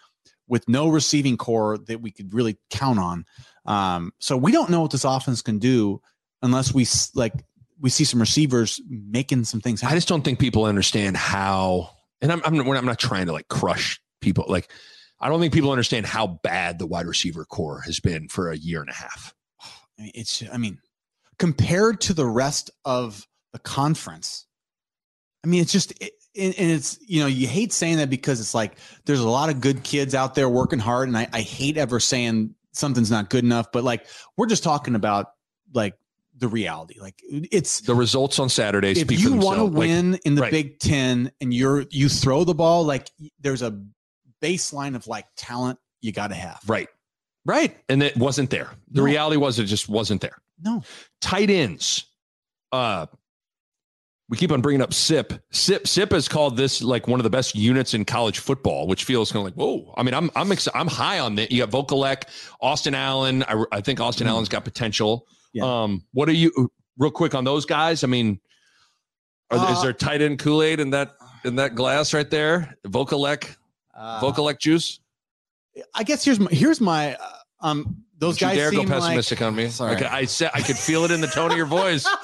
with 0.47 0.67
no 0.67 0.87
receiving 0.87 1.37
core 1.37 1.77
that 1.77 2.01
we 2.01 2.09
could 2.11 2.33
really 2.33 2.57
count 2.71 2.97
on. 2.99 3.25
Um, 3.65 4.13
so 4.19 4.35
we 4.35 4.51
don't 4.51 4.69
know 4.71 4.81
what 4.81 4.91
this 4.91 5.03
offense 5.03 5.41
can 5.43 5.59
do 5.59 6.01
unless 6.41 6.73
we 6.73 6.87
like 7.13 7.33
we 7.81 7.89
see 7.89 8.03
some 8.03 8.19
receivers 8.19 8.81
making 8.89 9.43
some 9.45 9.61
things 9.61 9.83
I 9.83 9.91
just 9.93 10.07
don't 10.07 10.21
think 10.23 10.37
people 10.39 10.65
understand 10.65 11.15
how, 11.15 11.91
and 12.21 12.31
I'm, 12.31 12.41
I'm, 12.43 12.59
I'm 12.59 12.85
not 12.85 12.99
trying 12.99 13.27
to 13.27 13.33
like 13.33 13.47
crush 13.47 14.01
people. 14.21 14.45
Like, 14.47 14.71
I 15.19 15.29
don't 15.29 15.39
think 15.39 15.53
people 15.53 15.71
understand 15.71 16.05
how 16.05 16.39
bad 16.43 16.79
the 16.79 16.87
wide 16.87 17.05
receiver 17.05 17.45
core 17.45 17.81
has 17.81 17.99
been 17.99 18.27
for 18.29 18.51
a 18.51 18.57
year 18.57 18.81
and 18.81 18.89
a 18.89 18.93
half. 18.93 19.33
It's 19.97 20.43
I 20.51 20.57
mean, 20.57 20.79
compared 21.37 22.01
to 22.01 22.13
the 22.13 22.25
rest 22.25 22.71
of 22.85 23.27
the 23.51 23.59
conference, 23.59 24.45
I 25.43 25.47
mean, 25.47 25.61
it's 25.61 25.73
just 25.73 25.91
it, 26.01 26.13
and 26.37 26.53
it's 26.57 26.97
you 27.05 27.19
know 27.19 27.27
you 27.27 27.47
hate 27.47 27.73
saying 27.73 27.97
that 27.97 28.09
because 28.09 28.39
it's 28.39 28.53
like 28.53 28.77
there's 29.05 29.19
a 29.19 29.27
lot 29.27 29.49
of 29.49 29.59
good 29.59 29.83
kids 29.83 30.15
out 30.15 30.35
there 30.35 30.47
working 30.47 30.79
hard, 30.79 31.09
and 31.09 31.17
I, 31.17 31.27
I 31.33 31.41
hate 31.41 31.77
ever 31.77 31.99
saying 31.99 32.55
something's 32.71 33.11
not 33.11 33.29
good 33.29 33.43
enough, 33.43 33.71
but 33.73 33.83
like 33.83 34.05
we're 34.37 34.45
just 34.45 34.63
talking 34.63 34.95
about 34.95 35.31
like 35.73 35.95
the 36.39 36.47
reality. 36.47 36.95
Like 36.99 37.21
it's 37.29 37.81
The 37.81 37.93
results 37.95 38.39
on 38.39 38.49
Saturday 38.49 38.91
if 38.91 39.11
you 39.11 39.33
want 39.33 39.41
to 39.59 39.65
themselves. 39.65 39.75
Like, 39.75 39.79
win 39.87 40.19
in 40.25 40.35
the 40.35 40.41
right. 40.41 40.51
Big 40.51 40.79
Ten 40.79 41.31
and 41.41 41.53
you're 41.53 41.85
you 41.91 42.09
throw 42.09 42.43
the 42.43 42.55
ball, 42.55 42.83
like 42.85 43.09
there's 43.39 43.61
a 43.61 43.79
baseline 44.41 44.95
of 44.95 45.05
like 45.07 45.25
talent 45.37 45.79
you 46.01 46.11
got 46.13 46.27
to 46.27 46.35
have. 46.35 46.61
right, 46.67 46.87
right, 47.45 47.75
and 47.89 48.01
it 48.01 48.15
wasn't 48.17 48.49
there. 48.49 48.71
The 48.91 49.01
No. 49.01 49.05
reality 49.05 49.35
was 49.37 49.59
it 49.59 49.65
just 49.65 49.89
wasn't 49.89 50.21
there. 50.21 50.37
No, 50.63 50.81
tight 51.21 51.49
ends. 51.49 52.05
Uh, 52.71 53.07
we 54.29 54.37
keep 54.37 54.51
on 54.51 54.61
bringing 54.61 54.81
up 54.81 54.93
SIP. 54.93 55.33
SIP 55.51 55.87
SIP 55.87 56.11
has 56.11 56.27
called 56.27 56.55
this 56.55 56.81
like 56.81 57.07
one 57.07 57.19
of 57.19 57.23
the 57.23 57.29
best 57.29 57.55
units 57.55 57.93
in 57.93 58.05
college 58.05 58.39
football, 58.39 58.87
which 58.87 59.03
feels 59.03 59.31
kind 59.31 59.39
of 59.45 59.45
like 59.45 59.55
whoa. 59.55 59.93
I 59.97 60.03
mean, 60.03 60.13
I'm 60.13 60.29
I'm 60.35 60.51
I'm 60.73 60.87
high 60.87 61.19
on 61.19 61.35
that. 61.35 61.51
You 61.51 61.65
got 61.65 61.71
Vokolek, 61.71 62.23
Austin 62.61 62.93
Allen. 62.95 63.43
I, 63.43 63.63
I 63.71 63.81
think 63.81 63.99
Austin 63.99 64.27
Mhm. 64.27 64.31
Allen's 64.31 64.49
got 64.49 64.63
potential. 64.63 65.25
Yeah. 65.53 65.83
Um, 65.83 66.05
what 66.13 66.29
are 66.29 66.33
you 66.33 66.71
real 66.97 67.11
quick 67.11 67.33
on 67.35 67.43
those 67.43 67.65
guys? 67.65 68.03
I 68.03 68.07
mean, 68.07 68.39
are, 69.51 69.57
is 69.71 69.77
Uh, 69.77 69.81
there 69.83 69.93
tight 69.93 70.21
end 70.21 70.39
Kool 70.39 70.61
Aid 70.61 70.79
in 70.79 70.91
that 70.91 71.15
in 71.43 71.55
that 71.55 71.75
glass 71.75 72.13
right 72.13 72.29
there? 72.29 72.75
Vokolek, 72.87 73.55
uh, 73.95 74.21
Vokolek 74.21 74.59
juice. 74.59 74.99
I 75.93 76.03
guess 76.03 76.23
here's 76.23 76.39
my 76.39 76.51
here's 76.51 76.81
my 76.81 77.15
uh, 77.15 77.29
um 77.61 78.03
those 78.17 78.37
Don't 78.37 78.49
guys 78.49 78.57
you 78.57 78.61
dare 78.61 78.71
go 78.71 78.77
seem 78.79 78.89
pessimistic 78.89 79.39
like, 79.39 79.47
on 79.47 79.55
me. 79.55 79.69
Sorry. 79.69 79.95
Okay, 79.95 80.05
I 80.05 80.25
said 80.25 80.51
I 80.53 80.61
could 80.61 80.77
feel 80.77 81.05
it 81.05 81.11
in 81.11 81.21
the 81.21 81.27
tone 81.27 81.51
of 81.51 81.57
your 81.57 81.65
voice. 81.65 82.07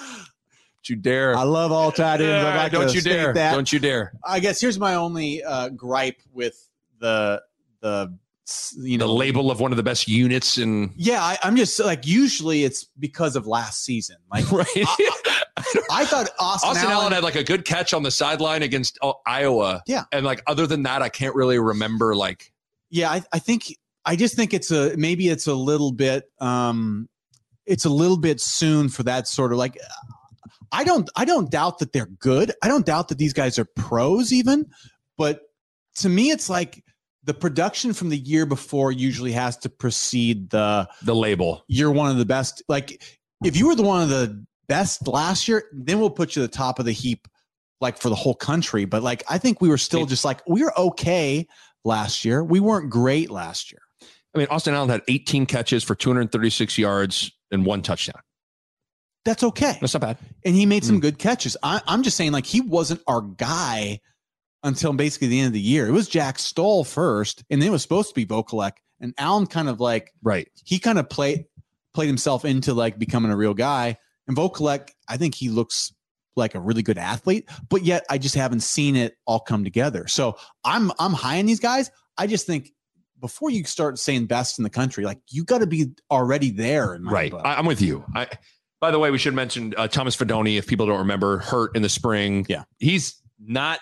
You 0.87 0.95
dare. 0.95 1.35
I 1.35 1.41
love 1.41 1.71
all 1.71 1.91
tight 1.91 2.21
ends. 2.21 2.43
Yeah, 2.43 2.57
like 2.57 2.71
don't 2.71 2.93
you 2.93 3.01
dare. 3.01 3.33
That. 3.33 3.53
Don't 3.53 3.73
you 3.73 3.79
dare. 3.79 4.13
I 4.23 4.39
guess 4.39 4.61
here's 4.61 4.77
my 4.77 4.93
only 4.93 5.43
uh, 5.43 5.69
gripe 5.69 6.21
with 6.31 6.69
the 6.99 7.41
the 7.81 8.15
you 8.77 8.97
know 8.97 9.07
the 9.07 9.13
label 9.13 9.49
of 9.49 9.59
one 9.59 9.71
of 9.71 9.77
the 9.77 9.83
best 9.83 10.07
units 10.07 10.57
in 10.57 10.93
Yeah, 10.95 11.21
I, 11.21 11.37
I'm 11.43 11.55
just 11.55 11.79
like 11.79 12.05
usually 12.05 12.63
it's 12.63 12.85
because 12.99 13.35
of 13.35 13.47
last 13.47 13.83
season. 13.83 14.17
Like 14.31 14.51
right. 14.51 14.67
I 15.91 16.05
thought 16.05 16.29
Austin, 16.39 16.69
Austin 16.69 16.89
Allen 16.89 16.91
Allen 16.91 17.11
had 17.13 17.23
like 17.23 17.35
a 17.35 17.43
good 17.43 17.65
catch 17.65 17.93
on 17.93 18.03
the 18.03 18.11
sideline 18.11 18.61
against 18.61 18.99
uh, 19.01 19.13
Iowa. 19.25 19.81
Yeah. 19.87 20.03
and 20.11 20.25
like 20.25 20.43
other 20.45 20.67
than 20.67 20.83
that, 20.83 21.01
I 21.01 21.09
can't 21.09 21.35
really 21.35 21.57
remember. 21.59 22.15
Like, 22.15 22.51
yeah 22.95 23.11
I, 23.11 23.23
I 23.33 23.39
think 23.39 23.75
i 24.05 24.15
just 24.15 24.35
think 24.35 24.53
it's 24.53 24.71
a 24.71 24.95
maybe 24.97 25.27
it's 25.27 25.47
a 25.47 25.53
little 25.53 25.91
bit 25.91 26.31
um 26.39 27.09
it's 27.65 27.85
a 27.85 27.89
little 27.89 28.17
bit 28.17 28.39
soon 28.39 28.89
for 28.89 29.03
that 29.03 29.27
sort 29.27 29.51
of 29.51 29.57
like 29.57 29.77
i 30.71 30.83
don't 30.83 31.09
i 31.15 31.25
don't 31.25 31.51
doubt 31.51 31.79
that 31.79 31.91
they're 31.91 32.05
good 32.05 32.53
i 32.63 32.69
don't 32.69 32.85
doubt 32.85 33.09
that 33.09 33.17
these 33.17 33.33
guys 33.33 33.59
are 33.59 33.65
pros 33.75 34.31
even 34.31 34.65
but 35.17 35.41
to 35.95 36.07
me 36.07 36.31
it's 36.31 36.49
like 36.49 36.83
the 37.25 37.33
production 37.33 37.91
from 37.93 38.09
the 38.09 38.17
year 38.17 38.45
before 38.45 38.91
usually 38.91 39.31
has 39.33 39.57
to 39.57 39.69
precede 39.69 40.49
the 40.51 40.87
the 41.03 41.15
label. 41.15 41.63
you're 41.67 41.91
one 41.91 42.09
of 42.09 42.17
the 42.17 42.25
best 42.25 42.63
like 42.69 43.03
if 43.43 43.55
you 43.57 43.67
were 43.67 43.75
the 43.75 43.83
one 43.83 44.01
of 44.01 44.09
the 44.09 44.45
best 44.67 45.07
last 45.07 45.47
year 45.47 45.63
then 45.73 45.99
we'll 45.99 46.09
put 46.09 46.35
you 46.35 46.43
at 46.43 46.51
the 46.51 46.57
top 46.57 46.79
of 46.79 46.85
the 46.85 46.91
heap 46.91 47.27
like 47.81 47.97
for 47.97 48.09
the 48.09 48.15
whole 48.15 48.33
country 48.35 48.85
but 48.85 49.03
like 49.03 49.23
i 49.29 49.37
think 49.37 49.59
we 49.61 49.69
were 49.69 49.77
still 49.77 50.05
just 50.05 50.23
like 50.25 50.41
we 50.47 50.63
were 50.63 50.73
okay 50.79 51.45
last 51.83 52.25
year 52.25 52.43
we 52.43 52.59
weren't 52.59 52.89
great 52.89 53.29
last 53.29 53.71
year 53.71 53.81
I 54.33 54.37
mean, 54.37 54.47
Austin 54.49 54.73
Allen 54.73 54.89
had 54.89 55.01
18 55.07 55.45
catches 55.45 55.81
for 55.81 55.95
236 55.95 56.77
yards 56.77 57.31
and 57.51 57.65
one 57.65 57.81
touchdown. 57.81 58.21
that's 59.23 59.43
okay 59.43 59.77
That's 59.79 59.93
not 59.93 60.01
bad. 60.01 60.17
and 60.43 60.55
he 60.55 60.65
made 60.65 60.83
some 60.83 60.97
Mm. 60.97 61.01
good 61.01 61.17
catches 61.19 61.55
I, 61.63 61.81
i'm 61.87 62.03
just 62.03 62.17
saying 62.17 62.31
like 62.33 62.45
he 62.45 62.61
wasn't 62.61 63.01
our 63.07 63.21
guy 63.21 63.99
until 64.65 64.91
basically 64.91 65.29
the 65.29 65.39
end 65.39 65.47
of 65.47 65.53
the 65.53 65.59
year 65.61 65.87
it 65.87 65.91
was 65.91 66.09
jack 66.09 66.37
stoll 66.37 66.83
first 66.83 67.43
and 67.49 67.61
then 67.61 67.69
it 67.69 67.71
was 67.71 67.81
supposed 67.81 68.09
to 68.09 68.15
be 68.15 68.25
vokolek 68.25 68.73
and 68.99 69.13
allen 69.17 69.45
kind 69.47 69.69
of 69.69 69.79
like 69.79 70.11
Right. 70.21 70.49
he 70.65 70.79
kind 70.79 70.99
of 70.99 71.09
played 71.09 71.45
played 71.93 72.07
himself 72.07 72.43
into 72.43 72.73
like 72.73 72.99
becoming 72.99 73.31
a 73.31 73.37
real 73.37 73.53
guy. 73.53 73.97
And 74.27 74.35
Vokolek, 74.35 74.89
I 75.07 75.15
think 75.15 75.33
he 75.33 75.47
looks 75.47 75.93
like 76.35 76.53
a 76.53 76.59
really 76.59 76.83
good 76.83 76.97
athlete, 76.97 77.47
but 77.69 77.83
yet 77.83 78.05
I 78.09 78.17
just 78.17 78.35
haven't 78.35 78.59
seen 78.59 78.97
it 78.97 79.15
all 79.25 79.39
come 79.39 79.63
together. 79.63 80.05
So 80.07 80.35
I'm 80.65 80.91
I'm 80.99 81.13
high 81.13 81.39
on 81.39 81.45
these 81.45 81.61
guys. 81.61 81.89
I 82.17 82.27
just 82.27 82.45
think 82.45 82.71
before 83.21 83.49
you 83.49 83.63
start 83.63 83.97
saying 83.97 84.25
best 84.25 84.59
in 84.59 84.63
the 84.63 84.69
country, 84.69 85.05
like 85.05 85.19
you 85.29 85.45
got 85.45 85.59
to 85.59 85.67
be 85.67 85.91
already 86.11 86.49
there. 86.49 86.99
Right. 87.01 87.31
book. 87.31 87.41
I'm 87.45 87.65
with 87.65 87.81
you. 87.81 88.03
I, 88.13 88.27
by 88.81 88.91
the 88.91 88.99
way, 88.99 89.09
we 89.09 89.17
should 89.17 89.33
mention 89.33 89.73
uh, 89.77 89.87
Thomas 89.87 90.17
Fidone, 90.17 90.57
if 90.57 90.67
people 90.67 90.85
don't 90.87 90.99
remember, 90.99 91.37
hurt 91.37 91.77
in 91.77 91.81
the 91.81 91.87
spring. 91.89 92.45
Yeah. 92.49 92.65
He's 92.77 93.15
not, 93.39 93.79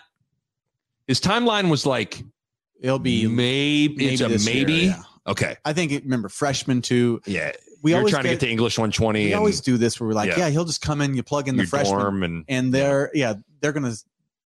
his 1.07 1.19
timeline 1.19 1.69
was 1.69 1.85
like 1.85 2.23
It'll 2.81 2.99
be 2.99 3.27
maybe, 3.27 4.09
it's 4.09 4.21
a 4.21 4.27
this 4.27 4.45
year, 4.45 4.55
maybe. 4.55 4.73
yeah. 4.87 5.03
Okay. 5.25 5.55
I 5.63 5.71
think 5.73 5.91
remember 6.03 6.27
freshman 6.27 6.81
too. 6.81 7.21
Yeah. 7.25 7.51
we 7.81 7.91
You're 7.91 7.99
always 7.99 8.11
trying 8.13 8.23
to 8.23 8.29
get 8.29 8.41
to 8.41 8.49
English 8.49 8.77
120 8.77 9.19
we 9.19 9.25
and 9.31 9.35
always 9.39 9.61
do 9.61 9.77
this 9.77 9.99
where 9.99 10.07
we're 10.09 10.13
like, 10.13 10.29
Yeah. 10.31 10.39
yeah. 10.39 10.49
he'll 10.49 10.65
just 10.65 10.81
come 10.81 10.99
in, 11.01 11.15
you 11.15 11.23
plug 11.23 11.47
in 11.47 11.55
the 11.55 11.65
freshman, 11.65 12.23
and 12.23 12.45
and 12.49 12.73
they're 12.73 13.09
yeah, 13.13 13.35
they're 13.61 13.71
gonna 13.71 13.93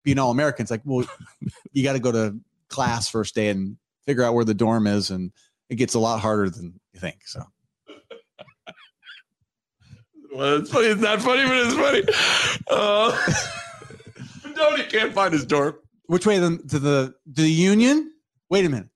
be 0.03 0.11
an 0.11 0.19
all 0.19 0.29
American. 0.31 0.63
It's 0.63 0.71
like, 0.71 0.81
well, 0.85 1.07
you 1.73 1.83
got 1.83 1.93
to 1.93 1.99
go 1.99 2.11
to 2.11 2.39
class 2.69 3.09
first 3.09 3.33
day 3.35 3.49
and 3.49 3.77
figure 4.05 4.23
out 4.23 4.33
where 4.35 4.45
the 4.45 4.53
dorm 4.53 4.85
is, 4.87 5.09
and 5.09 5.31
it 5.69 5.75
gets 5.75 5.95
a 5.95 5.99
lot 5.99 6.19
harder 6.19 6.49
than 6.49 6.79
you 6.93 6.99
think. 6.99 7.25
So 7.25 7.43
Well, 10.33 10.57
it's 10.57 10.69
funny. 10.71 10.87
It's 10.87 11.01
not 11.01 11.21
funny, 11.21 11.43
but 11.47 11.57
it's 11.57 11.73
funny. 11.73 12.53
Uh, 12.69 13.17
Tony 14.55 14.83
can't 14.83 15.13
find 15.13 15.33
his 15.33 15.45
dorm. 15.45 15.75
Which 16.07 16.25
way 16.25 16.39
then 16.39 16.65
to 16.67 16.79
the 16.79 17.13
the 17.25 17.47
union? 17.47 18.11
Wait 18.49 18.65
a 18.65 18.69
minute, 18.69 18.89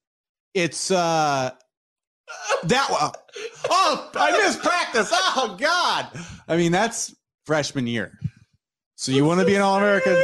it's 0.54 0.90
uh 0.90 1.50
that 2.64 2.90
one. 2.90 3.12
Oh, 3.70 4.10
I 4.14 4.32
missed 4.32 4.62
practice. 4.62 5.10
Oh 5.12 5.56
God, 5.58 6.08
I 6.48 6.56
mean 6.56 6.72
that's 6.72 7.14
freshman 7.46 7.86
year. 7.86 8.18
So 8.96 9.12
you 9.12 9.24
want 9.24 9.40
to 9.40 9.46
be 9.46 9.54
an 9.54 9.62
all 9.62 9.76
American? 9.76 10.20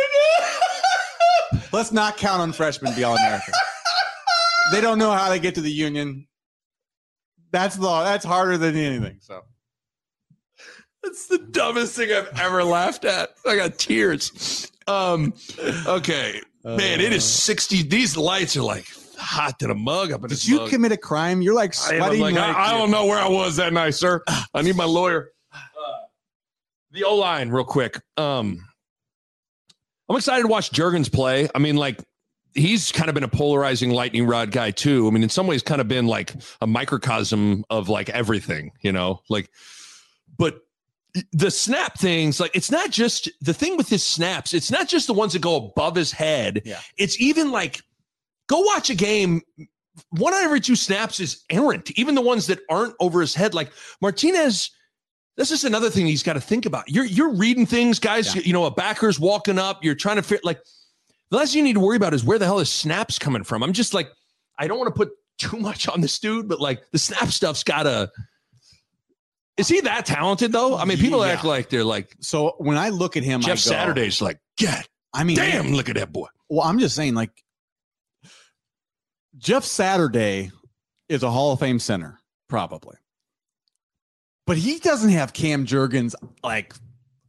Let's 1.73 1.93
not 1.93 2.17
count 2.17 2.41
on 2.41 2.53
freshmen 2.53 2.93
to 2.93 2.97
be 2.97 3.05
all 3.05 3.17
American. 3.17 3.55
They 4.73 4.81
don't 4.81 4.99
know 4.99 5.11
how 5.11 5.31
to 5.31 5.39
get 5.39 5.55
to 5.57 5.61
the 5.61 5.71
union. 5.71 6.27
That's 7.51 7.77
the 7.77 8.03
that's 8.03 8.25
harder 8.25 8.59
than 8.59 8.77
anything. 8.77 9.19
So 9.21 9.43
That's 11.03 11.27
the 11.27 11.39
dumbest 11.39 11.97
thing 11.97 12.13
I've 12.13 12.39
ever 12.39 12.65
laughed 12.65 13.05
at. 13.05 13.31
I 13.47 13.57
got 13.57 13.79
tears. 13.79 14.71
Um, 14.87 15.35
okay, 15.87 16.41
man, 16.65 17.01
it 17.01 17.13
is 17.13 17.25
sixty. 17.25 17.83
These 17.83 18.17
lights 18.17 18.57
are 18.57 18.63
like 18.63 18.87
hot 19.17 19.59
to 19.59 19.67
the 19.67 19.75
mug 19.75 20.13
up 20.13 20.21
in 20.23 20.29
Did 20.29 20.31
this 20.31 20.49
you 20.49 20.59
mug. 20.59 20.71
commit 20.71 20.93
a 20.93 20.97
crime? 20.97 21.43
You're 21.43 21.55
like 21.55 21.75
I, 21.89 21.95
am 21.95 22.01
sweating. 22.03 22.21
like, 22.21 22.35
like 22.35 22.57
I, 22.57 22.69
I 22.69 22.79
don't 22.79 22.91
know 22.91 23.07
where 23.07 23.19
I 23.19 23.29
was 23.29 23.57
that 23.57 23.73
night, 23.73 23.95
sir. 23.95 24.23
I 24.55 24.63
need 24.63 24.77
my 24.77 24.85
lawyer. 24.85 25.33
Uh, 25.53 25.59
the 26.93 27.05
O 27.05 27.17
line, 27.17 27.51
real 27.51 27.65
quick. 27.65 28.01
Um, 28.17 28.65
I'm 30.09 30.17
excited 30.17 30.43
to 30.43 30.49
watch 30.49 30.71
Jurgens 30.71 31.13
play. 31.13 31.49
I 31.55 31.59
mean, 31.59 31.77
like, 31.77 32.03
he's 32.55 32.93
kind 32.93 33.09
of 33.09 33.15
been 33.15 33.25
a 33.25 33.29
polarizing 33.29 33.91
lightning 33.91 34.27
rod 34.27 34.53
guy 34.53 34.71
too. 34.71 35.07
I 35.07 35.11
mean, 35.11 35.23
in 35.23 35.29
some 35.29 35.47
ways, 35.47 35.63
kind 35.63 35.81
of 35.81 35.89
been 35.89 36.07
like 36.07 36.33
a 36.61 36.67
microcosm 36.67 37.65
of 37.69 37.89
like 37.89 38.09
everything, 38.09 38.73
you 38.81 38.93
know, 38.93 39.21
like, 39.29 39.51
but 40.39 40.61
the 41.33 41.51
snap 41.51 41.99
things, 41.99 42.41
like, 42.41 42.55
it's 42.55 42.71
not 42.71 42.91
just 42.91 43.31
the 43.41 43.55
thing 43.55 43.77
with 43.77 43.89
his 43.89 44.05
snaps. 44.05 44.55
It's 44.55 44.71
not 44.71 44.89
just 44.89 45.07
the 45.07 45.15
ones 45.15 45.33
that 45.33 45.43
go 45.43 45.57
above 45.57 45.97
his 45.97 46.13
head. 46.13 46.63
Yeah. 46.65 46.81
It's 46.97 47.21
even 47.21 47.51
like, 47.51 47.81
go 48.49 48.61
watch 48.61 48.91
a 48.91 48.95
game 48.95 49.43
one 50.11 50.33
out 50.33 50.41
of 50.41 50.45
every 50.45 50.61
two 50.61 50.77
snaps 50.77 51.21
is 51.21 51.45
errant, 51.51 51.91
even 51.99 52.15
the 52.15 52.21
ones 52.21 52.47
that 52.47 52.61
aren't 52.71 52.95
over 53.01 53.21
his 53.21 53.35
head. 53.35 53.55
Like 53.55 53.71
Martinez, 54.01 54.71
this 55.37 55.51
is 55.51 55.65
another 55.65 55.91
thing 55.91 56.07
he's 56.07 56.23
got 56.23 56.35
to 56.35 56.41
think 56.41 56.67
about. 56.67 56.89
You're 56.89 57.05
you're 57.05 57.35
reading 57.35 57.67
things, 57.67 57.99
guys. 57.99 58.35
Yeah. 58.35 58.43
You 58.45 58.53
know, 58.53 58.65
a 58.65 58.71
backer's 58.71 59.21
walking 59.21 59.59
up. 59.59 59.85
You're 59.85 59.95
trying 59.95 60.17
to 60.17 60.23
fit 60.23 60.45
like 60.45 60.61
the 61.31 61.37
last 61.37 61.53
thing 61.53 61.59
you 61.59 61.65
need 61.65 61.75
to 61.75 61.81
worry 61.81 61.97
about 61.97 62.15
is 62.15 62.25
where 62.25 62.39
the 62.39 62.45
hell 62.45 62.59
his 62.59 62.71
snaps 62.71 63.19
coming 63.19 63.45
from. 63.45 63.63
I'm 63.63 63.73
just 63.73 63.95
like, 63.95 64.09
I 64.59 64.67
don't 64.67 64.79
want 64.79 64.95
to 64.95 64.97
put 64.97 65.11
too 65.39 65.57
much 65.57 65.89
on 65.89 66.01
this 66.01 66.19
dude, 66.19 66.49
but 66.49 66.61
like 66.61 66.83
the 66.93 66.99
snap 66.99 67.29
stuff's 67.29 67.63
gotta. 67.63 68.11
Is 69.59 69.69
he 69.69 69.81
that 69.83 70.07
talented 70.07 70.53
though? 70.53 70.77
I 70.79 70.85
mean, 70.87 70.97
people 70.99 71.27
Yeah. 71.27 71.33
act 71.33 71.45
like 71.45 71.69
they're 71.69 71.85
like 71.85 72.17
So 72.21 72.55
when 72.59 72.79
I 72.79 72.89
look 72.91 73.17
at 73.17 73.23
him, 73.25 73.41
I 73.41 73.43
Jeff 73.45 73.57
go, 73.65 73.71
Saturday's 73.71 74.23
like, 74.23 74.39
God 74.61 74.85
I 75.13 75.25
mean, 75.25 75.37
damn, 75.37 75.73
look 75.73 75.89
at 75.89 75.97
that 75.97 76.13
boy. 76.13 76.29
Well, 76.49 76.63
I'm 76.67 76.79
just 76.79 76.95
saying, 76.95 77.15
like 77.15 77.31
Jeff 79.37 79.65
Saturday 79.65 80.51
is 81.09 81.23
a 81.23 81.31
Hall 81.31 81.53
of 81.53 81.61
Fame 81.61 81.79
center, 81.79 82.19
probably, 82.49 82.97
but 84.47 84.57
he 84.57 84.79
doesn't 84.79 85.11
have 85.11 85.33
Cam 85.33 85.67
Jurgens 85.67 86.15
like 86.43 86.75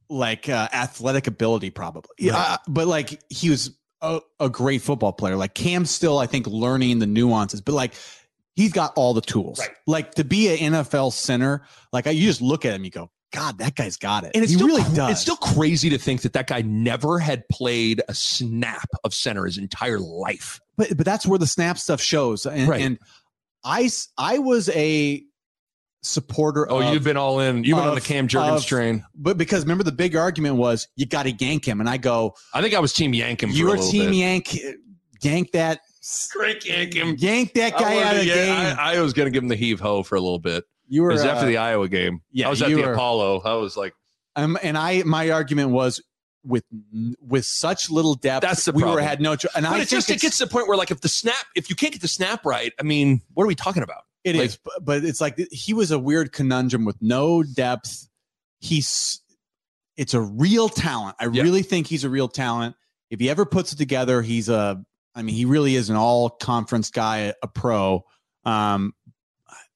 like 0.10 0.50
uh, 0.50 0.68
athletic 0.74 1.28
ability, 1.28 1.70
probably. 1.70 2.10
Yeah, 2.18 2.34
Right. 2.34 2.52
uh, 2.54 2.58
but 2.68 2.88
like 2.88 3.22
he 3.30 3.50
was 3.50 3.78
a, 4.02 4.22
a 4.40 4.50
great 4.50 4.82
football 4.82 5.14
player. 5.14 5.36
Like 5.36 5.54
Cam's 5.54 5.92
still, 5.92 6.18
I 6.18 6.26
think, 6.26 6.48
learning 6.48 7.00
the 7.00 7.08
nuances, 7.08 7.62
but 7.62 7.74
like. 7.74 7.94
He's 8.60 8.74
got 8.74 8.92
all 8.96 9.14
the 9.14 9.22
tools. 9.22 9.60
Right. 9.60 9.70
Like 9.88 10.16
to 10.16 10.24
be 10.26 10.50
an 10.50 10.74
NFL 10.74 11.14
center, 11.14 11.64
like 11.94 12.08
I, 12.08 12.12
you 12.12 12.26
just 12.28 12.42
look 12.42 12.66
at 12.66 12.74
him, 12.74 12.84
you 12.84 12.92
go, 12.92 13.10
God, 13.32 13.60
that 13.60 13.76
guy's 13.76 13.96
got 13.96 14.24
it. 14.26 14.32
And 14.34 14.44
it's 14.44 14.52
he 14.52 14.58
still 14.58 14.68
really 14.68 14.84
does. 14.96 15.12
It's 15.12 15.22
still 15.22 15.38
crazy 15.38 15.90
to 15.92 15.98
think 15.98 16.22
that 16.24 16.34
that 16.34 16.48
guy 16.48 16.62
never 16.64 17.20
had 17.20 17.48
played 17.50 18.02
a 18.10 18.14
snap 18.14 18.90
of 19.04 19.14
center 19.14 19.46
his 19.46 19.58
entire 19.58 20.00
life. 20.00 20.60
but 20.78 20.90
but 20.98 21.06
that's 21.06 21.26
where 21.26 21.40
the 21.40 21.48
snap 21.48 21.78
stuff 21.78 22.02
shows. 22.02 22.46
And, 22.46 22.68
Right. 22.68 22.82
and 22.82 23.00
I 23.64 23.90
I 24.18 24.40
was 24.40 24.68
a 24.70 25.24
supporter. 26.02 26.70
Oh, 26.72 26.82
of, 26.82 26.94
you've 26.94 27.04
been 27.04 27.18
all 27.18 27.40
in. 27.40 27.64
You've 27.64 27.78
been 27.78 27.88
on 27.88 27.96
the 27.96 28.02
Cam 28.02 28.28
Jurgens 28.28 28.66
train. 28.66 29.06
but 29.16 29.38
because 29.38 29.64
remember 29.64 29.84
the 29.84 29.92
big 29.92 30.16
argument 30.16 30.56
was 30.56 30.88
you 30.96 31.06
got 31.06 31.24
to 31.24 31.32
yank 31.32 31.66
him, 31.68 31.80
and 31.80 31.90
I 31.90 31.98
go, 31.98 32.36
I 32.54 32.62
think 32.62 32.74
I 32.74 32.80
was 32.80 32.94
Team 32.94 33.14
Yank 33.14 33.44
him. 33.44 33.52
you 33.52 33.68
were 33.68 33.78
team 33.78 34.10
bit. 34.10 34.16
yank, 34.16 34.56
eh, 34.56 34.74
yank 35.22 35.52
that, 35.52 35.82
Crank 36.32 36.66
yank 36.66 36.94
him. 36.94 37.16
yank 37.18 37.54
that 37.54 37.74
guy 37.74 38.02
out 38.04 38.16
of 38.16 38.22
the 38.22 38.28
game. 38.28 38.52
I, 38.52 38.96
I 38.96 39.02
was 39.02 39.14
going 39.14 39.28
to 39.28 39.32
give 39.32 39.44
him 39.44 39.50
the 39.50 39.56
heave 39.56 39.80
ho 39.80 40.04
for 40.04 40.16
a 40.16 40.22
little 40.22 40.40
bit. 40.40 40.64
you 40.88 41.02
It 41.02 41.06
were 41.06 41.12
was 41.12 41.24
after 41.24 41.46
uh, 41.46 41.48
the 41.50 41.58
Iowa 41.58 41.88
game. 41.88 42.22
yeah, 42.32 42.48
I 42.48 42.50
was 42.50 42.62
at 42.62 42.70
the 42.70 42.76
were- 42.76 42.94
Apollo. 42.94 43.42
I 43.46 43.54
was 43.56 43.76
like, 43.78 43.94
um, 44.36 44.58
and 44.64 44.78
I 44.78 45.04
my 45.04 45.30
argument 45.32 45.72
was 45.72 46.02
with 46.46 46.64
with 47.22 47.46
such 47.46 47.90
little 47.90 48.16
depth, 48.16 48.42
That's 48.44 48.66
the 48.66 48.72
we 48.72 48.84
were 48.84 49.02
had 49.02 49.20
no. 49.22 49.32
And 49.34 49.40
but 49.54 49.66
I 49.66 49.80
it 49.82 49.90
just 49.90 50.10
it 50.10 50.22
gets 50.22 50.38
to 50.38 50.46
the 50.46 50.50
point 50.52 50.68
where 50.68 50.78
like 50.78 50.92
if 50.92 51.02
the 51.02 51.10
snap, 51.10 51.36
if 51.56 51.70
you 51.70 51.76
can't 51.76 51.92
get 51.94 52.02
the 52.02 52.08
snap 52.08 52.46
right, 52.46 52.72
I 52.80 52.84
mean, 52.84 53.22
what 53.34 53.44
are 53.44 53.48
we 53.48 53.56
talking 53.56 53.84
about? 53.84 54.04
It 54.24 54.36
is, 54.36 54.42
Like- 54.42 54.60
but, 54.64 54.86
but 54.86 55.04
it's 55.06 55.20
like 55.22 55.38
he 55.52 55.74
was 55.74 55.92
a 55.92 56.00
weird 56.00 56.32
conundrum 56.32 56.86
with 56.86 56.96
no 57.02 57.44
depth. 57.44 58.08
He's 58.60 59.22
it's 59.98 60.14
a 60.14 60.22
real 60.22 60.70
talent. 60.70 61.18
I 61.20 61.26
Yeah. 61.28 61.44
really 61.44 61.62
think 61.64 61.88
he's 61.88 62.04
a 62.06 62.10
real 62.10 62.30
talent. 62.30 62.76
If 63.10 63.20
he 63.20 63.30
ever 63.30 63.46
puts 63.46 63.74
it 63.74 63.78
together, 63.78 64.22
he's 64.22 64.48
a 64.50 64.84
I 65.20 65.22
mean, 65.22 65.36
he 65.36 65.46
really 65.46 65.76
is 65.76 65.90
an 65.90 65.96
all 65.98 66.30
conference 66.30 66.90
guy, 66.90 67.34
a 67.44 67.48
pro. 67.48 68.06
Um 68.46 68.94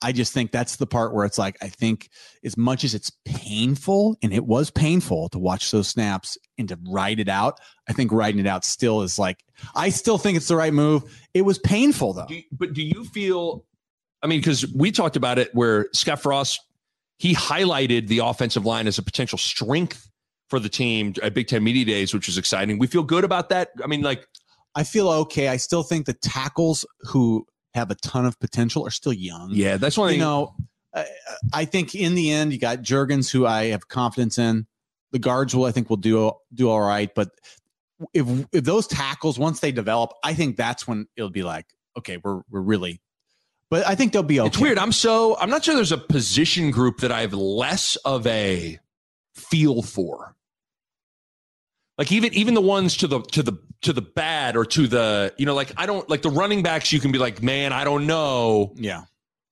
I 0.02 0.12
just 0.12 0.34
think 0.34 0.52
that's 0.52 0.76
the 0.76 0.86
part 0.86 1.14
where 1.14 1.26
it's 1.26 1.38
like 1.38 1.58
I 1.62 1.68
think 1.70 2.10
as 2.44 2.58
much 2.58 2.84
as 2.84 2.94
it's 2.94 3.10
painful 3.26 4.18
and 4.22 4.34
it 4.34 4.46
was 4.46 4.70
painful 4.70 5.30
to 5.30 5.40
watch 5.40 5.72
those 5.72 5.88
snaps 5.88 6.38
and 6.58 6.68
to 6.70 6.78
ride 6.90 7.20
it 7.20 7.30
out, 7.30 7.60
I 7.88 7.94
think 7.94 8.12
riding 8.12 8.40
it 8.40 8.48
out 8.48 8.66
still 8.66 9.02
is 9.02 9.18
like 9.18 9.44
I 9.76 9.90
still 9.90 10.18
think 10.18 10.36
it's 10.38 10.48
the 10.48 10.56
right 10.58 10.74
move. 10.74 11.04
It 11.34 11.44
was 11.44 11.58
painful 11.60 12.14
though. 12.14 12.26
Do 12.28 12.36
you- 12.36 12.44
but 12.52 12.74
do 12.74 12.82
you 12.84 13.06
feel? 13.06 13.66
I 14.22 14.28
mean, 14.28 14.40
because 14.40 14.66
we 14.74 14.92
talked 14.92 15.16
about 15.18 15.40
it 15.40 15.54
where 15.54 15.88
Scott 15.94 16.22
Frost 16.22 16.60
he 17.18 17.34
highlighted 17.36 18.08
the 18.08 18.20
offensive 18.20 18.66
line 18.66 18.88
as 18.88 18.98
a 18.98 19.04
potential 19.04 19.38
strength 19.38 20.10
for 20.50 20.60
the 20.60 20.70
team 20.70 21.14
at 21.24 21.34
Big 21.34 21.48
Ten 21.48 21.64
Media 21.64 21.86
Days, 21.86 22.14
which 22.14 22.28
was 22.28 22.38
exciting. 22.38 22.78
We 22.78 22.88
feel 22.88 23.04
good 23.04 23.24
about 23.24 23.50
that. 23.50 23.70
I 23.84 23.88
mean, 23.88 24.02
like 24.02 24.28
I 24.76 24.84
feel 24.84 25.10
okay. 25.10 25.48
I 25.48 25.58
still 25.58 25.84
think 25.84 26.06
the 26.06 26.14
tackles 26.14 26.86
who 27.02 27.46
have 27.74 27.92
a 27.92 27.96
ton 27.96 28.26
of 28.26 28.40
potential 28.40 28.86
are 28.86 28.92
still 28.92 29.14
young. 29.14 29.50
yeah, 29.52 29.78
that's 29.78 29.98
one 29.98 30.14
You 30.14 30.20
know, 30.20 30.56
I, 30.94 31.06
I 31.54 31.66
think 31.66 31.96
in 31.96 32.16
the 32.16 32.32
end, 32.32 32.54
you 32.54 32.60
got 32.60 32.80
Jurgens, 32.80 33.32
who 33.32 33.46
I 33.46 33.66
have 33.66 33.88
confidence 33.88 34.38
in. 34.38 34.68
The 35.12 35.20
guards 35.20 35.56
will, 35.56 35.66
I 35.66 35.72
think, 35.72 35.90
will 35.90 35.98
do 35.98 36.32
do 36.54 36.70
all 36.70 36.82
right. 36.82 37.10
But 37.14 37.30
if 38.14 38.28
if 38.52 38.64
those 38.64 38.88
tackles 38.88 39.38
once 39.38 39.60
they 39.60 39.72
develop, 39.72 40.14
I 40.24 40.34
think 40.34 40.58
that's 40.58 40.88
when 40.88 41.08
it'll 41.16 41.30
be 41.30 41.44
like, 41.44 41.66
okay, 41.98 42.18
we're 42.24 42.42
we're 42.50 42.62
really. 42.62 43.00
But 43.70 43.88
I 43.88 43.96
think 43.96 44.14
they'll 44.14 44.24
be 44.24 44.40
okay. 44.40 44.48
It's 44.48 44.60
weird. 44.60 44.78
I'm 44.78 44.92
so 44.92 45.38
I'm 45.38 45.50
not 45.50 45.64
sure 45.64 45.76
there's 45.76 45.92
a 45.92 45.98
position 45.98 46.72
group 46.72 47.00
that 47.00 47.12
I 47.12 47.22
have 47.22 47.34
less 47.34 47.96
of 47.98 48.26
a 48.28 48.80
feel 49.36 49.82
for. 49.82 50.36
Like 51.98 52.12
even 52.12 52.34
even 52.34 52.54
the 52.54 52.62
ones 52.62 52.98
to 52.98 53.08
the 53.08 53.22
to 53.22 53.44
the 53.44 53.54
to 53.82 53.94
the 53.94 54.02
bad 54.02 54.56
or 54.56 54.66
to 54.66 54.88
the 54.88 55.34
you 55.38 55.46
know 55.46 55.54
like 55.54 55.72
I 55.78 55.86
don't 55.86 56.10
like 56.10 56.22
the 56.22 56.30
running 56.30 56.64
backs 56.64 56.92
you 56.92 57.00
can 57.00 57.12
be 57.12 57.20
like 57.20 57.44
man 57.44 57.72
I 57.74 57.84
don't 57.84 58.08
know 58.08 58.74
Yeah. 58.76 59.04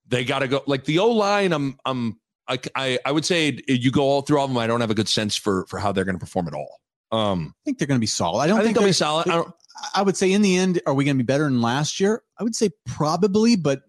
they 0.08 0.26
got 0.26 0.40
to 0.40 0.48
go 0.48 0.64
like 0.66 0.86
the 0.86 1.00
O 1.00 1.12
line 1.12 1.54
I'm 1.54 1.78
I'm 1.86 2.20
I, 2.48 2.60
I 2.76 3.00
I 3.06 3.12
would 3.12 3.26
say 3.26 3.60
you 3.68 3.92
go 3.92 4.04
all 4.04 4.22
through 4.24 4.40
all 4.40 4.46
of 4.46 4.52
them 4.52 4.58
I 4.58 4.66
don't 4.68 4.82
have 4.82 4.90
a 4.90 4.96
good 4.96 5.10
sense 5.10 5.36
for 5.36 5.66
for 5.68 5.78
how 5.78 5.92
they're 5.92 6.06
going 6.06 6.16
to 6.16 6.20
perform 6.20 6.48
at 6.48 6.54
all. 6.54 6.80
Um 7.12 7.54
I 7.56 7.62
think 7.66 7.78
they're 7.78 7.88
going 7.88 8.00
to 8.00 8.02
be 8.02 8.08
solid. 8.08 8.40
I 8.40 8.44
I, 8.46 8.48
don't 8.48 8.58
think, 8.58 8.68
think, 8.70 8.78
they'll 8.78 8.88
be 8.88 8.94
solid. 8.94 9.28
I 9.28 9.36
don't, 9.36 9.54
I 9.96 10.02
would 10.02 10.18
say 10.18 10.32
in 10.32 10.42
the 10.42 10.58
end, 10.58 10.82
are 10.86 10.94
we 10.94 11.06
going 11.06 11.18
to 11.18 11.24
be 11.24 11.28
better 11.28 11.44
than 11.44 11.62
last 11.62 12.00
year? 12.00 12.24
I 12.38 12.44
would 12.44 12.56
say 12.56 12.70
probably, 12.86 13.56
but 13.56 13.84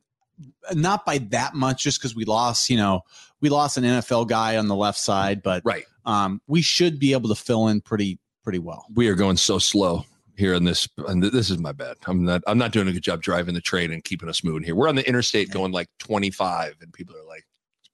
not 0.75 1.05
by 1.05 1.19
that 1.19 1.55
much. 1.55 1.83
Just 1.83 2.01
because 2.01 2.15
we 2.15 2.25
lost, 2.25 2.71
you 2.71 2.77
know, 2.77 3.03
we 3.41 3.49
lost 3.49 3.77
an 3.77 3.85
NFL 3.85 4.29
guy 4.29 4.57
on 4.57 4.69
the 4.69 4.77
left 4.77 4.99
side, 4.99 5.43
but 5.43 5.63
right. 5.65 5.85
um, 6.07 6.41
we 6.47 6.63
should 6.63 6.99
be 6.99 7.13
able 7.13 7.29
to 7.29 7.35
fill 7.35 7.69
in 7.69 7.81
pretty 7.81 8.19
pretty 8.43 8.59
well. 8.59 8.85
we 8.95 9.09
are 9.09 9.15
going 9.15 9.37
so 9.37 9.59
slow 9.59 10.05
here 10.37 10.55
in 10.55 10.65
this 10.65 10.89
and 11.09 11.23
this 11.23 11.51
is 11.51 11.59
my 11.59 11.73
bad. 11.73 11.97
I'm 12.07 12.25
not 12.25 12.43
i'm 12.47 12.59
not 12.59 12.73
doing 12.73 12.89
a 12.89 12.93
good 12.93 13.03
job 13.03 13.23
driving 13.23 13.55
the 13.55 13.61
train 13.61 13.93
and 13.93 14.03
keeping 14.03 14.29
us 14.29 14.43
moving 14.43 14.63
here. 14.63 14.75
We're 14.75 14.89
on 14.89 14.95
the 14.97 15.07
interstate 15.07 15.51
going 15.51 15.73
like 15.73 15.89
25 15.99 16.77
and 16.81 16.93
people 16.93 17.15
are 17.17 17.25
like 17.29 17.45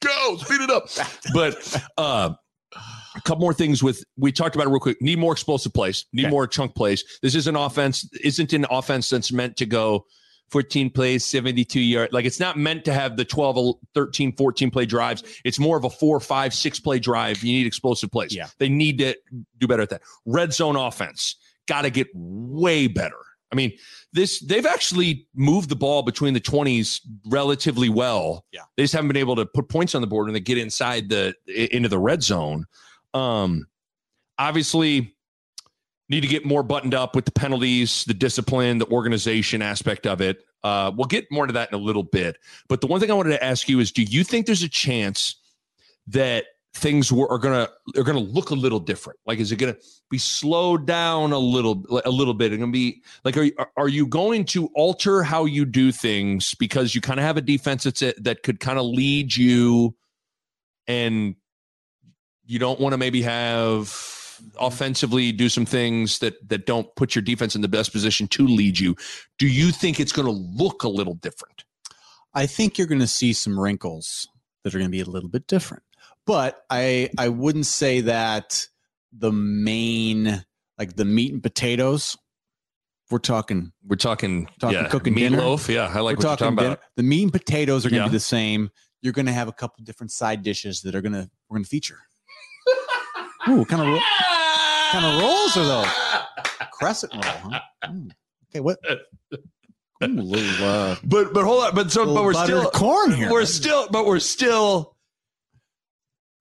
go 0.00 0.36
speed 0.36 0.60
it 0.60 0.70
up. 0.70 0.88
But 1.34 1.84
uh 1.98 2.30
a 3.16 3.20
couple 3.22 3.40
more 3.40 3.54
things 3.54 3.82
with 3.82 4.04
we 4.16 4.30
talked 4.30 4.54
about 4.54 4.66
it 4.66 4.70
real 4.70 4.78
quick. 4.80 5.00
Need 5.02 5.18
more 5.18 5.32
explosive 5.32 5.72
plays. 5.74 6.06
Need 6.12 6.26
Okay. 6.26 6.30
more 6.30 6.46
chunk 6.46 6.74
plays. 6.74 7.02
This 7.22 7.34
is 7.34 7.46
an 7.46 7.56
offense 7.56 8.08
isn't 8.22 8.52
an 8.52 8.66
offense 8.70 9.10
that's 9.10 9.32
meant 9.32 9.56
to 9.56 9.66
go 9.66 10.04
14 10.50 10.90
plays, 10.90 11.24
72 11.24 11.80
yards. 11.80 12.12
Like 12.12 12.24
it's 12.24 12.40
not 12.40 12.56
meant 12.56 12.84
to 12.86 12.92
have 12.92 13.16
the 13.16 13.24
12, 13.24 13.76
13, 13.94 14.34
14 14.36 14.70
play 14.70 14.86
drives. 14.86 15.22
It's 15.44 15.58
more 15.58 15.76
of 15.76 15.84
a 15.84 15.90
four, 15.90 16.20
five, 16.20 16.54
six 16.54 16.80
play 16.80 16.98
drive. 16.98 17.42
You 17.42 17.52
need 17.52 17.66
explosive 17.66 18.10
plays. 18.10 18.34
Yeah. 18.34 18.48
They 18.58 18.68
need 18.68 18.98
to 18.98 19.14
do 19.58 19.66
better 19.66 19.82
at 19.82 19.90
that. 19.90 20.02
Red 20.24 20.52
zone 20.52 20.76
offense 20.76 21.36
got 21.66 21.82
to 21.82 21.90
get 21.90 22.08
way 22.14 22.86
better. 22.86 23.18
I 23.50 23.54
mean, 23.54 23.72
this 24.12 24.40
they've 24.40 24.66
actually 24.66 25.26
moved 25.34 25.70
the 25.70 25.76
ball 25.76 26.02
between 26.02 26.34
the 26.34 26.40
20s 26.40 27.00
relatively 27.26 27.88
well. 27.88 28.44
Yeah. 28.52 28.62
They 28.76 28.82
just 28.82 28.92
haven't 28.92 29.08
been 29.08 29.16
able 29.16 29.36
to 29.36 29.46
put 29.46 29.68
points 29.68 29.94
on 29.94 30.00
the 30.00 30.06
board 30.06 30.28
and 30.28 30.36
they 30.36 30.40
get 30.40 30.58
inside 30.58 31.08
the 31.08 31.34
into 31.46 31.88
the 31.88 31.98
red 31.98 32.22
zone. 32.22 32.66
Um 33.14 33.66
obviously 34.38 35.16
need 36.08 36.20
to 36.22 36.26
get 36.26 36.44
more 36.44 36.62
buttoned 36.62 36.94
up 36.94 37.14
with 37.14 37.24
the 37.24 37.32
penalties, 37.32 38.04
the 38.06 38.14
discipline, 38.14 38.78
the 38.78 38.86
organization 38.86 39.62
aspect 39.62 40.06
of 40.06 40.20
it. 40.20 40.44
Uh, 40.64 40.90
we'll 40.94 41.06
get 41.06 41.30
more 41.30 41.44
into 41.44 41.52
that 41.52 41.70
in 41.70 41.74
a 41.74 41.82
little 41.82 42.02
bit. 42.02 42.38
But 42.68 42.80
the 42.80 42.86
one 42.86 43.00
thing 43.00 43.10
I 43.10 43.14
wanted 43.14 43.30
to 43.30 43.44
ask 43.44 43.68
you 43.68 43.78
is, 43.80 43.92
do 43.92 44.02
you 44.02 44.24
think 44.24 44.46
there's 44.46 44.62
a 44.62 44.68
chance 44.68 45.36
that 46.08 46.46
things 46.74 47.12
were, 47.12 47.30
are 47.30 47.38
gonna 47.38 47.68
are 47.96 48.02
gonna 48.02 48.18
look 48.18 48.50
a 48.50 48.54
little 48.54 48.80
different? 48.80 49.18
Like, 49.26 49.38
is 49.38 49.52
it 49.52 49.56
gonna 49.56 49.76
be 50.10 50.18
slowed 50.18 50.86
down 50.86 51.32
a 51.32 51.38
little 51.38 51.84
a 52.04 52.10
little 52.10 52.34
bit? 52.34 52.52
It's 52.52 52.60
gonna 52.60 52.72
be 52.72 53.02
like, 53.24 53.36
are 53.36 53.44
you, 53.44 53.52
are 53.76 53.88
you 53.88 54.06
going 54.06 54.44
to 54.46 54.68
alter 54.74 55.22
how 55.22 55.44
you 55.44 55.64
do 55.64 55.92
things 55.92 56.54
because 56.54 56.94
you 56.94 57.00
kind 57.00 57.20
of 57.20 57.26
have 57.26 57.36
a 57.36 57.42
defense 57.42 57.84
that's 57.84 58.00
that 58.00 58.42
could 58.42 58.58
kind 58.58 58.78
of 58.78 58.86
lead 58.86 59.36
you, 59.36 59.94
and 60.86 61.36
you 62.46 62.58
don't 62.58 62.80
want 62.80 62.94
to 62.94 62.98
maybe 62.98 63.22
have 63.22 64.17
offensively 64.60 65.32
do 65.32 65.48
some 65.48 65.66
things 65.66 66.18
that 66.20 66.48
that 66.48 66.66
don't 66.66 66.94
put 66.96 67.14
your 67.14 67.22
defense 67.22 67.54
in 67.54 67.60
the 67.62 67.68
best 67.68 67.92
position 67.92 68.28
to 68.28 68.46
lead 68.46 68.78
you. 68.78 68.96
Do 69.38 69.46
you 69.46 69.70
think 69.72 69.98
it's 70.00 70.12
going 70.12 70.26
to 70.26 70.32
look 70.32 70.82
a 70.82 70.88
little 70.88 71.14
different? 71.14 71.64
I 72.34 72.46
think 72.46 72.78
you're 72.78 72.86
going 72.86 73.00
to 73.00 73.06
see 73.06 73.32
some 73.32 73.58
wrinkles 73.58 74.28
that 74.64 74.74
are 74.74 74.78
going 74.78 74.88
to 74.90 74.92
be 74.92 75.00
a 75.00 75.04
little 75.06 75.28
bit 75.30 75.46
different. 75.46 75.82
But 76.26 76.62
I 76.70 77.10
I 77.18 77.28
wouldn't 77.30 77.66
say 77.66 78.02
that 78.02 78.66
the 79.12 79.32
main 79.32 80.44
like 80.78 80.94
the 80.96 81.04
meat 81.04 81.32
and 81.32 81.42
potatoes. 81.42 82.16
We're 83.10 83.18
talking 83.18 83.72
We're 83.86 83.96
talking, 83.96 84.48
Talking 84.60 84.78
yeah, 84.80 84.88
cooking 84.88 85.14
dinner? 85.14 85.38
meatloaf. 85.38 85.72
Yeah, 85.72 85.86
I 85.92 86.00
like 86.00 86.18
we're 86.18 86.24
what 86.24 86.24
you're 86.24 86.36
talking 86.36 86.56
dinner. 86.56 86.68
about. 86.72 86.80
The 86.96 87.02
meat 87.02 87.22
and 87.22 87.32
potatoes 87.32 87.86
are 87.86 87.90
going 87.90 88.00
to 88.00 88.04
Yeah. 88.04 88.08
be 88.10 88.16
the 88.16 88.20
same. 88.20 88.70
You're 89.00 89.14
going 89.14 89.24
to 89.26 89.32
have 89.32 89.48
a 89.48 89.52
couple 89.52 89.82
different 89.82 90.10
side 90.12 90.42
dishes 90.42 90.82
that 90.82 90.94
are 90.94 91.00
going 91.00 91.14
to 91.14 91.30
we're 91.48 91.54
going 91.56 91.64
to 91.64 91.70
feature. 91.70 92.00
Ooh, 93.48 93.56
what 93.60 93.68
kind 93.68 93.80
of 93.80 93.88
ro- 93.88 94.00
kind 94.90 95.04
of 95.04 95.20
rolls 95.20 95.56
are 95.56 95.64
those? 95.64 95.86
Crescent 96.72 97.12
roll, 97.14 97.22
huh? 97.24 97.60
Mm. 97.86 98.10
Okay, 98.50 98.60
what? 98.60 98.78
Ooh, 100.02 100.06
little 100.06 100.64
uh, 100.64 100.96
But 101.04 101.32
but 101.34 101.44
hold 101.44 101.64
on, 101.64 101.74
but 101.74 101.90
so 101.90 102.14
but 102.14 102.22
we're 102.24 102.32
still 102.34 102.70
corn 102.70 103.12
here. 103.12 103.30
we're 103.32 103.44
still 103.44 103.88
but 103.90 104.06
we're 104.06 104.20
still 104.20 104.94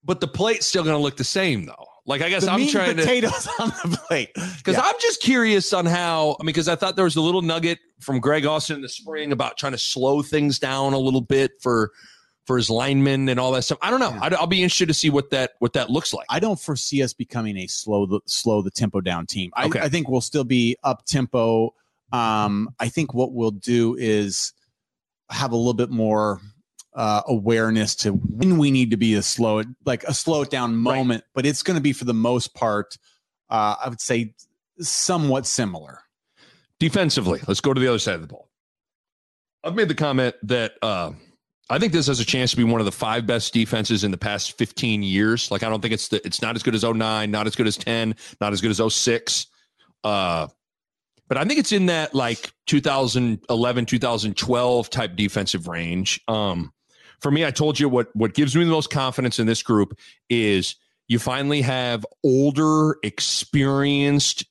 but 0.03 0.19
the 0.21 0.27
plate's 0.27 0.65
still 0.67 0.83
going 0.83 0.95
to 0.95 1.01
look 1.01 1.17
the 1.17 1.23
same 1.23 1.65
though. 1.65 1.85
Like 2.05 2.21
I 2.21 2.29
guess 2.29 2.45
the 2.45 2.51
I'm 2.51 2.67
trying 2.67 2.91
and 2.91 2.99
to 2.99 3.03
potatoes 3.03 3.47
on 3.59 3.69
the 3.83 3.97
plate. 4.07 4.29
Because 4.33 4.75
Yeah. 4.75 4.81
I'm 4.83 4.95
just 5.01 5.21
curious 5.21 5.73
on 5.73 5.85
how, 5.85 6.37
I 6.39 6.43
mean, 6.43 6.47
because 6.47 6.69
I 6.69 6.75
thought 6.75 6.95
there 6.95 7.03
was 7.03 7.17
a 7.17 7.21
little 7.21 7.41
nugget 7.41 7.79
from 7.99 8.19
Greg 8.21 8.45
Austin 8.45 8.77
in 8.77 8.81
the 8.81 8.87
spring 8.89 9.31
about 9.33 9.57
trying 9.57 9.73
to 9.73 9.77
slow 9.77 10.21
things 10.21 10.59
down 10.59 10.93
a 10.93 10.97
little 10.99 11.19
bit 11.19 11.51
for 11.61 11.91
for 12.47 12.57
his 12.57 12.69
linemen 12.69 13.27
and 13.29 13.39
all 13.39 13.51
that 13.51 13.61
stuff. 13.63 13.77
I 13.81 13.91
don't 13.91 13.99
know. 13.99 14.09
Yeah. 14.09 14.19
I'd, 14.23 14.33
I'll 14.33 14.47
be 14.47 14.63
interested 14.63 14.87
to 14.87 14.93
see 14.93 15.09
what 15.11 15.29
that 15.31 15.51
what 15.59 15.73
that 15.73 15.89
looks 15.91 16.13
like. 16.13 16.25
I 16.29 16.39
don't 16.39 16.59
foresee 16.59 17.03
us 17.03 17.13
becoming 17.13 17.57
a 17.57 17.67
slow 17.67 18.05
the 18.05 18.21
slow 18.25 18.61
the 18.63 18.71
tempo 18.71 19.01
down 19.01 19.25
team. 19.27 19.51
I, 19.53 19.65
Okay. 19.67 19.81
I 19.81 19.89
think 19.89 20.07
we'll 20.09 20.21
still 20.21 20.45
be 20.45 20.77
up 20.83 21.05
tempo. 21.05 21.75
Um, 22.13 22.69
I 22.79 22.87
think 22.89 23.13
what 23.13 23.33
we'll 23.33 23.51
do 23.51 23.95
is 23.99 24.53
have 25.29 25.51
a 25.51 25.57
little 25.57 25.73
bit 25.73 25.89
more 25.89 26.39
uh, 26.95 27.21
awareness 27.27 27.93
to 27.97 28.11
when 28.13 28.57
we 28.57 28.71
need 28.71 28.91
to 28.91 28.97
be 28.97 29.13
a 29.15 29.21
slow 29.21 29.61
like 29.85 30.03
a 30.05 30.13
slow 30.13 30.41
it 30.43 30.49
down 30.49 30.71
Right. 30.71 30.95
moment, 30.97 31.25
but 31.35 31.45
it's 31.45 31.61
going 31.61 31.75
to 31.75 31.81
be 31.81 31.91
for 31.93 32.05
the 32.05 32.13
most 32.13 32.55
part. 32.55 32.97
Uh, 33.49 33.75
I 33.83 33.89
would 33.89 33.99
say 34.01 34.33
somewhat 34.79 35.45
similar. 35.45 35.99
Defensively, 36.79 37.41
let's 37.47 37.59
go 37.61 37.73
to 37.73 37.79
the 37.81 37.87
other 37.87 37.99
side 37.99 38.15
of 38.15 38.21
the 38.21 38.27
ball. 38.27 38.49
I've 39.63 39.75
made 39.75 39.87
the 39.89 39.95
comment 39.95 40.35
that 40.43 40.73
uh, 40.81 41.11
I 41.69 41.79
think 41.79 41.91
this 41.91 42.07
has 42.07 42.19
a 42.19 42.25
chance 42.25 42.51
to 42.51 42.57
be 42.57 42.63
one 42.63 42.79
of 42.79 42.85
the 42.85 42.91
five 42.91 43.27
best 43.27 43.53
defenses 43.53 44.03
in 44.03 44.11
the 44.11 44.17
past 44.17 44.57
15 44.57 45.03
years. 45.03 45.51
Like 45.51 45.63
I 45.63 45.69
don't 45.69 45.81
think 45.81 45.93
it's 45.93 46.07
the, 46.07 46.25
it's 46.25 46.41
not 46.41 46.55
as 46.55 46.63
good 46.63 46.75
as 46.75 46.83
09, 46.83 47.29
not 47.29 47.45
as 47.47 47.55
good 47.55 47.67
as 47.67 47.75
10, 47.75 48.15
not 48.39 48.53
as 48.53 48.61
good 48.61 48.71
as 48.71 48.93
06. 48.93 49.47
Uh, 50.03 50.47
but 51.27 51.37
I 51.37 51.43
think 51.43 51.59
it's 51.59 51.73
in 51.73 51.87
that 51.87 52.15
like 52.15 52.51
2011, 52.67 53.85
2012 53.85 54.89
type 54.89 55.15
defensive 55.15 55.67
range. 55.67 56.21
Um, 56.27 56.71
for 57.19 57.31
me, 57.31 57.45
I 57.45 57.51
told 57.51 57.79
you 57.79 57.89
what 57.89 58.15
what 58.15 58.33
gives 58.33 58.55
me 58.55 58.63
the 58.63 58.71
most 58.71 58.89
confidence 58.89 59.39
in 59.39 59.47
this 59.47 59.63
group 59.63 59.97
is 60.29 60.75
you 61.07 61.19
finally 61.19 61.61
have 61.61 62.05
older, 62.23 62.97
experienced 63.03 64.45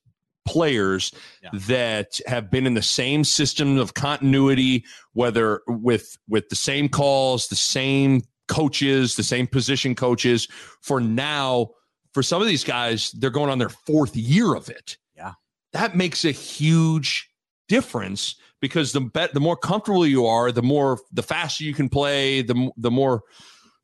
players 0.46 1.12
Yeah. 1.42 1.50
that 1.52 2.18
have 2.26 2.50
been 2.50 2.66
in 2.66 2.74
the 2.74 2.82
same 2.82 3.24
system 3.24 3.78
of 3.78 3.94
continuity, 3.94 4.84
whether 5.12 5.60
with 5.66 6.16
with 6.28 6.48
the 6.48 6.56
same 6.56 6.88
calls, 6.88 7.48
the 7.48 7.56
same 7.56 8.22
coaches, 8.48 9.16
the 9.16 9.22
same 9.22 9.46
position 9.46 9.94
coaches. 9.94 10.48
For 10.80 11.00
now, 11.00 11.70
for 12.14 12.22
some 12.22 12.40
of 12.40 12.48
these 12.48 12.64
guys, 12.64 13.10
they're 13.12 13.30
going 13.30 13.50
on 13.50 13.58
their 13.58 13.68
fourth 13.68 14.16
year 14.16 14.54
of 14.54 14.68
it. 14.70 14.96
Yeah. 15.16 15.32
that 15.72 15.94
makes 15.96 16.24
a 16.24 16.30
huge 16.30 17.28
difference 17.68 18.36
because 18.60 18.92
the 18.92 19.00
bet 19.00 19.34
the 19.34 19.40
more 19.40 19.56
comfortable 19.56 20.06
you 20.06 20.24
are, 20.26 20.50
the 20.52 20.62
more 20.62 20.98
the 21.12 21.22
faster 21.22 21.64
you 21.64 21.74
can 21.74 21.88
play, 21.88 22.40
the 22.42 22.70
the 22.76 22.90
more 22.90 23.22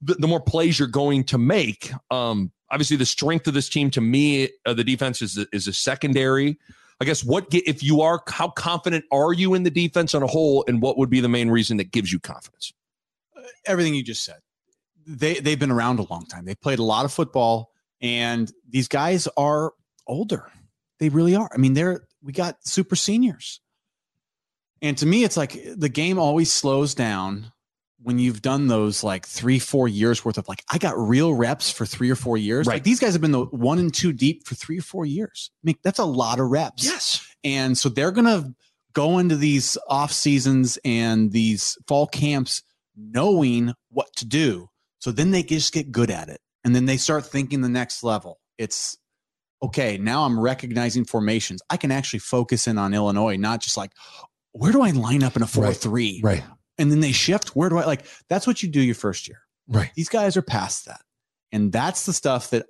the, 0.03 0.14
the 0.14 0.28
more 0.28 0.40
plays 0.40 0.78
you're 0.78 0.88
going 0.88 1.24
to 1.24 1.38
make. 1.38 1.92
Um, 2.11 2.53
obviously, 2.70 2.96
the 2.96 3.07
strength 3.07 3.46
of 3.46 3.55
this 3.55 3.68
team 3.68 3.90
to 3.92 4.00
me, 4.00 4.50
uh, 4.66 4.74
the 4.74 4.84
defense 4.84 5.22
is 5.22 5.38
is 5.53 5.68
a 5.68 5.72
secondary. 5.72 6.59
I 7.00 7.05
guess 7.05 7.24
what 7.24 7.46
if 7.50 7.82
you 7.82 8.03
are 8.03 8.22
how 8.28 8.48
confident 8.48 9.05
are 9.11 9.32
you 9.32 9.55
in 9.55 9.62
the 9.62 9.70
defense 9.70 10.14
on 10.14 10.22
a 10.22 10.26
whole, 10.26 10.64
and 10.68 10.82
what 10.82 10.98
would 10.98 11.11
be 11.11 11.20
the 11.20 11.28
main 11.28 11.50
reason 11.50 11.78
that 11.78 11.90
gives 11.90 12.12
you 12.12 12.20
confidence? 12.20 12.72
everything 13.66 13.94
you 13.94 14.03
just 14.03 14.24
said. 14.24 14.38
They 15.07 15.34
they've 15.34 15.59
been 15.59 15.70
around 15.70 15.98
a 15.98 16.07
long 16.11 16.26
time. 16.26 16.44
They 16.44 16.55
played 16.55 16.78
a 16.78 16.84
lot 16.84 17.05
of 17.05 17.12
football, 17.12 17.72
and 18.00 18.53
these 18.68 18.88
guys 18.88 19.28
are 19.36 19.72
older. 20.07 20.50
They 21.00 21.09
really 21.09 21.34
are. 21.34 21.50
I 21.53 21.59
mean, 21.59 21.74
they're 21.74 22.07
we 22.22 22.32
got 22.32 22.64
super 22.66 22.96
seniors. 22.96 23.61
And 24.80 24.98
to 24.98 25.07
me, 25.07 25.24
it's 25.24 25.36
like 25.36 25.59
the 25.76 25.88
game 25.88 26.18
always 26.18 26.53
slows 26.53 26.94
down 26.94 27.51
when 28.03 28.18
you've 28.18 28.42
done 28.42 28.66
those 28.66 29.05
like 29.05 29.26
three, 29.26 29.59
four 29.59 29.86
years 29.88 30.24
worth 30.24 30.38
of 30.38 30.48
like, 30.48 30.64
I 30.70 30.78
got 30.78 30.98
real 30.98 31.34
reps 31.34 31.70
for 31.70 31.86
three 31.86 32.11
or 32.11 32.16
four 32.16 32.36
years. 32.36 32.66
Right. 32.66 32.74
Like 32.74 32.84
these 32.84 32.98
guys 33.00 33.12
have 33.12 33.22
been 33.22 33.32
the 33.32 33.44
one 33.46 33.78
and 33.78 33.92
two 33.94 34.12
deep 34.12 34.46
for 34.46 34.55
three 34.55 34.78
or 34.78 34.82
four 34.82 35.07
years. 35.07 35.50
I 35.62 35.66
mean, 35.66 35.76
that's 35.84 35.98
a 35.98 36.05
lot 36.05 36.40
of 36.40 36.48
reps. 36.50 36.84
Yes, 36.84 37.26
And 37.44 37.76
so 37.78 37.88
they're 37.88 38.11
going 38.11 38.26
to 38.26 38.55
go 38.92 39.18
into 39.18 39.36
these 39.36 39.78
off 39.88 40.12
seasons 40.12 40.78
and 40.84 41.32
these 41.32 41.78
fall 41.86 42.07
camps 42.07 42.62
knowing 42.96 43.72
what 43.90 44.14
to 44.16 44.24
do. 44.26 44.68
So 44.98 45.12
then 45.12 45.30
they 45.30 45.42
just 45.42 45.72
get 45.72 45.90
good 45.92 46.11
at 46.11 46.28
it. 46.28 46.40
And 46.64 46.74
then 46.76 46.84
they 46.86 46.96
start 46.96 47.24
thinking 47.26 47.61
the 47.61 47.68
next 47.68 48.03
level. 48.05 48.40
It's 48.59 48.96
okay, 49.62 49.96
now 49.96 50.24
I'm 50.24 50.38
recognizing 50.38 51.05
formations. 51.05 51.62
I 51.70 51.76
can 51.76 51.90
actually 51.92 52.18
focus 52.18 52.66
in 52.66 52.78
on 52.78 52.94
Illinois, 52.94 53.36
not 53.36 53.61
just 53.61 53.76
like, 53.76 53.92
where 54.53 54.72
do 54.72 54.82
I 54.82 54.90
line 54.90 55.22
up 55.22 55.36
in 55.36 55.42
a 55.42 55.46
4 55.46 55.64
Right. 55.64 55.76
3? 55.76 56.20
right, 56.22 56.42
And 56.78 56.90
then 56.90 57.00
they 57.00 57.12
shift. 57.12 57.54
Where 57.54 57.68
do 57.68 57.78
I 57.78 57.84
like? 57.84 58.06
That's 58.28 58.46
what 58.46 58.62
you 58.62 58.68
do 58.68 58.80
your 58.80 58.94
first 58.94 59.28
year. 59.28 59.40
right. 59.68 59.90
These 59.94 60.08
guys 60.08 60.36
are 60.36 60.42
past 60.42 60.86
that. 60.86 61.00
And 61.52 61.70
that's 61.70 62.06
the 62.06 62.12
stuff 62.12 62.50
that 62.50 62.66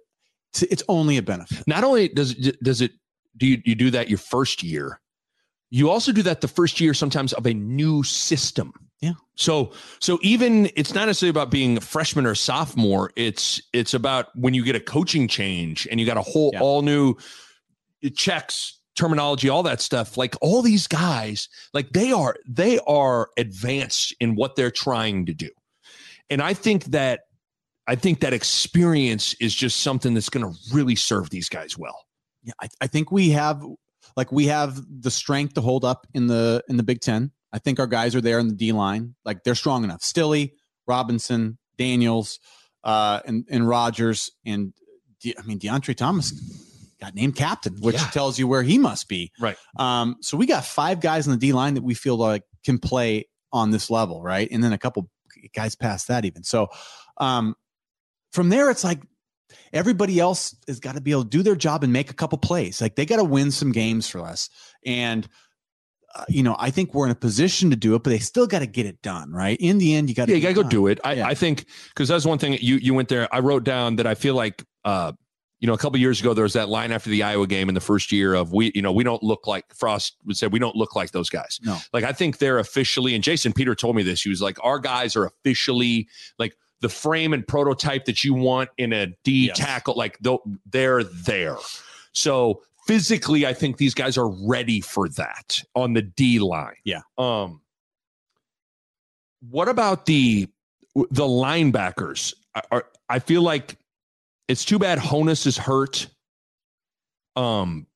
it's 0.61 0.83
only 0.89 1.17
a 1.17 1.23
benefit. 1.23 1.67
Not 1.67 1.85
only 1.85 2.09
does 2.09 2.33
it, 2.33 2.63
does 2.63 2.81
it 2.81 2.93
do 3.37 3.47
you, 3.47 3.63
you 3.65 3.75
do 3.75 3.91
that 3.93 4.09
your 4.09 4.19
first 4.19 4.63
year, 4.63 5.01
you 5.71 5.89
also 5.89 6.13
do 6.13 6.23
that 6.23 6.41
the 6.43 6.49
first 6.49 6.81
year 6.81 6.93
sometimes 6.93 7.33
of 7.33 7.47
a 7.47 7.55
new 7.55 8.03
system. 8.03 8.73
Yeah. 9.01 9.13
So 9.37 9.73
so 10.01 10.19
even 10.23 10.69
it's 10.77 10.93
not 10.95 11.07
necessarily 11.07 11.31
about 11.31 11.51
being 11.51 11.77
a 11.77 11.81
freshman 11.81 12.27
or 12.27 12.35
sophomore. 12.35 13.13
It's 13.17 13.63
it's 13.73 13.95
about 13.95 14.27
when 14.37 14.53
you 14.53 14.65
get 14.65 14.77
a 14.77 14.81
coaching 14.81 15.29
change 15.29 15.89
and 15.91 15.99
you 15.99 16.07
got 16.07 16.17
a 16.19 16.23
whole 16.23 16.51
Yeah. 16.53 16.61
all 16.61 16.83
new 16.83 17.17
checks 18.15 18.79
terminology 18.95 19.49
all 19.49 19.63
that 19.63 19.81
stuff 19.81 20.17
like 20.19 20.35
all 20.43 20.61
these 20.61 20.87
guys 20.87 21.49
like 21.73 21.91
they 21.91 22.13
are 22.13 22.37
they 22.47 22.79
are 22.87 23.31
advanced 23.39 24.15
in 24.21 24.35
what 24.35 24.55
they're 24.55 24.71
trying 24.71 25.25
to 25.25 25.33
do 25.33 25.49
and 26.29 26.43
i 26.43 26.53
think 26.53 26.85
that 26.85 27.21
i 27.87 27.95
think 27.95 28.21
that 28.21 28.35
experience 28.35 29.35
is 29.41 29.55
just 29.55 29.81
something 29.81 30.13
that's 30.13 30.29
going 30.29 30.45
to 30.45 30.59
really 30.75 30.95
serve 30.95 31.31
these 31.31 31.49
guys 31.49 31.79
well 31.79 32.05
Yeah, 32.43 32.53
I, 32.61 32.69
I 32.83 32.87
think 32.87 33.11
we 33.13 33.31
have 33.31 33.65
like 34.17 34.33
we 34.33 34.47
have 34.47 34.81
the 35.01 35.11
strength 35.11 35.55
to 35.55 35.61
hold 35.61 35.85
up 35.85 36.07
in 36.15 36.27
the 36.27 36.63
in 36.69 36.77
the 36.77 36.83
Big 36.83 37.01
Ten. 37.01 37.31
I 37.53 37.59
think 37.59 37.79
our 37.79 37.87
guys 37.87 38.15
are 38.15 38.21
there 38.21 38.39
in 38.39 38.49
the 38.49 38.55
D 38.55 38.73
line. 38.73 39.15
Like 39.25 39.45
they're 39.45 39.55
strong 39.55 39.85
enough. 39.85 40.03
Stille, 40.03 40.51
Robinson, 40.87 41.59
Daniels, 41.79 42.41
uh, 42.85 43.21
and 43.27 43.47
and 43.51 43.69
Rogers, 43.69 44.31
and 44.45 44.73
De- 45.21 45.37
I 45.39 45.43
mean 45.43 45.59
Deontre 45.59 45.95
Thomas 45.97 46.33
got 47.03 47.15
named 47.15 47.37
captain, 47.37 47.77
which 47.81 47.97
Yeah. 47.97 48.09
tells 48.11 48.39
you 48.39 48.47
where 48.47 48.63
he 48.63 48.79
must 48.79 49.09
be. 49.09 49.33
Right. 49.41 49.57
Um, 49.77 50.17
so 50.21 50.37
we 50.37 50.47
got 50.47 50.65
five 50.65 51.01
guys 51.01 51.27
on 51.27 51.33
the 51.33 51.39
D 51.39 51.53
line 51.53 51.75
that 51.75 51.83
we 51.83 51.95
feel 51.95 52.17
like 52.17 52.45
can 52.65 52.79
play 52.79 53.27
on 53.53 53.71
this 53.73 53.91
level, 53.91 54.23
right? 54.23 54.49
And 54.51 54.63
then 54.63 54.73
a 54.73 54.79
couple 54.79 55.11
guys 55.55 55.75
past 55.75 56.09
that 56.09 56.25
even. 56.25 56.45
So 56.45 56.69
um, 57.19 57.55
from 58.33 58.49
there, 58.49 58.71
it's 58.71 58.85
like 58.85 59.01
everybody 59.73 60.19
else 60.21 60.55
has 60.69 60.81
got 60.81 60.95
to 60.95 61.01
be 61.01 61.11
able 61.11 61.25
to 61.25 61.29
do 61.29 61.43
their 61.43 61.57
job 61.57 61.83
and 61.85 61.93
make 61.93 62.11
a 62.11 62.15
couple 62.15 62.39
plays. 62.39 62.81
Like 62.81 62.95
they 62.95 63.05
got 63.05 63.17
to 63.17 63.25
win 63.25 63.51
some 63.51 63.73
games 63.73 64.09
for 64.09 64.21
us. 64.21 64.49
And 64.87 65.29
uh, 66.15 66.25
you 66.29 66.43
know, 66.43 66.55
I 66.59 66.71
think 66.71 66.93
we're 66.95 67.07
in 67.07 67.11
a 67.11 67.15
position 67.17 67.71
to 67.71 67.77
do 67.77 67.95
it, 67.95 68.03
but 68.03 68.11
they 68.11 68.19
still 68.19 68.47
got 68.47 68.59
to 68.59 68.67
get 68.67 68.85
it 68.85 69.01
done, 69.03 69.33
right? 69.33 69.57
In 69.61 69.79
the 69.79 69.95
end, 69.95 70.09
you 70.11 70.15
got 70.15 70.27
to 70.27 70.33
Yeah, 70.33 70.37
you 70.37 70.43
gotta 70.43 70.63
go 70.63 70.69
do 70.69 70.87
it. 70.87 71.01
I, 71.03 71.15
Yeah. 71.15 71.27
I 71.27 71.35
think 71.35 71.65
because 71.89 72.09
that's 72.09 72.27
one 72.27 72.39
thing 72.39 72.59
you 72.61 72.77
you 72.77 72.93
went 72.95 73.09
there. 73.09 73.35
I 73.35 73.41
wrote 73.41 73.65
down 73.65 73.97
that 73.97 74.07
I 74.07 74.15
feel 74.15 74.35
like 74.35 74.63
uh, 74.85 75.13
you 75.63 75.69
know, 75.69 75.75
a 75.75 75.79
couple 75.79 75.97
years 76.01 76.21
ago 76.21 76.35
there 76.35 76.43
was 76.43 76.55
that 76.55 76.69
line 76.69 76.91
after 76.91 77.09
the 77.09 77.23
Iowa 77.23 77.47
game 77.47 77.69
in 77.69 77.75
the 77.77 77.81
first 77.81 78.11
year 78.11 78.35
of 78.35 78.53
we, 78.53 78.73
you 78.75 78.83
know, 78.83 78.91
we 78.91 79.05
don't 79.05 79.23
look 79.23 79.47
like 79.47 79.73
Frost 79.73 80.17
would 80.27 80.37
say 80.37 80.49
we 80.49 80.59
don't 80.59 80.75
look 80.75 80.97
like 80.97 81.13
those 81.13 81.31
guys. 81.31 81.61
No. 81.63 81.79
Like 81.93 82.03
I 82.03 82.11
think 82.11 82.39
they're 82.39 82.59
officially, 82.59 83.15
and 83.15 83.23
Jason 83.23 83.53
Peter 83.53 83.77
told 83.77 83.95
me 83.95 84.03
this. 84.03 84.23
He 84.23 84.29
was 84.29 84.43
like, 84.43 84.59
our 84.65 84.81
guys 84.81 85.15
are 85.15 85.25
officially 85.25 86.09
like 86.37 86.57
the 86.81 86.89
frame 86.89 87.33
and 87.33 87.47
prototype 87.47 88.07
that 88.07 88.25
you 88.25 88.35
want 88.35 88.71
in 88.77 88.93
a 88.93 89.07
D 89.23 89.47
Yes. 89.47 89.57
tackle. 89.57 89.95
Like 89.97 90.19
they're 90.67 91.05
there. 91.05 91.57
So 92.11 92.63
physically, 92.89 93.47
I 93.47 93.55
think 93.55 93.77
these 93.77 93.95
guys 93.95 94.19
are 94.19 94.29
ready 94.29 94.81
for 94.81 95.09
that 95.11 95.61
on 95.77 95.93
the 95.93 96.03
D 96.03 96.41
line. 96.41 96.75
Yeah. 96.83 97.03
Um. 97.19 97.61
What 99.49 99.69
about 99.69 100.07
the 100.07 100.49
the 100.95 101.25
linebackers? 101.25 102.35
I, 102.57 102.63
are, 102.73 102.87
I 103.09 103.21
feel 103.21 103.43
like 103.43 103.77
it's 104.49 104.65
too 104.65 104.79
bad 104.79 104.99
Honas 104.99 105.47
is 105.47 105.57
hurt. 105.57 106.07
Um, 107.37 107.87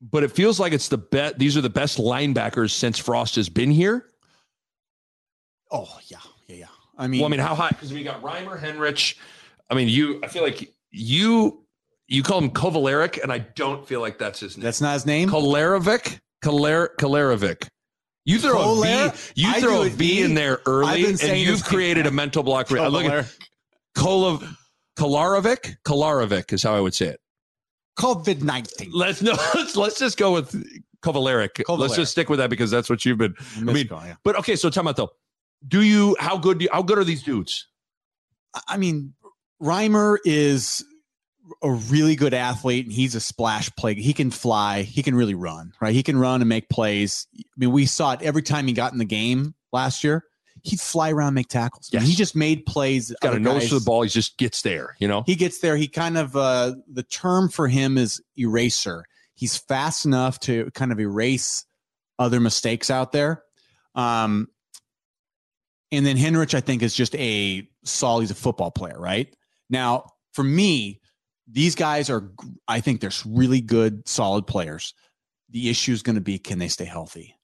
but 0.00 0.22
it 0.24 0.32
feels 0.32 0.58
like 0.60 0.72
it's 0.72 0.88
the 0.88 0.98
bet. 0.98 1.38
These 1.38 1.56
are 1.56 1.60
the 1.60 1.70
best 1.70 1.98
linebackers 1.98 2.70
since 2.70 2.98
Frost 2.98 3.36
has 3.36 3.48
been 3.48 3.70
here. 3.70 4.06
Oh 5.70 5.98
yeah, 6.06 6.18
yeah, 6.48 6.56
yeah. 6.56 6.66
I 6.98 7.06
mean, 7.06 7.20
Well, 7.20 7.28
I 7.28 7.30
mean, 7.30 7.40
how 7.40 7.54
high? 7.54 7.70
Because 7.70 7.92
we 7.92 8.02
got 8.02 8.22
Reimer, 8.22 8.60
Henrich. 8.60 9.16
I 9.70 9.74
mean, 9.74 9.88
you. 9.88 10.20
I 10.22 10.28
feel 10.28 10.42
like 10.42 10.72
you. 10.90 11.58
You 12.08 12.22
call 12.22 12.38
him 12.38 12.50
Kovaleric, 12.50 13.22
and 13.22 13.32
I 13.32 13.38
don't 13.38 13.86
feel 13.88 14.00
like 14.00 14.18
that's 14.18 14.40
his 14.40 14.56
name. 14.58 14.64
that's 14.64 14.80
not 14.82 14.92
his 14.94 15.06
name. 15.06 15.30
Koleravic. 15.30 16.18
Kolar 16.42 16.90
Koleravic. 16.98 17.68
You 18.24 18.38
throw 18.38 18.82
a 18.82 19.10
V. 19.10 19.18
You 19.34 19.48
I 19.50 19.60
throw 19.60 19.82
a 19.82 19.88
V 19.88 19.90
V. 19.90 20.22
in 20.22 20.34
there 20.34 20.60
early, 20.66 21.06
and 21.06 21.38
you've 21.38 21.64
created 21.64 22.06
a 22.06 22.10
mental 22.10 22.42
block. 22.42 22.70
Look 22.70 23.04
at 23.06 23.32
Kolav. 23.96 24.56
Kolarovic. 25.02 25.76
Kolarovic 25.84 26.52
is 26.52 26.62
how 26.62 26.74
I 26.74 26.80
would 26.80 26.94
say 26.94 27.06
it. 27.06 27.20
COVID 27.98 28.42
nineteen. 28.42 28.90
Let's 28.92 29.20
no. 29.22 29.32
Let's 29.54 29.76
let's 29.76 29.98
just 29.98 30.16
go 30.16 30.32
with 30.32 30.52
Kovaleric. 31.04 31.62
Let's 31.68 31.94
just 31.96 32.12
stick 32.12 32.28
with 32.30 32.38
that 32.38 32.48
because 32.50 32.70
that's 32.70 32.88
what 32.88 33.04
you've 33.04 33.18
been. 33.18 33.34
I 33.56 33.60
mean- 33.60 33.86
But 34.24 34.36
okay, 34.38 34.56
so 34.56 34.70
tell 34.70 34.84
me 34.84 34.92
though. 34.96 35.10
Do 35.66 35.82
you 35.82 36.16
how 36.18 36.38
good? 36.38 36.58
do 36.58 36.64
you- 36.64 36.70
How 36.72 36.82
good 36.82 36.98
are 36.98 37.04
these 37.04 37.22
dudes? 37.22 37.66
I 38.68 38.76
mean, 38.76 39.14
Reimer 39.62 40.18
is 40.24 40.84
a 41.62 41.70
really 41.72 42.16
good 42.16 42.34
athlete 42.34 42.86
and 42.86 42.92
he's 42.92 43.14
a 43.14 43.20
splash 43.20 43.70
play. 43.76 43.94
He 43.94 44.12
can 44.12 44.30
fly. 44.30 44.82
He 44.82 45.02
can 45.02 45.14
really 45.14 45.34
run, 45.34 45.72
right? 45.80 45.92
He 45.94 46.02
can 46.02 46.16
run 46.16 46.40
and 46.40 46.48
make 46.48 46.68
plays. 46.68 47.26
I 47.36 47.42
mean, 47.56 47.72
we 47.72 47.86
saw 47.86 48.12
it 48.12 48.22
every 48.22 48.42
time 48.42 48.66
he 48.66 48.72
got 48.72 48.92
in 48.92 48.98
the 48.98 49.04
game 49.04 49.54
last 49.72 50.02
year. 50.04 50.24
He'd 50.64 50.80
fly 50.80 51.10
around, 51.10 51.28
and 51.28 51.34
make 51.34 51.48
tackles. 51.48 51.90
I 51.92 51.96
mean, 51.96 52.02
Yes. 52.02 52.10
he 52.10 52.16
just 52.16 52.36
made 52.36 52.66
plays. 52.66 53.12
Got 53.20 53.34
a 53.34 53.40
nose 53.40 53.68
for 53.68 53.74
the 53.74 53.84
ball. 53.84 54.02
He 54.02 54.08
just 54.08 54.38
gets 54.38 54.62
there. 54.62 54.96
You 55.00 55.08
know. 55.08 55.24
He 55.26 55.34
gets 55.34 55.58
there. 55.58 55.76
He 55.76 55.88
kind 55.88 56.16
of 56.16 56.36
uh, 56.36 56.74
the 56.90 57.02
term 57.02 57.48
for 57.48 57.66
him 57.68 57.98
is 57.98 58.22
eraser. 58.36 59.04
He's 59.34 59.56
fast 59.56 60.04
enough 60.04 60.38
to 60.40 60.70
kind 60.72 60.92
of 60.92 61.00
erase 61.00 61.64
other 62.18 62.38
mistakes 62.38 62.90
out 62.90 63.10
there. 63.10 63.42
Um, 63.96 64.48
and 65.90 66.06
then 66.06 66.16
Henrich, 66.16 66.54
I 66.54 66.60
think, 66.60 66.82
is 66.82 66.94
just 66.94 67.14
a 67.16 67.68
solid. 67.84 68.22
He's 68.22 68.30
a 68.30 68.34
football 68.34 68.70
player, 68.70 68.98
right? 68.98 69.34
Now, 69.68 70.06
for 70.32 70.44
me, 70.44 71.00
these 71.50 71.74
guys 71.74 72.08
are. 72.08 72.30
I 72.68 72.80
think 72.80 73.00
they're 73.00 73.10
really 73.26 73.60
good, 73.60 74.06
solid 74.08 74.46
players. 74.46 74.94
The 75.50 75.68
issue 75.68 75.92
is 75.92 76.02
going 76.02 76.14
to 76.14 76.22
be 76.22 76.38
can 76.38 76.58
they 76.58 76.68
stay 76.68 76.84
healthy? 76.84 77.36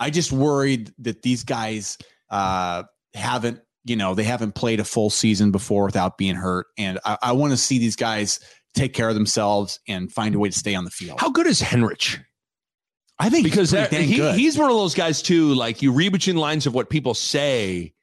I 0.00 0.10
just 0.10 0.32
worried 0.32 0.92
that 0.98 1.22
these 1.22 1.44
guys 1.44 1.98
uh, 2.34 2.82
haven't, 3.14 3.60
you 3.84 3.96
know, 3.96 4.14
they 4.14 4.24
haven't 4.24 4.54
played 4.54 4.80
a 4.80 4.84
full 4.84 5.10
season 5.10 5.50
before 5.50 5.84
without 5.84 6.18
being 6.18 6.34
hurt, 6.34 6.66
and 6.76 6.98
I, 7.04 7.18
I 7.22 7.32
want 7.32 7.52
to 7.52 7.56
see 7.56 7.78
these 7.78 7.96
guys 7.96 8.40
take 8.74 8.92
care 8.92 9.08
of 9.08 9.14
themselves 9.14 9.78
and 9.86 10.12
find 10.12 10.34
a 10.34 10.38
way 10.38 10.48
to 10.48 10.58
stay 10.58 10.74
on 10.74 10.84
the 10.84 10.90
field. 10.90 11.20
How 11.20 11.30
good 11.30 11.46
is 11.46 11.62
Henrich? 11.62 12.20
I 13.18 13.30
think 13.30 13.44
because 13.44 13.70
he's 13.70 13.88
that, 13.88 13.92
he, 13.92 14.32
he's 14.32 14.58
one 14.58 14.70
of 14.70 14.76
those 14.76 14.94
guys 14.94 15.22
too. 15.22 15.54
Like 15.54 15.82
you 15.82 15.92
read 15.92 16.12
between 16.12 16.36
the 16.36 16.42
lines 16.42 16.66
of 16.66 16.74
what 16.74 16.90
people 16.90 17.14
say. 17.14 17.94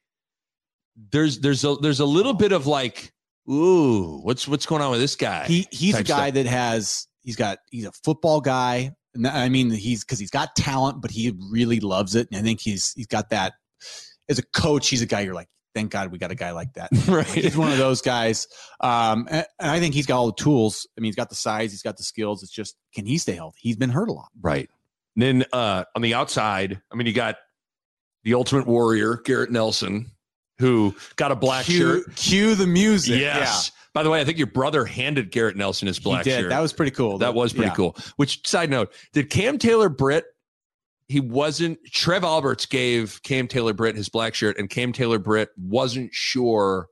There's 1.10 1.40
there's 1.40 1.64
a 1.64 1.76
there's 1.76 2.00
a 2.00 2.06
little 2.06 2.32
bit 2.32 2.52
of 2.52 2.66
like, 2.66 3.12
ooh, 3.50 4.20
what's 4.22 4.48
what's 4.48 4.64
going 4.64 4.80
on 4.80 4.90
with 4.90 5.00
this 5.00 5.16
guy? 5.16 5.44
he 5.44 5.66
he's 5.70 5.94
a 5.94 6.02
guy 6.02 6.30
stuff. 6.30 6.34
that 6.34 6.46
has 6.46 7.06
he's 7.22 7.36
got 7.36 7.58
he's 7.70 7.84
a 7.84 7.92
football 7.92 8.40
guy. 8.40 8.92
And 9.14 9.26
I 9.26 9.50
mean, 9.50 9.70
he's 9.70 10.04
because 10.04 10.18
he's 10.18 10.30
got 10.30 10.56
talent, 10.56 11.02
but 11.02 11.10
he 11.10 11.36
really 11.50 11.80
loves 11.80 12.14
it. 12.14 12.28
And 12.30 12.40
I 12.40 12.42
think 12.42 12.60
he's 12.60 12.94
he's 12.94 13.06
got 13.06 13.28
that 13.30 13.52
as 14.28 14.38
a 14.38 14.42
coach. 14.42 14.88
He's 14.88 15.02
a 15.02 15.06
guy 15.06 15.20
you're 15.20 15.34
like, 15.34 15.48
thank 15.74 15.90
God 15.90 16.12
we 16.12 16.18
got 16.18 16.30
a 16.30 16.34
guy 16.34 16.50
like 16.52 16.74
that. 16.74 16.90
right. 17.08 17.26
he's 17.26 17.56
one 17.56 17.72
of 17.72 17.78
those 17.78 18.02
guys. 18.02 18.46
Um, 18.80 19.26
and, 19.30 19.46
and 19.58 19.70
I 19.70 19.80
think 19.80 19.94
he's 19.94 20.06
got 20.06 20.18
all 20.18 20.26
the 20.26 20.34
tools. 20.42 20.86
I 20.96 21.00
mean, 21.00 21.08
he's 21.08 21.16
got 21.16 21.28
the 21.28 21.34
size, 21.34 21.70
he's 21.70 21.82
got 21.82 21.96
the 21.96 22.02
skills. 22.04 22.42
It's 22.42 22.52
just, 22.52 22.76
can 22.94 23.06
he 23.06 23.18
stay 23.18 23.34
healthy? 23.34 23.58
He's 23.62 23.76
been 23.76 23.90
hurt 23.90 24.08
a 24.08 24.12
lot. 24.12 24.28
Right. 24.40 24.68
Then 25.16 25.44
uh, 25.52 25.84
on 25.94 26.02
the 26.02 26.14
outside, 26.14 26.80
I 26.90 26.94
mean, 26.96 27.06
you 27.06 27.12
got 27.12 27.36
the 28.24 28.34
Ultimate 28.34 28.66
Warrior, 28.66 29.16
Garrett 29.24 29.50
Nelson, 29.50 30.10
who 30.58 30.94
got 31.16 31.32
a 31.32 31.36
black 31.36 31.64
cue, 31.66 31.78
shirt. 31.78 32.16
Cue 32.16 32.54
the 32.54 32.66
music. 32.66 33.20
Yes. 33.20 33.72
By 33.94 34.02
the 34.02 34.10
way, 34.10 34.20
I 34.20 34.24
think 34.24 34.38
your 34.38 34.46
brother 34.46 34.86
handed 34.86 35.30
Garrett 35.30 35.56
Nelson 35.56 35.86
his 35.86 35.98
black 35.98 36.24
shirt. 36.24 36.48
That 36.48 36.60
was 36.60 36.72
pretty 36.72 36.92
cool. 36.92 37.18
That 37.18 37.34
was 37.34 37.52
pretty 37.52 37.68
Yeah. 37.68 37.74
cool. 37.74 37.96
Which 38.16 38.46
side 38.46 38.70
note, 38.70 38.92
did 39.12 39.28
Cam 39.28 39.58
Taylor 39.58 39.90
Britt? 39.90 40.24
He 41.08 41.20
wasn't. 41.20 41.78
Trev 41.92 42.24
Alberts 42.24 42.66
gave 42.66 43.20
Cam 43.22 43.46
Taylor 43.48 43.72
Britt 43.74 43.96
his 43.96 44.08
black 44.08 44.34
shirt, 44.34 44.58
and 44.58 44.70
Cam 44.70 44.92
Taylor 44.92 45.18
Britt 45.18 45.50
wasn't 45.58 46.12
sure 46.14 46.86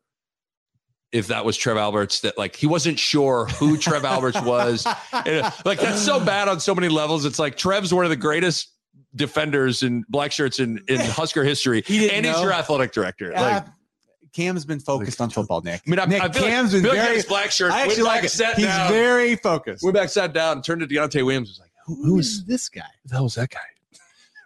if 1.13 1.27
that 1.29 1.45
was 1.45 1.57
Trev 1.57 1.77
Alberts. 1.77 2.21
That 2.21 2.37
like 2.39 2.55
he 2.57 2.67
wasn't 2.67 2.99
sure 2.99 3.47
who 3.47 3.77
Trev 3.79 4.05
Alberts 4.05 4.41
was. 4.43 4.87
And, 5.13 5.45
uh, 5.45 5.51
like 5.65 5.81
that's 5.81 6.01
so 6.01 6.19
bad 6.25 6.49
on 6.49 6.61
so 6.61 6.75
many 6.75 6.89
levels. 6.89 7.25
It's 7.25 7.39
like 7.39 7.57
Trev's 7.57 7.93
one 7.93 8.05
of 8.05 8.11
the 8.11 8.17
greatest 8.17 8.73
defenders 9.15 9.83
in 9.83 10.05
black 10.09 10.33
shirts 10.33 10.61
in 10.61 10.83
in 10.89 11.01
Husker 11.01 11.43
history, 11.45 11.83
He 11.87 12.09
and 12.11 12.25
he's 12.25 12.41
your 12.41 12.53
athletic 12.53 12.93
director. 12.93 13.33
Uh, 13.37 13.41
Like, 13.41 13.65
Cam's 14.33 14.65
been 14.65 14.79
focused 14.79 15.21
on 15.21 15.29
football, 15.31 15.61
Nick. 15.63 15.83
I 15.87 15.91
mean, 15.91 15.99
I, 15.99 16.05
Nick, 16.05 16.23
I 16.23 16.29
feel 16.29 16.43
like- 16.43 16.51
Cam's 16.53 16.73
been 16.73 16.85
like 16.85 16.93
very. 16.93 17.17
his 17.17 17.27
black 17.27 17.51
shirt. 17.51 17.73
I 17.73 17.83
actually 17.83 18.05
like 18.05 18.23
it. 18.23 18.29
Sat 18.31 18.55
He's 18.57 18.67
down, 18.67 18.93
very 18.93 19.35
focused. 19.35 19.83
went 19.83 19.95
back, 19.97 20.09
sat 20.09 20.33
down, 20.33 20.63
turned 20.63 20.81
to 20.83 20.87
Deontai 20.87 21.25
Williams. 21.25 21.49
Was 21.49 21.59
like, 21.59 21.73
who, 21.87 22.05
Who 22.05 22.19
is 22.21 22.45
this 22.47 22.69
guy? 22.69 22.83
the 23.07 23.15
hell 23.15 23.25
was 23.25 23.35
that 23.35 23.51
guy? 23.51 23.59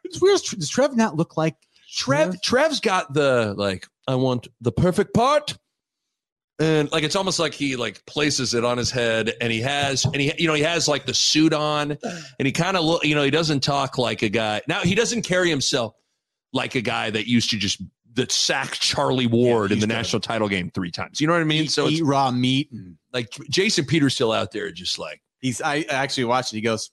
It's 0.05 0.20
weird. 0.20 0.40
Does 0.40 0.68
Trev 0.68 0.96
not 0.96 1.16
look 1.16 1.36
like 1.36 1.57
Trev 1.92 2.40
Trev's 2.42 2.80
got 2.80 3.14
the 3.14 3.55
like 3.57 3.86
I 4.07 4.14
want 4.16 4.48
the 4.61 4.72
perfect 4.72 5.14
part. 5.14 5.57
And 6.61 6.90
like 6.92 7.02
it's 7.02 7.16
almost 7.16 7.40
like 7.40 7.52
he 7.52 7.74
like 7.74 8.05
places 8.07 8.55
it 8.55 8.64
on 8.64 8.78
his 8.78 8.90
head 8.90 9.32
and 9.40 9.52
he 9.52 9.61
has 9.62 10.05
and 10.05 10.16
he 10.16 10.32
you 10.38 10.46
know 10.46 10.55
he 10.55 10.62
has 10.62 10.86
like 10.86 11.05
the 11.05 11.14
suit 11.14 11.52
on 11.52 11.98
and 12.38 12.46
he 12.46 12.52
kind 12.52 12.76
of 12.76 12.84
look 12.84 13.05
you 13.05 13.16
know 13.16 13.24
he 13.24 13.30
doesn't 13.30 13.61
talk 13.61 13.98
like 13.98 14.22
a 14.22 14.28
guy. 14.28 14.61
Now 14.68 14.80
he 14.80 14.94
doesn't 14.94 15.22
carry 15.22 15.50
himself 15.50 15.94
like 16.52 16.76
a 16.76 16.80
guy 16.80 17.11
that 17.11 17.28
used 17.28 17.50
to 17.50 17.57
just 17.57 17.82
that 18.12 18.30
sacked 18.30 18.80
Charlie 18.80 19.26
Ward 19.26 19.72
in 19.72 19.80
the 19.80 19.88
national 19.88 20.20
title 20.20 20.48
game 20.48 20.70
3 20.72 20.92
times. 20.92 21.20
You 21.20 21.26
know 21.26 21.32
what 21.32 21.42
I 21.42 21.44
mean? 21.44 21.64
eat, 21.64 21.72
so 21.72 21.86
it's 21.86 21.98
eat 21.98 22.05
raw 22.05 22.30
meat 22.30 22.70
and 22.70 22.98
like 23.12 23.30
Jason 23.50 23.84
Peters 23.84 24.14
still 24.14 24.30
out 24.30 24.52
there 24.52 24.70
just 24.70 24.96
like 24.96 25.20
he's. 25.40 25.61
I 25.61 25.80
actually 25.88 26.24
watched 26.26 26.52
it. 26.52 26.57
He 26.57 26.62
goes 26.62 26.92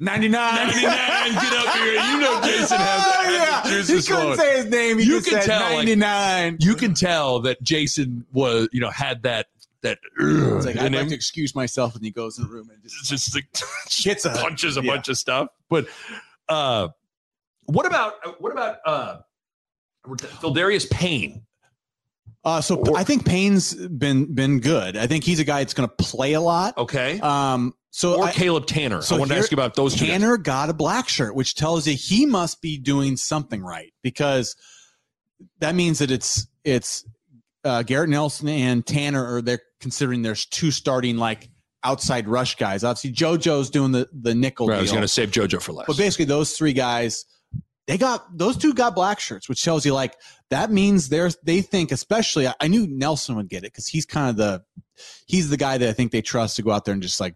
ninety 0.00 0.28
nine. 0.28 0.54
99 0.68 0.82
get 0.82 1.52
up 1.52 1.74
here. 1.76 1.92
You 1.92 2.20
know 2.20 2.40
Jason 2.44 2.78
has, 2.78 3.02
Oh, 3.04 3.24
has 3.24 3.90
yeah. 3.90 3.96
He 3.96 4.02
couldn't 4.02 4.02
flowing. 4.02 4.38
say 4.38 4.56
his 4.58 4.66
name. 4.66 4.98
He 4.98 5.04
You 5.04 5.18
just 5.20 5.28
can 5.30 5.40
said 5.42 5.46
tell, 5.48 5.60
like- 5.60 5.76
ninety 5.76 5.96
nine. 5.96 6.56
you 6.60 6.74
can 6.74 6.94
tell 6.94 7.40
that 7.40 7.62
Jason 7.62 8.24
was, 8.32 8.68
you 8.72 8.80
know, 8.80 8.90
had 8.90 9.22
that 9.24 9.46
that 9.82 9.98
It's 10.18 10.66
like 10.66 10.76
I'd 10.76 10.92
like 10.92 11.02
him. 11.02 11.08
to 11.10 11.14
excuse 11.14 11.54
myself, 11.54 11.94
and 11.94 12.04
he 12.04 12.10
goes 12.10 12.36
in 12.38 12.44
the 12.44 12.50
room 12.50 12.68
and 12.70 12.82
just 12.82 13.04
just 13.08 13.34
like, 13.34 13.46
gets 14.02 14.24
a 14.24 14.30
punches 14.30 14.76
a 14.76 14.82
yeah. 14.82 14.92
bunch 14.94 15.08
of 15.08 15.16
stuff. 15.18 15.48
But 15.68 15.86
uh, 16.48 16.88
what 17.66 17.86
about 17.86 18.40
what 18.40 18.50
about 18.52 18.78
uh, 18.84 19.18
Phildarius 20.06 20.88
Payne? 20.90 21.42
Uh, 22.44 22.60
so 22.60 22.76
Or- 22.76 22.96
I 22.96 23.04
think 23.04 23.24
Payne's 23.26 23.74
been 23.74 24.32
been 24.34 24.60
good. 24.60 24.96
I 24.96 25.06
think 25.06 25.24
he's 25.24 25.38
a 25.40 25.44
guy 25.44 25.60
that's 25.60 25.74
going 25.74 25.88
to 25.88 25.94
play 25.96 26.32
a 26.34 26.40
lot. 26.40 26.76
Okay, 26.78 27.20
Um, 27.20 27.74
so 27.90 28.16
or 28.16 28.26
I- 28.26 28.32
Caleb 28.32 28.66
Tanner. 28.66 29.02
so 29.02 29.16
I 29.16 29.18
wanted 29.18 29.34
to 29.34 29.40
ask 29.40 29.50
you 29.50 29.56
about 29.56 29.74
those 29.74 29.94
two. 29.94 30.00
guys. 30.06 30.10
Tanner 30.10 30.36
got 30.36 30.70
a 30.70 30.74
black 30.74 31.08
shirt, 31.08 31.34
which 31.34 31.54
tells 31.54 31.86
you 31.86 31.94
he 31.94 32.26
must 32.26 32.60
be 32.60 32.78
doing 32.78 33.16
something 33.16 33.62
right 33.62 33.92
because 34.02 34.56
that 35.60 35.74
means 35.74 35.98
that 36.00 36.10
it's 36.10 36.46
it's 36.64 37.04
uh, 37.64 37.82
Garrett 37.82 38.10
Nelson 38.10 38.48
and 38.48 38.86
Tanner 38.86 39.36
are 39.36 39.42
they're 39.42 39.60
considering 39.80 40.22
there's 40.22 40.46
two 40.46 40.70
starting 40.70 41.16
like 41.16 41.48
outside 41.84 42.28
rush 42.28 42.56
guys. 42.56 42.84
Obviously, 42.84 43.12
JoJo's 43.12 43.70
doing 43.70 43.92
the 43.92 44.08
the 44.12 44.34
nickel. 44.34 44.68
Right, 44.68 44.78
I 44.78 44.80
was 44.80 44.90
going 44.90 45.02
to 45.02 45.08
save 45.08 45.30
JoJo 45.30 45.62
for 45.62 45.72
last. 45.72 45.86
But 45.86 45.96
basically, 45.96 46.26
those 46.26 46.56
three 46.56 46.72
guys, 46.72 47.24
they 47.86 47.98
got 47.98 48.36
those 48.36 48.56
two 48.56 48.74
got 48.74 48.94
black 48.94 49.20
shirts, 49.20 49.48
which 49.48 49.62
tells 49.62 49.86
you 49.86 49.94
like 49.94 50.16
that 50.50 50.70
means 50.70 51.08
they're 51.08 51.30
they 51.44 51.62
think, 51.62 51.92
especially 51.92 52.46
I, 52.46 52.54
I 52.60 52.68
knew 52.68 52.86
Nelson 52.86 53.36
would 53.36 53.48
get 53.48 53.58
it 53.58 53.72
because 53.72 53.86
he's 53.86 54.06
kind 54.06 54.30
of 54.30 54.36
the 54.36 54.64
he's 55.26 55.50
the 55.50 55.56
guy 55.56 55.78
that 55.78 55.88
I 55.88 55.92
think 55.92 56.12
they 56.12 56.22
trust 56.22 56.56
to 56.56 56.62
go 56.62 56.70
out 56.70 56.84
there 56.84 56.94
and 56.94 57.02
just 57.02 57.20
like 57.20 57.34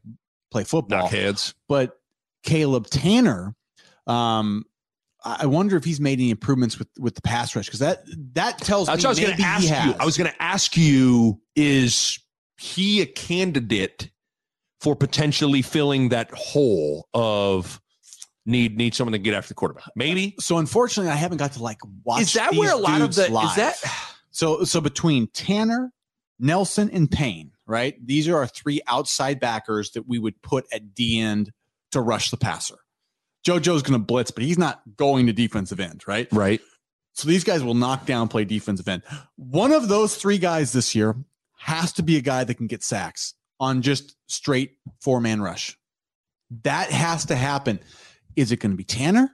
play 0.52 0.64
football. 0.64 1.08
Knockheads. 1.08 1.54
But 1.68 1.98
Caleb 2.42 2.86
Tanner, 2.86 3.54
um, 4.06 4.64
I 5.24 5.46
wonder 5.46 5.76
if 5.76 5.84
he's 5.84 6.00
made 6.00 6.18
any 6.18 6.30
improvements 6.30 6.78
with 6.78 6.88
with 6.98 7.14
the 7.14 7.22
pass 7.22 7.54
rush 7.54 7.66
because 7.66 7.80
that 7.80 8.04
that 8.34 8.58
tells 8.58 8.88
That's 8.88 9.02
me 9.02 9.06
I 9.06 9.10
was 9.10 9.20
going 9.20 9.36
to 9.36 9.42
ask 9.42 9.64
you. 9.64 9.94
I 9.98 10.04
was 10.04 10.16
going 10.16 10.30
to 10.30 10.42
ask 10.42 10.76
you: 10.76 11.40
Is 11.54 12.18
he 12.58 13.00
a 13.02 13.06
candidate 13.06 14.10
for 14.80 14.96
potentially 14.96 15.62
filling 15.62 16.08
that 16.08 16.30
hole 16.32 17.08
of 17.14 17.80
need 18.44 18.76
need 18.76 18.94
someone 18.94 19.12
to 19.12 19.18
get 19.18 19.34
after 19.34 19.48
the 19.48 19.54
quarterback? 19.54 19.84
Maybe. 19.94 20.34
so 20.40 20.58
unfortunately, 20.58 21.12
I 21.12 21.16
haven't 21.16 21.38
got 21.38 21.52
to 21.52 21.62
like 21.62 21.78
watch. 22.04 22.22
Is 22.22 22.32
that 22.32 22.54
where 22.54 22.72
a 22.72 22.76
lot 22.76 23.00
of 23.00 23.14
the 23.14 23.30
live. 23.30 23.50
is 23.50 23.56
that? 23.56 23.76
So 24.32 24.64
so 24.64 24.80
between 24.80 25.28
Tanner, 25.28 25.92
Nelson, 26.40 26.90
and 26.90 27.08
Payne, 27.08 27.51
right? 27.72 27.94
These 28.06 28.28
are 28.28 28.36
our 28.36 28.46
three 28.46 28.82
outside 28.86 29.40
backers 29.40 29.92
that 29.92 30.06
we 30.06 30.18
would 30.18 30.40
put 30.42 30.66
at 30.72 30.94
D 30.94 31.18
end 31.18 31.50
to 31.92 32.02
rush 32.02 32.30
the 32.30 32.36
passer. 32.36 32.76
JoJo's 33.46 33.82
going 33.82 33.98
to 33.98 33.98
blitz, 33.98 34.30
but 34.30 34.44
he's 34.44 34.58
not 34.58 34.82
going 34.96 35.26
to 35.26 35.32
defensive 35.32 35.80
end, 35.80 36.04
right? 36.06 36.28
Right. 36.30 36.60
So 37.14 37.28
these 37.28 37.44
guys 37.44 37.64
will 37.64 37.74
knock 37.74 38.04
down, 38.04 38.28
play 38.28 38.44
defensive 38.44 38.86
end. 38.86 39.02
One 39.36 39.72
of 39.72 39.88
those 39.88 40.16
three 40.16 40.38
guys 40.38 40.72
this 40.72 40.94
year 40.94 41.16
has 41.58 41.92
to 41.94 42.02
be 42.02 42.18
a 42.18 42.20
guy 42.20 42.44
that 42.44 42.54
can 42.54 42.66
get 42.66 42.82
sacks 42.82 43.34
on 43.58 43.80
just 43.80 44.16
straight 44.26 44.76
four 45.00 45.20
man 45.20 45.40
rush. 45.40 45.78
That 46.64 46.90
has 46.90 47.24
to 47.26 47.36
happen. 47.36 47.80
Is 48.36 48.52
it 48.52 48.58
going 48.60 48.72
to 48.72 48.76
be 48.76 48.84
Tannor? 48.84 49.28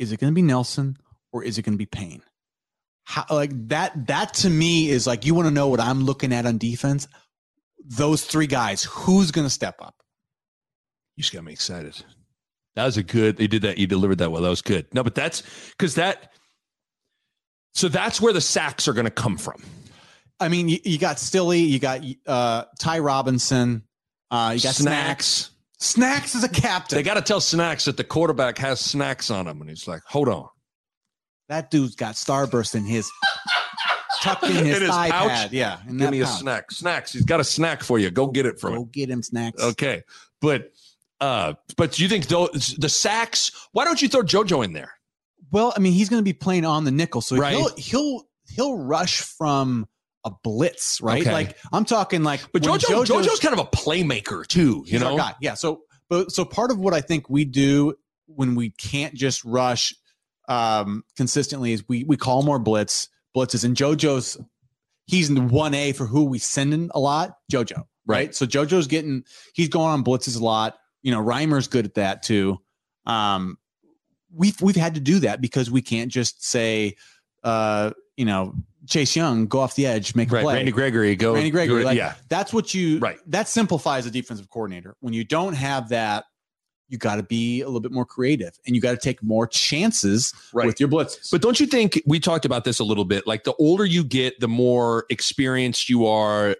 Is 0.00 0.10
it 0.10 0.18
going 0.18 0.32
to 0.32 0.34
be 0.34 0.42
Nelson? 0.42 0.96
Or 1.32 1.44
is 1.44 1.58
it 1.58 1.62
going 1.62 1.74
to 1.74 1.78
be 1.78 1.86
Payne? 1.86 2.22
How, 3.04 3.24
like 3.30 3.50
that, 3.68 4.06
that 4.08 4.34
to 4.34 4.50
me 4.50 4.90
is 4.90 5.06
like, 5.06 5.24
you 5.24 5.34
want 5.34 5.48
to 5.48 5.54
know 5.54 5.68
what 5.68 5.80
I'm 5.80 6.04
looking 6.04 6.32
at 6.32 6.44
on 6.44 6.58
defense? 6.58 7.08
Those 7.84 8.24
three 8.24 8.46
guys, 8.46 8.84
who's 8.84 9.30
going 9.30 9.46
to 9.46 9.50
step 9.50 9.76
up? 9.80 9.96
You 11.16 11.22
just 11.22 11.32
got 11.32 11.44
me 11.44 11.52
excited. 11.52 11.94
That 12.74 12.84
was 12.86 12.96
a 12.96 13.02
good. 13.02 13.36
They 13.36 13.46
did 13.46 13.62
that. 13.62 13.78
You 13.78 13.86
delivered 13.86 14.18
that 14.18 14.30
well. 14.30 14.42
That 14.42 14.48
was 14.48 14.62
good. 14.62 14.86
No, 14.94 15.02
but 15.02 15.14
that's 15.14 15.42
because 15.70 15.96
that. 15.96 16.32
So 17.74 17.88
that's 17.88 18.20
where 18.20 18.32
the 18.32 18.40
sacks 18.40 18.86
are 18.88 18.92
going 18.92 19.06
to 19.06 19.10
come 19.10 19.36
from. 19.36 19.62
I 20.40 20.48
mean, 20.48 20.68
you, 20.68 20.78
you 20.84 20.98
got 20.98 21.16
Stille, 21.18 21.54
you 21.54 21.78
got 21.78 22.00
uh, 22.26 22.64
Ty 22.78 22.98
Robinson, 22.98 23.82
uh, 24.30 24.52
you 24.56 24.62
got 24.62 24.74
Snacks. 24.74 25.26
snacks. 25.26 25.50
Snacks 25.78 26.34
is 26.34 26.44
a 26.44 26.48
captain. 26.48 26.96
They 26.96 27.02
got 27.02 27.14
to 27.14 27.22
tell 27.22 27.40
snacks 27.40 27.84
that 27.86 27.96
the 27.96 28.04
quarterback 28.04 28.58
has 28.58 28.80
snacks 28.80 29.30
on 29.30 29.46
him, 29.46 29.60
and 29.60 29.68
he's 29.68 29.86
like, 29.88 30.02
"Hold 30.06 30.28
on." 30.28 30.48
That 31.48 31.70
dude's 31.70 31.96
got 31.96 32.14
Starburst 32.14 32.74
in 32.74 32.84
his 32.84 33.10
tucked 34.22 34.44
in 34.44 34.50
his, 34.64 34.76
In 34.76 34.82
his 34.82 34.90
thigh 34.90 35.10
pouch? 35.10 35.28
pad. 35.28 35.52
Yeah, 35.52 35.78
Give 35.86 36.10
me 36.10 36.20
a 36.20 36.26
snack. 36.26 36.70
Snacks. 36.70 37.12
He's 37.12 37.24
got 37.24 37.40
a 37.40 37.44
snack 37.44 37.82
for 37.82 37.98
you. 37.98 38.10
Go 38.10 38.26
get 38.28 38.46
it 38.46 38.58
from 38.60 38.74
Go 38.74 38.82
him. 38.82 38.88
get 38.92 39.10
him 39.10 39.22
snacks. 39.22 39.62
Okay, 39.62 40.02
but 40.40 40.72
uh, 41.20 41.54
but 41.76 41.98
you 41.98 42.08
think 42.08 42.26
those 42.26 42.74
the 42.78 42.88
sacks? 42.88 43.52
Why 43.72 43.84
don't 43.84 44.00
you 44.00 44.08
throw 44.08 44.22
JoJo 44.22 44.64
in 44.64 44.72
there? 44.72 44.92
Well, 45.50 45.72
I 45.76 45.80
mean, 45.80 45.92
he's 45.92 46.08
going 46.08 46.20
to 46.20 46.24
be 46.24 46.32
playing 46.32 46.64
on 46.64 46.84
the 46.84 46.90
nickel, 46.90 47.20
so 47.20 47.36
Right. 47.36 47.54
he'll 47.54 47.74
he'll 47.76 48.28
he'll 48.48 48.78
rush 48.78 49.20
from 49.20 49.86
a 50.24 50.30
blitz, 50.42 51.00
right? 51.00 51.20
Okay. 51.22 51.32
Like 51.32 51.58
I'm 51.72 51.84
talking 51.84 52.22
like, 52.22 52.40
But 52.52 52.62
JoJo, 52.62 53.04
JoJo's- 53.04 53.08
JoJo's 53.26 53.40
kind 53.40 53.52
of 53.52 53.58
a 53.60 53.68
playmaker 53.68 54.46
too. 54.46 54.84
You 54.86 54.98
know. 54.98 55.18
Yeah. 55.40 55.54
So, 55.54 55.82
but 56.08 56.32
so 56.32 56.44
part 56.44 56.70
of 56.70 56.78
what 56.78 56.94
I 56.94 57.00
think 57.00 57.28
we 57.28 57.44
do 57.44 57.94
when 58.26 58.54
we 58.54 58.70
can't 58.70 59.14
just 59.14 59.44
rush 59.44 59.94
um, 60.48 61.04
consistently 61.16 61.72
is 61.72 61.84
we 61.88 62.04
we 62.04 62.16
call 62.16 62.42
more 62.42 62.58
blitz 62.58 63.08
blitzes, 63.34 63.64
and 63.64 63.76
JoJo's 63.76 64.38
he's 65.06 65.28
in 65.28 65.34
the 65.34 65.42
one 65.42 65.74
A 65.74 65.92
for 65.92 66.06
who 66.06 66.24
we 66.24 66.38
send 66.38 66.72
in 66.74 66.90
a 66.94 67.00
lot. 67.00 67.36
JoJo, 67.50 67.76
right? 67.76 67.86
Right. 68.06 68.34
So 68.34 68.46
JoJo's 68.46 68.86
getting 68.86 69.24
he's 69.54 69.68
going 69.68 69.88
on 69.88 70.04
blitzes 70.04 70.40
a 70.40 70.44
lot. 70.44 70.76
You 71.02 71.12
know, 71.12 71.22
Reimer's 71.22 71.68
good 71.68 71.84
at 71.84 71.94
that 71.94 72.22
too. 72.22 72.58
Um, 73.06 73.58
we've 74.34 74.60
we've 74.60 74.76
had 74.76 74.94
to 74.94 75.00
do 75.00 75.20
that 75.20 75.40
because 75.40 75.70
we 75.70 75.82
can't 75.82 76.10
just 76.10 76.44
say, 76.44 76.96
uh, 77.42 77.90
you 78.16 78.24
know, 78.24 78.54
Chase 78.88 79.14
Young 79.14 79.46
go 79.46 79.60
off 79.60 79.74
the 79.74 79.86
edge, 79.86 80.14
make 80.14 80.30
a 80.30 80.34
right? 80.34 80.42
play. 80.42 80.54
Randy 80.56 80.72
Gregory, 80.72 81.16
go. 81.16 81.34
Randy 81.34 81.50
Gregory, 81.50 81.82
go- 81.82 81.86
like, 81.86 81.96
yeah, 81.96 82.14
That's 82.28 82.52
what 82.52 82.74
you 82.74 82.98
Right. 82.98 83.18
That 83.26 83.48
simplifies 83.48 84.06
a 84.06 84.10
defensive 84.10 84.48
coordinator. 84.48 84.96
When 85.00 85.12
you 85.14 85.24
don't 85.24 85.54
have 85.54 85.88
that, 85.90 86.24
you 86.92 86.98
got 86.98 87.16
to 87.16 87.22
be 87.24 87.62
a 87.62 87.66
little 87.66 87.80
bit 87.80 87.90
more 87.90 88.04
creative, 88.04 88.56
and 88.66 88.76
you 88.76 88.82
got 88.82 88.92
to 88.92 88.98
take 88.98 89.22
more 89.22 89.46
chances 89.46 90.32
Right. 90.52 90.66
with 90.66 90.78
your 90.78 90.88
blitzes. 90.88 91.30
But 91.32 91.40
don't 91.42 91.58
you 91.58 91.66
think 91.66 92.00
we 92.06 92.20
talked 92.20 92.44
about 92.44 92.64
this 92.64 92.78
a 92.78 92.84
little 92.84 93.06
bit? 93.06 93.26
Like 93.26 93.44
the 93.44 93.54
older 93.54 93.84
you 93.86 94.04
get, 94.04 94.38
the 94.38 94.46
more 94.48 95.06
experienced 95.10 95.88
you 95.88 96.06
are. 96.06 96.54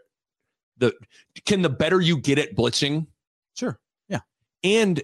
The 0.79 0.95
can 1.45 1.63
the 1.63 1.69
better 1.69 2.01
you 2.01 2.17
get 2.17 2.39
at 2.39 2.57
blitzing, 2.57 3.07
sure, 3.55 3.79
Yeah. 4.09 4.21
and 4.65 5.03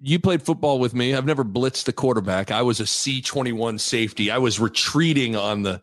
you 0.00 0.18
played 0.18 0.42
football 0.42 0.78
with 0.78 0.94
me. 0.94 1.14
I've 1.14 1.24
never 1.24 1.44
blitzed 1.44 1.84
the 1.84 1.92
quarterback. 1.92 2.50
I 2.50 2.62
was 2.62 2.80
a 2.80 2.86
C 2.86 3.22
twenty 3.22 3.52
one 3.52 3.78
safety. 3.78 4.30
I 4.30 4.38
was 4.38 4.60
retreating 4.60 5.34
on 5.36 5.62
the. 5.62 5.80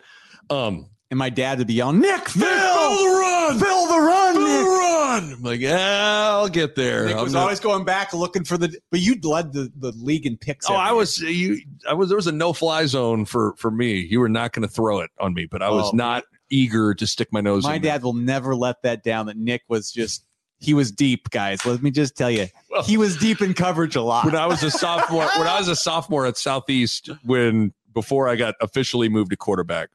Um, 0.51 0.89
and 1.11 1.17
my 1.17 1.29
dad 1.29 1.57
would 1.57 1.67
be 1.67 1.73
yelling, 1.75 1.99
"Nick, 1.99 2.29
Phil, 2.29 2.41
the 2.47 3.09
run, 3.19 3.59
Phil 3.59 3.87
the 3.87 3.99
run, 3.99 4.35
Fill 4.35 4.43
Nick." 4.47 4.59
the 4.65 4.69
run. 4.69 5.33
I'm 5.33 5.41
like, 5.41 5.59
yeah, 5.59 6.29
I'll 6.31 6.47
get 6.49 6.75
there. 6.75 7.05
Nick 7.07 7.15
I'm 7.17 7.23
was 7.23 7.33
not- 7.33 7.41
always 7.43 7.59
going 7.59 7.83
back 7.83 8.13
looking 8.13 8.43
for 8.43 8.57
the. 8.57 8.77
But 8.91 8.99
you 9.01 9.15
led 9.23 9.53
the, 9.53 9.71
the 9.77 9.91
league 9.93 10.25
in 10.25 10.37
picks. 10.37 10.69
Oh, 10.69 10.73
every 10.73 10.81
I 10.83 10.87
year. 10.89 10.95
was 10.95 11.19
you. 11.19 11.61
I 11.89 11.93
was 11.93 12.09
there 12.09 12.15
was 12.15 12.27
a 12.27 12.31
no 12.31 12.53
fly 12.53 12.85
zone 12.85 13.25
for 13.25 13.55
for 13.57 13.71
me. 13.71 13.95
You 13.99 14.19
were 14.19 14.29
not 14.29 14.53
going 14.53 14.67
to 14.67 14.73
throw 14.73 14.99
it 14.99 15.09
on 15.19 15.33
me, 15.33 15.45
but 15.45 15.61
I 15.61 15.69
was 15.69 15.89
Oh, 15.93 15.95
not 15.95 16.23
eager 16.51 16.93
to 16.93 17.07
stick 17.07 17.29
my 17.31 17.41
nose. 17.41 17.63
My 17.63 17.75
in 17.75 17.81
there. 17.81 17.93
dad 17.93 18.03
will 18.03 18.13
never 18.13 18.55
let 18.55 18.81
that 18.83 19.03
down. 19.03 19.25
That 19.27 19.37
Nick 19.37 19.63
was 19.67 19.91
just. 19.91 20.25
He 20.61 20.73
was 20.73 20.91
deep, 20.91 21.29
guys. 21.29 21.65
Let 21.65 21.81
me 21.81 21.89
just 21.89 22.17
tell 22.17 22.29
you, 22.29 22.47
Well- 22.69 22.83
he 22.83 22.97
was 22.97 23.15
deep 23.15 23.41
in 23.41 23.53
coverage 23.53 23.95
a 23.95 24.01
lot. 24.01 24.25
when 24.25 24.35
I 24.35 24.45
was 24.45 24.61
a 24.61 24.69
sophomore. 24.69 25.23
when 25.37 25.47
I 25.47 25.57
was 25.57 25.69
a 25.69 25.75
sophomore 25.75 26.25
at 26.25 26.37
Southeast, 26.37 27.09
when 27.23 27.71
before 27.93 28.27
I 28.27 28.35
got 28.35 28.55
officially 28.59 29.07
moved 29.07 29.29
to 29.31 29.37
quarterback, 29.37 29.87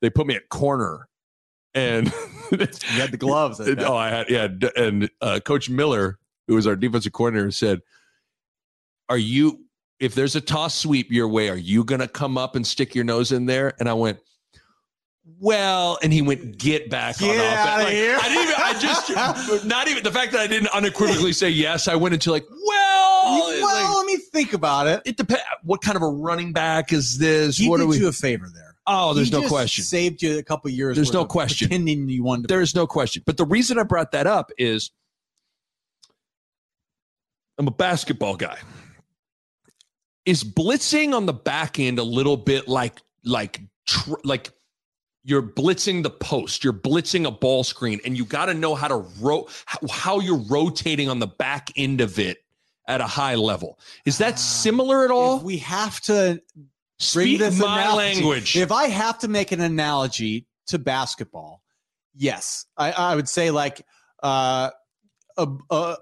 they 0.00 0.10
put 0.10 0.26
me 0.26 0.34
at 0.34 0.48
corner, 0.48 1.08
and 1.74 2.06
you 2.52 2.58
had 3.00 3.10
the 3.10 3.16
gloves. 3.18 3.60
Oh, 3.78 3.96
I 3.96 4.08
had 4.10 4.30
yeah, 4.30 4.48
and 4.76 5.10
uh, 5.20 5.40
Coach 5.44 5.68
Miller, 5.70 6.18
who 6.46 6.54
was 6.54 6.66
our 6.66 6.76
defensive 6.76 7.12
coordinator, 7.12 7.50
said, 7.50 7.80
"Are 9.08 9.18
you?" 9.18 9.64
If 10.00 10.14
there's 10.14 10.36
a 10.36 10.40
toss 10.40 10.76
sweep 10.76 11.10
your 11.10 11.26
way, 11.26 11.48
are 11.48 11.56
you 11.56 11.82
going 11.82 12.00
to 12.00 12.06
come 12.06 12.38
up 12.38 12.54
and 12.54 12.64
stick 12.64 12.94
your 12.94 13.02
nose 13.02 13.32
in 13.32 13.46
there? 13.46 13.74
And 13.80 13.88
I 13.88 13.94
went, 13.94 14.20
well, 15.40 15.98
and 16.02 16.12
he 16.12 16.22
went, 16.22 16.56
get 16.56 16.88
back 16.88 17.20
on 17.20 17.28
Get 17.28 17.36
offense. 17.36 17.68
outta 17.68 17.82
Like, 17.84 17.92
here. 17.92 18.16
I 18.20 18.28
didn't 18.28 18.42
even, 18.44 18.54
I 18.58 18.78
just, 18.78 19.64
not 19.66 19.88
even 19.88 20.04
the 20.04 20.12
fact 20.12 20.30
that 20.32 20.40
I 20.40 20.46
didn't 20.46 20.68
unequivocally 20.68 21.32
say 21.32 21.50
yes. 21.50 21.88
I 21.88 21.96
went 21.96 22.14
into 22.14 22.30
like, 22.30 22.46
well, 22.48 23.24
well, 23.40 23.62
like, 23.62 23.96
let 23.96 24.06
me 24.06 24.16
think 24.32 24.52
about 24.52 24.86
it. 24.86 25.02
it 25.04 25.16
depends. 25.16 25.42
What 25.64 25.82
kind 25.82 25.96
of 25.96 26.02
a 26.02 26.08
running 26.08 26.52
back 26.52 26.92
is 26.92 27.18
this? 27.18 27.58
He 27.58 27.68
what 27.68 27.78
did 27.78 27.84
are 27.84 27.88
we? 27.88 27.98
you 27.98 28.08
a 28.08 28.12
favor 28.12 28.48
there. 28.54 28.67
Oh, 28.88 29.14
there's 29.14 29.28
He 29.28 29.32
no 29.34 29.40
just 29.42 29.52
question. 29.52 29.84
Saved 29.84 30.22
you 30.22 30.38
a 30.38 30.42
couple 30.42 30.70
years. 30.70 30.96
There's 30.96 31.12
no 31.12 31.24
question. 31.24 31.68
Pretending 31.68 32.08
you 32.08 32.24
wanted 32.24 32.42
to. 32.42 32.48
There 32.48 32.60
is 32.60 32.74
no 32.74 32.86
question. 32.86 33.22
But 33.26 33.36
the 33.36 33.44
reason 33.44 33.78
I 33.78 33.82
brought 33.84 34.12
that 34.12 34.26
up 34.26 34.50
is 34.58 34.90
I'm 37.58 37.68
a 37.68 37.72
basketball 37.72 38.36
guy. 38.36 38.58
Is 40.24 40.44
blitzing 40.44 41.14
on 41.14 41.26
the 41.26 41.32
back 41.32 41.78
end 41.78 41.98
a 41.98 42.02
little 42.02 42.36
bit 42.36 42.68
like 42.68 43.00
like 43.24 43.60
tr- 43.86 44.14
like 44.24 44.50
you're 45.24 45.42
blitzing 45.42 46.02
the 46.02 46.10
post, 46.10 46.62
you're 46.64 46.72
blitzing 46.72 47.26
a 47.26 47.30
ball 47.30 47.64
screen, 47.64 48.00
and 48.04 48.16
you 48.16 48.24
got 48.24 48.46
to 48.46 48.54
know 48.54 48.74
how 48.74 48.88
to 48.88 48.96
ro- 49.20 49.48
how, 49.90 50.20
you're 50.20 50.42
rotating 50.48 51.08
on 51.08 51.18
the 51.18 51.26
back 51.26 51.70
end 51.76 52.00
of 52.00 52.18
it 52.18 52.38
at 52.86 53.00
a 53.00 53.06
high 53.06 53.34
level. 53.34 53.78
Is 54.06 54.18
that 54.18 54.34
Ah, 54.34 54.36
similar 54.36 55.04
at 55.04 55.10
all? 55.10 55.40
we 55.40 55.58
have 55.58 56.00
to 56.02 56.40
Speak 56.98 57.38
this 57.38 57.58
my 57.58 57.80
analogy- 57.82 58.14
language. 58.20 58.56
If 58.56 58.72
I 58.72 58.86
have 58.88 59.18
to 59.20 59.28
make 59.28 59.52
an 59.52 59.60
analogy 59.60 60.46
to 60.68 60.78
basketball, 60.78 61.62
yes, 62.14 62.66
I, 62.76 62.92
I 62.92 63.14
would 63.14 63.28
say 63.28 63.50
like 63.50 63.84
uh, 64.22 64.70
a, 65.36 65.48
a 65.70 65.96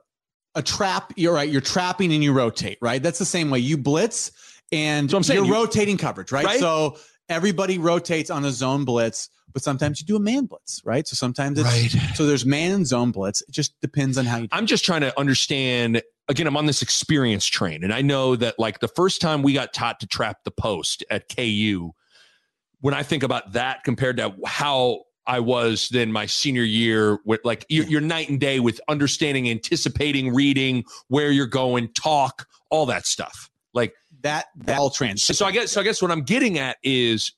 a 0.54 0.62
trap. 0.62 1.12
You're 1.16 1.34
right. 1.34 1.48
You're 1.50 1.60
trapping 1.60 2.12
and 2.12 2.24
you 2.24 2.32
rotate. 2.32 2.78
Right. 2.80 3.02
That's 3.02 3.18
the 3.18 3.26
same 3.26 3.50
way 3.50 3.58
you 3.58 3.76
blitz 3.76 4.30
and 4.72 5.10
what 5.12 5.18
I'm 5.18 5.22
saying. 5.22 5.38
you're 5.38 5.46
You- 5.46 5.54
rotating 5.54 5.98
coverage. 5.98 6.32
Right? 6.32 6.46
Right? 6.46 6.60
So 6.60 6.96
everybody 7.28 7.76
rotates 7.76 8.30
on 8.30 8.44
a 8.46 8.50
zone 8.50 8.84
blitz, 8.86 9.28
but 9.52 9.62
sometimes 9.62 10.00
you 10.00 10.06
do 10.06 10.16
a 10.16 10.20
man 10.20 10.46
blitz. 10.46 10.80
Right. 10.82 11.06
So 11.06 11.14
sometimes 11.14 11.58
it's 11.62 12.16
so 12.16 12.24
there's 12.24 12.46
man 12.46 12.72
and 12.72 12.86
zone 12.86 13.10
blitz. 13.10 13.42
It 13.42 13.50
just 13.50 13.78
depends 13.82 14.16
on 14.16 14.24
how 14.24 14.38
you. 14.38 14.46
Do. 14.48 14.56
I'm 14.56 14.64
just 14.66 14.84
trying 14.84 15.02
to 15.02 15.18
understand. 15.20 16.00
Again, 16.28 16.46
I'm 16.46 16.56
on 16.56 16.66
this 16.66 16.82
experience 16.82 17.46
train, 17.46 17.84
and 17.84 17.92
I 17.92 18.02
know 18.02 18.36
that 18.36 18.58
like 18.58 18.80
the 18.80 18.88
first 18.88 19.20
time 19.20 19.42
we 19.42 19.52
got 19.52 19.72
taught 19.72 20.00
to 20.00 20.06
trap 20.06 20.44
the 20.44 20.50
post 20.50 21.04
at 21.10 21.28
KU, 21.34 21.92
when 22.80 22.94
I 22.94 23.02
think 23.02 23.22
about 23.22 23.52
that 23.52 23.84
compared 23.84 24.16
to 24.16 24.34
how 24.44 25.02
I 25.26 25.40
was 25.40 25.88
than 25.88 26.12
my 26.12 26.26
senior 26.26 26.62
year. 26.62 27.18
With 27.24 27.40
like 27.44 27.66
you're, 27.68 27.86
you're 27.86 28.00
night 28.00 28.28
and 28.28 28.40
day 28.40 28.60
with 28.60 28.80
understanding, 28.88 29.48
anticipating, 29.48 30.34
reading 30.34 30.84
where 31.08 31.30
you're 31.30 31.46
going, 31.46 31.92
talk, 31.92 32.46
all 32.70 32.86
that 32.86 33.06
stuff. 33.06 33.50
Like 33.74 33.94
that 34.22 34.46
that 34.56 34.78
all 34.78 34.90
trans. 34.90 35.24
so 35.24 35.44
I 35.44 35.52
guess 35.52 35.72
so 35.72 35.80
I 35.80 35.84
guess 35.84 36.00
what 36.00 36.10
I'm 36.10 36.22
getting 36.22 36.58
at 36.58 36.76
is 36.82 37.32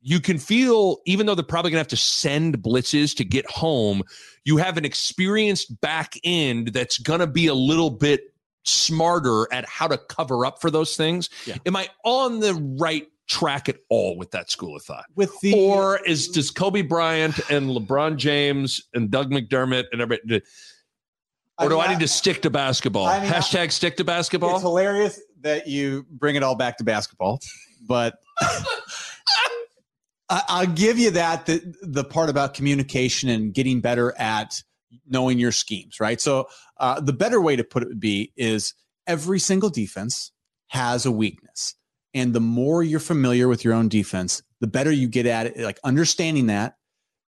you 0.00 0.20
can 0.20 0.38
feel 0.38 0.98
even 1.06 1.26
though 1.26 1.34
they're 1.34 1.44
probably 1.44 1.70
gonna 1.70 1.80
have 1.80 1.88
to 1.88 1.96
send 1.96 2.62
blitzes 2.62 3.16
to 3.16 3.24
get 3.24 3.48
home, 3.50 4.02
you 4.44 4.56
have 4.56 4.76
an 4.76 4.84
experienced 4.84 5.80
back 5.80 6.14
end 6.24 6.68
that's 6.68 6.98
gonna 6.98 7.26
be 7.26 7.46
a 7.46 7.54
little 7.54 7.90
bit 7.90 8.32
smarter 8.64 9.46
at 9.52 9.66
how 9.68 9.88
to 9.88 9.98
cover 9.98 10.44
up 10.44 10.60
for 10.60 10.70
those 10.70 10.96
things. 10.96 11.30
Yeah. 11.46 11.56
Am 11.66 11.76
I 11.76 11.88
on 12.04 12.40
the 12.40 12.54
right 12.78 13.06
track 13.26 13.68
at 13.68 13.76
all 13.88 14.16
with 14.16 14.30
that 14.30 14.50
school 14.50 14.76
of 14.76 14.82
thought? 14.82 15.04
with 15.14 15.38
the 15.40 15.54
or 15.54 15.98
is 16.06 16.28
does 16.28 16.50
Kobe 16.50 16.82
Bryant 16.82 17.38
and 17.50 17.70
LeBron 17.70 18.16
James 18.16 18.80
and 18.94 19.10
Doug 19.10 19.30
McDermott 19.30 19.84
and 19.92 20.00
everybody 20.00 20.42
or 21.60 21.68
do 21.68 21.80
I, 21.80 21.88
need 21.88 22.00
to 22.00 22.08
stick 22.08 22.42
to 22.42 22.50
basketball? 22.50 23.06
I 23.06 23.20
mean, 23.20 23.32
I- 23.32 23.38
Hashtag 23.38 23.72
stick 23.72 23.96
to 23.96 24.04
basketball. 24.04 24.54
It's 24.54 24.62
hilarious 24.62 25.20
that 25.40 25.66
you 25.66 26.06
bring 26.10 26.36
it 26.36 26.42
all 26.42 26.54
back 26.54 26.78
to 26.78 26.84
basketball, 26.84 27.40
but 27.86 28.18
I, 28.40 28.64
I'll 30.30 30.66
give 30.66 30.98
you 30.98 31.10
that 31.12 31.46
the 31.46 31.74
the 31.82 32.04
part 32.04 32.28
about 32.28 32.54
communication 32.54 33.28
and 33.28 33.52
getting 33.54 33.80
better 33.80 34.14
at 34.18 34.62
knowing 35.06 35.38
your 35.38 35.52
schemes, 35.52 36.00
right? 36.00 36.20
So 36.20 36.48
uh, 36.78 37.00
the 37.00 37.12
better 37.12 37.40
way 37.40 37.56
to 37.56 37.64
put 37.64 37.82
it 37.82 37.88
would 37.88 38.00
be 38.00 38.32
is 38.36 38.74
every 39.06 39.38
single 39.38 39.70
defense 39.70 40.32
has 40.68 41.06
a 41.06 41.12
weakness, 41.12 41.74
and 42.12 42.34
the 42.34 42.40
more 42.40 42.82
you're 42.82 43.00
familiar 43.00 43.48
with 43.48 43.64
your 43.64 43.74
own 43.74 43.88
defense, 43.88 44.42
the 44.60 44.66
better 44.66 44.92
you 44.92 45.08
get 45.08 45.26
at 45.26 45.46
it. 45.46 45.58
Like 45.58 45.80
understanding 45.82 46.46
that 46.46 46.74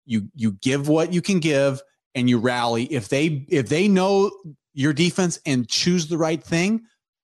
you 0.05 0.29
you 0.35 0.53
give 0.53 0.89
what 0.89 1.13
you 1.13 1.21
can 1.21 1.39
give, 1.39 1.81
and 2.15 2.29
you 2.29 2.37
rally. 2.37 2.83
If 2.85 3.09
they 3.09 3.45
if 3.49 3.69
they 3.69 3.87
know 3.87 4.31
your 4.73 4.93
defense 4.93 5.39
and 5.45 5.67
choose 5.67 6.07
the 6.07 6.17
right 6.17 6.43
thing, 6.43 6.81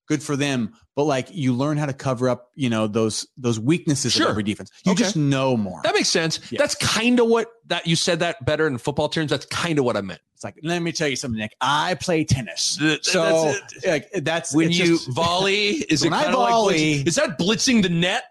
good 0.08 0.22
for 0.24 0.36
them. 0.36 0.74
But 0.96 1.04
like 1.06 1.28
you 1.32 1.54
learn 1.54 1.78
how 1.78 1.86
to 1.88 1.94
cover 1.94 2.30
up, 2.30 2.52
you 2.56 2.70
know, 2.70 2.88
those 2.88 3.28
those 3.38 3.60
weaknesses 3.60 4.14
Sure. 4.14 4.26
of 4.26 4.30
every 4.32 4.44
defense. 4.44 4.72
You 4.86 4.94
Okay. 4.94 5.04
just 5.04 5.16
know 5.18 5.58
more. 5.58 5.82
that 5.84 5.94
makes 5.94 6.10
sense. 6.10 6.40
Yeah. 6.52 6.58
That's 6.60 6.76
kind 6.76 7.20
of 7.20 7.28
what 7.28 7.50
that 7.68 7.86
you 7.88 7.96
said 7.96 8.20
that 8.20 8.44
better 8.46 8.66
in 8.68 8.78
football 8.78 9.10
terms. 9.10 9.30
That's 9.32 9.46
kind 9.48 9.78
of 9.80 9.86
what 9.86 9.98
I 9.98 10.02
meant. 10.02 10.22
It's 10.36 10.44
like, 10.44 10.56
let 10.64 10.82
me 10.82 10.92
tell 10.92 11.08
you 11.08 11.16
something, 11.16 11.40
Nick. 11.40 11.56
I 11.62 11.96
play 11.96 12.24
tennis. 12.26 12.78
So 13.02 13.54
that's 13.54 13.86
like, 13.86 14.10
that's 14.24 14.54
when 14.54 14.70
you 14.72 14.86
just- 14.98 15.10
volley, 15.10 15.70
is 15.90 16.04
it 16.04 16.08
When 16.12 16.14
I 16.14 16.24
kind 16.24 16.36
of 16.36 16.42
like 16.42 16.52
volley- 16.52 16.76
blitzing? 17.04 17.08
is 17.08 17.16
that 17.16 17.40
blitzing 17.40 17.82
the 17.84 17.90
net? 17.90 18.24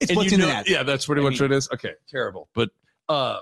it's 0.00 0.14
what's 0.14 0.32
you 0.32 0.38
know- 0.38 0.46
the 0.46 0.52
net. 0.54 0.68
Yeah, 0.68 0.82
that's 0.82 1.04
pretty 1.06 1.20
I 1.20 1.24
much 1.24 1.32
mean- 1.40 1.50
what 1.50 1.54
it 1.54 1.56
is. 1.58 1.68
Okay, 1.72 1.92
terrible. 2.08 2.48
But 2.54 2.70
uh 3.08 3.38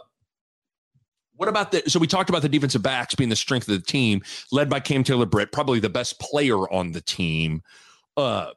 what 1.38 1.48
about 1.48 1.72
the 1.72 1.82
so 1.88 1.98
we 1.98 2.06
talked 2.06 2.28
about 2.28 2.42
the 2.42 2.48
defensive 2.48 2.82
backs 2.82 3.14
being 3.14 3.30
the 3.30 3.36
strength 3.36 3.68
of 3.68 3.74
the 3.74 3.86
team, 3.86 4.22
led 4.52 4.68
by 4.68 4.80
Cam 4.80 5.02
Taylor 5.02 5.24
Britt, 5.26 5.50
probably 5.52 5.80
the 5.80 5.88
best 5.88 6.20
player 6.20 6.58
on 6.72 6.92
the 6.92 7.00
team. 7.00 7.62
Uh 8.16 8.50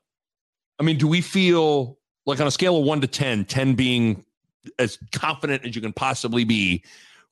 I 0.79 0.83
mean, 0.83 0.97
do 0.97 1.07
we 1.07 1.21
feel 1.21 1.97
like 2.25 2.39
on 2.39 2.47
a 2.47 2.51
scale 2.51 2.77
of 2.77 2.83
one 2.83 3.01
to 3.01 3.07
10, 3.07 3.45
10 3.45 3.75
being 3.75 4.25
as 4.79 4.97
confident 5.11 5.63
as 5.65 5.75
you 5.75 5.81
can 5.81 5.93
possibly 5.93 6.43
be, 6.43 6.83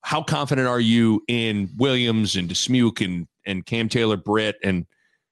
how 0.02 0.22
confident 0.24 0.68
are 0.68 0.80
you 0.80 1.24
in 1.28 1.70
Williams 1.78 2.36
and 2.36 2.50
Dismuke 2.50 3.04
and 3.04 3.28
and 3.46 3.66
Cam 3.66 3.90
Taylor 3.90 4.18
Britt 4.18 4.58
and 4.64 4.86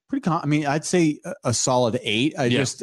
pretty. 0.08 0.22
Con- 0.22 0.40
I 0.42 0.46
mean, 0.46 0.66
I'd 0.66 0.84
say 0.84 1.20
a, 1.44 1.54
solid 1.54 1.98
eight. 2.02 2.34
I 2.38 2.46
Yeah. 2.46 2.58
just, 2.58 2.82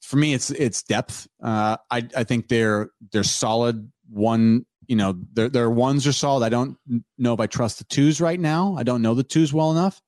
for 0.00 0.16
me, 0.16 0.32
it's 0.32 0.50
it's 0.50 0.82
depth. 0.82 1.28
Uh, 1.42 1.76
I 1.90 2.08
I 2.16 2.24
think 2.24 2.48
they're 2.48 2.90
they're 3.12 3.24
solid. 3.24 3.90
One, 4.08 4.64
you 4.88 4.96
know, 4.96 5.18
their 5.32 5.48
their 5.48 5.70
ones 5.70 6.06
are 6.06 6.12
solid. 6.12 6.44
I 6.44 6.48
don't 6.48 6.76
know 7.18 7.34
if 7.34 7.40
I 7.40 7.46
trust 7.46 7.78
the 7.78 7.84
twos 7.84 8.20
right 8.20 8.38
now. 8.38 8.76
I 8.78 8.82
don't 8.82 9.02
know 9.02 9.14
the 9.14 9.24
twos 9.24 9.52
well 9.52 9.72
enough. 9.72 10.00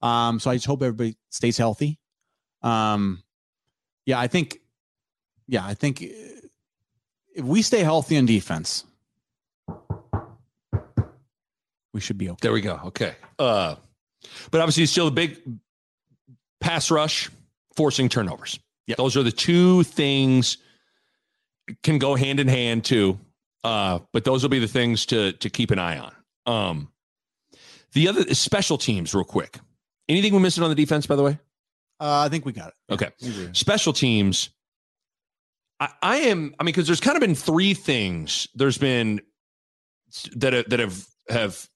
Um, 0.00 0.40
so 0.40 0.50
I 0.50 0.54
just 0.54 0.66
hope 0.66 0.82
everybody 0.82 1.16
stays 1.30 1.56
healthy. 1.56 1.98
Um, 2.62 3.22
yeah, 4.04 4.18
I 4.18 4.26
think, 4.26 4.58
yeah, 5.46 5.64
I 5.64 5.74
think 5.74 6.02
uh, 6.02 6.46
if 7.34 7.44
we 7.44 7.62
stay 7.62 7.80
healthy 7.80 8.18
on 8.18 8.26
defense, 8.26 8.84
we 11.94 12.00
should 12.00 12.18
be 12.18 12.30
okay. 12.30 12.38
There 12.42 12.52
we 12.52 12.60
go. 12.60 12.80
Okay. 12.86 13.14
Uh, 13.38 13.76
but 14.50 14.60
obviously, 14.60 14.86
still 14.86 15.08
a 15.08 15.12
big 15.12 15.40
pass 16.60 16.90
rush, 16.90 17.30
forcing 17.76 18.08
turnovers. 18.08 18.58
Yep. 18.86 18.96
Those 18.96 19.16
are 19.16 19.22
the 19.22 19.32
two 19.32 19.84
things 19.84 20.58
can 21.82 21.98
go 21.98 22.14
hand 22.14 22.40
in 22.40 22.48
hand 22.48 22.84
too. 22.84 23.18
Uh, 23.64 24.00
but 24.12 24.24
those 24.24 24.42
will 24.42 24.50
be 24.50 24.58
the 24.58 24.68
things 24.68 25.06
to 25.06 25.32
to 25.32 25.50
keep 25.50 25.70
an 25.70 25.78
eye 25.78 25.98
on. 25.98 26.12
Um, 26.46 26.92
the 27.92 28.08
other 28.08 28.34
special 28.34 28.78
teams, 28.78 29.14
real 29.14 29.24
quick. 29.24 29.58
Anything 30.08 30.32
we're 30.32 30.40
missing 30.40 30.64
on 30.64 30.70
the 30.70 30.74
defense, 30.74 31.06
by 31.06 31.16
the 31.16 31.22
way? 31.22 31.38
Uh, 32.00 32.24
I 32.26 32.28
think 32.28 32.44
we 32.44 32.52
got 32.52 32.68
it. 32.68 32.92
Okay. 32.92 33.10
Special 33.52 33.92
teams 33.92 34.50
I, 35.82 35.88
I 36.00 36.16
am 36.18 36.54
i 36.60 36.62
mean 36.62 36.72
because 36.72 36.86
there's 36.86 37.00
kind 37.00 37.16
of 37.16 37.20
been 37.20 37.34
three 37.34 37.74
things 37.74 38.46
there's 38.54 38.78
been 38.78 39.20
that 40.36 40.68
that 40.70 40.78
have 40.78 41.06
have 41.28 41.68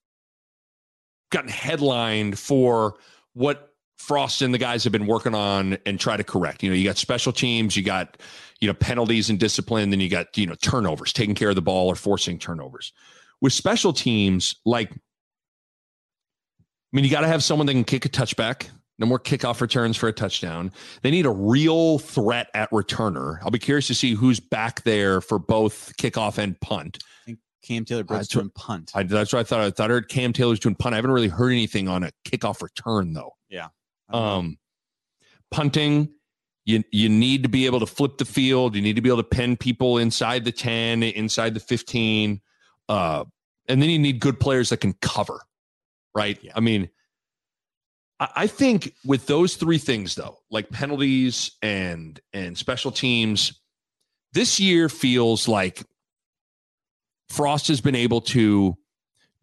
gotten 1.32 1.50
headlined 1.50 2.38
for 2.38 2.94
what 3.32 3.72
frost 3.98 4.42
and 4.42 4.54
the 4.54 4.58
guys 4.58 4.84
have 4.84 4.92
been 4.92 5.06
working 5.06 5.34
on 5.34 5.78
and 5.84 5.98
try 5.98 6.16
to 6.16 6.22
correct 6.22 6.62
you 6.62 6.70
know 6.70 6.76
you 6.76 6.84
got 6.84 6.96
special 6.96 7.32
teams 7.32 7.76
you 7.76 7.82
got 7.82 8.16
you 8.60 8.68
know 8.68 8.74
penalties 8.74 9.30
and 9.30 9.38
discipline 9.38 9.90
then 9.90 10.00
you 10.00 10.08
got 10.08 10.36
you 10.36 10.46
know 10.46 10.54
turnovers 10.62 11.12
taking 11.12 11.34
care 11.34 11.50
of 11.50 11.54
the 11.54 11.62
ball 11.62 11.88
or 11.88 11.94
forcing 11.94 12.38
turnovers 12.38 12.92
with 13.40 13.52
special 13.52 13.92
teams 13.92 14.56
like 14.64 14.90
i 14.90 14.96
mean 16.92 17.04
you 17.04 17.10
got 17.10 17.20
to 17.20 17.28
have 17.28 17.44
someone 17.44 17.66
that 17.66 17.74
can 17.74 17.84
kick 17.84 18.04
a 18.04 18.08
touchback 18.08 18.68
no 18.98 19.06
more 19.06 19.18
kickoff 19.18 19.60
returns 19.60 19.96
for 19.96 20.08
a 20.08 20.12
touchdown. 20.12 20.72
They 21.02 21.10
need 21.10 21.26
a 21.26 21.30
real 21.30 21.98
threat 21.98 22.48
at 22.54 22.70
returner. 22.70 23.38
I'll 23.42 23.50
be 23.50 23.58
curious 23.58 23.86
to 23.88 23.94
see 23.94 24.14
who's 24.14 24.40
back 24.40 24.82
there 24.84 25.20
for 25.20 25.38
both 25.38 25.92
kickoff 25.98 26.38
and 26.38 26.58
punt. 26.60 26.98
I 27.22 27.24
think 27.26 27.38
Cam 27.62 27.84
Taylor 27.84 28.04
Britt's 28.04 28.28
That's 28.28 28.28
doing 28.28 28.50
punt. 28.54 28.92
I, 28.94 29.02
that's 29.02 29.32
what 29.32 29.40
I 29.40 29.44
thought. 29.44 29.60
I 29.60 29.70
thought 29.70 29.90
I 29.90 29.94
heard 29.94 30.08
Cam 30.08 30.32
Taylor's 30.32 30.60
doing 30.60 30.74
punt. 30.74 30.94
I 30.94 30.96
haven't 30.96 31.10
really 31.10 31.28
heard 31.28 31.50
anything 31.50 31.88
on 31.88 32.04
a 32.04 32.10
kickoff 32.24 32.62
return 32.62 33.12
though. 33.12 33.32
Yeah. 33.50 33.68
Um, 34.08 34.56
punting, 35.50 36.08
you 36.66 36.82
you 36.90 37.08
need 37.08 37.44
to 37.44 37.48
be 37.48 37.64
able 37.64 37.80
to 37.80 37.86
flip 37.86 38.18
the 38.18 38.24
field. 38.24 38.74
You 38.74 38.82
need 38.82 38.96
to 38.96 39.00
be 39.00 39.08
able 39.08 39.22
to 39.22 39.28
pin 39.28 39.56
people 39.56 39.96
inside 39.98 40.44
the 40.44 40.52
ten, 40.52 41.02
inside 41.02 41.54
the 41.54 41.60
fifteen, 41.60 42.42
uh, 42.88 43.24
and 43.68 43.80
then 43.80 43.88
you 43.88 43.98
need 43.98 44.20
good 44.20 44.38
players 44.38 44.68
that 44.68 44.78
can 44.78 44.92
cover. 44.94 45.40
Right? 46.14 46.38
Yeah. 46.42 46.52
I 46.56 46.60
mean, 46.60 46.90
I, 48.18 48.28
I 48.34 48.46
think 48.48 48.94
with 49.04 49.26
those 49.26 49.56
three 49.56 49.78
things 49.78 50.16
though, 50.16 50.38
like 50.50 50.68
penalties 50.70 51.52
and 51.62 52.20
and 52.32 52.58
special 52.58 52.90
teams, 52.90 53.60
this 54.32 54.58
year 54.58 54.88
feels 54.88 55.46
like 55.46 55.84
Frost 57.28 57.68
has 57.68 57.80
been 57.80 57.94
able 57.94 58.22
to 58.22 58.76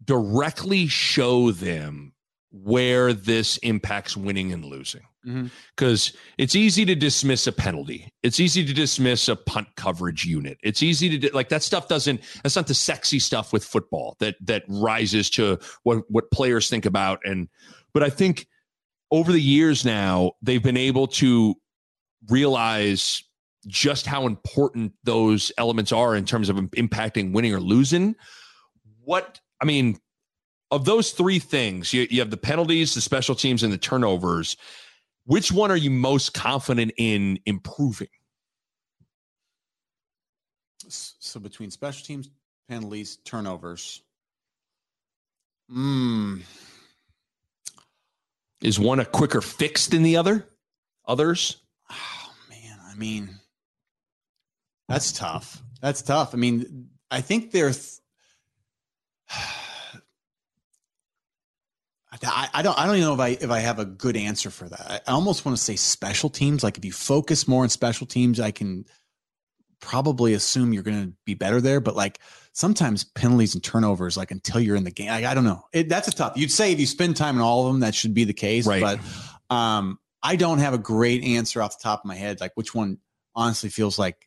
directly 0.04 0.88
show 0.88 1.52
them 1.52 2.12
where 2.50 3.14
this 3.14 3.56
impacts 3.58 4.14
winning 4.14 4.52
and 4.52 4.64
losing. 4.64 5.02
Mm-hmm. 5.26 5.46
Because 5.76 6.12
it's 6.38 6.54
easy 6.54 6.84
to 6.84 6.94
dismiss 6.94 7.46
a 7.46 7.52
penalty. 7.52 8.12
It's 8.22 8.40
easy 8.40 8.64
to 8.64 8.74
dismiss 8.74 9.28
a 9.28 9.36
punt 9.36 9.68
coverage 9.76 10.24
unit. 10.24 10.58
It's 10.62 10.82
easy 10.82 11.18
to 11.18 11.34
like 11.34 11.48
that 11.48 11.62
stuff 11.62 11.88
doesn't. 11.88 12.20
That's 12.42 12.56
not 12.56 12.66
the 12.66 12.74
sexy 12.74 13.18
stuff 13.18 13.52
with 13.52 13.64
football 13.64 14.16
that 14.20 14.36
that 14.42 14.64
rises 14.68 15.30
to 15.30 15.58
what 15.82 16.02
what 16.10 16.30
players 16.30 16.68
think 16.68 16.84
about. 16.84 17.20
And 17.24 17.48
but 17.92 18.02
I 18.02 18.10
think 18.10 18.46
over 19.10 19.32
the 19.32 19.40
years 19.40 19.84
now 19.84 20.32
they've 20.42 20.62
been 20.62 20.76
able 20.76 21.06
to 21.06 21.54
realize 22.28 23.22
just 23.66 24.06
how 24.06 24.26
important 24.26 24.92
those 25.04 25.52
elements 25.56 25.92
are 25.92 26.14
in 26.14 26.24
terms 26.24 26.48
of 26.48 26.56
impacting 26.56 27.32
winning 27.32 27.54
or 27.54 27.60
losing. 27.60 28.14
What 29.04 29.40
I 29.60 29.64
mean, 29.64 29.98
of 30.70 30.84
those 30.84 31.12
three 31.12 31.38
things, 31.38 31.92
you, 31.92 32.06
you 32.10 32.20
have 32.20 32.30
the 32.30 32.36
penalties, 32.36 32.94
the 32.94 33.00
special 33.00 33.34
teams, 33.34 33.62
and 33.62 33.72
the 33.72 33.78
turnovers. 33.78 34.56
Which 35.26 35.50
one 35.50 35.70
are 35.70 35.76
you 35.76 35.90
most 35.90 36.34
confident 36.34 36.92
in 36.96 37.38
improving? 37.46 38.08
So 40.88 41.40
between 41.40 41.70
special 41.70 42.04
teams, 42.04 42.30
penalties, 42.68 43.16
turnovers. 43.24 44.02
Mm, 45.74 46.42
Is 48.60 48.78
one 48.78 49.00
a 49.00 49.04
quicker 49.06 49.40
fix 49.40 49.86
than 49.86 50.02
the 50.02 50.18
other? 50.18 50.46
Others? 51.06 51.56
oh 51.90 52.34
man, 52.50 52.78
I 52.86 52.94
mean, 52.94 53.30
that's 54.88 55.10
tough. 55.12 55.62
That's 55.80 56.02
tough. 56.02 56.34
I 56.34 56.36
mean, 56.36 56.88
I 57.10 57.22
think 57.22 57.50
there's. 57.50 58.02
I, 62.22 62.48
I 62.54 62.62
don't. 62.62 62.78
I 62.78 62.86
don't 62.86 62.96
even 62.96 63.08
know 63.08 63.14
if 63.14 63.20
I 63.20 63.28
if 63.28 63.50
I 63.50 63.60
have 63.60 63.78
a 63.78 63.84
good 63.84 64.16
answer 64.16 64.50
for 64.50 64.68
that. 64.68 65.02
I, 65.06 65.12
almost 65.12 65.44
want 65.44 65.56
to 65.56 65.62
say 65.62 65.76
special 65.76 66.30
teams. 66.30 66.62
Like 66.62 66.78
if 66.78 66.84
you 66.84 66.92
focus 66.92 67.48
more 67.48 67.62
on 67.62 67.68
special 67.68 68.06
teams, 68.06 68.40
I 68.40 68.50
can 68.50 68.84
probably 69.80 70.32
assume 70.32 70.72
you're 70.72 70.82
going 70.82 71.04
to 71.04 71.12
be 71.26 71.34
better 71.34 71.60
there, 71.60 71.78
but 71.78 71.94
like 71.94 72.18
sometimes 72.52 73.04
penalties 73.04 73.54
and 73.54 73.62
turnovers, 73.62 74.16
like 74.16 74.30
until 74.30 74.60
you're 74.60 74.76
in 74.76 74.84
the 74.84 74.90
game, 74.90 75.10
I, 75.10 75.26
I 75.26 75.34
don't 75.34 75.44
know. 75.44 75.62
It, 75.72 75.88
that's 75.88 76.08
a 76.08 76.12
tough. 76.12 76.32
You'd 76.36 76.50
say 76.50 76.72
if 76.72 76.80
you 76.80 76.86
spend 76.86 77.16
time 77.16 77.36
in 77.36 77.42
all 77.42 77.66
of 77.66 77.72
them, 77.72 77.80
that 77.80 77.94
should 77.94 78.14
be 78.14 78.24
the 78.24 78.32
case. 78.32 78.66
Right. 78.66 78.80
But 78.80 79.54
um, 79.54 79.98
I 80.22 80.36
don't 80.36 80.58
have 80.58 80.72
a 80.72 80.78
great 80.78 81.22
answer 81.22 81.60
off 81.60 81.78
the 81.78 81.82
top 81.82 82.00
of 82.00 82.06
my 82.06 82.14
head. 82.14 82.40
Like 82.40 82.52
which 82.54 82.74
one 82.74 82.98
honestly 83.34 83.68
feels 83.68 83.98
like 83.98 84.26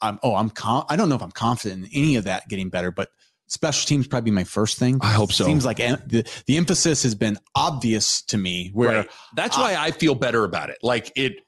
I'm. 0.00 0.18
Oh, 0.22 0.34
I'm. 0.34 0.50
Com- 0.50 0.86
I 0.88 0.96
don't 0.96 1.08
know 1.08 1.14
if 1.14 1.22
I'm 1.22 1.30
confident 1.30 1.84
in 1.84 1.90
any 1.92 2.16
of 2.16 2.24
that 2.24 2.48
getting 2.48 2.68
better, 2.68 2.90
but 2.90 3.10
special 3.48 3.86
teams 3.86 4.06
probably 4.06 4.30
my 4.30 4.44
first 4.44 4.78
thing. 4.78 4.98
I 5.00 5.12
hope 5.12 5.32
so. 5.32 5.44
It 5.44 5.46
seems 5.46 5.64
like 5.64 5.78
the, 5.78 6.28
the 6.46 6.56
emphasis 6.56 7.02
has 7.02 7.14
been 7.14 7.38
obvious 7.54 8.22
to 8.22 8.38
me. 8.38 8.70
Where 8.72 8.98
Right. 8.98 9.10
That's 9.34 9.58
why 9.58 9.74
I 9.74 9.90
feel 9.90 10.14
better 10.14 10.44
about 10.44 10.70
it. 10.70 10.78
Like 10.82 11.12
it 11.16 11.40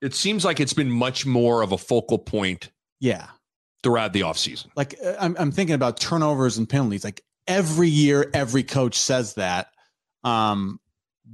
it 0.00 0.14
seems 0.14 0.44
like 0.44 0.60
it's 0.60 0.72
been 0.72 0.90
much 0.90 1.26
more 1.26 1.62
of 1.62 1.72
a 1.72 1.78
focal 1.78 2.18
point 2.18 2.70
yeah, 3.00 3.26
throughout 3.82 4.12
the 4.12 4.22
offseason. 4.22 4.66
like 4.76 4.94
uh, 5.04 5.14
I'm, 5.20 5.36
I'm 5.38 5.52
thinking 5.52 5.74
about 5.74 5.98
turnovers 6.00 6.58
and 6.58 6.68
penalties 6.68 7.04
like 7.04 7.22
every 7.46 7.88
year 7.88 8.30
every 8.34 8.62
coach 8.62 8.98
says 8.98 9.34
that 9.34 9.68
um 10.24 10.78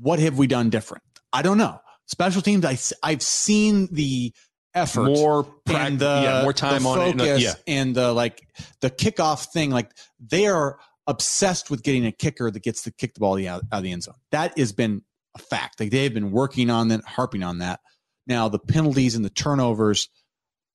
what 0.00 0.18
have 0.18 0.38
we 0.38 0.46
done 0.46 0.70
different 0.70 1.02
i 1.32 1.42
don't 1.42 1.58
know 1.58 1.80
special 2.06 2.40
teams 2.40 2.64
I, 2.64 2.78
i've 3.02 3.22
seen 3.22 3.88
the 3.90 4.32
effort 4.76 5.04
More 5.06 5.42
prac- 5.64 5.88
and 5.90 5.98
the, 5.98 6.20
yeah, 6.22 6.42
more 6.42 6.52
time 6.52 6.82
the 6.84 6.88
on 6.88 7.00
it. 7.00 7.12
focus 7.12 7.22
and, 7.22 7.30
uh, 7.30 7.34
Yeah. 7.38 7.52
and 7.66 7.94
the 7.96 8.12
like 8.12 8.46
the 8.80 8.90
kickoff 8.90 9.46
thing 9.52 9.70
like 9.70 9.90
they 10.20 10.46
are 10.46 10.78
obsessed 11.08 11.70
with 11.70 11.82
getting 11.82 12.04
a 12.06 12.12
kicker 12.12 12.50
that 12.50 12.62
gets 12.62 12.82
to 12.82 12.90
kick 12.92 13.14
the 13.14 13.20
ball 13.20 13.36
out, 13.48 13.62
out 13.72 13.78
of 13.78 13.82
the 13.82 13.90
end 13.92 14.02
zone 14.04 14.14
that 14.32 14.56
has 14.58 14.72
been 14.72 15.02
a 15.34 15.38
fact 15.38 15.80
like 15.80 15.90
they've 15.90 16.12
been 16.14 16.30
working 16.30 16.68
on 16.70 16.88
that 16.88 17.02
harping 17.04 17.42
on 17.42 17.58
that 17.58 17.80
now 18.26 18.48
the 18.48 18.58
penalties 18.58 19.14
and 19.14 19.24
the 19.24 19.30
turnovers 19.30 20.08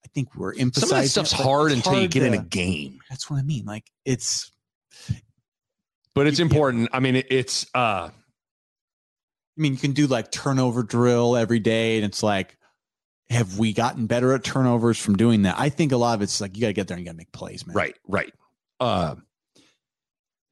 i 0.05 0.07
think 0.15 0.33
we're 0.35 0.53
emphasizing 0.57 0.87
Some 0.89 0.97
of 0.97 1.03
that 1.03 1.09
stuff's 1.09 1.33
it, 1.33 1.43
hard 1.43 1.71
until 1.71 1.93
you 1.93 1.99
hard 1.99 2.11
get 2.11 2.23
in 2.23 2.33
a 2.33 2.43
game. 2.43 2.99
that's 3.09 3.29
what 3.29 3.37
i 3.39 3.43
mean 3.43 3.65
like 3.65 3.85
it's 4.05 4.51
But 6.13 6.27
it's 6.27 6.39
important. 6.39 6.89
I 6.91 6.99
mean, 6.99 7.23
it's 7.29 7.65
uh 7.73 8.09
I 8.09 8.11
mean, 9.57 9.73
you 9.73 9.79
can 9.79 9.91
do 9.93 10.07
like 10.07 10.31
turnover 10.31 10.83
drill 10.83 11.35
every 11.37 11.59
day, 11.59 11.97
and 11.97 12.05
it's 12.05 12.21
like, 12.23 12.57
have 13.31 13.57
we 13.57 13.73
gotten 13.73 14.05
better 14.05 14.33
at 14.33 14.43
turnovers 14.43 14.99
from 14.99 15.15
doing 15.15 15.43
that? 15.43 15.55
I 15.57 15.69
think 15.69 15.91
a 15.91 15.97
lot 15.97 16.13
of 16.15 16.21
it's 16.21 16.39
like 16.41 16.55
you 16.55 16.61
got 16.61 16.67
to 16.67 16.73
get 16.73 16.87
there 16.87 16.95
and 16.95 17.01
you 17.03 17.05
got 17.05 17.13
to 17.13 17.17
make 17.17 17.31
plays, 17.31 17.65
man. 17.65 17.75
right, 17.75 17.95
right. 18.07 18.33
Uh 18.79 19.15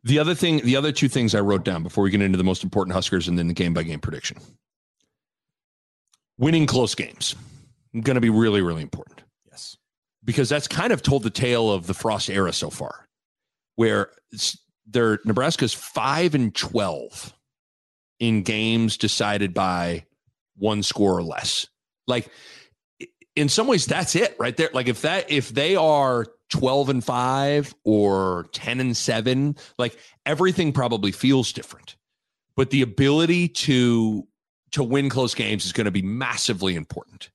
the 0.06 0.18
other 0.18 0.34
thing, 0.34 0.62
the 0.64 0.78
other 0.78 0.94
two 0.94 1.10
things 1.10 1.36
I 1.36 1.42
wrote 1.42 1.66
down 1.66 1.84
before 1.84 2.06
we 2.06 2.10
get 2.10 2.22
into 2.22 2.38
the 2.38 2.44
most 2.44 2.64
important 2.64 2.94
Huskers 2.94 3.28
and 3.28 3.38
then 3.38 3.50
the 3.50 3.54
game 3.54 3.74
by 3.74 3.84
game 3.84 4.00
prediction. 4.00 4.38
Winning 6.38 6.66
close 6.66 6.96
games. 6.96 7.36
Going 7.92 8.16
to 8.16 8.22
be 8.22 8.30
really, 8.30 8.62
really 8.62 8.82
important. 8.82 9.24
Yes. 9.52 9.76
because 10.24 10.48
that's 10.48 10.68
kind 10.68 10.94
of 10.94 11.02
told 11.02 11.24
the 11.24 11.30
tale 11.30 11.72
of 11.72 11.88
the 11.88 11.94
Frost 11.94 12.30
era 12.30 12.54
so 12.54 12.70
far, 12.70 13.08
where 13.76 14.10
they're 14.88 15.20
Nebraska's 15.26 15.74
five 15.74 16.34
and 16.36 16.56
twelve 16.56 17.34
in 18.20 18.44
games 18.44 18.96
decided 18.96 19.54
by 19.54 20.06
one 20.56 20.84
score 20.84 21.18
or 21.18 21.24
less. 21.24 21.68
Like 22.08 22.30
in 23.36 23.50
some 23.50 23.68
ways, 23.68 23.86
that's 23.86 24.16
it 24.16 24.36
right 24.40 24.56
there. 24.56 24.70
Like 24.74 24.88
if 24.88 25.02
that 25.02 25.32
if 25.32 25.50
they 25.50 25.76
are 25.76 26.26
twelve 26.50 26.90
and 26.90 27.04
five 27.04 27.74
or 27.84 28.48
ten 28.52 28.80
and 28.80 28.96
seven, 28.96 29.56
like 29.78 29.98
everything 30.26 30.74
probably 30.74 31.12
feels 31.12 31.54
different. 31.54 31.96
But 32.56 32.70
the 32.72 32.82
ability 32.82 33.50
to 33.50 34.28
to 34.72 34.84
win 34.84 35.10
close 35.10 35.34
games 35.34 35.66
is 35.66 35.74
going 35.74 35.86
to 35.86 35.92
be 35.92 36.02
massively 36.02 36.76
important. 36.76 37.30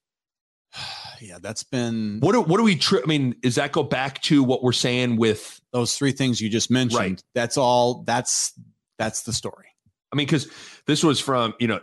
Yeah, 1.21 1.39
that's 1.41 1.63
been 1.63 2.19
What 2.21 2.33
do, 2.33 2.43
what 2.43 2.59
do 2.59 2.65
we? 2.65 2.77
Tri- 2.77 3.01
I 3.03 3.07
mean, 3.07 3.35
does 3.41 3.55
that 3.55 3.73
go 3.73 3.83
back 3.83 4.21
to 4.23 4.43
what 4.43 4.63
we're 4.63 4.73
saying 4.73 5.17
with? 5.17 5.59
those 5.75 5.99
three 5.99 6.13
things 6.13 6.41
you 6.41 6.49
just 6.49 6.71
mentioned. 6.71 6.99
Right. 6.99 7.23
That's 7.35 7.59
all. 7.59 8.05
That's 8.05 8.53
that's 8.97 9.25
the 9.25 9.33
story. 9.33 9.67
I 10.13 10.17
mean, 10.17 10.27
because 10.27 10.49
this 10.87 11.03
was 11.03 11.19
from 11.19 11.53
you 11.59 11.67
know 11.67 11.81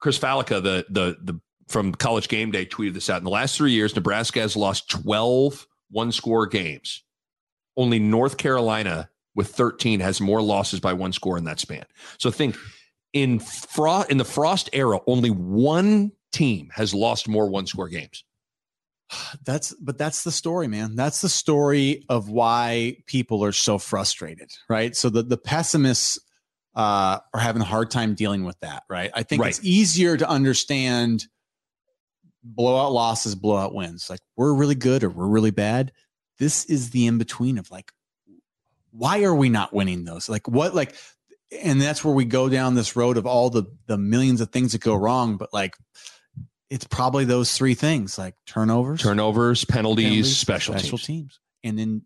Chris 0.00 0.18
Fallica, 0.18 0.60
the 0.60 0.84
the 0.90 1.16
the 1.22 1.40
from 1.72 1.92
College 1.92 2.28
Game 2.28 2.50
Day, 2.50 2.66
tweeted 2.66 2.94
this 2.94 3.10
out. 3.10 3.18
In 3.18 3.24
the 3.24 3.30
last 3.30 3.56
three 3.56 3.72
years, 3.72 3.96
Nebraska 3.96 4.40
has 4.40 4.56
lost 4.56 4.90
12 4.90 5.66
one 5.90 6.12
score 6.12 6.46
games. 6.46 7.02
Only 7.76 7.98
North 7.98 8.36
Carolina 8.36 9.10
with 9.34 9.48
13 9.48 10.00
has 10.00 10.20
more 10.20 10.42
losses 10.42 10.80
by 10.80 10.92
one 10.92 11.12
score 11.12 11.38
in 11.38 11.44
that 11.44 11.60
span. 11.60 11.84
So 12.18 12.30
think 12.30 12.56
in 13.12 13.38
frost 13.38 14.10
in 14.10 14.18
the 14.18 14.24
Frost 14.24 14.70
era, 14.72 15.00
only 15.06 15.30
one 15.30 16.12
team 16.32 16.70
has 16.74 16.94
lost 16.94 17.28
more 17.28 17.48
one 17.48 17.66
score 17.66 17.88
games. 17.88 18.24
That's 19.44 19.74
but 19.74 19.98
that's 19.98 20.24
the 20.24 20.32
story, 20.32 20.68
man. 20.68 20.96
That's 20.96 21.20
the 21.20 21.28
story 21.28 22.04
of 22.08 22.28
why 22.28 22.96
people 23.06 23.44
are 23.44 23.52
so 23.52 23.78
frustrated, 23.78 24.50
right? 24.68 24.96
So 24.96 25.10
the 25.10 25.22
the 25.22 25.36
pessimists 25.36 26.18
uh, 26.74 27.18
are 27.34 27.40
having 27.40 27.60
a 27.60 27.66
hard 27.66 27.90
time 27.90 28.14
dealing 28.14 28.44
with 28.44 28.58
that, 28.60 28.84
right? 28.88 29.10
I 29.14 29.22
think 29.22 29.44
it's 29.44 29.62
easier 29.62 30.16
to 30.16 30.28
understand 30.28 31.26
blowout 32.42 32.92
losses, 32.92 33.34
blowout 33.34 33.74
wins. 33.74 34.08
Like 34.10 34.20
we're 34.36 34.54
really 34.54 34.74
good 34.74 35.04
or 35.04 35.10
we're 35.10 35.26
really 35.26 35.50
bad. 35.50 35.92
This 36.38 36.64
is 36.64 36.90
the 36.90 37.06
in 37.06 37.18
between 37.18 37.58
of 37.58 37.70
like, 37.70 37.92
why 38.90 39.22
are 39.22 39.34
we 39.34 39.48
not 39.48 39.72
winning 39.72 40.04
those? 40.04 40.28
Like 40.28 40.48
what? 40.48 40.74
Like, 40.74 40.94
and 41.62 41.80
that's 41.80 42.04
where 42.04 42.14
we 42.14 42.24
go 42.24 42.48
down 42.48 42.74
this 42.74 42.96
road 42.96 43.16
of 43.16 43.26
all 43.26 43.50
the 43.50 43.64
the 43.86 43.98
millions 43.98 44.40
of 44.40 44.50
things 44.50 44.72
that 44.72 44.80
go 44.80 44.94
wrong. 44.94 45.36
But 45.36 45.52
like, 45.52 45.76
it's 46.70 46.86
probably 46.86 47.24
those 47.24 47.56
three 47.56 47.74
things: 47.74 48.18
like 48.18 48.34
turnovers, 48.46 49.00
Turnovers, 49.02 49.64
penalties, 49.64 50.04
penalties, 50.04 50.36
special, 50.36 50.98
teams. 50.98 51.38
and 51.62 51.78
then 51.78 52.02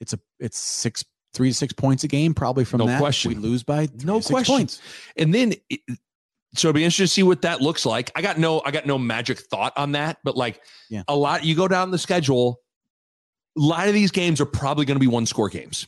it's 0.00 0.12
a 0.12 0.20
it's 0.38 0.58
six 0.58 1.04
three 1.32 1.50
to 1.50 1.54
six 1.54 1.72
points 1.72 2.02
a 2.02 2.08
game 2.08 2.34
probably 2.34 2.64
from 2.64 2.78
No 2.78 2.86
that. 2.86 2.98
question. 2.98 3.28
we 3.30 3.34
lose 3.36 3.62
by 3.62 3.88
No 4.04 4.20
question. 4.20 4.54
points. 4.54 4.80
And 5.16 5.34
then 5.34 5.52
it- 5.68 5.80
so 6.56 6.68
it'd 6.68 6.74
be 6.76 6.82
interesting 6.84 7.04
to 7.04 7.08
see 7.12 7.22
what 7.22 7.42
that 7.42 7.60
looks 7.60 7.84
like. 7.86 8.10
I 8.14 8.22
got 8.22 8.38
no 8.38 8.62
I 8.64 8.70
got 8.70 8.86
no 8.86 8.98
magic 8.98 9.38
thought 9.40 9.72
on 9.76 9.92
that, 9.92 10.18
but 10.24 10.36
like 10.36 10.60
Yeah. 10.90 11.02
a 11.08 11.14
lot 11.16 11.44
you 11.44 11.54
go 11.54 11.68
down 11.68 11.90
the 11.90 11.98
schedule, 11.98 12.60
a 13.56 13.60
lot 13.60 13.88
of 13.88 13.94
these 13.94 14.10
games 14.10 14.40
are 14.40 14.46
probably 14.46 14.84
going 14.84 14.96
to 14.96 15.00
be 15.00 15.06
one 15.06 15.26
score 15.26 15.48
games. 15.48 15.86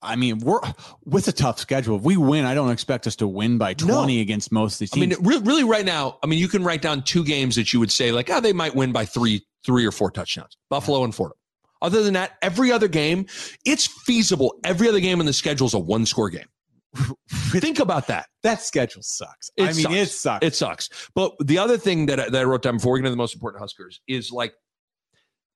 I 0.00 0.14
mean, 0.14 0.38
we're 0.38 0.60
with 1.04 1.26
a 1.26 1.32
tough 1.32 1.58
schedule. 1.58 1.96
If 1.96 2.02
we 2.02 2.16
win, 2.16 2.44
I 2.44 2.54
don't 2.54 2.70
expect 2.70 3.06
us 3.08 3.16
to 3.16 3.26
win 3.26 3.58
by 3.58 3.74
No. 3.80 3.86
twenty 3.98 4.20
against 4.20 4.52
most 4.52 4.74
of 4.74 4.78
these 4.80 4.90
I 4.94 5.00
mean, 5.00 5.10
teams. 5.10 5.22
re- 5.26 5.40
really 5.42 5.64
right 5.64 5.84
now, 5.84 6.18
I 6.22 6.26
mean, 6.28 6.38
you 6.38 6.46
can 6.46 6.62
write 6.62 6.82
down 6.82 7.02
two 7.02 7.24
games 7.24 7.56
that 7.56 7.72
you 7.72 7.80
would 7.80 7.90
say 7.90 8.12
like, 8.12 8.30
oh, 8.30 8.40
they 8.40 8.52
might 8.52 8.76
win 8.76 8.92
by 8.92 9.04
three, 9.04 9.44
three 9.66 9.84
or 9.84 9.90
four 9.90 10.10
touchdowns. 10.12 10.56
Buffalo 10.70 11.02
and 11.02 11.12
Florida. 11.14 11.34
Other 11.82 12.02
than 12.02 12.14
that, 12.14 12.32
every 12.42 12.70
other 12.70 12.86
game, 12.88 13.26
it's 13.64 13.86
feasible. 13.86 14.58
Every 14.64 14.88
other 14.88 15.00
game 15.00 15.18
in 15.20 15.26
the 15.26 15.32
schedule 15.32 15.66
is 15.66 15.74
a 15.74 15.78
one 15.80 16.06
score 16.06 16.30
game. 16.30 16.46
Think 17.28 17.78
about 17.78 18.06
that. 18.08 18.26
that 18.42 18.62
schedule 18.62 19.02
sucks. 19.02 19.50
It 19.56 19.62
I 19.62 19.66
mean, 19.72 19.82
sucks. 19.82 19.94
it 19.94 20.08
sucks. 20.10 20.46
It 20.46 20.54
sucks. 20.54 21.08
But 21.14 21.34
the 21.40 21.58
other 21.58 21.76
thing 21.76 22.06
that 22.06 22.20
I, 22.20 22.28
that 22.30 22.40
I 22.40 22.44
wrote 22.44 22.62
down 22.62 22.76
before 22.76 22.92
we 22.92 23.00
get 23.00 23.06
into 23.06 23.10
the 23.10 23.16
most 23.16 23.34
important 23.34 23.60
Huskers 23.60 24.00
is 24.08 24.30
like 24.30 24.54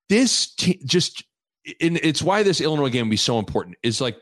this 0.09 0.55
team 0.55 0.79
just, 0.85 1.25
and 1.81 1.97
it's 1.99 2.23
why 2.23 2.43
this 2.43 2.61
Illinois 2.61 2.91
game 2.91 3.07
will 3.07 3.11
be 3.11 3.17
so 3.17 3.39
important. 3.39 3.77
Is 3.83 4.01
like 4.01 4.17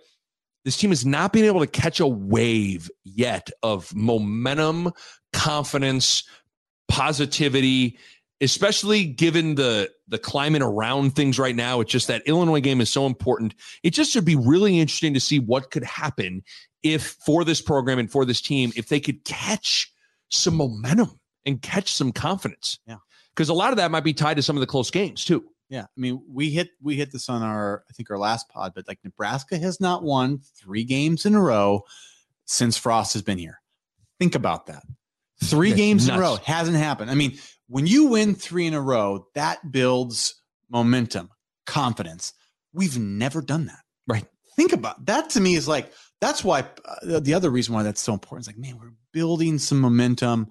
this 0.64 0.76
team 0.76 0.90
has 0.90 1.06
not 1.06 1.32
been 1.32 1.44
able 1.44 1.60
to 1.60 1.66
catch 1.66 2.00
a 2.00 2.06
wave 2.06 2.90
yet 3.04 3.50
of 3.62 3.94
momentum, 3.94 4.92
confidence, 5.32 6.24
positivity, 6.88 7.98
especially 8.40 9.04
given 9.04 9.54
the 9.54 9.90
the 10.08 10.18
climate 10.18 10.62
around 10.62 11.14
things 11.14 11.38
right 11.38 11.54
now. 11.54 11.80
It's 11.80 11.92
just 11.92 12.08
that 12.08 12.22
Illinois 12.26 12.60
game 12.60 12.80
is 12.80 12.90
so 12.90 13.06
important. 13.06 13.54
It 13.82 13.90
just 13.90 14.14
would 14.14 14.24
be 14.24 14.36
really 14.36 14.78
interesting 14.78 15.14
to 15.14 15.20
see 15.20 15.38
what 15.38 15.70
could 15.70 15.84
happen 15.84 16.42
if 16.82 17.16
for 17.24 17.44
this 17.44 17.60
program 17.60 17.98
and 17.98 18.10
for 18.10 18.24
this 18.24 18.40
team 18.40 18.72
if 18.76 18.88
they 18.88 19.00
could 19.00 19.24
catch 19.24 19.92
some 20.30 20.56
momentum 20.56 21.20
and 21.44 21.60
catch 21.60 21.92
some 21.92 22.12
confidence. 22.12 22.78
Yeah. 22.86 22.96
Because 23.34 23.48
a 23.48 23.54
lot 23.54 23.70
of 23.70 23.76
that 23.76 23.90
might 23.90 24.04
be 24.04 24.12
tied 24.12 24.34
to 24.34 24.42
some 24.42 24.56
of 24.56 24.60
the 24.60 24.66
close 24.66 24.90
games 24.90 25.24
too. 25.24 25.44
Yeah, 25.68 25.82
I 25.82 26.00
mean, 26.00 26.20
we 26.28 26.50
hit 26.50 26.70
we 26.82 26.96
hit 26.96 27.12
this 27.12 27.28
on 27.28 27.42
our 27.42 27.84
I 27.88 27.92
think 27.92 28.10
our 28.10 28.18
last 28.18 28.48
pod, 28.48 28.72
but 28.74 28.88
like 28.88 28.98
Nebraska 29.04 29.56
has 29.56 29.80
not 29.80 30.02
won 30.02 30.40
three 30.60 30.82
games 30.82 31.24
in 31.24 31.36
a 31.36 31.40
row 31.40 31.84
since 32.44 32.76
Frost 32.76 33.12
has 33.12 33.22
been 33.22 33.38
here. 33.38 33.60
Think 34.18 34.34
about 34.34 34.66
that. 34.66 34.82
Three 35.44 35.70
That's 35.70 35.78
games 35.78 36.08
in 36.08 36.16
a 36.16 36.18
row 36.18 36.38
hasn't 36.44 36.76
happened. 36.76 37.10
I 37.10 37.14
mean, 37.14 37.38
when 37.70 37.86
you 37.86 38.06
win 38.06 38.34
three 38.34 38.66
in 38.66 38.74
a 38.74 38.80
row, 38.80 39.26
that 39.34 39.72
builds 39.72 40.34
momentum, 40.70 41.30
confidence. 41.66 42.32
We've 42.72 42.98
never 42.98 43.40
done 43.40 43.66
that. 43.66 43.80
Right. 44.06 44.26
Think 44.56 44.72
about 44.72 45.06
that. 45.06 45.30
To 45.30 45.40
me, 45.40 45.54
is 45.54 45.66
like 45.68 45.92
that's 46.20 46.44
why 46.44 46.64
uh, 46.84 47.20
the 47.20 47.32
other 47.34 47.48
reason 47.50 47.74
why 47.74 47.82
that's 47.82 48.00
so 48.00 48.12
important 48.12 48.42
is 48.44 48.46
like, 48.48 48.58
man, 48.58 48.76
we're 48.78 48.92
building 49.12 49.58
some 49.58 49.80
momentum. 49.80 50.48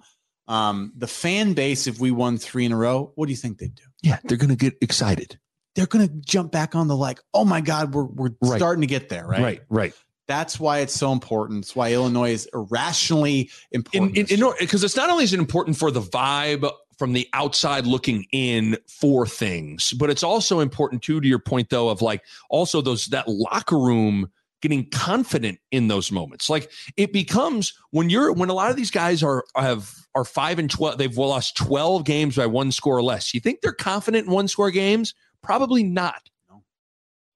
Um, 0.48 0.92
the 0.96 1.06
fan 1.06 1.52
base, 1.52 1.86
if 1.86 2.00
we 2.00 2.10
won 2.10 2.36
three 2.38 2.64
in 2.64 2.72
a 2.72 2.76
row, 2.76 3.12
what 3.14 3.26
do 3.26 3.32
you 3.32 3.36
think 3.36 3.58
they'd 3.58 3.74
do? 3.74 3.84
Yeah, 4.02 4.18
they're 4.24 4.36
gonna 4.38 4.56
get 4.56 4.74
excited. 4.80 5.38
they're 5.76 5.86
going 5.86 6.08
to 6.08 6.12
jump 6.26 6.50
back 6.50 6.74
on 6.74 6.88
the 6.88 6.96
like, 6.96 7.20
oh 7.32 7.44
my 7.44 7.60
God, 7.60 7.94
we're, 7.94 8.02
we're 8.04 8.30
Right. 8.42 8.58
starting 8.58 8.80
to 8.80 8.88
get 8.88 9.08
there, 9.08 9.24
right? 9.24 9.40
right. 9.40 9.60
right. 9.68 9.94
That's 10.26 10.58
why 10.58 10.78
it's 10.80 10.92
so 10.94 11.12
important. 11.12 11.64
It's 11.64 11.76
why 11.76 11.92
Illinois 11.92 12.32
is 12.32 12.48
irrationally 12.52 13.50
in 13.70 13.84
important. 13.86 14.30
in 14.32 14.52
because 14.58 14.82
it's 14.82 14.96
not 14.96 15.10
only 15.10 15.22
is 15.24 15.32
it 15.32 15.38
important 15.38 15.76
for 15.76 15.90
the 15.92 16.00
vibe 16.00 16.68
from 17.00 17.14
the 17.14 17.26
outside 17.32 17.86
looking 17.86 18.26
in 18.30 18.76
for 18.86 19.24
things. 19.24 19.94
But 19.94 20.10
it's 20.10 20.22
also 20.22 20.60
important 20.60 21.00
too, 21.00 21.18
to 21.18 21.26
your 21.26 21.38
point 21.38 21.70
though, 21.70 21.88
of 21.88 22.02
like 22.02 22.22
also 22.50 22.82
those 22.82 23.06
that 23.06 23.26
locker 23.26 23.78
room 23.78 24.30
getting 24.60 24.84
confident 24.90 25.58
in 25.70 25.88
those 25.88 26.12
moments. 26.12 26.50
Like 26.50 26.70
it 26.98 27.10
becomes 27.10 27.72
when 27.90 28.10
you're 28.10 28.34
when 28.34 28.50
a 28.50 28.52
lot 28.52 28.70
of 28.70 28.76
these 28.76 28.90
guys 28.90 29.22
are 29.22 29.46
have 29.56 29.94
are 30.14 30.26
five 30.26 30.58
and 30.58 30.70
twelve, 30.70 30.98
they've 30.98 31.16
lost 31.16 31.56
twelve 31.56 32.04
games 32.04 32.36
by 32.36 32.44
one 32.44 32.70
score 32.70 32.98
or 32.98 33.02
less. 33.02 33.32
You 33.32 33.40
think 33.40 33.62
they're 33.62 33.72
confident 33.72 34.26
in 34.26 34.32
one 34.34 34.46
score 34.46 34.70
games? 34.70 35.14
Probably 35.42 35.82
not. 35.82 36.28
No. 36.50 36.64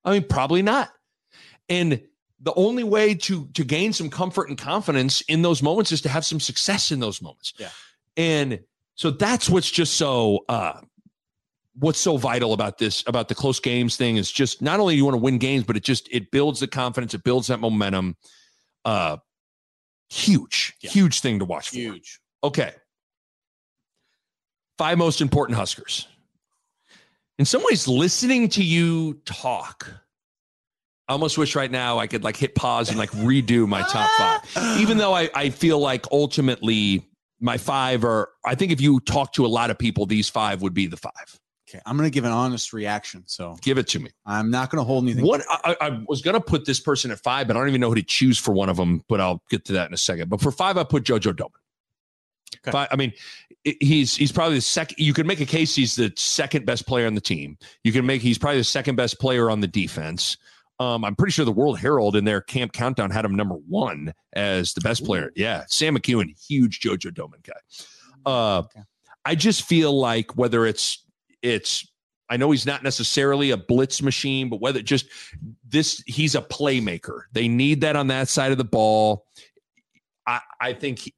I 0.05 0.12
mean, 0.12 0.24
probably 0.24 0.61
not. 0.61 0.91
And 1.70 2.03
the 2.39 2.53
only 2.53 2.85
way 2.85 3.15
to 3.15 3.47
to 3.55 3.65
gain 3.65 3.95
some 3.95 4.11
comfort 4.11 4.51
and 4.51 4.59
confidence 4.59 5.23
in 5.23 5.41
those 5.41 5.62
moments 5.62 5.91
is 5.91 6.03
to 6.03 6.11
have 6.11 6.27
some 6.27 6.39
success 6.39 6.93
in 6.93 7.01
those 7.01 7.23
moments. 7.23 7.55
Yeah. 7.57 7.70
And 8.19 8.61
so 8.95 9.11
that's 9.11 9.49
what's 9.49 9.71
just 9.71 9.95
so 9.95 10.45
uh 10.49 10.81
what's 11.79 11.99
so 11.99 12.16
vital 12.16 12.53
about 12.53 12.79
this 12.79 13.03
about 13.07 13.29
the 13.29 13.35
close 13.35 13.59
games 13.61 13.97
thing 13.97 14.16
is 14.16 14.31
just 14.31 14.62
not 14.62 14.79
only 14.81 14.95
you 14.95 15.05
want 15.05 15.15
to 15.15 15.21
win 15.21 15.39
games 15.39 15.65
but 15.65 15.77
it 15.77 15.83
just 15.83 16.09
it 16.12 16.31
builds 16.31 16.61
the 16.61 16.69
confidence 16.69 17.15
it 17.15 17.25
builds 17.25 17.49
that 17.49 17.59
momentum. 17.61 18.16
Uh 18.85 19.16
huge 20.11 20.75
Yeah. 20.83 20.91
huge 20.91 21.21
thing 21.21 21.39
to 21.41 21.45
watch 21.45 21.71
for. 21.71 21.77
Huge. 21.77 22.21
okay. 22.45 22.73
Five 24.79 24.99
most 24.99 25.21
important 25.21 25.57
huskers. 25.57 26.09
In 27.39 27.45
some 27.45 27.62
ways 27.65 27.89
listening 27.89 28.49
to 28.51 28.62
you 28.62 29.15
talk 29.25 29.89
i 31.09 31.12
almost 31.12 31.37
wish 31.37 31.55
right 31.55 31.71
now 31.71 31.99
i 31.99 32.07
could 32.07 32.25
like 32.25 32.35
hit 32.37 32.55
pause 32.55 32.89
and 32.89 32.97
like 32.99 33.11
redo 33.11 33.66
my 33.69 33.83
top 33.83 34.09
five. 34.16 34.79
Even 34.81 34.97
though 34.99 35.12
I, 35.12 35.29
I 35.35 35.51
feel 35.51 35.79
like 35.79 36.07
ultimately 36.12 37.05
my 37.40 37.56
five 37.56 38.05
are 38.05 38.31
i 38.44 38.55
think 38.55 38.73
if 38.73 38.81
you 38.81 39.01
talk 39.01 39.32
to 39.32 39.44
a 39.44 39.48
lot 39.48 39.70
of 39.70 39.78
people 39.78 40.06
these 40.06 40.28
five 40.28 40.62
would 40.62 40.74
be 40.74 40.86
the 40.86 40.97
five 40.97 41.40
Okay, 41.69 41.81
I'm 41.86 41.97
going 41.97 42.06
to 42.06 42.12
give 42.12 42.24
an 42.24 42.32
honest 42.32 42.73
reaction. 42.73 43.24
So 43.27 43.56
give 43.62 43.78
it 43.78 43.89
to 43.89 43.98
me 43.98 44.11
I'm 44.27 44.51
not 44.51 44.70
going 44.70 44.81
to 44.81 44.85
hold 44.85 45.05
anything. 45.05 45.24
What 45.24 45.43
I, 45.48 45.77
I 45.81 46.01
was 46.06 46.20
going 46.20 46.35
to 46.35 46.40
put 46.40 46.66
this 46.66 46.78
person 46.78 47.11
at 47.11 47.19
five, 47.19 47.48
but 47.48 47.56
I 47.56 47.61
don't 47.61 47.69
even 47.69 47.81
know 47.81 47.89
who 47.89 47.94
to 47.97 48.02
choose 48.02 48.39
for 48.39 48.52
one 48.52 48.69
of 48.69 48.77
them. 48.77 49.02
But 49.09 49.20
I'll 49.20 49.43
get 49.51 49.65
to 49.66 49.73
that 49.73 49.89
in 49.89 49.94
a 49.94 49.98
second. 49.98 50.28
But 50.28 50.40
for 50.40 50.52
five, 50.52 50.77
I 50.77 50.85
put 50.85 51.05
JoJo 51.05 51.32
Domann. 51.32 51.51
Okay. 52.56 52.70
Five, 52.70 52.89
I 52.90 52.97
mean, 52.97 53.12
he's 53.81 54.15
he's 54.15 54.31
probably 54.31 54.56
the 54.56 54.62
second. 54.62 54.98
You 54.98 55.15
can 55.15 55.27
make 55.27 55.40
a 55.40 55.47
case 55.47 55.74
he's 55.74 55.97
the 55.97 56.12
second 56.16 56.66
best 56.66 56.86
player 56.86 57.06
on 57.06 57.15
the 57.15 57.20
team. 57.20 57.59
You 57.82 57.93
can 57.93 58.05
make 58.05 58.20
he's 58.20 58.39
probably 58.39 58.59
the 58.59 58.65
second 58.65 58.97
best 58.97 59.19
player 59.19 59.51
on 59.51 59.61
the 59.61 59.69
defense. 59.69 60.36
Um, 60.81 61.05
I'm 61.05 61.15
pretty 61.15 61.31
sure 61.33 61.45
the 61.45 61.53
World 61.53 61.79
Herald 61.79 62.17
in 62.17 62.25
their 62.25 62.41
camp 62.41 62.73
countdown 62.73 63.11
had 63.11 63.25
him 63.25 63.35
number 63.37 63.55
one 63.55 64.13
as 64.33 64.75
the 64.75 64.81
best 64.81 65.05
player. 65.05 65.31
Yeah, 65.37 65.65
Sam 65.69 65.97
McKewon, 65.97 66.37
huge 66.49 66.81
JoJo 66.81 67.13
Domann 67.13 67.43
guy. 67.45 67.53
Uh, 68.27 68.63
Okay. 68.65 68.81
I 69.25 69.35
just 69.35 69.63
feel 69.63 69.99
like 69.99 70.37
whether 70.37 70.67
it's 70.67 71.05
it's 71.43 71.87
I 72.29 72.37
know 72.37 72.51
he's 72.51 72.67
not 72.67 72.83
necessarily 72.83 73.51
a 73.51 73.57
blitz 73.57 74.03
machine, 74.03 74.49
but 74.49 74.61
whether 74.61 74.83
just 74.83 75.07
this 75.67 76.03
he's 76.07 76.35
a 76.35 76.43
playmaker. 76.43 77.23
They 77.33 77.49
need 77.49 77.83
that 77.83 77.97
on 77.97 78.09
that 78.09 78.29
side 78.29 78.53
of 78.53 78.59
the 78.59 78.65
ball. 78.65 79.27
I 80.27 80.41
I 80.61 80.73
think 80.73 80.99
he, 80.99 81.15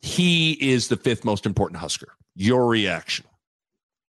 he 0.00 0.52
is 0.72 0.88
the 0.88 0.96
fifth 0.96 1.24
most 1.24 1.44
important 1.46 1.78
Husker. 1.80 2.14
Your 2.34 2.66
reaction? 2.66 3.26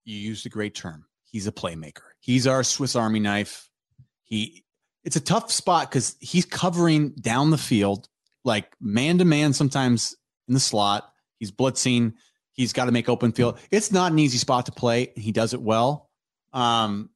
you 0.05 0.17
used 0.17 0.45
a 0.45 0.49
great 0.49 0.73
term. 0.75 1.05
He's 1.23 1.47
a 1.47 1.51
playmaker. 1.51 2.01
He's 2.19 2.47
our 2.47 2.63
Swiss 2.63 2.95
Army 2.95 3.19
knife. 3.19 3.69
He 4.31 4.63
it's 5.03 5.17
a 5.17 5.21
tough 5.21 5.51
spot 5.51 5.89
because 5.89 6.15
he's 6.19 6.45
covering 6.45 7.09
down 7.09 7.49
the 7.49 7.57
field, 7.57 8.07
like 8.43 8.73
man 8.79 9.17
to 9.17 9.25
man, 9.25 9.53
sometimes 9.53 10.15
in 10.47 10.53
the 10.53 10.59
slot. 10.59 11.11
He's 11.37 11.51
blitzing. 11.51 12.13
He's 12.53 12.71
got 12.73 12.85
to 12.85 12.91
make 12.91 13.09
open 13.09 13.33
field. 13.33 13.59
It's 13.71 13.91
not 13.91 14.11
an 14.11 14.19
easy 14.19 14.37
spot 14.37 14.67
to 14.67 14.71
play. 14.71 15.11
He 15.15 15.31
does 15.31 15.53
it 15.53 15.61
well. 15.61 16.09
Um, 16.53 17.09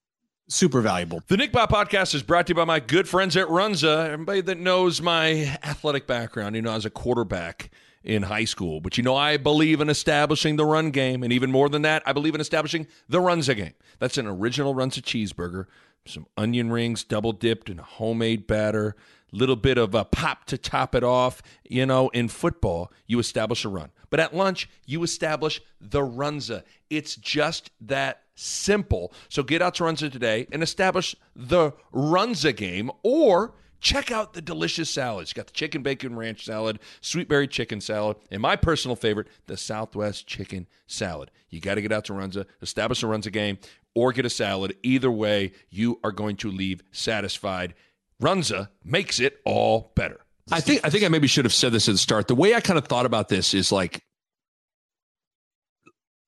super 0.50 0.82
valuable. 0.82 1.22
The 1.28 1.38
Nick 1.38 1.54
Bahe 1.54 1.68
podcast 1.70 2.16
is 2.16 2.24
brought 2.24 2.48
to 2.48 2.52
you 2.52 2.56
by 2.56 2.66
my 2.66 2.80
good 2.80 3.08
friends 3.08 3.38
at 3.38 3.48
Runza. 3.48 4.10
Everybody 4.10 4.42
that 4.42 4.60
knows 4.60 5.02
my 5.02 5.58
athletic 5.64 6.08
background, 6.08 6.56
you 6.56 6.62
know, 6.62 6.74
as 6.74 6.86
a 6.86 6.90
quarterback 6.90 7.70
in 8.04 8.24
high 8.24 8.46
school. 8.46 8.82
But 8.82 8.98
you 8.98 9.04
know, 9.04 9.16
I 9.16 9.38
believe 9.38 9.82
in 9.82 9.90
establishing 9.90 10.56
the 10.56 10.66
run 10.66 10.92
game. 10.92 11.24
And 11.24 11.34
even 11.34 11.52
more 11.52 11.70
than 11.70 11.82
that, 11.84 12.04
I 12.06 12.14
believe 12.14 12.36
in 12.36 12.42
establishing 12.42 12.88
the 13.10 13.20
Runza 13.20 13.56
game. 13.56 13.74
That's 14.00 14.18
an 14.18 14.28
original 14.28 14.76
Runza 14.76 15.02
cheeseburger, 15.02 15.66
some 16.06 16.27
onion 16.38 16.72
rings 16.72 17.03
double 17.03 17.34
dipped 17.34 17.69
in 17.69 17.77
homemade 17.77 18.48
batter, 18.48 18.95
little 19.32 19.56
bit 19.56 19.77
of 19.77 19.94
a 19.95 20.06
pop 20.06 20.45
to 20.45 20.57
top 20.57 20.95
it 20.95 21.03
off. 21.03 21.41
You 21.68 21.86
know, 21.86 22.10
in 22.10 22.30
football, 22.30 22.91
you 23.07 23.19
establish 23.19 23.65
a 23.65 23.69
run. 23.69 23.91
But 24.10 24.19
at 24.19 24.36
lunch, 24.36 24.69
you 24.86 25.03
establish 25.03 25.61
the 25.82 26.02
Runza. 26.02 26.64
It's 26.90 27.15
just 27.15 27.72
that 27.82 28.22
simple. 28.36 29.14
So 29.30 29.44
get 29.44 29.61
out 29.61 29.76
to 29.76 29.84
Runza 29.84 30.11
today 30.11 30.48
and 30.52 30.61
establish 30.61 31.15
the 31.36 31.72
Runza 31.94 32.56
game 32.56 32.91
or 33.03 33.56
check 33.86 34.12
out 34.12 34.34
the 34.34 34.41
delicious 34.41 34.90
salads. 34.90 35.30
You 35.30 35.36
got 35.36 35.45
the 35.45 35.53
chicken 35.53 35.84
bacon 35.84 36.16
ranch 36.16 36.44
salad, 36.44 36.80
sweet 37.02 37.30
berry 37.30 37.48
chicken 37.48 37.80
salad, 37.80 38.18
and 38.32 38.41
my 38.41 38.56
personal 38.56 38.95
favorite, 38.95 39.28
the 39.45 39.56
Southwest 39.56 40.26
chicken 40.26 40.66
salad. 40.88 41.30
You 41.49 41.62
got 41.62 41.76
to 41.76 41.82
get 41.82 41.91
out 41.91 42.06
to 42.06 42.14
Runza, 42.14 42.45
establish 42.64 43.03
a 43.03 43.06
Runza 43.06 43.32
game, 43.32 43.60
or 43.94 44.12
get 44.12 44.26
a 44.26 44.30
salad. 44.30 44.76
Either 44.82 45.12
way, 45.12 45.52
you 45.70 45.99
are 46.03 46.12
going 46.12 46.36
to 46.38 46.49
leave 46.49 46.82
satisfied. 46.91 47.76
Runza 48.20 48.70
makes 48.84 49.20
it 49.20 49.40
all 49.45 49.91
better. 49.95 50.20
I 50.52 50.62
think 50.62 50.82
I 50.84 50.90
think 50.90 51.03
I 51.03 51.07
maybe 51.07 51.28
should 51.28 51.45
have 51.45 51.53
said 51.53 51.72
this 51.72 51.88
at 51.88 51.94
the 51.94 51.99
start. 51.99 52.28
The 52.28 52.36
way 52.36 52.56
I 52.56 52.62
kind 52.62 52.78
of 52.78 52.88
thought 52.88 53.06
about 53.06 53.30
this 53.30 53.53
is 53.53 53.72
like 53.72 54.03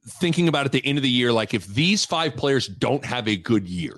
thinking 0.07 0.47
about 0.47 0.65
at 0.65 0.71
the 0.71 0.85
end 0.85 0.97
of 0.99 1.03
the 1.03 1.09
year, 1.09 1.33
like 1.33 1.53
if 1.53 1.65
these 1.67 2.05
five 2.05 2.35
players 2.35 2.67
don't 2.67 3.03
have 3.05 3.27
a 3.27 3.35
good 3.35 3.67
year, 3.67 3.97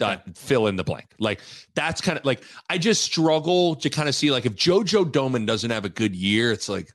done, 0.00 0.20
fill 0.34 0.66
in 0.66 0.74
the 0.74 0.82
blank. 0.82 1.14
Like 1.20 1.40
that's 1.74 2.00
kind 2.00 2.18
of 2.18 2.24
like 2.24 2.42
I 2.68 2.78
just 2.78 3.02
struggle 3.02 3.76
to 3.76 3.90
kind 3.90 4.08
of 4.08 4.14
see 4.16 4.32
like 4.32 4.46
if 4.46 4.56
JoJo 4.56 5.12
Domann 5.12 5.46
doesn't 5.46 5.70
have 5.70 5.84
a 5.84 5.88
good 5.88 6.16
year, 6.16 6.50
it's 6.50 6.68
like, 6.68 6.90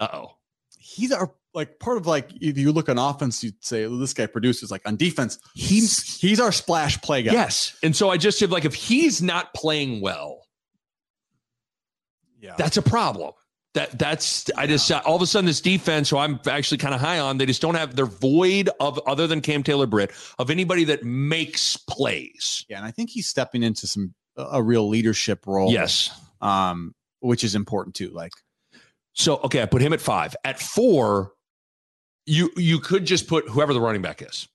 uh 0.00 0.08
oh. 0.12 0.32
He's 0.78 1.12
our 1.12 1.32
like 1.52 1.78
part 1.78 1.98
of 1.98 2.06
like 2.06 2.30
if 2.40 2.58
you 2.58 2.72
look 2.72 2.88
on 2.88 2.98
offense, 2.98 3.44
you'd 3.44 3.62
say 3.64 3.86
well, 3.86 3.98
this 3.98 4.14
guy 4.14 4.26
produces. 4.26 4.70
Like 4.70 4.82
on 4.86 4.96
defense, 4.96 5.38
he's 5.54 6.18
he's 6.18 6.40
our 6.40 6.52
splash 6.52 7.00
play 7.02 7.22
guy. 7.22 7.32
Yes. 7.32 7.76
And 7.82 7.94
so 7.94 8.10
I 8.10 8.16
just 8.16 8.40
have 8.40 8.50
like 8.50 8.64
if 8.64 8.74
he's 8.74 9.22
not 9.22 9.52
playing 9.54 10.00
well, 10.00 10.46
yeah. 12.40 12.54
that's 12.56 12.76
a 12.76 12.82
problem. 12.82 13.32
That 13.76 13.98
that's 13.98 14.50
I 14.56 14.66
just 14.66 14.90
all 14.90 15.16
of 15.16 15.22
a 15.22 15.26
sudden 15.26 15.44
this 15.44 15.60
defense, 15.60 16.08
who 16.08 16.16
I'm 16.16 16.40
actually 16.48 16.78
kind 16.78 16.94
of 16.94 17.00
high 17.00 17.18
on, 17.18 17.36
they 17.36 17.44
just 17.44 17.60
don't 17.60 17.74
have 17.74 17.94
they're 17.94 18.06
void 18.06 18.70
of 18.80 18.98
other 19.06 19.26
than 19.26 19.42
Cam 19.42 19.62
Taylor 19.62 19.86
Britt 19.86 20.12
of 20.38 20.48
anybody 20.48 20.84
that 20.84 21.04
makes 21.04 21.76
plays. 21.76 22.64
yeah, 22.70 22.78
and 22.78 22.86
I 22.86 22.90
think 22.90 23.10
he's 23.10 23.28
stepping 23.28 23.62
into 23.62 23.86
some 23.86 24.14
a 24.36 24.62
real 24.62 24.88
leadership 24.88 25.46
role. 25.46 25.70
Yes. 25.70 26.10
um, 26.40 26.94
which 27.20 27.44
is 27.44 27.54
important 27.54 27.94
too. 27.94 28.08
Like 28.08 28.32
So 29.12 29.36
okay, 29.44 29.60
I 29.60 29.66
put 29.66 29.82
him 29.82 29.92
at 29.92 30.00
five. 30.00 30.34
At 30.42 30.58
four, 30.58 31.32
you 32.24 32.50
you 32.56 32.78
could 32.78 33.04
just 33.04 33.28
put 33.28 33.46
whoever 33.46 33.74
the 33.74 33.80
running 33.80 34.00
back 34.00 34.22
is. 34.22 34.48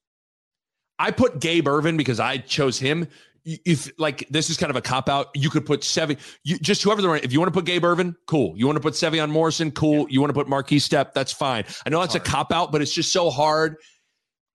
I 0.97 1.11
put 1.11 1.39
Gabe 1.39 1.67
Ervin 1.67 1.95
because 1.95 2.19
I 2.19 2.37
chose 2.37 2.79
him. 2.79 3.07
If 3.43 3.91
like 3.97 4.27
this 4.29 4.49
is 4.49 4.57
kind 4.57 4.69
of 4.69 4.75
a 4.75 4.81
cop 4.81 5.09
out, 5.09 5.29
you 5.33 5.49
could 5.49 5.65
put 5.65 5.83
seven. 5.83 6.17
You 6.43 6.59
just 6.59 6.83
whoever 6.83 7.01
the. 7.01 7.11
If 7.23 7.33
you 7.33 7.39
want 7.39 7.51
to 7.51 7.57
put 7.57 7.65
Gabe 7.65 7.83
Ervin, 7.83 8.15
cool. 8.27 8.53
You 8.55 8.67
want 8.67 8.77
to 8.77 8.81
put 8.81 8.93
Sevion 8.93 9.31
Morrison, 9.31 9.71
cool. 9.71 10.05
You 10.09 10.21
want 10.21 10.29
to 10.29 10.33
put 10.33 10.47
Markese 10.47 10.87
Stepp, 10.87 11.13
that's 11.13 11.31
fine. 11.31 11.63
I 11.85 11.89
know 11.89 11.99
that's 12.01 12.15
a 12.15 12.19
cop 12.19 12.51
out, 12.51 12.71
but 12.71 12.81
it's 12.81 12.93
just 12.93 13.11
so 13.11 13.29
hard 13.31 13.77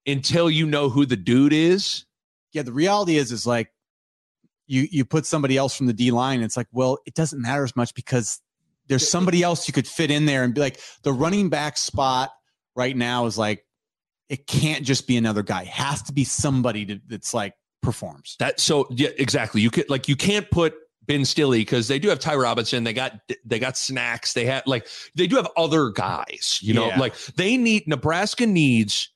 until 0.05 0.49
you 0.49 0.65
know 0.65 0.89
who 0.89 1.05
the 1.05 1.17
dude 1.17 1.51
is. 1.53 2.05
yeah, 2.53 2.63
the 2.63 2.71
reality 2.71 3.17
is 3.17 3.31
is 3.31 3.45
like 3.45 3.71
you 4.67 4.87
you 4.89 5.03
put 5.03 5.25
somebody 5.25 5.57
else 5.57 5.75
from 5.75 5.87
the 5.87 5.93
D 5.93 6.11
line. 6.11 6.41
It's 6.41 6.55
like 6.57 6.67
well, 6.71 6.99
it 7.05 7.13
doesn't 7.13 7.41
matter 7.41 7.63
as 7.63 7.75
much 7.75 7.93
because 7.93 8.39
there's 8.87 9.09
somebody 9.09 9.43
else 9.43 9.67
you 9.67 9.73
could 9.73 9.87
fit 9.87 10.11
in 10.11 10.25
there 10.25 10.43
and 10.43 10.53
be 10.53 10.61
like 10.61 10.79
the 11.03 11.11
running 11.11 11.49
back 11.49 11.77
spot 11.77 12.31
right 12.75 12.95
now 12.95 13.25
is 13.25 13.37
like 13.37 13.65
it 14.29 14.47
can't 14.47 14.85
just 14.85 15.07
be 15.07 15.17
another 15.17 15.43
guy. 15.43 15.63
It 15.63 15.67
has 15.67 16.01
to 16.03 16.13
be 16.13 16.23
somebody 16.23 16.85
to, 16.85 17.01
that's 17.07 17.33
like 17.33 17.53
performs. 17.81 18.35
That 18.39 18.59
so 18.59 18.87
yeah, 18.91 19.09
exactly. 19.17 19.61
You 19.61 19.69
could 19.69 19.89
like 19.89 20.07
you 20.07 20.15
can't 20.15 20.49
put 20.51 20.75
Ben 21.05 21.23
Stille 21.23 21.51
because 21.51 21.87
they 21.87 21.99
do 21.99 22.09
have 22.09 22.19
Ty 22.19 22.35
Robinson. 22.35 22.83
They 22.83 22.93
got 22.93 23.19
they 23.45 23.59
got 23.59 23.77
snacks. 23.77 24.33
They 24.33 24.45
have 24.45 24.63
like 24.65 24.87
they 25.15 25.27
do 25.27 25.35
have 25.37 25.47
other 25.55 25.89
guys. 25.89 26.59
You 26.61 26.73
know, 26.73 26.87
Yeah. 26.87 26.99
like 26.99 27.17
they 27.35 27.57
need 27.57 27.87
Nebraska 27.87 28.45
needs 28.45 29.09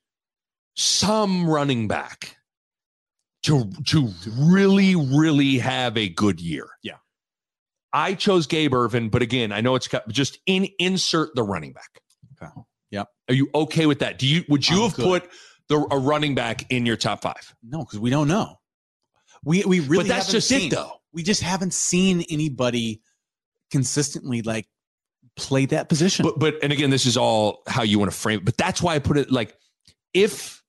some 0.76 1.48
running 1.50 1.88
back 1.88 2.38
to 3.44 3.70
to 3.88 4.10
really 4.38 4.96
really 4.96 5.58
have 5.58 5.98
a 5.98 6.08
good 6.10 6.40
year. 6.40 6.68
Yeah. 6.84 6.98
I 7.94 8.14
chose 8.14 8.48
Gabe 8.48 8.74
Ervin, 8.74 9.10
but 9.10 9.22
again, 9.22 9.52
I 9.52 9.60
know 9.60 9.76
it's 9.76 9.90
got- 9.90 10.08
just 10.08 10.40
in 10.46 10.70
insert 10.80 11.36
the 11.36 11.44
running 11.44 11.74
back. 11.74 12.02
Okay. 12.42 12.52
Yep. 12.92 13.08
Are 13.30 13.34
you 13.34 13.50
okay 13.54 13.86
with 13.86 14.00
that? 14.00 14.18
Do 14.18 14.28
you 14.28 14.46
would 14.48 14.68
you 14.70 14.78
I'm 14.78 14.82
have 14.84 14.96
good. 14.96 15.04
put 15.24 15.32
the 15.72 15.88
a 15.90 15.98
running 15.98 16.36
back 16.36 16.72
in 16.72 16.86
your 16.86 16.98
top 16.98 17.22
five? 17.22 17.56
No, 17.64 17.80
because 17.80 18.00
we 18.00 18.10
don't 18.10 18.28
know. 18.28 18.60
We 19.44 19.64
we 19.64 19.80
really 19.80 20.04
but 20.04 20.08
that's 20.08 20.32
just 20.32 20.48
seen- 20.48 20.72
it 20.72 20.76
though. 20.76 20.92
We 21.14 21.24
just 21.24 21.42
haven't 21.42 21.74
seen 21.74 22.24
anybody 22.30 23.02
consistently 23.72 24.42
like 24.42 24.68
play 25.36 25.66
that 25.68 25.90
position. 25.90 26.24
But 26.24 26.40
but 26.40 26.56
and 26.62 26.72
again, 26.72 26.90
this 26.90 27.06
is 27.06 27.18
all 27.18 27.64
how 27.68 27.84
you 27.84 28.00
want 28.00 28.12
to 28.12 28.18
frame 28.18 28.40
it. 28.40 28.46
But 28.46 28.58
that's 28.58 28.82
why 28.82 28.96
I 28.96 29.00
put 29.00 29.18
it 29.18 29.32
like 29.32 29.56
if 30.14 30.64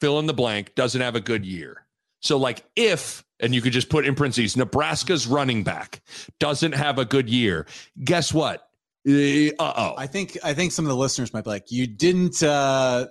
fill 0.00 0.18
in 0.18 0.26
the 0.26 0.34
blank 0.34 0.74
doesn't 0.74 1.00
have 1.00 1.16
a 1.16 1.20
good 1.20 1.46
year. 1.46 1.86
So 2.20 2.36
like 2.36 2.64
if 2.76 3.24
and 3.40 3.54
you 3.54 3.60
could 3.62 3.72
just 3.72 3.88
put 3.88 4.04
in 4.04 4.14
parentheses 4.14 4.56
Nebraska's 4.56 5.26
running 5.26 5.62
back 5.62 6.02
doesn't 6.40 6.72
have 6.72 6.98
a 6.98 7.04
good 7.04 7.30
year. 7.30 7.66
Guess 8.04 8.34
what? 8.34 8.68
Uh 9.06 9.52
oh. 9.60 9.94
I 9.96 10.06
think 10.06 10.36
I 10.44 10.54
think 10.54 10.72
some 10.72 10.84
of 10.84 10.90
the 10.90 10.96
listeners 10.96 11.32
might 11.32 11.44
be 11.44 11.50
like, 11.50 11.70
you 11.70 11.86
didn't. 11.86 12.42
Uh, 12.42 13.06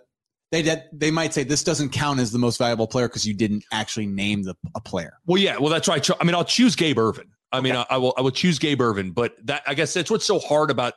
they 0.52 0.62
did, 0.62 0.84
they 0.94 1.12
might 1.12 1.34
say 1.34 1.44
this 1.44 1.64
doesn't 1.64 1.90
count 1.90 2.20
as 2.20 2.32
the 2.32 2.40
most 2.40 2.58
valuable 2.58 2.88
player 2.88 3.08
because 3.08 3.26
you 3.28 3.34
didn't 3.34 3.66
actually 3.72 4.06
name 4.08 4.44
the 4.44 4.56
a 4.76 4.80
player. 4.82 5.14
Well, 5.26 5.42
yeah. 5.42 5.58
Well, 5.58 5.70
that's 5.70 5.88
right. 5.88 6.08
I 6.20 6.24
mean, 6.24 6.36
I'll 6.36 6.46
choose 6.46 6.76
Gabe 6.76 6.98
Ervin. 6.98 7.30
I 7.52 7.62
mean, 7.62 7.74
Okay. 7.76 7.86
I, 7.90 7.96
I 7.96 7.98
will. 7.98 8.14
I 8.18 8.22
will 8.22 8.32
choose 8.32 8.60
Gabe 8.60 8.80
Ervin. 8.82 9.12
But 9.12 9.36
that 9.46 9.64
I 9.68 9.74
guess 9.74 9.94
that's 9.94 10.10
what's 10.12 10.26
so 10.26 10.40
hard 10.40 10.70
about 10.72 10.94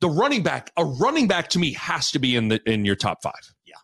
the 0.00 0.08
running 0.08 0.42
back. 0.42 0.70
A 0.76 0.84
running 0.84 1.28
back 1.28 1.48
to 1.50 1.58
me 1.58 1.72
has 1.74 2.10
to 2.12 2.18
be 2.18 2.36
in 2.36 2.48
the 2.48 2.60
in 2.70 2.84
your 2.84 2.96
top 2.96 3.22
five. 3.22 3.32
Yeah, 3.66 3.74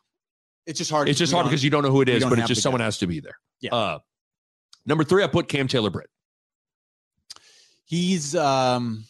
It's 0.67 0.79
just 0.79 0.91
hard. 0.91 1.09
It's 1.09 1.19
just 1.19 1.33
hard 1.33 1.45
because 1.47 1.63
you 1.65 1.71
don't 1.71 1.83
know 1.83 1.91
who 1.91 2.01
it 2.03 2.09
is, 2.09 2.25
but 2.25 2.39
it's 2.39 2.49
just 2.49 2.63
someone 2.63 2.81
has 2.81 2.99
to 2.99 3.07
be 3.07 3.21
there. 3.21 3.37
Yeah. 3.61 3.75
Uh, 3.75 3.99
number 4.87 5.05
three, 5.05 5.23
I 5.25 5.27
put 5.27 5.49
Cam 5.49 5.69
Taylor 5.69 5.91
Britt. 5.91 6.09
he's 7.85 8.35
um 8.35 9.05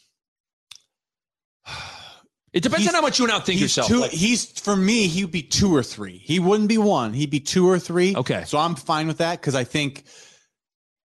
It 2.54 2.62
depends 2.62 2.86
on 2.88 2.94
how 2.94 3.00
much 3.02 3.18
you 3.18 3.26
outthink 3.26 3.54
he's 3.54 3.62
yourself. 3.62 3.88
Two, 3.88 4.00
Like, 4.00 4.12
he's 4.12 4.46
for 4.60 4.76
me, 4.76 5.08
he'd 5.08 5.30
be 5.32 5.42
two 5.42 5.74
or 5.74 5.82
three. 5.82 6.18
He 6.18 6.38
wouldn't 6.38 6.68
be 6.68 6.78
one. 6.78 7.12
He'd 7.12 7.30
be 7.30 7.40
two 7.40 7.68
or 7.68 7.78
three. 7.80 8.14
okay, 8.16 8.44
So 8.46 8.58
I'm 8.58 8.76
fine 8.76 9.08
with 9.08 9.18
that 9.18 9.40
because 9.40 9.54
I 9.56 9.64
think 9.64 10.04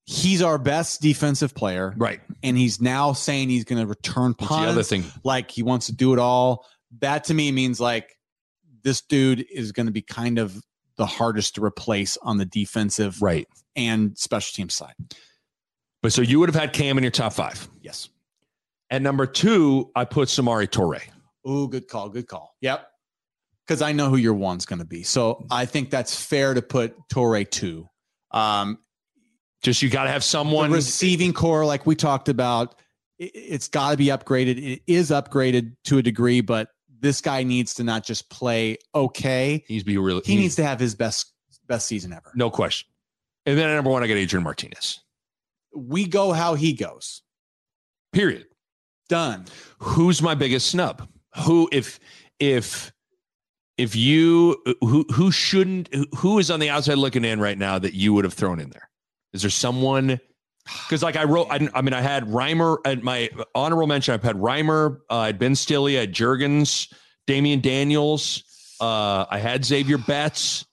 he's 0.04 0.42
our 0.42 0.58
best 0.58 1.00
defensive 1.00 1.54
player, 1.54 1.94
right. 1.96 2.20
and 2.42 2.56
he's 2.56 2.80
now 2.80 3.12
saying 3.12 3.50
he's 3.50 3.64
going 3.64 3.80
to 3.80 3.86
return 3.86 4.34
What's 4.38 4.52
the 4.52 4.68
other 4.68 4.82
thing? 4.82 5.04
Like 5.22 5.50
he 5.50 5.62
wants 5.62 5.86
to 5.86 5.92
do 5.94 6.12
it 6.12 6.18
all. 6.18 6.66
That 7.00 7.24
to 7.24 7.34
me 7.34 7.52
means 7.52 7.80
like 7.80 8.16
this 8.82 9.00
dude 9.02 9.46
is 9.52 9.72
going 9.72 9.86
to 9.86 9.92
be 9.92 10.02
kind 10.02 10.38
of 10.38 10.60
the 10.96 11.06
hardest 11.06 11.54
to 11.54 11.64
replace 11.64 12.16
on 12.22 12.38
the 12.38 12.46
defensive 12.46 13.22
Right. 13.22 13.46
and 13.76 14.16
special 14.18 14.54
team 14.56 14.70
side. 14.70 14.94
But 16.02 16.12
so 16.12 16.22
you 16.22 16.40
would 16.40 16.48
have 16.48 16.60
had 16.60 16.72
Cam 16.72 16.96
in 16.98 17.04
your 17.04 17.10
top 17.12 17.32
five. 17.32 17.68
Yes. 17.82 18.08
At 18.90 19.02
number 19.02 19.26
two, 19.26 19.90
I 19.94 20.04
put 20.04 20.28
Samori 20.28 20.66
Toure. 20.66 21.00
Oh, 21.48 21.66
good 21.66 21.88
call. 21.88 22.10
Good 22.10 22.28
call. 22.28 22.54
Yep. 22.60 22.86
Because 23.66 23.80
I 23.80 23.92
know 23.92 24.10
who 24.10 24.16
your 24.16 24.34
one's 24.34 24.66
going 24.66 24.80
to 24.80 24.84
be. 24.84 25.02
So 25.02 25.46
I 25.50 25.64
think 25.64 25.90
that's 25.90 26.14
fair 26.14 26.52
to 26.54 26.60
put 26.62 26.94
Toure 27.08 27.50
two. 27.50 27.88
Um, 28.30 28.78
Just 29.62 29.80
you 29.80 29.88
got 29.88 30.04
to 30.04 30.10
have 30.10 30.22
someone. 30.22 30.70
the 30.70 30.76
receiving 30.76 31.32
core, 31.32 31.64
like 31.64 31.86
we 31.86 31.96
talked 31.96 32.28
about, 32.28 32.74
it, 33.18 33.30
it's 33.34 33.68
got 33.68 33.92
to 33.92 33.96
be 33.96 34.06
upgraded. 34.06 34.58
It 34.62 34.82
is 34.86 35.10
upgraded 35.10 35.72
to 35.84 35.98
a 35.98 36.02
degree, 36.02 36.42
but 36.42 36.68
this 37.00 37.20
guy 37.22 37.42
needs 37.44 37.74
to 37.74 37.84
not 37.84 38.04
just 38.04 38.28
play 38.30 38.76
okay. 38.94 39.64
He's 39.66 39.84
be 39.84 39.96
really. 39.98 40.22
He 40.24 40.36
needs 40.36 40.56
to 40.56 40.64
have 40.64 40.78
his 40.78 40.94
best 40.94 41.32
best 41.66 41.86
season 41.86 42.12
ever. 42.12 42.32
no 42.34 42.50
question. 42.50 42.88
And 43.46 43.56
then 43.58 43.70
at 43.70 43.74
number 43.74 43.90
one, 43.90 44.02
I 44.02 44.06
got 44.06 44.16
Adrian 44.16 44.44
Martinez. 44.44 45.00
We 45.74 46.06
go 46.06 46.32
how 46.32 46.54
he 46.54 46.72
goes. 46.74 47.22
Period. 48.12 48.46
Done. 49.08 49.46
Who's 49.78 50.20
my 50.20 50.34
biggest 50.34 50.68
snub? 50.68 51.08
Who 51.44 51.68
if 51.72 51.98
if 52.40 52.92
if 53.76 53.94
you 53.94 54.56
who 54.80 55.04
who 55.12 55.30
shouldn't 55.30 55.88
who 56.16 56.38
is 56.38 56.50
on 56.50 56.60
the 56.60 56.70
outside 56.70 56.98
looking 56.98 57.24
in 57.24 57.40
right 57.40 57.56
now 57.58 57.78
that 57.78 57.94
you 57.94 58.12
would 58.14 58.24
have 58.24 58.34
thrown 58.34 58.60
in 58.60 58.70
there? 58.70 58.88
Is 59.32 59.42
there 59.42 59.50
someone? 59.50 60.20
Because 60.84 61.02
like 61.02 61.16
I 61.16 61.24
wrote, 61.24 61.46
I, 61.50 61.66
I 61.74 61.80
mean, 61.80 61.94
I 61.94 62.02
had 62.02 62.24
Reimer 62.24 62.76
at 62.84 63.02
my 63.02 63.30
honorable 63.54 63.86
mention. 63.86 64.12
I've 64.12 64.22
had 64.22 64.36
Reimer, 64.36 64.98
uh, 65.08 65.16
I 65.18 65.26
had 65.26 65.38
Ben 65.38 65.54
Stille, 65.54 65.86
I 65.96 66.00
had 66.00 66.12
Jurgens, 66.12 66.92
Damion 67.26 67.62
Daniels. 67.62 68.42
Uh, 68.80 69.24
I 69.30 69.38
had 69.38 69.64
Xavier 69.64 69.96
Betts. 69.98 70.66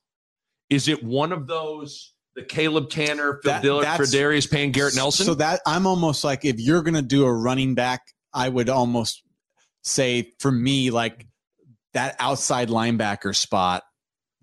Is 0.69 0.88
it 0.90 1.02
one 1.03 1.32
of 1.32 1.48
those? 1.48 2.14
The 2.36 2.44
Caleb 2.44 2.90
Tannor, 2.90 3.41
Phil 3.41 3.52
That- 3.53 3.61
Diller, 3.61 3.84
that's- 3.84 4.14
Pheldarius 4.14 4.52
Payne, 4.52 4.72
Garrett 4.73 4.95
Nelson. 4.95 5.26
So 5.26 5.36
that 5.36 5.61
I'm 5.65 5.88
almost 5.88 6.26
like 6.26 6.44
if 6.44 6.60
you're 6.60 6.82
gonna 6.82 7.02
do 7.02 7.23
a 7.23 7.34
running 7.34 7.73
back, 7.76 8.02
I 8.34 8.49
would 8.49 8.68
almost 8.68 9.23
say 9.86 10.34
for 10.40 10.52
me 10.52 10.91
like 10.91 11.28
that 11.94 12.16
outside 12.20 12.70
linebacker 12.70 13.36
spot. 13.36 13.84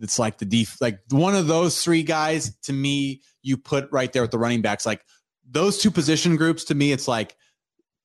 It's 0.00 0.18
like 0.18 0.38
the 0.38 0.46
def 0.46 0.80
like 0.80 0.98
one 1.10 1.34
of 1.34 1.46
those 1.46 1.82
three 1.82 2.02
guys 2.02 2.56
to 2.62 2.72
me. 2.72 3.22
You 3.42 3.56
put 3.56 3.90
right 3.92 4.12
there 4.12 4.22
with 4.22 4.30
the 4.30 4.38
running 4.38 4.62
backs, 4.62 4.86
like 4.86 5.04
those 5.48 5.78
two 5.78 5.90
position 5.90 6.36
groups. 6.36 6.64
To 6.64 6.74
me, 6.74 6.92
it's 6.92 7.06
like 7.06 7.36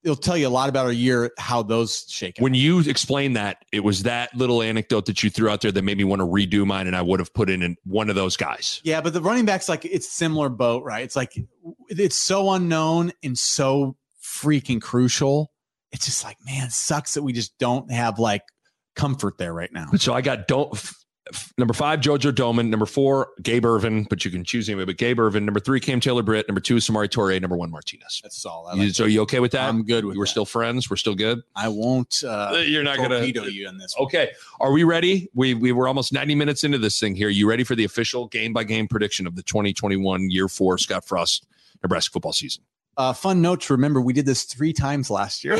it'll 0.04 0.16
tell 0.16 0.36
you 0.36 0.46
a 0.46 0.50
lot 0.50 0.68
about 0.68 0.88
a 0.88 0.94
year 0.94 1.32
how 1.38 1.62
those 1.62 2.04
shake 2.08 2.38
out. 2.38 2.42
when 2.42 2.54
you 2.54 2.80
explained 2.80 3.34
that, 3.34 3.64
it 3.72 3.80
was 3.80 4.04
that 4.04 4.32
little 4.34 4.62
anecdote 4.62 5.06
that 5.06 5.22
you 5.24 5.30
threw 5.30 5.48
out 5.48 5.60
there 5.60 5.72
that 5.72 5.82
made 5.82 5.98
me 5.98 6.04
want 6.04 6.20
to 6.20 6.26
redo 6.26 6.64
mine, 6.64 6.86
and 6.86 6.94
I 6.94 7.02
would 7.02 7.18
have 7.18 7.34
put 7.34 7.50
in 7.50 7.76
one 7.84 8.10
of 8.10 8.14
those 8.14 8.36
guys. 8.36 8.80
Yeah, 8.84 9.00
but 9.00 9.12
the 9.12 9.20
running 9.20 9.44
backs 9.44 9.68
like 9.68 9.84
it's 9.84 10.08
similar 10.08 10.48
boat, 10.48 10.84
right? 10.84 11.02
It's 11.02 11.16
like 11.16 11.36
it's 11.88 12.16
so 12.16 12.52
unknown 12.52 13.12
and 13.24 13.36
so 13.36 13.96
freaking 14.22 14.80
crucial. 14.80 15.52
It's 15.92 16.06
just 16.06 16.24
like, 16.24 16.36
man, 16.44 16.70
sucks 16.70 17.14
that 17.14 17.22
we 17.22 17.32
just 17.32 17.56
don't 17.58 17.90
have 17.90 18.18
like 18.18 18.42
comfort 18.96 19.38
there 19.38 19.52
right 19.54 19.72
now. 19.72 19.86
So 19.96 20.12
I 20.12 20.20
got 20.20 20.46
don't 20.48 20.70
number 21.58 21.74
five, 21.74 22.00
Jojo 22.00 22.32
Domann. 22.32 22.68
Number 22.68 22.86
four, 22.86 23.28
Gabe 23.42 23.64
Ervin, 23.66 24.04
but 24.04 24.24
you 24.24 24.30
can 24.30 24.44
choose 24.44 24.68
anyway. 24.68 24.84
But 24.86 24.96
Gabe 24.96 25.18
Ervin. 25.20 25.44
Number 25.44 25.60
three, 25.60 25.78
Cam 25.80 26.00
Taylor 26.00 26.22
Britt. 26.22 26.48
Number 26.48 26.60
two, 26.60 26.76
Samori 26.76 27.08
Toure. 27.08 27.38
Number 27.40 27.56
one, 27.56 27.70
Martinez. 27.70 28.20
That's 28.22 28.44
all. 28.46 28.66
I 28.66 28.74
You- 28.74 28.82
like 28.84 28.94
so 28.94 29.04
you 29.04 29.20
okay 29.22 29.40
with 29.40 29.52
that? 29.52 29.68
I'm 29.68 29.84
good 29.84 30.04
with 30.04 30.16
We're 30.16 30.24
that. 30.24 30.30
still 30.30 30.44
friends. 30.46 30.88
We're 30.90 30.96
still 30.96 31.14
good. 31.14 31.40
I 31.54 31.68
won't 31.68 32.22
uh, 32.26 32.62
You're 32.66 32.82
not 32.82 32.96
gonna. 32.96 33.16
torpedo 33.18 33.44
you 33.44 33.68
in 33.68 33.78
this. 33.78 33.94
one. 33.96 34.06
Okay, 34.06 34.30
are 34.60 34.72
we 34.72 34.84
ready? 34.84 35.28
We 35.34 35.54
we 35.54 35.72
were 35.72 35.86
almost 35.88 36.12
90 36.12 36.34
minutes 36.34 36.64
into 36.64 36.78
this 36.78 36.98
thing 36.98 37.14
here. 37.14 37.28
You 37.28 37.48
ready 37.48 37.64
for 37.64 37.74
the 37.74 37.84
official 37.84 38.26
game 38.28 38.52
by 38.52 38.64
game 38.64 38.88
prediction 38.88 39.26
of 39.26 39.36
the 39.36 39.42
2021 39.42 40.30
year 40.30 40.48
four 40.48 40.78
Scott 40.78 41.04
Frost 41.06 41.46
Nebraska 41.82 42.12
football 42.12 42.32
season? 42.32 42.62
Uh, 42.98 43.12
fun 43.12 43.40
note 43.40 43.60
to 43.62 43.72
remember: 43.72 44.00
we 44.00 44.12
did 44.12 44.26
this 44.26 44.42
three 44.44 44.72
times 44.72 45.08
last 45.08 45.44
year. 45.44 45.54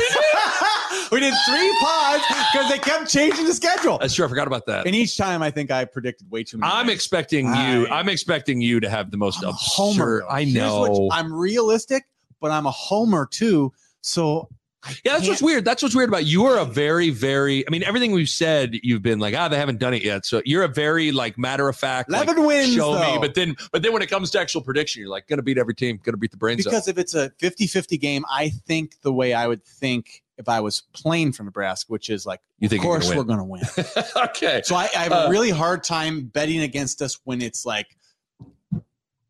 we 1.11 1.19
did 1.21 1.33
three 1.47 1.77
pods 1.81 2.23
because 2.51 2.69
they 2.69 2.77
kept 2.77 3.09
changing 3.09 3.45
the 3.45 3.53
schedule, 3.53 3.97
That's 3.97 4.13
true. 4.13 4.25
I 4.25 4.27
forgot 4.27 4.45
about 4.47 4.65
that. 4.67 4.85
and 4.85 4.93
each 4.93 5.15
time 5.17 5.41
I 5.41 5.49
think 5.49 5.71
I 5.71 5.85
predicted 5.85 6.29
way 6.29 6.43
too 6.43 6.57
many. 6.57 6.71
I'm 6.71 6.87
games. 6.87 6.95
expecting 6.95 7.45
you. 7.47 7.87
I- 7.87 7.99
I'm 7.99 8.09
expecting 8.09 8.59
you 8.61 8.79
to 8.81 8.89
have 8.89 9.09
the 9.11 9.17
most 9.17 9.41
I'm 9.41 9.49
absurd. 9.49 10.23
homer. 10.23 10.23
I 10.29 10.43
what- 10.43 10.53
know. 10.53 11.09
I'm 11.11 11.33
realistic, 11.33 12.03
but 12.41 12.51
I'm 12.51 12.65
a 12.65 12.71
homer 12.71 13.25
too. 13.25 13.71
So 14.01 14.49
I 14.83 14.95
yeah, 15.03 15.13
that's 15.13 15.27
what's 15.27 15.41
weird. 15.41 15.65
That's 15.65 15.83
what's 15.83 15.93
weird 15.93 16.07
about 16.09 16.25
you. 16.25 16.45
Are 16.45 16.57
a 16.59 16.65
very, 16.65 17.09
very. 17.09 17.67
I 17.67 17.71
mean, 17.71 17.83
everything 17.83 18.11
we've 18.11 18.29
said, 18.29 18.79
you've 18.81 19.01
been 19.01 19.19
like, 19.19 19.35
ah, 19.35 19.49
they 19.49 19.57
haven't 19.57 19.79
done 19.79 19.93
it 19.93 20.03
yet. 20.03 20.25
So 20.25 20.41
you're 20.45 20.63
a 20.63 20.69
very 20.69 21.11
like 21.11 21.37
matter 21.37 21.67
of 21.67 21.75
fact. 21.75 22.09
like, 22.09 22.23
Eleven 22.23 22.45
wins. 22.45 22.73
show 22.73 22.93
me. 22.99 23.17
But 23.19 23.33
then, 23.35 23.57
but 23.73 23.81
then 23.83 23.91
when 23.91 24.01
it 24.01 24.09
comes 24.09 24.31
to 24.31 24.39
actual 24.39 24.61
prediction, 24.61 25.01
you're 25.01 25.09
like, 25.09 25.27
gonna 25.27 25.41
beat 25.41 25.57
every 25.57 25.75
team. 25.75 25.99
Gonna 26.01 26.15
beat 26.17 26.31
the 26.31 26.37
brains 26.37 26.63
because 26.63 26.87
if 26.87 26.97
it's 26.97 27.13
a 27.13 27.29
50-50 27.41 27.99
game, 27.99 28.23
I 28.31 28.49
think 28.49 29.01
the 29.01 29.11
way 29.11 29.33
I 29.33 29.47
would 29.47 29.65
think 29.65 30.23
if 30.37 30.47
I 30.47 30.61
was 30.61 30.83
playing 30.93 31.33
for 31.33 31.43
Nebraska, 31.43 31.91
which 31.91 32.09
is 32.09 32.25
like, 32.25 32.39
You 32.59 32.69
think 32.69 32.81
you're 32.81 32.93
course 32.93 33.07
gonna 33.09 33.17
we're 33.19 33.23
going 33.25 33.39
to 33.39 33.43
win. 33.43 34.05
okay. 34.29 34.61
So 34.63 34.73
I, 34.77 34.87
I 34.95 34.99
have 35.03 35.11
Uh, 35.11 35.25
a 35.27 35.29
really 35.29 35.49
hard 35.49 35.83
time 35.83 36.23
betting 36.27 36.61
against 36.61 37.01
us 37.01 37.19
when 37.25 37.41
it's 37.41 37.65
like, 37.65 37.87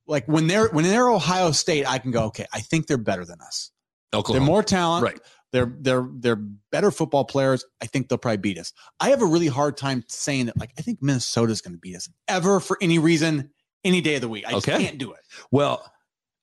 like 0.05 0.27
when 0.27 0.47
they're 0.47 0.67
when 0.69 0.83
they're 0.85 1.09
Ohio 1.09 1.51
State, 1.51 1.89
I 1.89 1.97
can 1.99 2.11
go, 2.11 2.25
okay, 2.25 2.45
I 2.53 2.59
think 2.59 2.87
they're 2.87 2.97
better 2.97 3.25
than 3.25 3.39
us. 3.41 3.71
Oklahoma. 4.13 4.39
They're 4.45 4.47
more 4.53 4.63
talent. 4.63 5.03
right. 5.03 5.19
They're 5.51 5.73
they're 5.79 6.07
they're 6.13 6.35
better 6.71 6.91
football 6.91 7.25
players. 7.25 7.65
I 7.81 7.87
think 7.87 8.07
they'll 8.09 8.17
probably 8.19 8.37
beat 8.37 8.57
us. 8.59 8.71
I 8.99 9.09
have 9.09 9.21
a 9.21 9.25
really 9.25 9.47
hard 9.47 9.77
time 9.77 10.03
saying 10.07 10.45
that. 10.47 10.57
Like 10.57 10.71
I 10.77 10.81
think 10.81 11.01
Minnesota's 11.01 11.61
going 11.61 11.73
to 11.73 11.79
beat 11.79 11.95
us 11.95 12.07
ever 12.27 12.59
for 12.59 12.77
any 12.81 12.99
reason, 12.99 13.49
any 13.83 14.01
day 14.01 14.15
of 14.15 14.21
the 14.21 14.29
week. 14.29 14.45
I 14.47 14.51
just 14.51 14.67
Okay. 14.69 14.83
can't 14.83 14.97
do 14.99 15.11
it. 15.13 15.19
Well, 15.51 15.91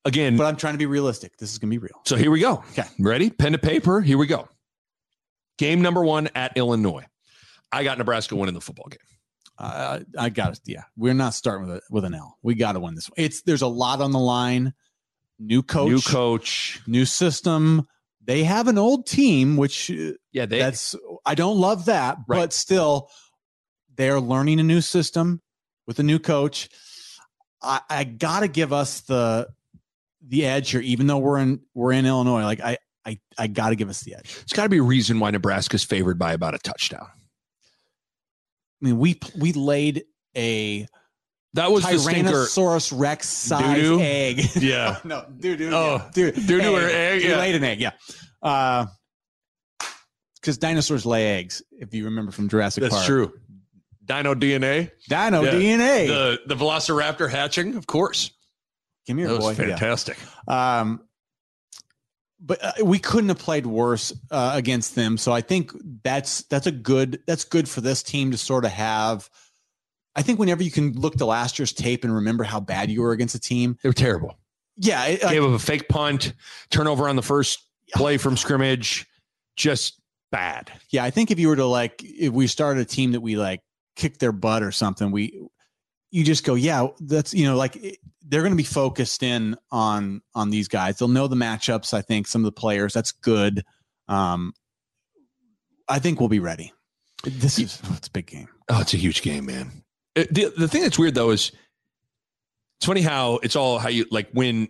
again. 0.05 0.37
But 0.37 0.47
I'm 0.47 0.57
trying 0.57 0.75
to 0.75 0.79
be 0.79 0.87
realistic. 0.87 1.37
This 1.37 1.53
is 1.53 1.59
going 1.59 1.71
to 1.71 1.75
be 1.75 1.79
real. 1.79 2.01
so 2.05 2.17
here 2.17 2.31
we 2.33 2.41
go. 2.41 2.65
Okay. 2.73 2.85
Ready? 2.99 3.31
Pen 3.31 3.53
to 3.53 3.59
paper. 3.59 4.01
Here 4.01 4.19
we 4.19 4.27
go. 4.27 4.49
Game 5.59 5.81
number 5.83 6.05
one 6.05 6.29
at 6.35 6.57
Illinois. 6.57 7.05
I 7.73 7.85
got 7.85 7.99
Nebraska 7.99 8.37
winning 8.37 8.55
the 8.55 8.61
football 8.61 8.89
game. 8.91 8.99
Uh, 9.59 10.01
I 10.19 10.29
got 10.29 10.53
it. 10.53 10.61
Yeah, 10.67 10.83
we're 10.97 11.15
not 11.15 11.33
starting 11.33 11.67
with 11.69 11.77
a, 11.79 11.81
with 11.91 12.05
an 12.05 12.13
L. 12.15 12.37
We 12.43 12.55
got 12.55 12.73
to 12.73 12.81
win 12.81 12.95
this 12.95 13.09
one. 13.09 13.15
It's 13.17 13.43
there's 13.43 13.63
a 13.63 13.67
lot 13.67 14.03
on 14.03 14.11
the 14.13 14.19
line. 14.19 14.75
New 15.39 15.63
coach, 15.63 15.89
New 15.91 16.01
coach. 16.01 16.81
new 16.87 17.05
system. 17.07 17.87
They 18.27 18.45
have 18.45 18.67
an 18.69 18.77
old 18.77 19.07
team, 19.07 19.57
which 19.57 19.91
uh, 19.91 20.13
Yeah, 20.33 20.47
they. 20.47 20.59
that's 20.59 20.95
I 21.25 21.35
don't 21.35 21.59
love 21.59 21.85
that, 21.87 22.19
Right. 22.27 22.39
but 22.39 22.53
still, 22.53 23.09
they're 23.97 24.21
learning 24.21 24.61
a 24.61 24.65
new 24.65 24.81
system 24.81 25.41
with 25.87 25.99
a 25.99 26.03
new 26.03 26.19
coach. 26.19 26.69
I, 27.63 27.81
I 27.89 28.05
got 28.05 28.41
to 28.41 28.49
give 28.49 28.73
us 28.73 29.01
the 29.03 29.49
the 30.27 30.45
edge 30.45 30.71
here, 30.71 30.81
even 30.81 31.07
though 31.07 31.19
we're 31.19 31.39
in 31.39 31.61
we're 31.75 31.93
in 31.93 32.05
Illinois. 32.05 32.43
Like 32.43 32.61
I 32.61 32.79
I 33.05 33.19
I 33.39 33.47
got 33.47 33.71
to 33.71 33.77
give 33.77 33.89
us 33.89 34.01
the 34.03 34.15
edge. 34.17 34.37
It's 34.43 34.53
got 34.53 34.65
to 34.65 34.69
be 34.69 34.79
a 34.79 34.83
reason 34.83 35.21
why 35.21 35.31
Nebraska's 35.31 35.85
favored 35.85 36.19
by 36.19 36.33
about 36.33 36.55
a 36.55 36.59
touchdown. 36.59 37.07
I 38.83 38.85
mean, 38.85 38.99
we 38.99 39.19
we 39.39 39.53
laid 39.53 40.05
a 40.37 40.87
That 41.57 41.73
was 41.73 41.85
the 41.85 41.99
stinker. 41.99 42.31
Tyrannosaurus 42.31 42.93
Rex 42.97 43.29
size 43.29 43.75
Doo-doo? 43.77 44.01
egg. 44.01 44.41
Yeah. 44.57 44.99
no, 45.05 45.27
doo 45.39 45.57
doo. 45.57 45.71
Oh, 45.73 45.97
yeah. 45.97 46.11
dude, 46.13 46.35
doo-doo 46.47 46.77
or 46.77 46.81
egg, 46.89 47.23
You 47.23 47.31
yeah. 47.31 47.39
laid 47.39 47.55
an 47.57 47.65
egg. 47.65 47.81
Yeah. 47.81 47.91
Uh, 48.43 48.87
because 50.41 50.59
dinosaurs 50.59 51.05
lay 51.05 51.39
eggs. 51.39 51.63
If 51.73 51.93
you 51.93 52.05
remember 52.05 52.31
from 52.31 52.49
Jurassic 52.49 52.83
That's 52.83 52.95
Park, 52.95 53.07
true. 53.07 53.33
Dino 54.05 54.35
DNA, 54.35 54.91
Dino 55.09 55.43
Yeah. 55.43 55.51
DNA. 55.53 56.07
the 56.07 56.41
the 56.47 56.55
Velociraptor 56.55 57.29
hatching, 57.29 57.75
of 57.75 57.87
course. 57.89 58.31
Give 59.07 59.17
me 59.17 59.23
your 59.23 59.33
That 59.33 59.41
boy. 59.41 59.55
Fantastic. 59.55 60.17
Um, 60.47 61.01
but 62.39 62.63
uh, 62.65 62.73
we 62.85 62.99
couldn't 63.01 63.29
have 63.31 63.39
played 63.39 63.67
worse 63.67 64.13
uh, 64.31 64.53
against 64.55 64.95
them. 64.95 65.17
So 65.17 65.33
I 65.33 65.41
think 65.41 65.73
that's 66.05 66.43
that's 66.43 66.67
a 66.69 66.73
good 66.73 67.21
that's 67.27 67.45
good 67.45 67.69
for 67.69 67.81
this 67.81 68.03
team 68.05 68.31
to 68.31 68.39
sort 68.39 68.65
of 68.65 68.71
have. 68.73 69.29
I 70.17 70.23
think 70.23 70.39
whenever 70.39 70.63
you 70.63 70.71
can 70.71 70.93
look 70.99 71.15
to 71.17 71.27
last 71.27 71.59
year's 71.59 71.73
tape 71.73 72.03
and 72.03 72.13
remember 72.15 72.43
how 72.43 72.59
bad 72.59 72.91
you 72.91 73.03
were 73.03 73.13
against 73.13 73.35
a 73.35 73.39
team, 73.41 73.77
They 73.83 73.89
were 73.89 73.93
terrible. 73.93 74.35
yeah, 74.79 75.05
it, 75.05 75.21
Gave 75.21 75.45
up 75.45 75.51
a 75.51 75.59
fake 75.59 75.89
punt, 75.89 76.33
turnover 76.71 77.09
on 77.09 77.17
the 77.17 77.23
first 77.23 77.61
play 77.95 78.17
from 78.17 78.37
scrimmage, 78.37 79.07
just 79.57 80.01
bad. 80.33 80.73
yeah. 80.91 81.05
I 81.05 81.11
think 81.11 81.31
if 81.31 81.39
you 81.39 81.49
were 81.49 81.57
to 81.57 81.67
like, 81.67 82.03
if 82.03 82.33
we 82.33 82.47
started 82.47 82.81
a 82.81 82.85
team 82.85 83.13
that 83.13 83.21
we 83.21 83.37
like 83.37 83.61
kicked 83.95 84.19
their 84.21 84.33
butt 84.33 84.63
or 84.63 84.73
something, 84.73 85.11
we 85.11 85.39
you 86.11 86.25
just 86.25 86.45
go, 86.45 86.55
yeah, 86.55 86.87
that's 87.01 87.35
you 87.35 87.45
know, 87.47 87.57
like 87.57 87.77
it, 87.77 87.99
they're 88.27 88.41
going 88.43 88.53
to 88.53 88.57
be 88.57 88.63
focused 88.65 89.23
in 89.23 89.57
on 89.71 90.23
on 90.35 90.51
these 90.51 90.67
guys. 90.69 90.99
They'll 90.99 91.09
know 91.09 91.29
the 91.29 91.37
matchups. 91.37 91.93
I 91.95 92.01
think 92.01 92.27
some 92.27 92.41
of 92.43 92.47
the 92.47 92.53
players. 92.59 92.93
That's 92.95 93.13
good. 93.13 93.63
Um, 94.09 94.53
I 95.89 95.99
think 95.99 96.21
we'll 96.21 96.29
be 96.29 96.39
ready. 96.41 96.73
This 97.25 97.59
is 97.59 97.81
it's 97.93 98.09
a 98.09 98.11
big 98.11 98.27
game. 98.27 98.49
Oh, 98.69 98.81
it's 98.81 98.95
a 98.95 98.99
huge 98.99 99.23
game, 99.23 99.47
man. 99.47 99.71
It- 100.17 100.33
the 100.35 100.53
the 100.57 100.67
thing 100.69 100.83
that's 100.83 100.99
weird 100.99 101.15
though 101.15 101.31
is 101.31 101.53
it's 102.79 102.87
funny 102.87 103.03
how 103.03 103.37
it's 103.43 103.55
all 103.57 103.79
how 103.79 103.89
you 103.89 104.07
like 104.11 104.29
when 104.33 104.69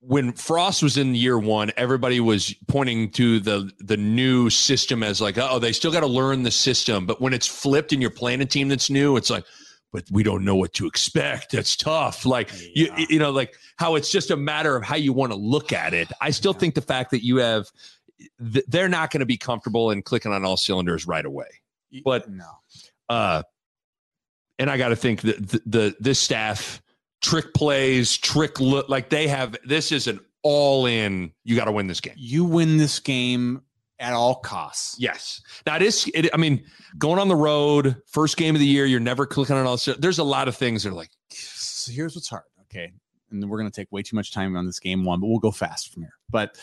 when 0.00 0.32
Frost 0.32 0.82
was 0.82 0.98
in 0.98 1.14
year 1.14 1.38
one, 1.38 1.72
everybody 1.78 2.20
was 2.20 2.54
pointing 2.68 3.10
to 3.12 3.40
the 3.40 3.70
the 3.78 3.96
new 3.96 4.50
system 4.50 5.02
as 5.02 5.20
like, 5.20 5.38
oh, 5.38 5.58
they 5.58 5.72
still 5.72 5.92
got 5.92 6.00
to 6.00 6.06
learn 6.06 6.42
the 6.42 6.50
system. 6.50 7.06
But 7.06 7.20
when 7.22 7.32
it's 7.32 7.46
flipped 7.46 7.92
and 7.92 8.02
you're 8.02 8.10
playing 8.10 8.42
a 8.42 8.44
team 8.46 8.68
that's 8.68 8.90
new, 8.90 9.16
it's 9.16 9.30
like, 9.30 9.44
but 9.92 10.04
we 10.10 10.22
don't 10.22 10.44
know 10.44 10.56
what 10.56 10.74
to 10.74 10.86
expect. 10.86 11.52
That's 11.52 11.74
tough. 11.76 12.26
Like 12.26 12.50
you 12.74 12.86
Yeah. 12.96 13.06
you 13.08 13.18
know, 13.18 13.30
like 13.30 13.54
how 13.76 13.94
it's 13.94 14.10
just 14.10 14.30
a 14.30 14.36
matter 14.36 14.76
of 14.76 14.82
how 14.84 14.96
you 14.96 15.12
want 15.14 15.32
to 15.32 15.38
look 15.38 15.72
at 15.72 15.94
it. 15.94 16.08
I 16.20 16.30
still 16.30 16.52
Yeah. 16.52 16.58
think 16.58 16.74
the 16.74 16.82
fact 16.82 17.10
that 17.12 17.24
you 17.24 17.36
have 17.36 17.66
they're 18.38 18.88
not 18.88 19.10
going 19.10 19.20
to 19.20 19.26
be 19.26 19.36
comfortable 19.36 19.90
in 19.90 20.02
clicking 20.02 20.32
on 20.32 20.44
all 20.44 20.56
cylinders 20.56 21.06
right 21.06 21.24
away 21.26 21.48
But- 22.04 22.30
no, 22.30 22.46
uh 23.08 23.42
and 24.58 24.70
i 24.70 24.76
got 24.76 24.88
to 24.88 24.96
think 24.96 25.20
that 25.22 25.48
the, 25.48 25.62
the 25.66 25.96
this 26.00 26.18
staff 26.18 26.82
trick 27.22 27.54
plays 27.54 28.16
trick 28.16 28.60
look 28.60 28.88
like 28.88 29.08
they 29.08 29.26
have 29.26 29.56
this 29.64 29.92
is 29.92 30.06
an 30.06 30.20
all 30.42 30.86
in 30.86 31.32
you 31.44 31.56
got 31.56 31.64
to 31.64 31.72
win 31.72 31.86
this 31.86 32.00
game 32.00 32.14
you 32.16 32.44
win 32.44 32.76
this 32.76 32.98
game 32.98 33.62
at 34.00 34.12
all 34.12 34.34
costs. 34.36 34.96
yes 34.98 35.40
now 35.66 35.76
it 35.76 35.82
is 35.82 36.10
it, 36.14 36.28
i 36.34 36.36
mean 36.36 36.62
going 36.98 37.18
on 37.18 37.28
the 37.28 37.36
road 37.36 37.96
first 38.06 38.36
game 38.36 38.54
of 38.54 38.60
the 38.60 38.66
year 38.66 38.84
you're 38.86 39.00
never 39.00 39.24
clicking 39.24 39.56
on 39.56 39.66
all 39.66 39.78
there's 39.98 40.18
a 40.18 40.24
lot 40.24 40.48
of 40.48 40.56
things 40.56 40.82
that 40.82 40.90
are 40.90 40.94
like 40.94 41.10
So 41.84 41.92
here's 41.92 42.14
what's 42.14 42.28
hard. 42.28 42.44
Okay, 42.62 42.92
and 43.30 43.48
we're 43.48 43.58
gonna 43.58 43.70
take 43.70 43.92
way 43.92 44.02
too 44.02 44.16
much 44.16 44.32
time 44.32 44.56
on 44.56 44.64
this 44.64 44.80
game 44.80 45.04
one, 45.04 45.20
but 45.20 45.26
we'll 45.26 45.38
go 45.38 45.50
fast 45.50 45.92
from 45.92 46.02
here. 46.02 46.14
But 46.30 46.56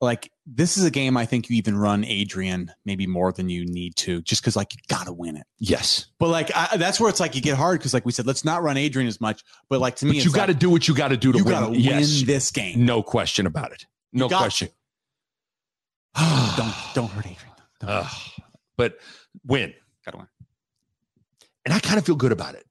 like 0.00 0.30
this 0.46 0.76
is 0.76 0.84
a 0.84 0.90
game 0.90 1.16
I 1.16 1.24
think 1.26 1.48
you 1.48 1.56
even 1.56 1.76
run 1.76 2.04
Adrian 2.04 2.70
maybe 2.84 3.06
more 3.06 3.32
than 3.32 3.48
you 3.48 3.64
need 3.64 3.96
to, 3.96 4.20
just 4.22 4.42
because 4.42 4.54
like 4.56 4.74
you 4.74 4.80
gotta 4.88 5.12
win 5.12 5.36
it. 5.36 5.46
yes 5.58 6.06
But 6.18 6.28
like 6.28 6.50
I, 6.54 6.76
that's 6.76 7.00
where 7.00 7.08
it's 7.08 7.20
like 7.20 7.34
you 7.34 7.40
get 7.40 7.56
hard 7.56 7.80
because 7.80 7.94
like 7.94 8.04
we 8.04 8.12
said, 8.12 8.26
let's 8.26 8.44
not 8.44 8.62
run 8.62 8.76
Adrian 8.76 9.08
as 9.08 9.20
much. 9.20 9.42
But 9.70 9.80
like 9.80 9.96
to 9.96 10.06
me, 10.06 10.18
but 10.18 10.24
you 10.24 10.32
got 10.32 10.46
to 10.46 10.52
like, 10.52 10.58
do 10.60 10.68
what 10.70 10.86
you 10.86 10.94
got 10.94 11.08
to 11.08 11.16
do 11.16 11.32
to 11.32 11.38
you 11.38 11.44
win 11.44 11.52
gotta 11.54 11.76
yes 11.78 12.18
win 12.18 12.26
this 12.26 12.50
game. 12.50 12.84
no 12.84 13.02
question 13.02 13.46
about 13.46 13.72
it 13.72 13.86
no 14.12 14.28
question 14.28 14.68
don't 16.56 16.74
don't 16.94 17.10
hurt 17.10 17.26
Adrian. 17.26 17.54
Don't 17.80 17.90
Ugh. 17.90 18.12
but 18.76 18.98
win 19.46 19.72
Gotta 20.04 20.18
win. 20.18 20.26
and 21.64 21.74
i 21.74 21.78
kind 21.80 21.98
of 21.98 22.06
feel 22.06 22.16
good 22.16 22.32
about 22.32 22.54
it 22.54 22.64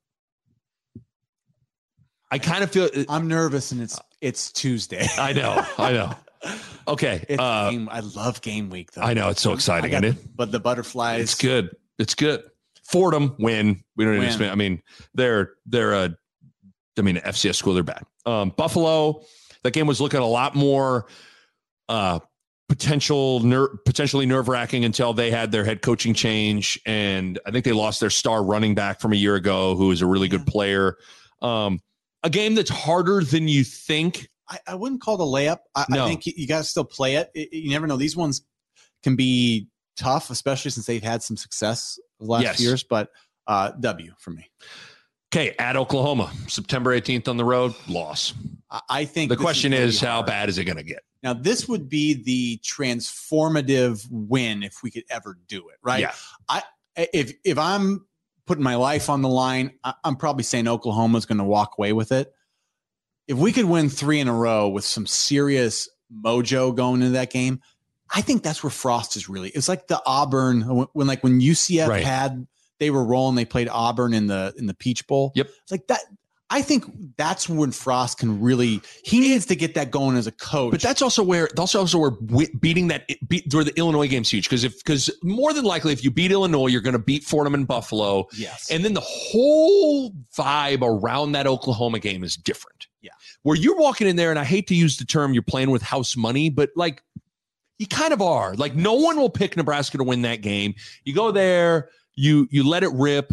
i 2.31 2.39
kind 2.39 2.63
of 2.63 2.71
feel 2.71 2.85
uh, 2.95 3.03
I'm 3.09 3.27
nervous 3.27 3.71
and 3.71 3.81
it's 3.81 3.99
it's 4.21 4.51
Tuesday. 4.51 5.07
i 5.17 5.33
know 5.33 5.63
i 5.77 5.91
know 5.91 6.13
okay 6.87 7.25
It's 7.27 7.41
uh 7.41 7.69
game, 7.71 7.89
I 7.91 7.99
love 8.01 8.41
game 8.41 8.69
week 8.69 8.91
though. 8.91 9.01
I 9.01 9.13
know 9.13 9.29
it's 9.29 9.41
so 9.41 9.53
exciting, 9.53 9.91
got- 9.91 10.03
isn't 10.03 10.19
it? 10.19 10.35
But 10.35 10.51
the 10.51 10.59
butterflies. 10.59 11.21
It's 11.21 11.35
good. 11.35 11.75
It's 11.97 12.15
good. 12.15 12.43
Fordham 12.83 13.35
win. 13.39 13.83
We 13.95 14.05
don't 14.05 14.19
need 14.19 14.25
to 14.27 14.31
spend. 14.31 14.51
I 14.51 14.55
mean, 14.55 14.81
they're 15.13 15.53
they're 15.65 15.93
a. 15.93 16.15
I 16.97 17.01
mean, 17.01 17.15
FCS 17.17 17.55
school. 17.55 17.73
They're 17.73 17.83
bad. 17.83 18.03
Um, 18.25 18.51
Buffalo. 18.55 19.23
That 19.63 19.71
game 19.71 19.87
was 19.87 19.99
looking 19.99 20.19
a 20.19 20.27
lot 20.27 20.53
more 20.55 21.07
uh, 21.89 22.19
potential 22.69 23.39
ner- 23.39 23.69
potentially 23.85 24.25
nerve 24.27 24.47
wracking 24.47 24.85
until 24.85 25.13
they 25.13 25.31
had 25.31 25.51
their 25.51 25.65
head 25.65 25.81
coaching 25.81 26.13
change, 26.13 26.79
and 26.85 27.39
I 27.45 27.51
think 27.51 27.65
they 27.65 27.71
lost 27.71 27.99
their 27.99 28.09
star 28.11 28.43
running 28.43 28.75
back 28.75 29.01
from 29.01 29.11
a 29.13 29.15
year 29.15 29.35
ago, 29.35 29.75
who 29.75 29.91
is 29.91 30.01
a 30.01 30.05
really 30.05 30.27
good 30.27 30.45
player. 30.45 30.97
Um, 31.41 31.79
a 32.23 32.29
game 32.29 32.53
that's 32.55 32.69
harder 32.69 33.23
than 33.23 33.47
you 33.47 33.63
think. 33.63 34.27
I, 34.49 34.59
I 34.67 34.75
wouldn't 34.75 35.01
call 35.01 35.15
it 35.15 35.21
a 35.21 35.25
layup. 35.25 35.59
I, 35.75 35.85
No. 35.89 36.05
I 36.05 36.07
think 36.07 36.25
you, 36.25 36.33
you 36.35 36.47
got 36.47 36.59
to 36.59 36.63
still 36.63 36.83
play 36.83 37.15
it. 37.15 37.31
It- 37.33 37.53
You 37.53 37.69
never 37.71 37.87
know. 37.87 37.97
These 37.97 38.15
ones 38.15 38.41
can 39.03 39.15
be 39.15 39.67
tough, 39.97 40.29
especially 40.29 40.71
since 40.71 40.85
they've 40.85 41.03
had 41.03 41.23
some 41.23 41.37
success 41.37 41.99
the 42.19 42.25
last 42.25 42.43
Yes. 42.43 42.59
years. 42.59 42.83
But 42.83 43.09
uh, 43.47 43.71
W 43.79 44.11
for 44.19 44.31
me. 44.31 44.49
Okay, 45.33 45.55
at 45.59 45.75
Oklahoma, 45.75 46.31
September 46.47 46.97
18th 46.97 47.27
on 47.27 47.37
the 47.37 47.43
road, 47.45 47.73
loss. 47.87 48.33
I, 48.89 49.05
think 49.05 49.29
The 49.29 49.35
question 49.37 49.71
gonna 49.71 49.83
is, 49.83 49.99
how 49.99 50.21
bad 50.21 50.49
is 50.49 50.57
it 50.57 50.63
going 50.65 50.77
to 50.77 50.83
get? 50.83 51.03
Now, 51.23 51.33
this 51.33 51.67
would 51.67 51.89
be 51.89 52.13
the 52.13 52.57
transformative 52.63 54.05
win 54.09 54.63
if 54.63 54.81
we 54.83 54.91
could 54.91 55.03
ever 55.09 55.37
do 55.47 55.69
it, 55.69 55.77
right? 55.83 56.01
Yeah. 56.01 56.13
I 56.49 56.63
If 56.95 57.33
if 57.43 57.57
I'm 57.57 58.05
putting 58.45 58.63
my 58.63 58.75
life 58.75 59.09
on 59.09 59.21
the 59.21 59.29
line, 59.29 59.71
I, 59.83 59.93
I'm 60.03 60.15
probably 60.15 60.43
saying 60.43 60.67
Oklahoma's 60.67 61.25
going 61.25 61.39
to 61.39 61.43
walk 61.43 61.73
away 61.77 61.93
with 61.93 62.11
it. 62.11 62.31
If 63.27 63.37
we 63.37 63.51
could 63.51 63.65
win 63.65 63.89
three 63.89 64.19
in 64.19 64.27
a 64.27 64.33
row 64.33 64.69
with 64.69 64.85
some 64.85 65.07
serious 65.07 65.89
mojo 66.13 66.75
going 66.75 67.01
into 67.01 67.13
that 67.13 67.31
game, 67.31 67.61
I 68.13 68.21
think 68.21 68.43
that's 68.43 68.63
where 68.63 68.69
Frost 68.69 69.15
is 69.15 69.27
really. 69.27 69.49
It's 69.49 69.67
like 69.67 69.87
the 69.87 70.01
Auburn 70.05 70.61
when, 70.61 71.07
like 71.07 71.23
when 71.23 71.41
UCF 71.41 71.87
Right. 71.87 72.03
had 72.03 72.45
they 72.79 72.89
were 72.91 73.03
rolling, 73.03 73.35
they 73.35 73.45
played 73.45 73.69
Auburn 73.69 74.13
in 74.13 74.27
the 74.27 74.53
in 74.57 74.67
the 74.67 74.73
Peach 74.73 75.07
Bowl. 75.07 75.31
Yep. 75.35 75.47
It's 75.63 75.71
like 75.71 75.87
that. 75.87 76.01
I 76.51 76.61
think 76.61 76.85
that's 77.17 77.49
when 77.49 77.71
Frost 77.71 78.19
can 78.19 78.39
really. 78.39 78.79
He 79.03 79.19
needs 79.19 79.47
to 79.47 79.55
get 79.55 79.73
that 79.73 79.89
going 79.89 80.15
as 80.15 80.27
a 80.27 80.31
coach. 80.31 80.71
But 80.71 80.81
that's 80.81 81.01
also 81.01 81.23
where 81.23 81.49
that's 81.55 81.73
also 81.73 81.97
where 81.97 82.11
beating 82.59 82.89
that 82.89 83.09
beat 83.27 83.51
where 83.51 83.63
the 83.63 83.75
Illinois 83.77 84.07
game's 84.07 84.29
huge 84.29 84.47
because 84.47 84.63
if 84.63 84.77
because 84.77 85.09
more 85.23 85.53
than 85.53 85.65
likely 85.65 85.91
if 85.91 86.03
you 86.03 86.11
beat 86.11 86.31
Illinois 86.31 86.67
you're 86.67 86.81
going 86.81 86.93
to 86.93 86.99
beat 86.99 87.23
Fordham 87.23 87.55
and 87.55 87.67
Buffalo 87.67 88.27
yes, 88.37 88.69
and 88.69 88.85
then 88.85 88.93
the 88.93 89.01
whole 89.01 90.11
vibe 90.37 90.83
around 90.83 91.31
that 91.31 91.47
Oklahoma 91.47 91.97
game 91.99 92.23
is 92.23 92.35
different. 92.35 92.87
Yeah. 93.01 93.11
Where 93.45 93.55
you're 93.55 93.77
walking 93.77 94.07
in 94.07 94.15
there 94.15 94.31
and 94.31 94.39
I 94.39 94.43
hate 94.43 94.65
to 94.67 94.75
use 94.75 94.97
the 94.97 95.05
term 95.05 95.33
you're 95.33 95.43
playing 95.43 95.69
with 95.69 95.81
house 95.81 96.17
money 96.17 96.49
but 96.49 96.71
like 96.75 97.03
you 97.77 97.85
kind 97.85 98.11
of 98.11 98.21
are 98.21 98.55
like 98.55 98.75
no 98.75 98.93
one 98.93 99.17
will 99.17 99.29
pick 99.29 99.55
Nebraska 99.55 99.97
to 99.99 100.03
win 100.03 100.23
that 100.23 100.41
game. 100.41 100.73
You 101.03 101.13
go 101.13 101.31
there 101.31 101.89
you 102.15 102.47
you 102.49 102.67
let 102.67 102.83
it 102.83 102.91
rip. 102.93 103.31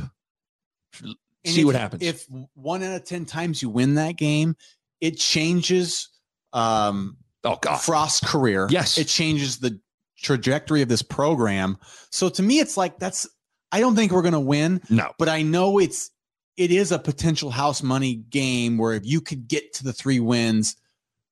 And 1.02 1.16
see 1.47 1.60
if- 1.60 1.66
what 1.66 1.74
happens. 1.74 2.02
If 2.02 2.26
one 2.55 2.82
out 2.82 2.94
of 2.94 3.05
ten 3.05 3.24
times 3.24 3.62
you 3.62 3.68
win 3.68 3.94
that 3.94 4.16
game, 4.16 4.56
it 5.01 5.18
changes 5.18 6.09
um, 6.52 7.16
Oh 7.44 7.59
God, 7.60 7.80
Frost's 7.80 8.20
career. 8.20 8.68
Yes. 8.70 8.98
it 8.98 9.09
changes 9.09 9.59
the 9.59 9.80
trajectory 10.18 10.82
of 10.82 10.89
this 10.89 11.02
program. 11.02 11.78
So 12.10 12.28
to 12.28 12.43
me, 12.43 12.60
it's 12.60 12.76
like 12.76 12.98
that's. 12.98 13.28
I 13.72 13.80
don't 13.80 13.97
think 13.97 14.12
we're 14.12 14.22
to 14.34 14.39
win, 14.40 14.82
no, 14.90 15.12
but 15.18 15.28
I 15.28 15.43
know 15.43 15.78
it's 15.78 16.10
it 16.56 16.70
is 16.70 16.92
a 16.92 16.98
potential 16.98 17.50
house 17.50 17.82
money 17.82 18.14
game 18.16 18.78
where 18.78 18.92
if 18.94 19.04
you 19.06 19.20
could 19.20 19.48
get 19.48 19.72
to 19.74 19.84
the 19.84 19.92
three 19.92 20.20
wins, 20.20 20.76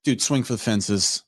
dude, 0.05 0.23
swing 0.23 0.43
for 0.45 0.53
the 0.55 0.59
fences. 0.59 1.23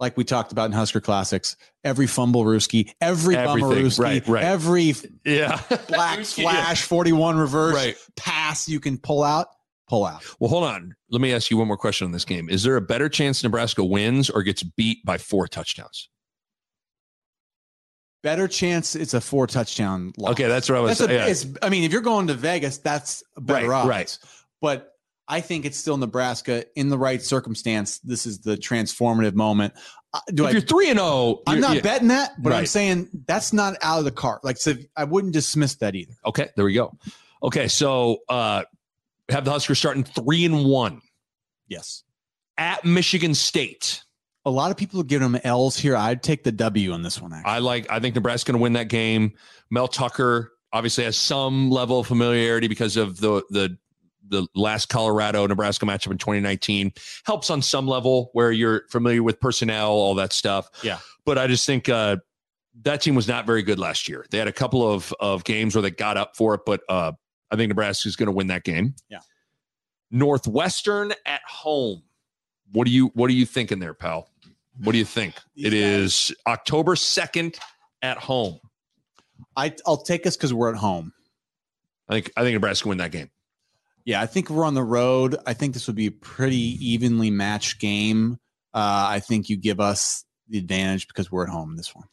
Like 0.00 0.16
we 0.16 0.24
talked 0.24 0.50
about 0.50 0.66
in 0.66 0.72
Husker 0.72 1.00
Classics, 1.00 1.56
every 1.84 2.06
fumble 2.08 2.44
Rooski, 2.44 2.90
every 3.00 3.36
bummer. 3.36 3.68
Rooski, 3.68 3.98
Right, 4.02 4.26
right. 4.28 4.44
every 4.44 4.94
yeah, 5.24 5.60
black 5.88 6.18
Yeah. 6.36 6.50
flash 6.50 6.82
41 6.82 7.38
reverse 7.38 7.74
right. 7.74 7.96
pass 8.16 8.68
you 8.68 8.80
can 8.80 8.98
pull 8.98 9.22
out, 9.22 9.46
pull 9.88 10.04
out. 10.04 10.22
Well, 10.40 10.50
hold 10.50 10.64
on. 10.64 10.96
Let 11.10 11.20
me 11.20 11.32
ask 11.32 11.48
you 11.50 11.56
one 11.58 11.68
more 11.68 11.76
question 11.76 12.06
on 12.06 12.12
this 12.12 12.24
game. 12.24 12.50
Is 12.50 12.64
there 12.64 12.76
a 12.76 12.80
better 12.80 13.08
chance 13.08 13.42
Nebraska 13.44 13.84
wins 13.84 14.28
or 14.30 14.42
gets 14.42 14.64
beat 14.64 15.04
by 15.04 15.16
four 15.16 15.46
touchdowns? 15.46 16.08
Better 18.24 18.48
chance 18.48 18.96
it's 18.96 19.14
a 19.14 19.20
four 19.20 19.46
touchdown 19.46 20.12
loss. 20.16 20.32
Okay, 20.32 20.48
that's 20.48 20.68
what 20.68 20.78
I 20.78 20.80
was 20.80 20.98
That's 20.98 21.12
a, 21.12 21.14
saying. 21.14 21.30
it's, 21.30 21.46
I 21.62 21.68
mean, 21.68 21.84
if 21.84 21.92
you're 21.92 22.00
going 22.00 22.26
to 22.26 22.34
Vegas, 22.34 22.78
that's 22.78 23.22
a 23.36 23.40
better 23.40 23.68
Right, 23.68 23.76
odds. 23.82 23.88
right. 23.88 24.18
But 24.60 24.94
I 25.28 25.40
think 25.42 25.64
it's 25.66 25.76
still 25.78 25.98
Nebraska 25.98 26.64
in 26.74 26.88
the 26.88 26.96
right 26.98 27.22
circumstance. 27.22 27.98
This 27.98 28.24
is 28.26 28.40
the 28.40 28.56
transformative 28.56 29.34
moment. 29.34 29.74
Uh, 30.14 30.20
do 30.32 30.44
if 30.44 30.48
I? 30.48 30.52
you're 30.52 30.60
three 30.62 30.88
and 30.90 30.98
zero, 30.98 31.42
I'm 31.46 31.60
not 31.60 31.76
yeah. 31.76 31.80
betting 31.82 32.08
that, 32.08 32.30
but 32.42 32.52
I'm 32.54 32.66
saying 32.66 33.08
that's 33.26 33.52
not 33.52 33.76
out 33.82 33.98
of 33.98 34.04
the 34.06 34.10
cart. 34.10 34.42
Like, 34.42 34.56
so 34.56 34.72
I 34.96 35.04
wouldn't 35.04 35.32
dismiss 35.34 35.74
that 35.76 35.94
either. 35.94 36.14
Okay, 36.24 36.48
there 36.56 36.64
we 36.64 36.72
go. 36.72 36.96
Okay, 37.42 37.68
so 37.68 38.18
uh 38.30 38.64
have 39.28 39.44
the 39.44 39.50
Huskers 39.50 39.78
starting 39.78 40.04
three 40.04 40.44
and 40.46 40.64
one 40.64 41.00
Yes. 41.68 42.04
at 42.56 42.84
Michigan 42.86 43.34
State. 43.34 44.02
A 44.46 44.50
lot 44.50 44.70
of 44.70 44.76
people 44.76 45.00
are 45.00 45.04
giving 45.04 45.32
them 45.32 45.40
L's 45.44 45.76
here. 45.76 45.96
I'd 45.96 46.22
take 46.22 46.44
the 46.44 46.52
W 46.52 46.92
on 46.92 47.02
this 47.02 47.20
one. 47.20 47.32
Actually, 47.32 47.50
I 47.50 47.58
like. 47.58 47.90
I 47.90 48.00
think 48.00 48.14
Nebraska's 48.14 48.44
going 48.44 48.58
to 48.58 48.62
win 48.62 48.74
that 48.74 48.88
game. 48.88 49.32
Mel 49.70 49.88
Tucker 49.88 50.52
obviously 50.72 51.04
has 51.04 51.16
some 51.16 51.70
level 51.70 52.00
of 52.00 52.06
familiarity 52.06 52.68
because 52.68 52.96
of 52.96 53.20
the 53.20 53.42
the 53.50 53.78
the 54.28 54.46
last 54.54 54.88
Colorado 54.88 55.46
Nebraska 55.46 55.86
matchup 55.86 56.10
in 56.10 56.18
2019. 56.18 56.92
Helps 57.24 57.50
on 57.50 57.62
some 57.62 57.86
level 57.86 58.30
where 58.32 58.50
you're 58.52 58.82
familiar 58.90 59.22
with 59.22 59.40
personnel, 59.40 59.90
all 59.90 60.14
that 60.16 60.32
stuff. 60.32 60.68
Yeah. 60.82 60.98
But 61.24 61.38
I 61.38 61.46
just 61.46 61.66
think 61.66 61.88
uh, 61.88 62.16
that 62.82 63.00
team 63.00 63.14
was 63.14 63.28
not 63.28 63.46
very 63.46 63.62
good 63.62 63.78
last 63.78 64.08
year. 64.08 64.26
They 64.30 64.38
had 64.38 64.48
a 64.48 64.52
couple 64.52 64.90
of 64.90 65.12
of 65.20 65.44
games 65.44 65.74
where 65.74 65.82
they 65.82 65.90
got 65.90 66.16
up 66.16 66.36
for 66.36 66.54
it, 66.54 66.62
but 66.66 66.82
uh, 66.88 67.12
I 67.50 67.56
think 67.56 67.68
Nebraska 67.68 68.08
is 68.08 68.16
going 68.16 68.26
to 68.26 68.32
win 68.32 68.48
that 68.48 68.64
game. 68.64 68.94
Yeah. 69.08 69.20
Northwestern 70.10 71.12
at 71.26 71.42
home. 71.46 72.02
What 72.72 72.86
do 72.86 72.92
you 72.92 73.06
What 73.14 73.30
are 73.30 73.34
you 73.34 73.46
thinking 73.46 73.78
there, 73.78 73.94
pal? 73.94 74.28
What 74.78 74.92
do 74.92 74.98
you 74.98 75.04
think? 75.04 75.34
It 75.56 75.72
is 75.72 76.34
October 76.46 76.96
second 76.96 77.58
at 78.02 78.18
home. 78.18 78.58
I, 79.56 79.74
I'll 79.86 80.02
take 80.02 80.26
us 80.26 80.36
because 80.36 80.52
we're 80.52 80.70
at 80.70 80.76
home. 80.76 81.12
I 82.08 82.14
think 82.14 82.32
I 82.36 82.42
think 82.42 82.54
Nebraska 82.54 82.88
win 82.88 82.98
that 82.98 83.12
game. 83.12 83.30
Yeah, 84.04 84.20
I 84.20 84.26
think 84.26 84.50
we're 84.50 84.64
on 84.64 84.74
the 84.74 84.82
road. 84.82 85.36
I 85.46 85.54
think 85.54 85.72
this 85.72 85.86
would 85.86 85.96
be 85.96 86.06
a 86.06 86.12
pretty 86.12 86.76
evenly 86.86 87.30
matched 87.30 87.80
game. 87.80 88.38
Uh, 88.74 89.06
I 89.08 89.20
think 89.20 89.48
you 89.48 89.56
give 89.56 89.80
us 89.80 90.24
the 90.48 90.58
advantage 90.58 91.08
because 91.08 91.32
we're 91.32 91.44
at 91.44 91.48
home 91.48 91.70
in 91.70 91.76
this 91.76 91.94
one. 91.94 92.06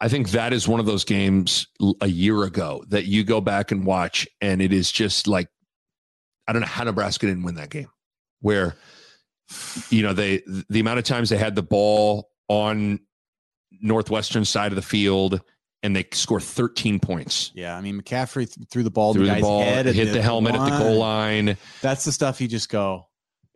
I 0.00 0.08
think 0.08 0.30
that 0.30 0.52
is 0.52 0.66
one 0.66 0.80
of 0.80 0.86
those 0.86 1.04
games 1.04 1.66
a 2.00 2.08
year 2.08 2.42
ago 2.42 2.82
that 2.88 3.04
you 3.04 3.22
go 3.22 3.40
back 3.40 3.70
and 3.70 3.84
watch, 3.84 4.26
and 4.40 4.62
it 4.62 4.72
is 4.72 4.90
just 4.90 5.28
like 5.28 5.48
I 6.48 6.52
don't 6.52 6.62
know 6.62 6.68
how 6.68 6.84
Nebraska 6.84 7.26
didn't 7.26 7.44
win 7.44 7.56
that 7.56 7.70
game. 7.70 7.90
Where 8.40 8.74
you 9.90 10.02
know 10.02 10.12
they 10.12 10.42
the 10.68 10.80
amount 10.80 10.98
of 10.98 11.04
times 11.04 11.30
they 11.30 11.36
had 11.36 11.54
the 11.54 11.62
ball 11.62 12.30
on 12.48 13.00
northwestern 13.80 14.44
side 14.44 14.72
of 14.72 14.76
the 14.76 14.82
field 14.82 15.40
and 15.82 15.96
they 15.96 16.06
score 16.12 16.40
13 16.40 17.00
points. 17.00 17.52
Yeah, 17.54 17.76
I 17.76 17.80
mean 17.80 18.00
McCaffrey 18.00 18.52
th- 18.52 18.68
threw 18.70 18.82
the 18.82 18.90
ball, 18.90 19.14
Threw 19.14 19.22
the 19.22 19.28
the 19.28 19.34
guy's 19.34 19.42
ball, 19.42 19.62
hit 19.62 20.12
the 20.12 20.22
helmet 20.22 20.54
at 20.54 20.64
the 20.64 20.78
goal 20.78 20.98
line. 20.98 21.46
line. 21.46 21.56
That's 21.80 22.04
the 22.04 22.12
stuff 22.12 22.40
you 22.40 22.48
just 22.48 22.68
go. 22.68 23.06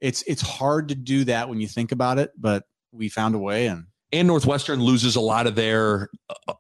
It's 0.01 0.23
it's 0.23 0.43
hard 0.43 0.89
to 0.89 0.95
do 0.95 1.25
that 1.25 1.49
when 1.49 1.61
you 1.61 1.69
think 1.69 1.93
about 1.93 2.19
it, 2.19 2.33
but 2.39 2.65
we 2.93 3.09
found 3.09 3.35
a 3.35 3.39
way, 3.39 3.66
and 3.66 3.87
and 4.12 4.29
Northwestern 4.29 4.81
loses 4.81 5.16
a 5.16 5.21
lot 5.21 5.47
of 5.47 5.55
their 5.55 6.09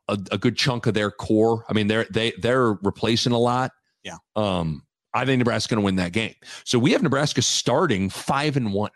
a, 0.08 0.18
a, 0.32 0.38
good 0.38 0.56
chunk 0.56 0.86
of 0.86 0.94
their 0.94 1.10
core. 1.10 1.64
I 1.68 1.72
mean, 1.72 1.86
they're 1.86 2.06
they 2.10 2.32
they're 2.38 2.72
replacing 2.72 3.32
a 3.32 3.38
lot. 3.38 3.70
Yeah. 4.02 4.16
Um, 4.34 4.82
I 5.14 5.24
think 5.24 5.38
Nebraska's 5.38 5.68
going 5.68 5.80
to 5.80 5.84
win 5.84 5.96
that 5.96 6.12
game. 6.12 6.34
So 6.64 6.78
we 6.78 6.92
have 6.92 7.02
Nebraska 7.02 7.42
starting 7.42 8.10
five 8.10 8.56
and 8.56 8.72
one. 8.72 8.90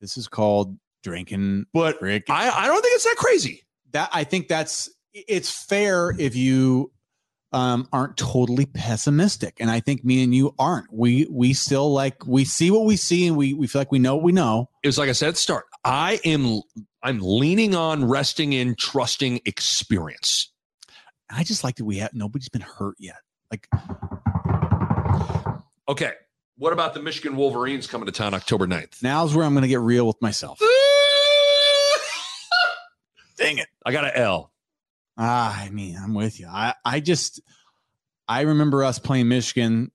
This 0.00 0.16
is 0.16 0.28
called 0.28 0.76
drinking. 1.02 1.66
But 1.72 2.00
Rick. 2.00 2.24
I 2.28 2.50
I 2.50 2.66
don't 2.66 2.82
think 2.82 2.94
it's 2.94 3.04
that 3.04 3.16
crazy. 3.16 3.62
that 3.92 4.10
I 4.12 4.24
think 4.24 4.48
that's 4.48 4.90
it's 5.12 5.64
fair 5.64 6.14
if 6.18 6.36
you 6.36 6.92
um, 7.52 7.88
aren't 7.92 8.16
totally 8.16 8.66
pessimistic, 8.66 9.56
and 9.60 9.70
I 9.70 9.80
think 9.80 10.04
me 10.04 10.22
and 10.22 10.34
you 10.34 10.54
aren't. 10.58 10.92
We 10.92 11.26
we 11.30 11.54
still 11.54 11.92
like 11.92 12.26
we 12.26 12.44
see 12.44 12.70
what 12.70 12.84
we 12.84 12.96
see, 12.96 13.26
and 13.26 13.36
we 13.36 13.54
we 13.54 13.66
feel 13.66 13.80
like 13.80 13.92
we 13.92 13.98
know 13.98 14.16
what 14.16 14.24
we 14.24 14.32
know. 14.32 14.68
It 14.82 14.88
was 14.88 14.98
like 14.98 15.08
I 15.08 15.12
said 15.12 15.28
at 15.28 15.34
the 15.34 15.40
start. 15.40 15.64
I 15.84 16.20
am 16.24 16.60
I'm 17.02 17.20
leaning 17.20 17.74
on 17.74 18.04
resting 18.04 18.52
in 18.52 18.74
trusting 18.74 19.40
experience. 19.46 20.52
I 21.30 21.44
just 21.44 21.64
like 21.64 21.76
that 21.76 21.84
we 21.84 21.98
have 21.98 22.12
nobody's 22.14 22.48
been 22.48 22.62
hurt 22.62 22.96
yet. 22.98 23.16
Like 23.50 23.68
Okay. 25.88 26.12
What 26.58 26.72
about 26.72 26.94
the 26.94 27.02
Michigan 27.02 27.36
Wolverines 27.36 27.86
coming 27.86 28.06
to 28.06 28.12
town 28.12 28.32
October 28.34 28.66
9th? 28.66 29.02
now's 29.02 29.34
where 29.34 29.44
I'm 29.44 29.52
going 29.52 29.62
to 29.62 29.68
get 29.68 29.80
real 29.80 30.06
with 30.06 30.20
myself. 30.22 30.58
Dang 33.38 33.58
it. 33.58 33.68
I 33.84 33.92
got 33.92 34.04
an 34.04 34.12
L. 34.14 34.52
Ah, 35.18 35.62
I 35.62 35.70
mean, 35.70 35.96
I'm 36.02 36.14
with 36.14 36.40
you. 36.40 36.46
I 36.48 36.74
I 36.84 37.00
just 37.00 37.40
I 38.28 38.42
remember 38.42 38.84
us 38.84 38.98
playing 38.98 39.28
Michigan 39.28 39.90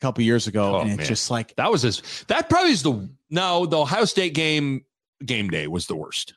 a 0.00 0.04
couple 0.04 0.22
years 0.24 0.46
ago, 0.46 0.76
Oh, 0.76 0.80
and 0.80 0.90
it's 0.90 0.98
man. 0.98 1.06
just 1.06 1.30
like 1.30 1.54
That 1.56 1.70
was 1.70 1.82
his 1.82 2.02
that 2.28 2.48
probably 2.48 2.72
is 2.72 2.82
the 2.82 3.08
no, 3.30 3.66
the 3.66 3.78
Ohio 3.78 4.04
State 4.04 4.34
game 4.34 4.84
game 5.24 5.48
day 5.48 5.66
was 5.66 5.86
the 5.86 5.96
worst. 5.96 6.34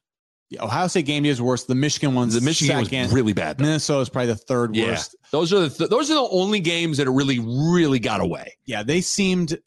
The 0.49 0.59
Ohio 0.61 0.87
State 0.87 1.05
game 1.05 1.25
is 1.25 1.41
worse. 1.41 1.65
The 1.65 1.75
Michigan 1.75 2.15
one's 2.15 2.33
The 2.33 2.41
Michigan 2.41 2.77
game 2.77 2.85
second. 2.85 3.03
was 3.03 3.13
really 3.13 3.33
bad. 3.33 3.57
though. 3.57 3.65
Minnesota 3.65 4.01
is 4.01 4.09
probably 4.09 4.27
the 4.33 4.35
third 4.37 4.75
Yeah. 4.75 4.85
worst. 4.87 5.15
Those 5.31 5.53
are 5.53 5.59
the 5.61 5.69
th- 5.69 5.89
those 5.89 6.09
are 6.09 6.15
the 6.15 6.27
only 6.31 6.59
games 6.59 6.97
that 6.97 7.09
really 7.09 7.39
really 7.39 7.99
got 7.99 8.19
away. 8.21 8.57
Yeah, 8.65 8.83
they 8.83 9.01
seemed 9.01 9.59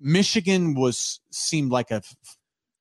Michigan 0.00 0.74
was 0.74 1.20
seemed 1.30 1.70
like 1.70 1.90
a 1.90 1.96
f- 1.96 2.16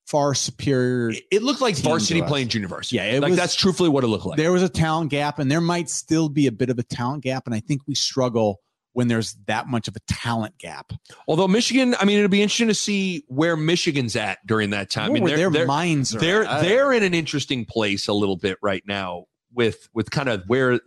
far 0.08 0.34
superior. 0.36 1.12
It, 1.12 1.24
it 1.32 1.44
looked 1.44 1.62
like 1.62 1.76
varsity 1.78 2.22
playing 2.22 2.50
junior 2.50 2.68
varsity. 2.68 2.98
Yeah, 2.98 3.06
it 3.06 3.22
like 3.22 3.30
was- 3.32 3.38
that's 3.40 3.56
truthfully 3.56 3.90
what 3.90 4.04
it 4.04 4.08
looked 4.08 4.26
like. 4.26 4.38
There 4.38 4.52
was 4.52 4.64
a 4.64 4.70
talent 4.70 5.12
gap, 5.12 5.40
and 5.40 5.50
there 5.52 5.62
might 5.62 5.90
still 5.90 6.30
be 6.30 6.48
a 6.48 6.52
bit 6.52 6.70
of 6.70 6.80
a 6.80 6.84
talent 6.84 7.24
gap, 7.24 7.44
and 7.46 7.54
I 7.56 7.60
think 7.60 7.82
we 7.88 7.96
struggle 7.96 8.60
when 8.94 9.08
there's 9.08 9.34
that 9.48 9.68
much 9.68 9.88
of 9.88 9.96
a 9.96 10.00
talent 10.08 10.58
gap. 10.58 10.94
Although 11.28 11.48
Michigan, 11.48 11.96
I 12.00 12.06
mean, 12.06 12.18
it'll 12.18 12.30
be 12.30 12.42
interesting 12.42 12.68
to 12.70 12.76
see 12.76 13.26
where 13.28 13.58
Michigan's 13.58 14.16
at 14.16 14.46
during 14.46 14.70
that 14.70 14.90
time. 14.90 15.12
I 15.12 15.14
mean, 15.14 15.26
their 15.26 15.50
they're, 15.50 15.66
minds 15.66 16.16
are. 16.16 16.20
they're 16.20 16.46
at. 16.46 16.62
they're 16.62 16.94
in 16.94 17.04
an 17.04 17.14
interesting 17.14 17.66
place 17.66 18.08
a 18.08 18.14
little 18.14 18.38
bit 18.38 18.58
right 18.62 18.84
now 18.88 19.26
with 19.54 19.90
with 19.94 20.10
kind 20.10 20.30
of 20.30 20.44
where 20.48 20.80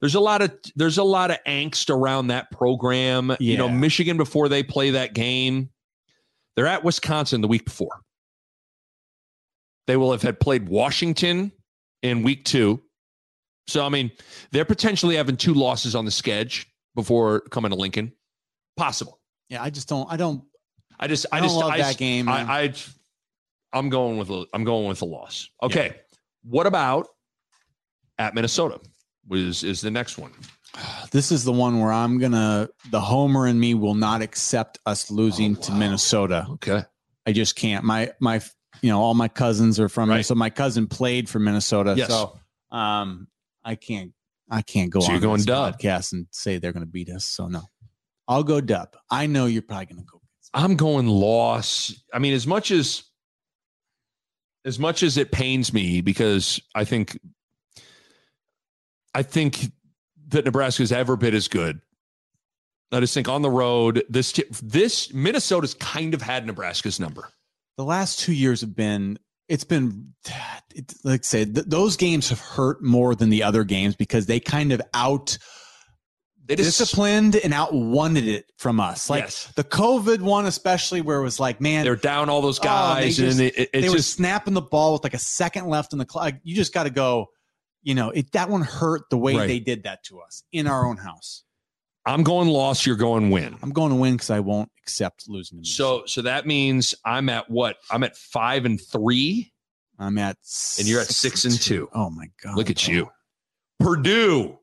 there's 0.00 0.14
a 0.14 0.20
lot 0.20 0.42
of 0.42 0.52
there's 0.76 0.98
a 0.98 1.04
lot 1.04 1.30
of 1.30 1.38
angst 1.46 1.90
around 1.90 2.28
that 2.28 2.50
program. 2.50 3.34
You 3.40 3.56
know, 3.56 3.68
Michigan 3.68 4.16
before 4.16 4.48
they 4.48 4.62
play 4.62 4.90
that 4.90 5.14
game, 5.14 5.70
they're 6.56 6.66
at 6.66 6.84
Wisconsin 6.84 7.40
the 7.40 7.48
week 7.48 7.64
before. 7.64 8.00
They 9.86 9.96
will 9.96 10.12
have 10.12 10.22
had 10.22 10.38
played 10.38 10.68
Washington 10.68 11.52
in 12.02 12.22
week 12.22 12.44
two. 12.44 12.82
So 13.68 13.84
I 13.84 13.88
mean, 13.90 14.10
they're 14.50 14.64
potentially 14.64 15.16
having 15.16 15.36
two 15.36 15.54
losses 15.54 15.94
on 15.94 16.04
the 16.04 16.10
schedule 16.10 16.64
before 16.94 17.40
coming 17.40 17.70
to 17.70 17.76
Lincoln. 17.76 18.12
Possible. 18.76 19.18
yeah. 19.48 19.62
I 19.62 19.70
just 19.70 19.88
don't. 19.88 20.10
I 20.10 20.16
don't. 20.16 20.44
I 21.00 21.06
just 21.06 21.26
I, 21.32 21.38
I, 21.38 21.40
just 21.40 21.56
love 21.56 21.70
I, 21.70 21.78
that 21.78 21.96
game. 21.96 22.28
I, 22.28 22.42
I 22.42 22.74
I'm 23.72 23.88
going 23.88 24.18
with 24.18 24.30
a 24.30 24.46
I'm 24.52 24.64
going 24.64 24.88
with 24.88 25.02
a 25.02 25.04
loss. 25.04 25.48
Okay. 25.62 25.96
What 26.44 26.66
about 26.66 27.08
at 28.18 28.34
Minnesota? 28.34 28.80
Was 29.28 29.62
is 29.64 29.80
the 29.80 29.90
next 29.90 30.18
one? 30.18 30.32
this 31.10 31.30
is 31.32 31.44
the 31.44 31.52
one 31.52 31.80
where 31.80 31.92
I'm 31.92 32.18
gonna. 32.18 32.68
The 32.90 33.00
homer 33.00 33.46
in 33.46 33.58
me 33.60 33.74
will 33.74 33.94
not 33.94 34.22
accept 34.22 34.78
us 34.86 35.10
losing 35.10 35.56
Oh, 35.56 35.60
to. 35.62 35.72
Minnesota. 35.72 36.46
Okay. 36.52 36.82
I 37.26 37.32
just 37.32 37.56
can't. 37.56 37.84
My 37.84 38.10
my 38.20 38.40
you 38.80 38.90
know 38.90 39.00
all 39.00 39.14
my 39.14 39.28
cousins 39.28 39.78
are 39.80 39.88
from 39.88 40.08
Right. 40.08 40.16
Minnesota. 40.16 40.38
My 40.38 40.50
cousin 40.50 40.86
played 40.86 41.28
for 41.28 41.38
Minnesota, 41.38 41.94
Yes. 41.96 42.08
so 42.08 42.38
um 42.70 43.28
I 43.64 43.74
can't 43.74 44.12
I 44.50 44.62
can't 44.62 44.90
go 44.90 45.00
So 45.00 45.06
on 45.06 45.12
you're 45.12 45.20
going 45.20 45.42
dub. 45.42 45.78
podcast 45.78 46.12
and 46.12 46.26
say 46.30 46.58
they're 46.58 46.72
going 46.72 46.84
to 46.84 46.90
beat 46.90 47.10
us. 47.10 47.24
So 47.24 47.48
no, 47.48 47.62
I'll 48.26 48.42
go 48.44 48.60
dub. 48.60 48.96
I 49.10 49.26
know 49.26 49.46
you're 49.46 49.62
probably 49.62 49.86
going 49.86 49.98
to 49.98 50.04
go. 50.04 50.20
I'm 50.54 50.76
going 50.76 51.06
loss. 51.06 51.94
I 52.12 52.18
mean, 52.18 52.32
as 52.34 52.46
much 52.46 52.70
as 52.70 53.02
as 54.64 54.78
much 54.78 55.02
as 55.02 55.16
it 55.16 55.30
pains 55.30 55.72
me 55.72 56.00
because 56.00 56.60
I 56.74 56.84
think 56.84 57.18
I 59.14 59.22
think 59.22 59.70
that 60.28 60.44
Nebraska's 60.44 60.92
ever 60.92 61.16
been 61.16 61.34
as 61.34 61.48
good. 61.48 61.80
I 62.90 63.00
just 63.00 63.12
think 63.14 63.28
on 63.28 63.42
the 63.42 63.50
road, 63.50 64.02
this 64.08 64.32
this 64.62 65.12
Minnesota's 65.12 65.74
kind 65.74 66.14
of 66.14 66.22
had 66.22 66.46
Nebraska's 66.46 66.98
number. 66.98 67.28
The 67.76 67.84
last 67.84 68.18
two 68.20 68.32
years 68.32 68.62
have 68.62 68.74
been. 68.74 69.18
It's 69.48 69.64
been, 69.64 70.12
it, 70.74 70.92
like 71.04 71.20
I 71.20 71.22
said, 71.22 71.54
th- 71.54 71.66
those 71.68 71.96
games 71.96 72.28
have 72.28 72.40
hurt 72.40 72.82
more 72.82 73.14
than 73.14 73.30
the 73.30 73.42
other 73.42 73.64
games 73.64 73.96
because 73.96 74.26
they 74.26 74.40
kind 74.40 74.72
of 74.72 74.82
out 74.92 75.38
They 76.44 76.56
just 76.56 76.78
disciplined 76.78 77.36
and 77.36 77.54
out 77.54 77.72
wanted 77.72 78.28
it 78.28 78.50
from 78.58 78.78
us. 78.78 79.08
Like 79.08 79.24
Yes. 79.24 79.50
the 79.56 79.64
COVID 79.64 80.20
one, 80.20 80.44
especially 80.46 81.00
where 81.00 81.18
it 81.18 81.22
was 81.22 81.40
like, 81.40 81.60
man, 81.60 81.84
they're 81.84 81.96
down 81.96 82.28
all 82.28 82.42
those 82.42 82.58
Oh, 82.58 82.62
they 82.62 82.68
guys, 82.68 83.18
and 83.18 83.28
just- 83.28 83.40
it, 83.40 83.54
it- 83.58 83.72
they 83.72 83.78
it's 83.80 83.92
were 83.92 84.02
snapping 84.02 84.54
the 84.54 84.62
ball 84.62 84.92
with 84.94 85.02
like 85.02 85.14
a 85.14 85.18
second 85.18 85.66
left 85.68 85.92
in 85.94 85.98
the 85.98 86.04
clock. 86.06 86.34
You 86.42 86.54
just 86.54 86.74
got 86.74 86.84
to 86.84 86.90
go. 86.90 87.26
You 87.82 87.94
know, 87.94 88.10
it 88.10 88.32
that 88.32 88.50
one 88.50 88.62
hurt 88.62 89.02
the 89.08 89.16
way 89.16 89.34
Right. 89.36 89.46
they 89.46 89.60
did 89.60 89.84
that 89.84 90.02
to 90.06 90.20
us 90.20 90.42
in 90.52 90.66
our 90.66 90.84
own 90.86 90.96
house. 90.98 91.44
I'm 92.08 92.22
going 92.22 92.48
loss. 92.48 92.86
You're 92.86 92.96
going 92.96 93.28
win. 93.28 93.54
I'm 93.62 93.70
going 93.70 93.90
to 93.90 93.96
win 93.96 94.14
because 94.14 94.30
I 94.30 94.40
won't 94.40 94.70
accept 94.82 95.28
losing. 95.28 95.62
So 95.62 96.04
so 96.06 96.22
that 96.22 96.46
means 96.46 96.94
I'm 97.04 97.28
at 97.28 97.50
what? 97.50 97.76
I'm 97.90 98.02
at 98.02 98.16
five 98.16 98.64
and 98.64 98.80
three. 98.80 99.52
I'm 99.98 100.16
at 100.16 100.38
And 100.78 100.88
you're 100.88 101.00
at 101.00 101.08
six 101.08 101.44
and 101.44 101.60
two. 101.60 101.88
Oh 101.92 102.08
my 102.08 102.30
god! 102.42 102.56
Look 102.56 102.70
at 102.70 102.88
you. 102.88 103.10
Purdue 103.78 104.58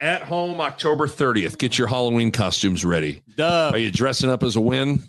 at 0.00 0.22
home 0.22 0.60
October 0.60 1.06
30th. 1.06 1.58
Get 1.58 1.76
your 1.76 1.86
Halloween 1.86 2.30
costumes 2.30 2.84
ready. 2.84 3.22
Dub. 3.36 3.74
Are 3.74 3.78
you 3.78 3.90
dressing 3.90 4.30
up 4.30 4.42
as 4.42 4.56
a 4.56 4.60
win? 4.60 5.02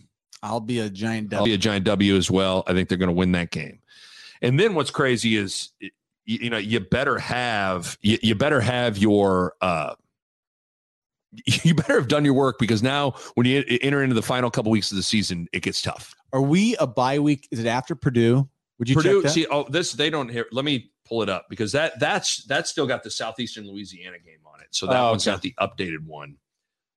I'll 0.44 0.60
be 0.60 0.80
a 0.80 0.90
giant 0.90 1.34
I'll 1.34 1.46
be 1.46 1.54
a 1.54 1.58
giant 1.58 1.86
W 1.86 2.16
as 2.18 2.30
well. 2.30 2.64
I 2.68 2.74
think 2.74 2.90
they're 2.90 2.98
going 2.98 3.08
to 3.08 3.14
win 3.14 3.32
that 3.32 3.52
game. 3.52 3.80
And 4.42 4.60
then 4.60 4.76
what's 4.76 4.92
crazy 4.92 5.38
is 5.38 5.70
you, 5.80 5.90
you 6.26 6.50
know 6.50 6.58
you 6.58 6.82
better 6.82 7.18
have 7.18 7.98
you, 8.02 8.18
you 8.22 8.36
better 8.36 8.60
have 8.60 8.98
your 8.98 9.54
uh 9.62 9.96
you 11.64 11.74
better 11.76 11.96
have 11.96 12.08
done 12.08 12.26
your 12.26 12.34
work 12.34 12.58
because 12.60 12.82
now 12.84 13.12
when 13.36 13.46
you 13.46 13.64
enter 13.82 14.02
into 14.04 14.16
the 14.16 14.22
final 14.22 14.50
couple 14.52 14.72
weeks 14.72 14.92
of 14.92 14.98
the 14.98 15.04
season 15.04 15.48
it 15.54 15.62
gets 15.62 15.82
tough. 15.82 16.14
Are 16.34 16.42
we 16.42 16.76
a 16.78 16.88
bye 16.88 17.20
week? 17.20 17.48
Is 17.52 17.60
it 17.60 17.68
after 17.68 17.96
Purdue? 17.96 18.48
Would 18.80 18.90
you 18.90 18.96
Purdue. 18.96 19.22
check 19.22 19.24
that? 19.24 19.30
See, 19.32 19.48
oh, 19.50 19.66
this 19.70 19.94
they 19.94 20.10
don't 20.10 20.30
hear. 20.30 20.46
Let 20.52 20.66
me 20.66 20.92
pull 21.06 21.22
it 21.22 21.30
up 21.30 21.46
because 21.50 21.72
that 21.72 22.00
that's 22.00 22.44
that's 22.46 22.70
still 22.70 22.88
got 22.88 23.04
the 23.04 23.12
southeastern 23.12 23.68
Louisiana 23.68 24.18
game 24.20 24.40
on 24.46 24.60
it. 24.62 24.68
So 24.72 24.88
that 24.88 25.00
Oh, 25.00 25.12
one's 25.12 25.28
okay. 25.28 25.34
got 25.36 25.42
the 25.42 25.86
updated 25.86 26.06
one. 26.06 26.36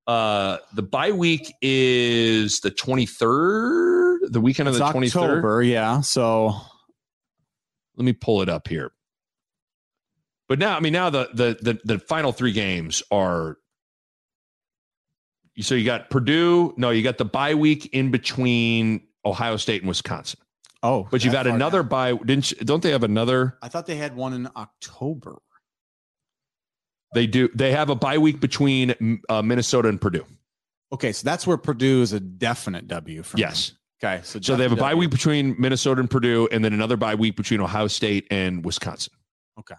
Uh, 0.06 0.56
the 0.74 0.82
bye 0.82 1.12
week 1.12 1.52
is 1.62 2.60
the 2.60 2.70
twenty 2.70 3.06
third. 3.06 4.20
The 4.32 4.40
weekend 4.40 4.68
of 4.68 4.74
it's 4.74 4.84
the 4.84 4.90
twenty 4.90 5.08
third. 5.10 5.66
Yeah. 5.66 6.00
So 6.00 6.52
Let 7.96 8.04
me 8.04 8.12
pull 8.12 8.42
it 8.42 8.48
up 8.48 8.66
here. 8.66 8.90
But 10.48 10.58
now, 10.58 10.76
I 10.76 10.80
mean, 10.80 10.94
now 10.94 11.10
the 11.10 11.28
the 11.34 11.58
the, 11.60 11.80
the 11.84 11.98
final 12.00 12.32
three 12.32 12.52
games 12.52 13.02
are. 13.10 13.58
So 15.60 15.74
you 15.74 15.84
got 15.84 16.10
Purdue. 16.10 16.74
No, 16.76 16.90
you 16.90 17.02
got 17.02 17.18
the 17.18 17.24
bye 17.24 17.54
week 17.54 17.86
in 17.92 18.10
between 18.10 19.02
Ohio 19.24 19.56
State 19.56 19.82
and 19.82 19.88
Wisconsin. 19.88 20.38
oh, 20.82 21.06
But 21.10 21.24
you've 21.24 21.32
that 21.32 21.46
had 21.46 21.54
another 21.54 21.82
down. 21.82 21.88
bye. 21.88 22.12
Didn't 22.24 22.50
you, 22.52 22.56
don't 22.58 22.82
they 22.82 22.90
have 22.92 23.02
another? 23.02 23.58
I 23.62 23.68
thought 23.68 23.86
they 23.86 23.96
had 23.96 24.14
one 24.16 24.32
in 24.32 24.48
October. 24.56 25.38
They 27.14 27.26
do. 27.26 27.48
They 27.54 27.72
have 27.72 27.90
a 27.90 27.94
bye 27.94 28.18
week 28.18 28.38
between 28.40 29.20
uh, 29.28 29.42
Minnesota 29.42 29.88
and 29.88 30.00
Purdue. 30.00 30.26
Okay, 30.92 31.12
so 31.12 31.24
that's 31.24 31.46
where 31.46 31.56
Purdue 31.56 32.02
is 32.02 32.12
a 32.12 32.20
definite 32.20 32.86
W 32.86 33.22
for 33.22 33.36
me. 33.36 33.42
Yes. 33.42 33.72
Okay, 34.02 34.20
so 34.22 34.38
So 34.40 34.56
they 34.56 34.62
have 34.62 34.72
a 34.72 34.76
definite 34.76 34.90
bye 34.90 34.94
week 34.94 35.10
between 35.10 35.56
Minnesota 35.58 36.00
and 36.00 36.08
Purdue, 36.10 36.48
and 36.52 36.64
then 36.64 36.72
another 36.72 36.96
bye 36.96 37.14
week 37.14 37.36
between 37.36 37.60
Ohio 37.60 37.88
State 37.88 38.26
and 38.30 38.64
Wisconsin. 38.64 39.12
Okay. 39.58 39.74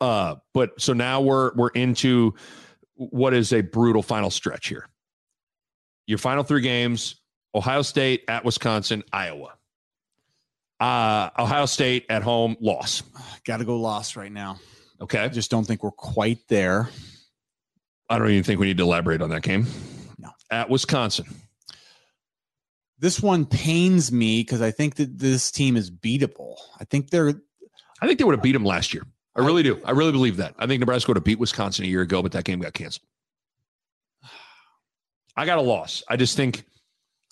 Uh, 0.00 0.36
but 0.54 0.80
so 0.80 0.92
now 0.92 1.20
we're 1.20 1.52
we're 1.54 1.68
into 1.70 2.34
what 3.10 3.34
is 3.34 3.52
a 3.52 3.60
brutal 3.60 4.02
final 4.02 4.30
stretch 4.30 4.68
here. 4.68 4.88
Your 6.06 6.18
final 6.18 6.44
three 6.44 6.62
games: 6.62 7.16
Ohio 7.54 7.82
State 7.82 8.24
at 8.28 8.44
Wisconsin, 8.44 9.02
Iowa. 9.12 9.54
Uh, 10.80 11.30
Ohio 11.38 11.66
State 11.66 12.06
at 12.08 12.22
home, 12.22 12.56
loss. 12.60 13.04
Got 13.44 13.58
to 13.58 13.64
go 13.64 13.78
lost 13.78 14.16
right 14.16 14.32
now. 14.32 14.58
Okay. 15.00 15.18
I 15.18 15.28
just 15.28 15.50
don't 15.50 15.64
think 15.64 15.84
we're 15.84 15.92
quite 15.92 16.40
there. 16.48 16.88
I 18.10 18.18
don't 18.18 18.30
even 18.30 18.42
think 18.42 18.58
we 18.58 18.66
need 18.66 18.78
to 18.78 18.82
elaborate 18.82 19.22
on 19.22 19.30
that 19.30 19.42
game. 19.42 19.66
No. 20.18 20.30
At 20.50 20.68
Wisconsin. 20.70 21.26
This 22.98 23.20
one 23.20 23.46
pains 23.46 24.12
me 24.12 24.40
because 24.40 24.60
I 24.60 24.70
think 24.70 24.96
that 24.96 25.18
this 25.18 25.50
team 25.50 25.76
is 25.76 25.90
beatable. 25.90 26.56
I 26.80 26.84
think 26.84 27.10
they're 27.10 27.34
I 28.00 28.06
think 28.06 28.18
they 28.18 28.24
would 28.24 28.34
have 28.34 28.42
beat 28.42 28.52
them 28.52 28.64
last 28.64 28.92
year. 28.92 29.04
I 29.34 29.40
really 29.40 29.62
do. 29.62 29.80
I 29.84 29.92
really 29.92 30.12
believe 30.12 30.36
that. 30.36 30.54
I 30.58 30.66
think 30.66 30.80
Nebraska 30.80 31.10
would 31.10 31.16
have 31.16 31.24
beat 31.24 31.38
Wisconsin 31.38 31.84
a 31.84 31.88
year 31.88 32.02
ago, 32.02 32.22
but 32.22 32.32
that 32.32 32.44
game 32.44 32.60
got 32.60 32.74
canceled. 32.74 33.06
I 35.36 35.46
got 35.46 35.58
a 35.58 35.62
loss. 35.62 36.02
I 36.08 36.16
just 36.16 36.36
think 36.36 36.64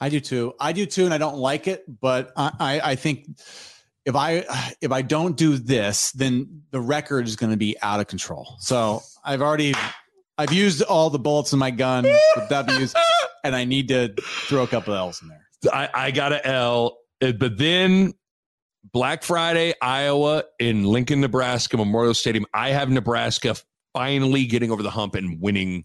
I 0.01 0.09
do 0.09 0.21
too. 0.21 0.55
I 0.59 0.73
do 0.73 0.87
too, 0.87 1.05
and 1.05 1.13
I 1.13 1.19
don't 1.19 1.37
like 1.37 1.69
it. 1.69 1.85
But 2.01 2.33
I, 2.37 2.53
I, 2.59 2.81
I 2.93 2.95
think 2.95 3.27
if 4.07 4.17
I 4.17 4.45
if 4.81 4.93
I 4.93 5.03
don't 5.03 5.37
do 5.37 5.57
this, 5.59 6.11
then 6.13 6.63
the 6.71 6.81
record 6.81 7.27
is 7.27 7.37
going 7.37 7.51
to 7.51 7.59
be 7.59 7.77
out 7.83 8.01
of 8.01 8.07
control. 8.07 8.57
So 8.61 9.03
I've 9.25 9.43
already 9.43 9.75
I've 10.39 10.53
used 10.53 10.83
all 10.83 11.11
the 11.11 11.19
bullets 11.19 11.53
in 11.53 11.59
my 11.59 11.71
gun 11.71 12.07
for 12.35 12.47
W's, 12.49 12.95
and 13.45 13.55
I 13.55 13.65
need 13.65 13.89
to 13.89 14.15
throw 14.47 14.63
a 14.63 14.67
couple 14.67 14.95
L's 14.95 15.21
in 15.21 15.29
there. 15.29 15.47
I, 15.73 16.07
I 16.07 16.11
got 16.13 16.33
a 16.33 16.47
L. 16.47 16.97
Uh, 17.23 17.33
But 17.33 17.59
then 17.59 18.15
Black 18.93 19.23
Friday, 19.23 19.75
Iowa, 19.83 20.45
in 20.59 20.85
Lincoln, 20.85 21.21
Nebraska, 21.21 21.77
Memorial 21.77 22.15
Stadium. 22.15 22.47
I 22.55 22.71
have 22.71 22.89
Nebraska 22.91 23.55
finally 23.93 24.47
getting 24.47 24.71
over 24.71 24.83
the 24.83 24.91
hump 24.91 25.15
and 25.15 25.41
winning, 25.41 25.85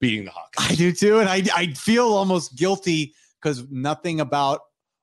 beating 0.00 0.24
the 0.24 0.30
Hawks. 0.32 0.56
I 0.58 0.74
do 0.74 0.92
too, 0.92 1.18
and 1.20 1.28
I 1.28 1.42
I 1.54 1.66
feel 1.74 2.06
almost 2.12 2.56
guilty 2.56 3.14
because 3.40 3.64
nothing 3.70 4.20
about 4.20 4.60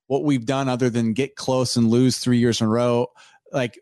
what 0.07 0.23
we've 0.23 0.45
done 0.45 0.67
other 0.67 0.89
than 0.89 1.13
get 1.13 1.35
close 1.35 1.75
and 1.75 1.89
lose 1.89 2.17
three 2.17 2.39
years 2.39 2.61
in 2.61 2.67
a 2.67 2.69
row, 2.69 3.07
like. 3.51 3.79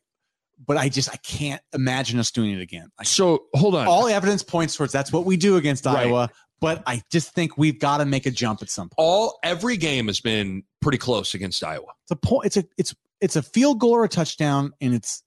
But 0.66 0.76
I 0.78 0.90
just 0.90 1.08
I 1.12 1.18
can't 1.18 1.62
imagine 1.72 2.18
us 2.18 2.32
doing 2.32 2.52
it 2.52 2.62
again. 2.62 2.90
Like, 2.98 3.08
So 3.08 3.44
hold 3.54 3.76
on. 3.76 3.86
all 3.86 4.08
evidence 4.08 4.42
points 4.42 4.76
towards 4.76 4.92
that's 4.92 5.14
what 5.14 5.24
we 5.24 5.38
do 5.38 5.56
against 5.56 5.86
Right. 5.86 6.08
Iowa. 6.08 6.32
But 6.60 6.82
I 6.88 7.04
just 7.12 7.36
think 7.36 7.60
we've 7.60 7.78
got 7.80 7.98
to 8.00 8.06
make 8.06 8.26
a 8.26 8.32
jump 8.32 8.64
at 8.64 8.72
some 8.72 8.90
point. 8.90 8.96
all 8.98 9.38
every 9.44 9.78
game 9.78 10.08
has 10.08 10.20
been 10.20 10.64
pretty 10.82 10.98
close 10.98 11.36
against 11.36 11.64
Iowa. 11.64 11.86
It's 12.02 12.12
a 12.12 12.16
point. 12.16 12.48
It's 12.48 12.58
a 12.58 12.64
it's 12.76 12.96
it's 13.22 13.36
a 13.36 13.42
field 13.42 13.80
goal 13.80 13.92
or 13.92 14.04
a 14.04 14.10
touchdown, 14.10 14.74
and 14.82 14.94
it's 14.94 15.24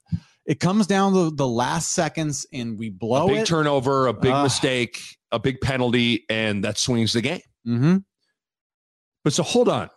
it 0.47 0.59
comes 0.61 0.87
down 0.87 1.13
to 1.13 1.31
the 1.31 1.47
last 1.47 1.93
seconds, 1.93 2.47
and 2.53 2.79
we 2.79 2.91
blow 2.91 3.27
a 3.27 3.29
big 3.29 3.39
it. 3.39 3.47
turnover, 3.47 4.07
a 4.07 4.13
big 4.13 4.31
Ah. 4.33 4.43
mistake, 4.43 5.01
a 5.31 5.39
big 5.39 5.61
penalty, 5.61 6.25
and 6.29 6.65
that 6.65 6.79
swings 6.79 7.13
the 7.13 7.21
game. 7.21 7.43
hmm 7.65 7.97
But 9.25 9.33
so 9.33 9.43
hold 9.43 9.69
on. 9.69 9.91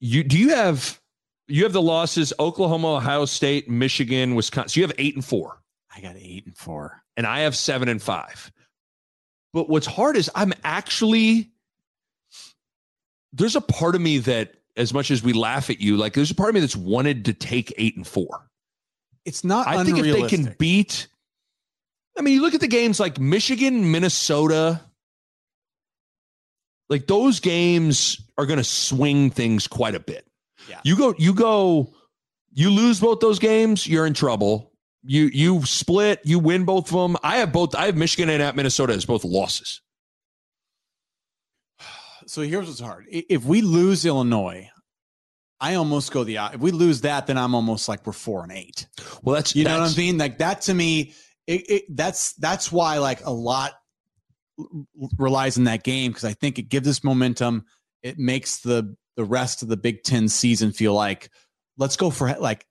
You 0.00 0.24
do 0.24 0.38
you 0.38 0.50
have 0.50 1.00
you 1.46 1.62
have 1.64 1.72
the 1.74 1.82
losses 1.82 2.32
Oklahoma, 2.40 2.94
Ohio 2.96 3.24
State, 3.26 3.68
Michigan, 3.68 4.34
Wisconsin. 4.34 4.68
So 4.70 4.80
you 4.80 4.86
have 4.86 4.96
eight 4.98 5.14
and 5.14 5.24
four, 5.24 5.60
I 5.94 6.00
got 6.00 6.16
eight 6.16 6.46
and 6.46 6.56
four. 6.56 7.02
and 7.16 7.26
I 7.26 7.40
have 7.40 7.54
seven 7.56 7.88
and 7.88 8.02
five. 8.02 8.50
But 9.52 9.68
what's 9.68 9.86
hard 9.86 10.16
is 10.16 10.30
I'm 10.34 10.52
actually 10.64 11.50
there's 13.32 13.56
a 13.56 13.60
part 13.60 13.94
of 13.94 14.00
me 14.00 14.18
that, 14.18 14.54
as 14.76 14.92
much 14.92 15.10
as 15.10 15.22
we 15.22 15.32
laugh 15.32 15.70
at 15.70 15.80
you, 15.80 15.96
like 15.96 16.14
there's 16.14 16.30
a 16.30 16.34
part 16.34 16.48
of 16.48 16.54
me 16.54 16.60
that's 16.60 16.76
wanted 16.76 17.26
to 17.26 17.32
take 17.32 17.72
eight 17.76 17.96
and 17.96 18.06
four. 18.06 18.48
It's 19.24 19.44
not. 19.44 19.66
I 19.66 19.84
think 19.84 19.98
if 19.98 20.04
they 20.04 20.28
can 20.28 20.54
beat, 20.58 21.08
I 22.18 22.22
mean, 22.22 22.34
you 22.34 22.42
look 22.42 22.54
at 22.54 22.60
the 22.60 22.68
games 22.68 23.00
like 23.00 23.18
Michigan, 23.18 23.90
Minnesota, 23.90 24.80
like 26.88 27.06
those 27.06 27.40
games 27.40 28.20
are 28.36 28.46
going 28.46 28.58
to 28.58 28.64
swing 28.64 29.30
things 29.30 29.66
quite 29.66 29.94
a 29.94 30.00
bit. 30.00 30.26
Yeah. 30.68 30.80
You 30.84 30.96
go, 30.96 31.14
you 31.18 31.34
go, 31.34 31.92
you 32.52 32.70
lose 32.70 33.00
both 33.00 33.20
those 33.20 33.38
games, 33.38 33.86
you're 33.86 34.06
in 34.06 34.14
trouble. 34.14 34.72
You 35.06 35.26
you 35.26 35.62
split, 35.66 36.20
you 36.24 36.38
win 36.38 36.64
both 36.64 36.86
of 36.86 36.94
them. 36.94 37.16
I 37.22 37.36
have 37.38 37.52
both. 37.52 37.74
I 37.74 37.86
have 37.86 37.96
Michigan 37.96 38.30
and 38.30 38.42
at 38.42 38.56
Minnesota 38.56 38.94
as 38.94 39.04
both 39.04 39.22
losses. 39.22 39.82
So 42.26 42.42
here's 42.42 42.66
what's 42.66 42.80
hard. 42.80 43.06
If 43.08 43.44
we 43.44 43.60
lose 43.60 44.04
Illinois, 44.04 44.70
I 45.60 45.74
almost 45.74 46.12
go 46.12 46.24
the. 46.24 46.36
If 46.36 46.60
we 46.60 46.70
lose 46.70 47.02
that, 47.02 47.26
then 47.26 47.38
I'm 47.38 47.54
almost 47.54 47.88
like 47.88 48.06
we're 48.06 48.12
four 48.12 48.42
and 48.42 48.52
eight. 48.52 48.86
Well, 49.22 49.34
that's 49.34 49.54
You 49.54 49.64
know 49.64 49.80
what 49.80 49.92
I 49.92 49.96
mean? 49.96 50.18
Like 50.18 50.38
that 50.38 50.62
to 50.62 50.74
me, 50.74 51.14
it, 51.46 51.70
it, 51.70 51.96
that's 51.96 52.34
that's 52.34 52.70
why 52.72 52.98
like 52.98 53.24
a 53.24 53.32
lot 53.32 53.72
relies 55.18 55.58
on 55.58 55.64
that 55.64 55.82
game 55.82 56.10
because 56.10 56.24
I 56.24 56.32
think 56.32 56.58
it 56.58 56.68
gives 56.68 56.88
us 56.88 57.04
momentum. 57.04 57.64
It 58.02 58.18
makes 58.18 58.58
the 58.58 58.96
the 59.16 59.24
rest 59.24 59.62
of 59.62 59.68
the 59.68 59.76
Big 59.76 60.02
Ten 60.02 60.28
season 60.28 60.72
feel 60.72 60.94
like 60.94 61.30
let's 61.78 61.96
go 61.96 62.10
for 62.10 62.32
like 62.34 62.66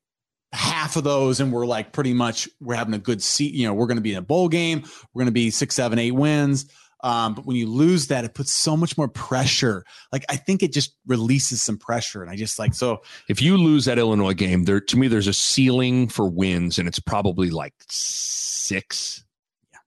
half 0.52 0.96
of 0.96 1.04
those, 1.04 1.40
and 1.40 1.52
we're 1.52 1.66
like 1.66 1.92
pretty 1.92 2.14
much 2.14 2.48
we're 2.60 2.76
having 2.76 2.94
a 2.94 3.00
good 3.00 3.22
seat. 3.22 3.54
You 3.54 3.68
know, 3.68 3.74
we're 3.74 3.88
going 3.88 3.98
to 3.98 4.02
be 4.02 4.12
in 4.12 4.20
a 4.20 4.22
bowl 4.22 4.50
game. 4.50 4.84
We're 5.14 5.22
going 5.22 5.28
to 5.28 5.32
be 5.32 5.52
six, 5.52 5.76
seven, 5.76 6.00
eight 6.00 6.12
wins. 6.12 6.68
Um, 7.04 7.34
but 7.36 7.46
when 7.46 7.58
you 7.58 7.68
lose 7.68 8.08
that, 8.08 8.24
it 8.24 8.34
puts 8.34 8.52
so 8.52 8.78
much 8.78 8.98
more 8.98 9.10
pressure. 9.10 9.84
Like 10.14 10.24
I 10.30 10.38
think 10.38 10.64
it 10.64 10.72
just 10.72 10.96
releases 11.06 11.62
some 11.62 11.78
pressure, 11.78 12.22
and 12.22 12.32
I 12.32 12.38
just 12.38 12.58
like 12.58 12.74
so. 12.74 13.02
If 13.28 13.42
you 13.42 13.58
lose 13.58 13.86
that 13.86 14.00
Illinois 14.00 14.34
game, 14.34 14.64
there 14.64 14.80
to 14.80 14.98
me 14.98 15.10
there's 15.10 15.28
a 15.28 15.34
ceiling 15.34 16.08
for 16.08 16.28
wins, 16.30 16.80
and 16.80 16.88
it's 16.88 17.00
probably 17.00 17.50
like 17.50 17.74
six. 17.90 19.26
Yeah. 19.74 19.80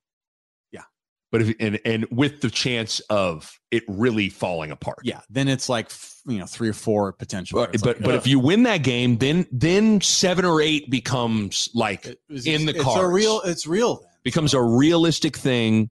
Yeah. 0.72 0.82
But 1.32 1.42
if 1.42 1.56
and 1.58 1.80
and 1.86 2.06
with 2.10 2.42
the 2.42 2.50
chance 2.50 3.00
of 3.08 3.58
it 3.70 3.82
really 3.88 4.28
falling 4.28 4.70
apart. 4.70 4.98
Yeah, 5.02 5.20
then 5.30 5.48
it's 5.48 5.70
like 5.70 5.90
you 6.26 6.38
know 6.38 6.46
three 6.46 6.68
or 6.68 6.74
four 6.74 7.12
potential. 7.12 7.60
But 7.60 7.72
but, 7.80 7.86
like, 7.86 8.02
but 8.02 8.14
if 8.14 8.26
you 8.26 8.38
win 8.38 8.64
that 8.64 8.82
game, 8.82 9.16
then 9.16 9.46
then 9.50 10.02
seven 10.02 10.44
or 10.44 10.60
eight 10.60 10.90
becomes 10.90 11.70
like 11.74 12.14
was 12.28 12.46
in 12.46 12.66
the 12.66 12.74
car. 12.74 12.96
it's 12.96 13.04
a 13.04 13.08
real. 13.08 13.40
It's 13.40 13.66
real. 13.66 14.00
Then. 14.00 14.10
becomes 14.22 14.52
a 14.52 14.62
realistic 14.62 15.34
thing. 15.36 15.88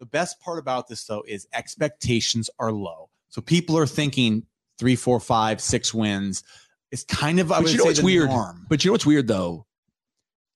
The 0.00 0.06
best 0.06 0.40
part 0.40 0.58
about 0.58 0.88
this 0.88 1.04
though 1.04 1.22
is 1.28 1.46
expectations 1.52 2.50
are 2.58 2.72
low. 2.72 3.10
So 3.28 3.40
people 3.40 3.76
are 3.78 3.86
thinking 3.86 4.44
three, 4.78 4.96
four, 4.96 5.20
five, 5.20 5.60
six 5.60 5.92
wins. 5.94 6.42
It's 6.90 7.04
kind 7.04 7.38
of 7.38 7.52
I 7.52 7.56
But 7.56 7.64
would 7.64 7.72
you 7.74 7.78
know 7.84 7.92
the 7.92 8.02
weird? 8.02 8.30
norm. 8.30 8.66
But 8.68 8.82
you 8.82 8.88
know 8.88 8.92
what's 8.94 9.06
weird 9.06 9.28
though? 9.28 9.66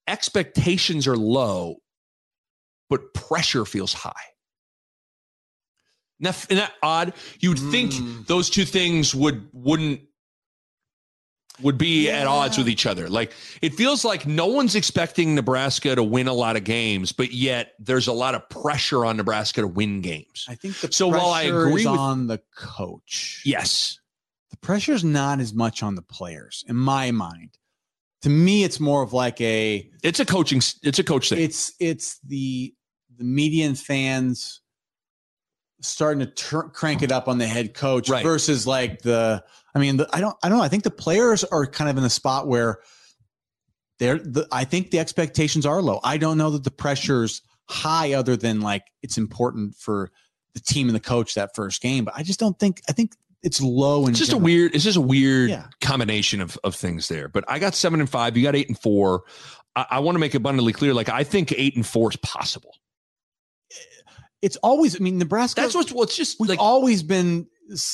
Expectations 0.09 1.07
are 1.07 1.17
low, 1.17 1.77
but 2.91 3.15
pressure 3.15 3.65
feels 3.65 3.93
high. 3.93 4.13
Isn't 6.21 6.33
that, 6.33 6.47
isn't 6.51 6.57
that 6.57 6.73
odd? 6.83 7.13
You 7.41 7.51
would 7.51 7.59
think 7.59 7.93
Mm. 7.93 8.27
those 8.27 8.49
two 8.51 8.65
things 8.65 9.15
would 9.15 9.49
wouldn't 9.53 10.01
would 11.63 11.79
be 11.79 12.11
at 12.11 12.27
odds 12.27 12.59
with 12.59 12.69
each 12.69 12.85
other. 12.87 13.09
Like 13.09 13.33
it 13.63 13.75
feels 13.75 14.05
like 14.05 14.27
no 14.27 14.47
one's 14.47 14.75
expecting 14.75 15.35
Nebraska 15.35 15.95
to 15.95 16.03
win 16.03 16.27
a 16.27 16.33
lot 16.33 16.57
of 16.57 16.65
games, 16.65 17.13
but 17.13 17.33
yet 17.33 17.75
there's 17.79 18.09
a 18.09 18.13
lot 18.13 18.35
of 18.35 18.49
pressure 18.49 19.05
on 19.05 19.17
Nebraska 19.17 19.61
to 19.61 19.69
win 19.69 20.01
games. 20.01 20.47
I 20.49 20.57
think 20.57 20.79
the 20.81 20.93
So 20.93 21.09
while 21.09 21.31
I 21.31 21.43
agree 21.43 21.83
is 21.83 21.87
with- 21.89 21.99
on 21.99 22.27
the 22.27 22.41
coach, 22.57 23.43
Yes. 23.45 23.99
the 24.51 24.57
pressure's 24.57 25.05
not 25.05 25.39
as 25.41 25.53
much 25.55 25.83
on 25.83 25.95
the 25.95 26.03
players 26.03 26.65
in 26.69 26.77
my 26.77 27.11
mind. 27.13 27.57
To 28.23 28.31
me, 28.31 28.65
it's 28.65 28.81
more 28.81 29.03
of 29.03 29.13
like 29.13 29.41
a 29.41 29.89
It's 30.03 30.19
a 30.19 30.25
coaching 30.25 30.61
it's 30.83 30.99
a 30.99 31.05
coach 31.05 31.29
thing. 31.29 31.39
it's 31.41 31.73
it's 31.79 32.19
the 32.27 32.75
the 33.17 33.25
media 33.25 33.67
and 33.67 33.79
fans 33.79 34.61
starting 35.81 36.21
to 36.21 36.27
tur- 36.27 36.69
crank 36.71 37.03
it 37.03 37.13
up 37.13 37.29
on 37.29 37.39
the 37.39 37.47
head 37.47 37.75
coach 37.75 38.09
Right. 38.09 38.23
versus 38.25 38.67
like 38.67 39.03
the. 39.03 39.45
I 39.75 39.79
mean, 39.81 39.97
the, 39.97 40.09
I 40.13 40.21
don't. 40.21 40.37
I 40.43 40.49
don't 40.49 40.59
know. 40.59 40.65
I 40.65 40.69
think 40.69 40.83
the 40.85 40.91
players 40.91 41.43
are 41.45 41.67
kind 41.67 41.91
of 41.91 41.97
in 41.97 42.03
the 42.03 42.11
spot 42.11 42.47
where 42.47 42.79
they're. 43.99 44.19
The, 44.19 44.47
I 44.53 44.65
think 44.65 44.91
the 44.91 44.99
expectations 44.99 45.67
are 45.67 45.83
low. 45.83 46.01
I 46.03 46.17
don't 46.17 46.39
know 46.39 46.51
that 46.51 46.65
the 46.65 46.71
pressure's 46.71 47.43
high, 47.69 48.13
other 48.15 48.37
than 48.37 48.61
like 48.61 48.85
it's 49.03 49.19
important 49.19 49.75
for 49.77 50.11
the 50.55 50.61
team 50.61 50.89
and 50.89 50.95
the 50.95 51.01
coach 51.01 51.35
that 51.35 51.55
first 51.55 51.81
game. 51.83 52.05
But 52.05 52.15
I 52.17 52.23
just 52.23 52.39
don't 52.41 52.59
think. 52.59 52.81
I 52.89 52.93
think 52.93 53.13
it's 53.43 53.61
low. 53.61 54.01
and 54.03 54.11
It's 54.11 54.19
just 54.21 54.33
a 54.33 54.39
weird. 54.39 54.75
It's 54.75 54.85
just 54.85 54.97
a 54.97 55.01
weird 55.03 55.51
Yeah. 55.51 55.67
combination 55.81 56.41
of 56.41 56.57
of 56.65 56.75
things 56.75 57.09
there. 57.09 57.29
But 57.29 57.45
I 57.49 57.59
got 57.59 57.75
seven 57.75 58.01
and 58.01 58.09
five. 58.09 58.37
You 58.37 58.43
got 58.43 58.57
eight 58.57 58.69
and 58.69 58.79
four. 58.79 59.25
I, 59.77 59.87
I 59.91 59.99
want 60.01 60.15
to 60.15 60.21
make 60.21 60.35
abundantly 60.35 60.73
clear. 60.73 60.95
Like 60.95 61.09
I 61.09 61.25
think 61.25 61.53
eight 61.57 61.75
and 61.77 61.85
four 61.87 62.11
is 62.11 62.17
possible. 62.17 62.75
It's 64.45 64.57
always. 64.57 64.95
I 64.95 64.99
mean, 64.99 65.19
Nebraska. 65.19 65.61
That's 65.61 65.75
what's 65.75 65.93
what's 65.93 66.17
just 66.17 66.39
we've 66.39 66.51
like. 66.51 66.61
always 66.61 67.03
been 67.03 67.47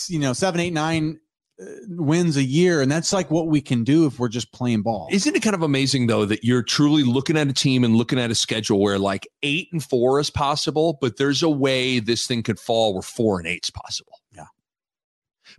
you 0.09 0.18
know 0.18 0.32
seven 0.32 0.60
eight 0.60 0.72
nine 0.72 1.20
uh, 1.60 1.64
wins 1.90 2.36
a 2.36 2.43
year 2.43 2.81
and 2.81 2.90
that's 2.90 3.12
like 3.12 3.31
what 3.31 3.47
we 3.47 3.60
can 3.60 3.85
do 3.85 4.06
if 4.06 4.18
we're 4.18 4.28
just 4.28 4.52
playing 4.52 4.82
ball 4.82 5.09
Isn't 5.12 5.36
it 5.36 5.43
kind 5.43 5.55
of 5.55 5.62
amazing 5.62 6.06
though 6.06 6.24
that 6.24 6.43
you're 6.43 6.62
truly 6.62 7.05
looking 7.05 7.36
at 7.36 7.47
a 7.48 7.52
team 7.52 7.85
and 7.85 7.94
looking 7.94 8.18
at 8.18 8.31
a 8.31 8.35
schedule 8.35 8.81
where 8.81 8.98
like 8.98 9.28
eight 9.43 9.68
and 9.70 9.82
four 9.82 10.18
is 10.18 10.31
possible, 10.31 10.98
but 11.01 11.18
there's 11.18 11.43
a 11.43 11.48
way 11.48 12.01
this 12.01 12.27
thing 12.27 12.43
could 12.43 12.59
fall 12.59 12.94
where 12.94 13.02
four 13.02 13.39
and 13.39 13.47
eight's 13.47 13.70
possible. 13.70 14.14
Yeah. 14.35 14.47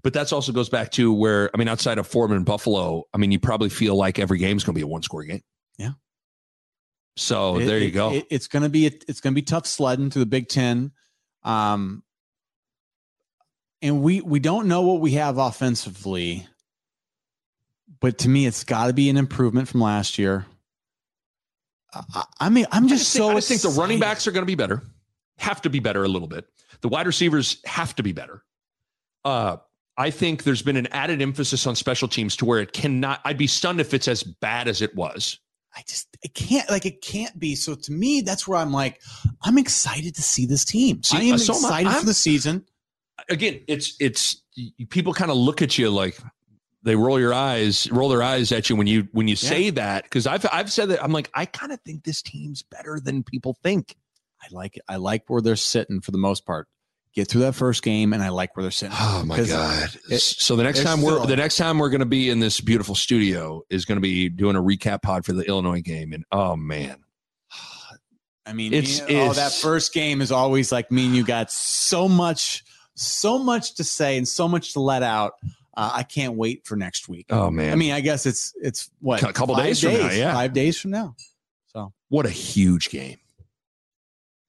But 0.03 0.13
that's 0.13 0.31
also 0.33 0.51
goes 0.51 0.69
back 0.69 0.91
to 0.91 1.13
where 1.13 1.49
I 1.53 1.57
mean, 1.57 1.67
outside 1.67 1.97
of 1.99 2.07
Fordham 2.07 2.35
and 2.35 2.45
Buffalo, 2.45 3.03
I 3.13 3.17
mean, 3.17 3.31
you 3.31 3.39
probably 3.39 3.69
feel 3.69 3.95
like 3.95 4.19
every 4.19 4.39
game's 4.39 4.63
going 4.63 4.73
to 4.73 4.79
be 4.79 4.83
a 4.83 4.87
one 4.87 5.03
score 5.03 5.23
game. 5.23 5.41
Yeah. 5.77 5.91
So 7.15 7.57
It- 7.59 7.65
there 7.65 7.79
you 7.79 7.91
go. 7.91 8.13
it- 8.13 8.27
it's 8.29 8.47
gonna 8.47 8.69
be 8.69 8.85
it's 8.85 9.19
gonna 9.21 9.33
be 9.33 9.41
tough 9.41 9.65
sledding 9.67 10.09
through 10.09 10.21
the 10.21 10.25
big 10.27 10.47
ten 10.47 10.91
um 11.43 12.03
and 13.81 14.01
we 14.01 14.21
we 14.21 14.39
don't 14.39 14.67
know 14.67 14.81
what 14.81 15.01
we 15.01 15.11
have 15.13 15.37
offensively 15.37 16.47
but 17.99 18.19
to 18.19 18.29
me 18.29 18.45
it's 18.45 18.63
got 18.63 18.87
to 18.87 18.93
be 18.93 19.09
an 19.09 19.17
improvement 19.17 19.67
from 19.67 19.81
last 19.81 20.17
year 20.19 20.45
I- 21.93 22.25
I, 22.39 22.49
mean 22.49 22.65
i'm 22.71 22.85
I 22.85 22.89
just, 22.89 23.03
just 23.03 23.13
think, 23.13 23.21
so 23.23 23.29
I 23.31 23.35
just 23.35 23.47
think 23.49 23.61
the 23.61 23.69
running 23.81 23.99
backs 23.99 24.25
are 24.27 24.31
going 24.31 24.43
to 24.43 24.47
be 24.47 24.55
better, 24.55 24.81
have 25.37 25.61
to 25.63 25.69
be 25.69 25.79
better 25.79 26.03
a 26.03 26.07
little 26.07 26.27
bit. 26.27 26.47
The 26.79 26.87
wide 26.87 27.05
receivers 27.05 27.57
have 27.65 27.93
to 27.95 28.03
be 28.03 28.13
better. 28.13 28.43
Uh, 29.25 29.57
I 29.97 30.09
think 30.09 30.43
there's 30.43 30.61
been 30.61 30.77
an 30.77 30.87
added 30.87 31.21
emphasis 31.21 31.67
on 31.67 31.75
special 31.75 32.07
teams 32.07 32.37
to 32.37 32.45
where 32.45 32.59
it 32.59 32.71
cannot. 32.71 33.19
I'd 33.25 33.37
be 33.37 33.47
stunned 33.47 33.81
if 33.81 33.93
it's 33.93 34.07
as 34.07 34.23
bad 34.23 34.69
as 34.69 34.81
it 34.81 34.95
was. 34.95 35.37
I 35.75 35.83
just 35.87 36.17
it 36.21 36.33
can't 36.33 36.69
like 36.69 36.85
it 36.85 37.01
can't 37.01 37.37
be. 37.39 37.55
So 37.55 37.75
to 37.75 37.91
me, 37.91 38.21
that's 38.21 38.47
where 38.47 38.59
I'm 38.59 38.73
like, 38.73 39.01
I'm 39.43 39.57
excited 39.57 40.15
to 40.15 40.21
see 40.21 40.45
this 40.45 40.65
team. 40.65 41.01
See, 41.03 41.17
I 41.17 41.21
am 41.33 41.37
so 41.37 41.53
excited 41.53 41.87
I'm- 41.87 41.99
for 41.99 42.05
the 42.05 42.13
season. 42.13 42.65
Again, 43.29 43.61
it's 43.67 43.95
it's 43.99 44.41
people 44.89 45.13
kind 45.13 45.31
of 45.31 45.37
look 45.37 45.61
at 45.61 45.77
you 45.77 45.89
like 45.89 46.17
they 46.83 46.95
roll 46.95 47.19
your 47.19 47.33
eyes, 47.33 47.89
roll 47.91 48.09
their 48.09 48.23
eyes 48.23 48.51
at 48.51 48.69
you 48.69 48.75
when 48.75 48.87
you 48.87 49.07
when 49.11 49.27
you 49.27 49.35
say 49.35 49.69
that 49.69 50.03
because 50.03 50.25
I've 50.27 50.45
I've 50.51 50.71
said 50.71 50.89
that 50.89 51.03
I'm 51.03 51.11
like 51.11 51.29
I 51.33 51.45
kind 51.45 51.71
of 51.71 51.79
think 51.81 52.03
this 52.03 52.21
team's 52.21 52.63
better 52.63 52.99
than 52.99 53.23
people 53.23 53.55
think. 53.63 53.95
I 54.41 54.47
like 54.51 54.77
it. 54.77 54.83
I 54.89 54.95
like 54.95 55.23
where 55.27 55.41
they're 55.41 55.55
sitting 55.55 56.01
for 56.01 56.11
the 56.11 56.17
most 56.17 56.45
part. 56.45 56.67
Get 57.13 57.27
through 57.27 57.41
that 57.41 57.55
first 57.55 57.83
game, 57.83 58.13
and 58.13 58.23
I 58.23 58.29
like 58.29 58.55
where 58.55 58.63
they're 58.63 58.71
sitting. 58.71 58.95
Oh 58.97 59.23
my 59.25 59.43
god! 59.43 59.89
it- 60.09 60.21
so 60.21 60.55
the 60.55 60.63
next 60.63 60.81
time 60.81 61.01
we're 61.01 61.15
still- 61.15 61.25
the 61.27 61.35
next 61.35 61.57
time 61.57 61.77
we're 61.77 61.89
going 61.89 61.99
to 61.99 62.05
be 62.05 62.29
in 62.29 62.39
this 62.39 62.61
beautiful 62.61 62.95
studio 62.95 63.63
is 63.69 63.83
going 63.83 63.97
to 63.97 64.01
be 64.01 64.29
doing 64.29 64.55
a 64.55 64.61
recap 64.61 65.01
pod 65.01 65.25
for 65.25 65.33
the 65.33 65.43
Illinois 65.43 65.81
game, 65.81 66.13
and 66.13 66.23
oh 66.31 66.55
man, 66.55 67.03
I 68.45 68.53
mean, 68.53 68.73
It's- 68.73 69.01
you 69.09 69.17
know, 69.17 69.29
oh, 69.31 69.33
that 69.33 69.51
first 69.51 69.93
game 69.93 70.21
is 70.21 70.31
always 70.31 70.71
like 70.71 70.89
me 70.89 71.05
and 71.07 71.15
you 71.15 71.25
got 71.25 71.51
so 71.51 72.07
much, 72.07 72.63
so 72.95 73.37
much 73.37 73.75
to 73.75 73.83
say 73.83 74.17
and 74.17 74.25
so 74.27 74.47
much 74.47 74.71
to 74.73 74.79
let 74.79 75.03
out. 75.03 75.33
Uh, 75.75 75.91
I 75.93 76.03
can't 76.03 76.35
wait 76.35 76.65
for 76.65 76.75
next 76.77 77.09
week. 77.09 77.25
oh 77.29 77.51
man! 77.51 77.73
I 77.73 77.75
mean, 77.75 77.91
I 77.91 77.99
guess 77.99 78.25
it's 78.25 78.53
it's 78.61 78.89
what 79.01 79.21
A 79.21 79.33
couple 79.33 79.55
five 79.55 79.65
days 79.65 79.81
from 79.81 79.93
now, 79.93 80.11
yeah. 80.11 80.33
five 80.33 80.53
days 80.53 80.79
from 80.79 80.91
now. 80.91 81.15
So 81.73 81.91
what 82.07 82.25
a 82.25 82.29
huge 82.29 82.89
game! 82.89 83.17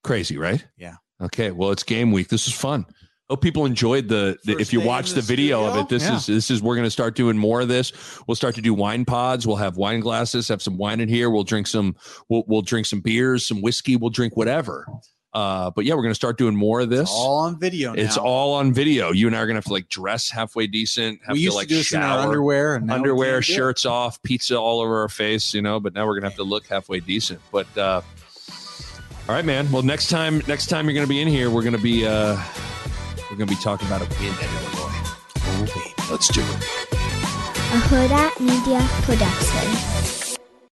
Crazy, 0.04 0.38
right? 0.38 0.64
Yeah. 0.76 0.94
Okay, 1.20 1.50
well, 1.50 1.70
it's 1.70 1.82
game 1.82 2.10
week. 2.12 2.28
This 2.28 2.46
is 2.46 2.52
fun. 2.52 2.86
Hope 3.30 3.40
people 3.40 3.64
enjoyed 3.64 4.08
the. 4.08 4.36
the 4.44 4.58
if 4.58 4.72
you 4.72 4.80
watch 4.80 5.10
the, 5.10 5.16
the 5.16 5.22
video 5.22 5.64
of 5.64 5.76
it, 5.76 5.88
this 5.88 6.02
Yeah. 6.02 6.16
is 6.16 6.26
this 6.26 6.50
is 6.50 6.60
we're 6.62 6.74
going 6.74 6.86
to 6.86 6.90
start 6.90 7.14
doing 7.14 7.38
more 7.38 7.60
of 7.62 7.68
this. 7.68 7.92
We'll 8.26 8.34
start 8.34 8.54
to 8.56 8.60
do 8.60 8.74
wine 8.74 9.04
pods. 9.04 9.46
We'll 9.46 9.56
have 9.56 9.76
wine 9.76 10.00
glasses. 10.00 10.48
Have 10.48 10.60
some 10.60 10.76
wine 10.76 11.00
in 11.00 11.08
here. 11.08 11.30
We'll 11.30 11.44
drink 11.44 11.66
some. 11.66 11.96
We'll 12.28 12.44
we'll 12.46 12.62
drink 12.62 12.86
some 12.86 13.00
beers, 13.00 13.46
some 13.46 13.62
whiskey. 13.62 13.96
We'll 13.96 14.10
drink 14.10 14.36
whatever. 14.36 14.86
Uh, 15.32 15.70
but 15.70 15.86
yeah, 15.86 15.94
we're 15.94 16.02
going 16.02 16.10
to 16.10 16.14
start 16.16 16.36
doing 16.36 16.54
more 16.54 16.80
of 16.80 16.90
this. 16.90 17.02
it's 17.08 17.10
all 17.10 17.38
on 17.38 17.58
video. 17.58 17.94
Now. 17.94 18.02
It's 18.02 18.18
all 18.18 18.52
on 18.52 18.74
video. 18.74 19.12
You 19.12 19.28
and 19.28 19.34
I 19.34 19.38
are 19.40 19.46
gonna 19.46 19.56
have 19.56 19.64
to 19.64 19.72
like 19.72 19.88
dress 19.88 20.28
halfway 20.28 20.66
decent. 20.66 21.20
Have 21.26 21.32
we 21.32 21.38
to 21.38 21.44
used 21.44 21.56
like 21.56 21.68
to 21.68 21.74
do 21.74 21.78
this 21.78 21.92
in 21.94 22.02
our 22.02 22.18
underwear 22.18 22.74
and 22.74 22.88
now 22.88 22.96
underwear, 22.96 23.36
can't 23.36 23.46
do 23.46 23.52
it. 23.52 23.56
shirts 23.56 23.86
off, 23.86 24.22
pizza 24.22 24.58
all 24.58 24.80
over 24.80 25.00
our 25.00 25.08
face. 25.08 25.54
You 25.54 25.62
know, 25.62 25.80
but 25.80 25.94
now 25.94 26.06
we're 26.06 26.16
gonna 26.16 26.26
have 26.28 26.36
to 26.36 26.42
look 26.42 26.66
halfway 26.66 27.00
decent. 27.00 27.40
But 27.50 27.78
uh, 27.78 28.02
all 29.28 29.34
right, 29.34 29.44
man. 29.44 29.70
Well, 29.70 29.82
next 29.82 30.08
time, 30.08 30.42
next 30.48 30.66
time 30.66 30.86
you're 30.86 30.94
gonna 30.94 31.06
be 31.06 31.20
in 31.20 31.28
here, 31.28 31.50
we're 31.50 31.62
gonna 31.62 31.78
be 31.78 32.06
uh, 32.06 32.36
we're 33.30 33.36
gonna 33.36 33.46
be 33.46 33.56
talking 33.56 33.86
about 33.86 34.02
a 34.02 34.08
win 34.20 34.32
at 34.34 34.42
Illinois. 34.42 35.94
Let's 36.10 36.28
do 36.28 36.40
it. 36.42 36.92
a 36.92 37.78
Hurrdat 37.88 38.40
Media 38.40 38.80
Production. 39.02 40.21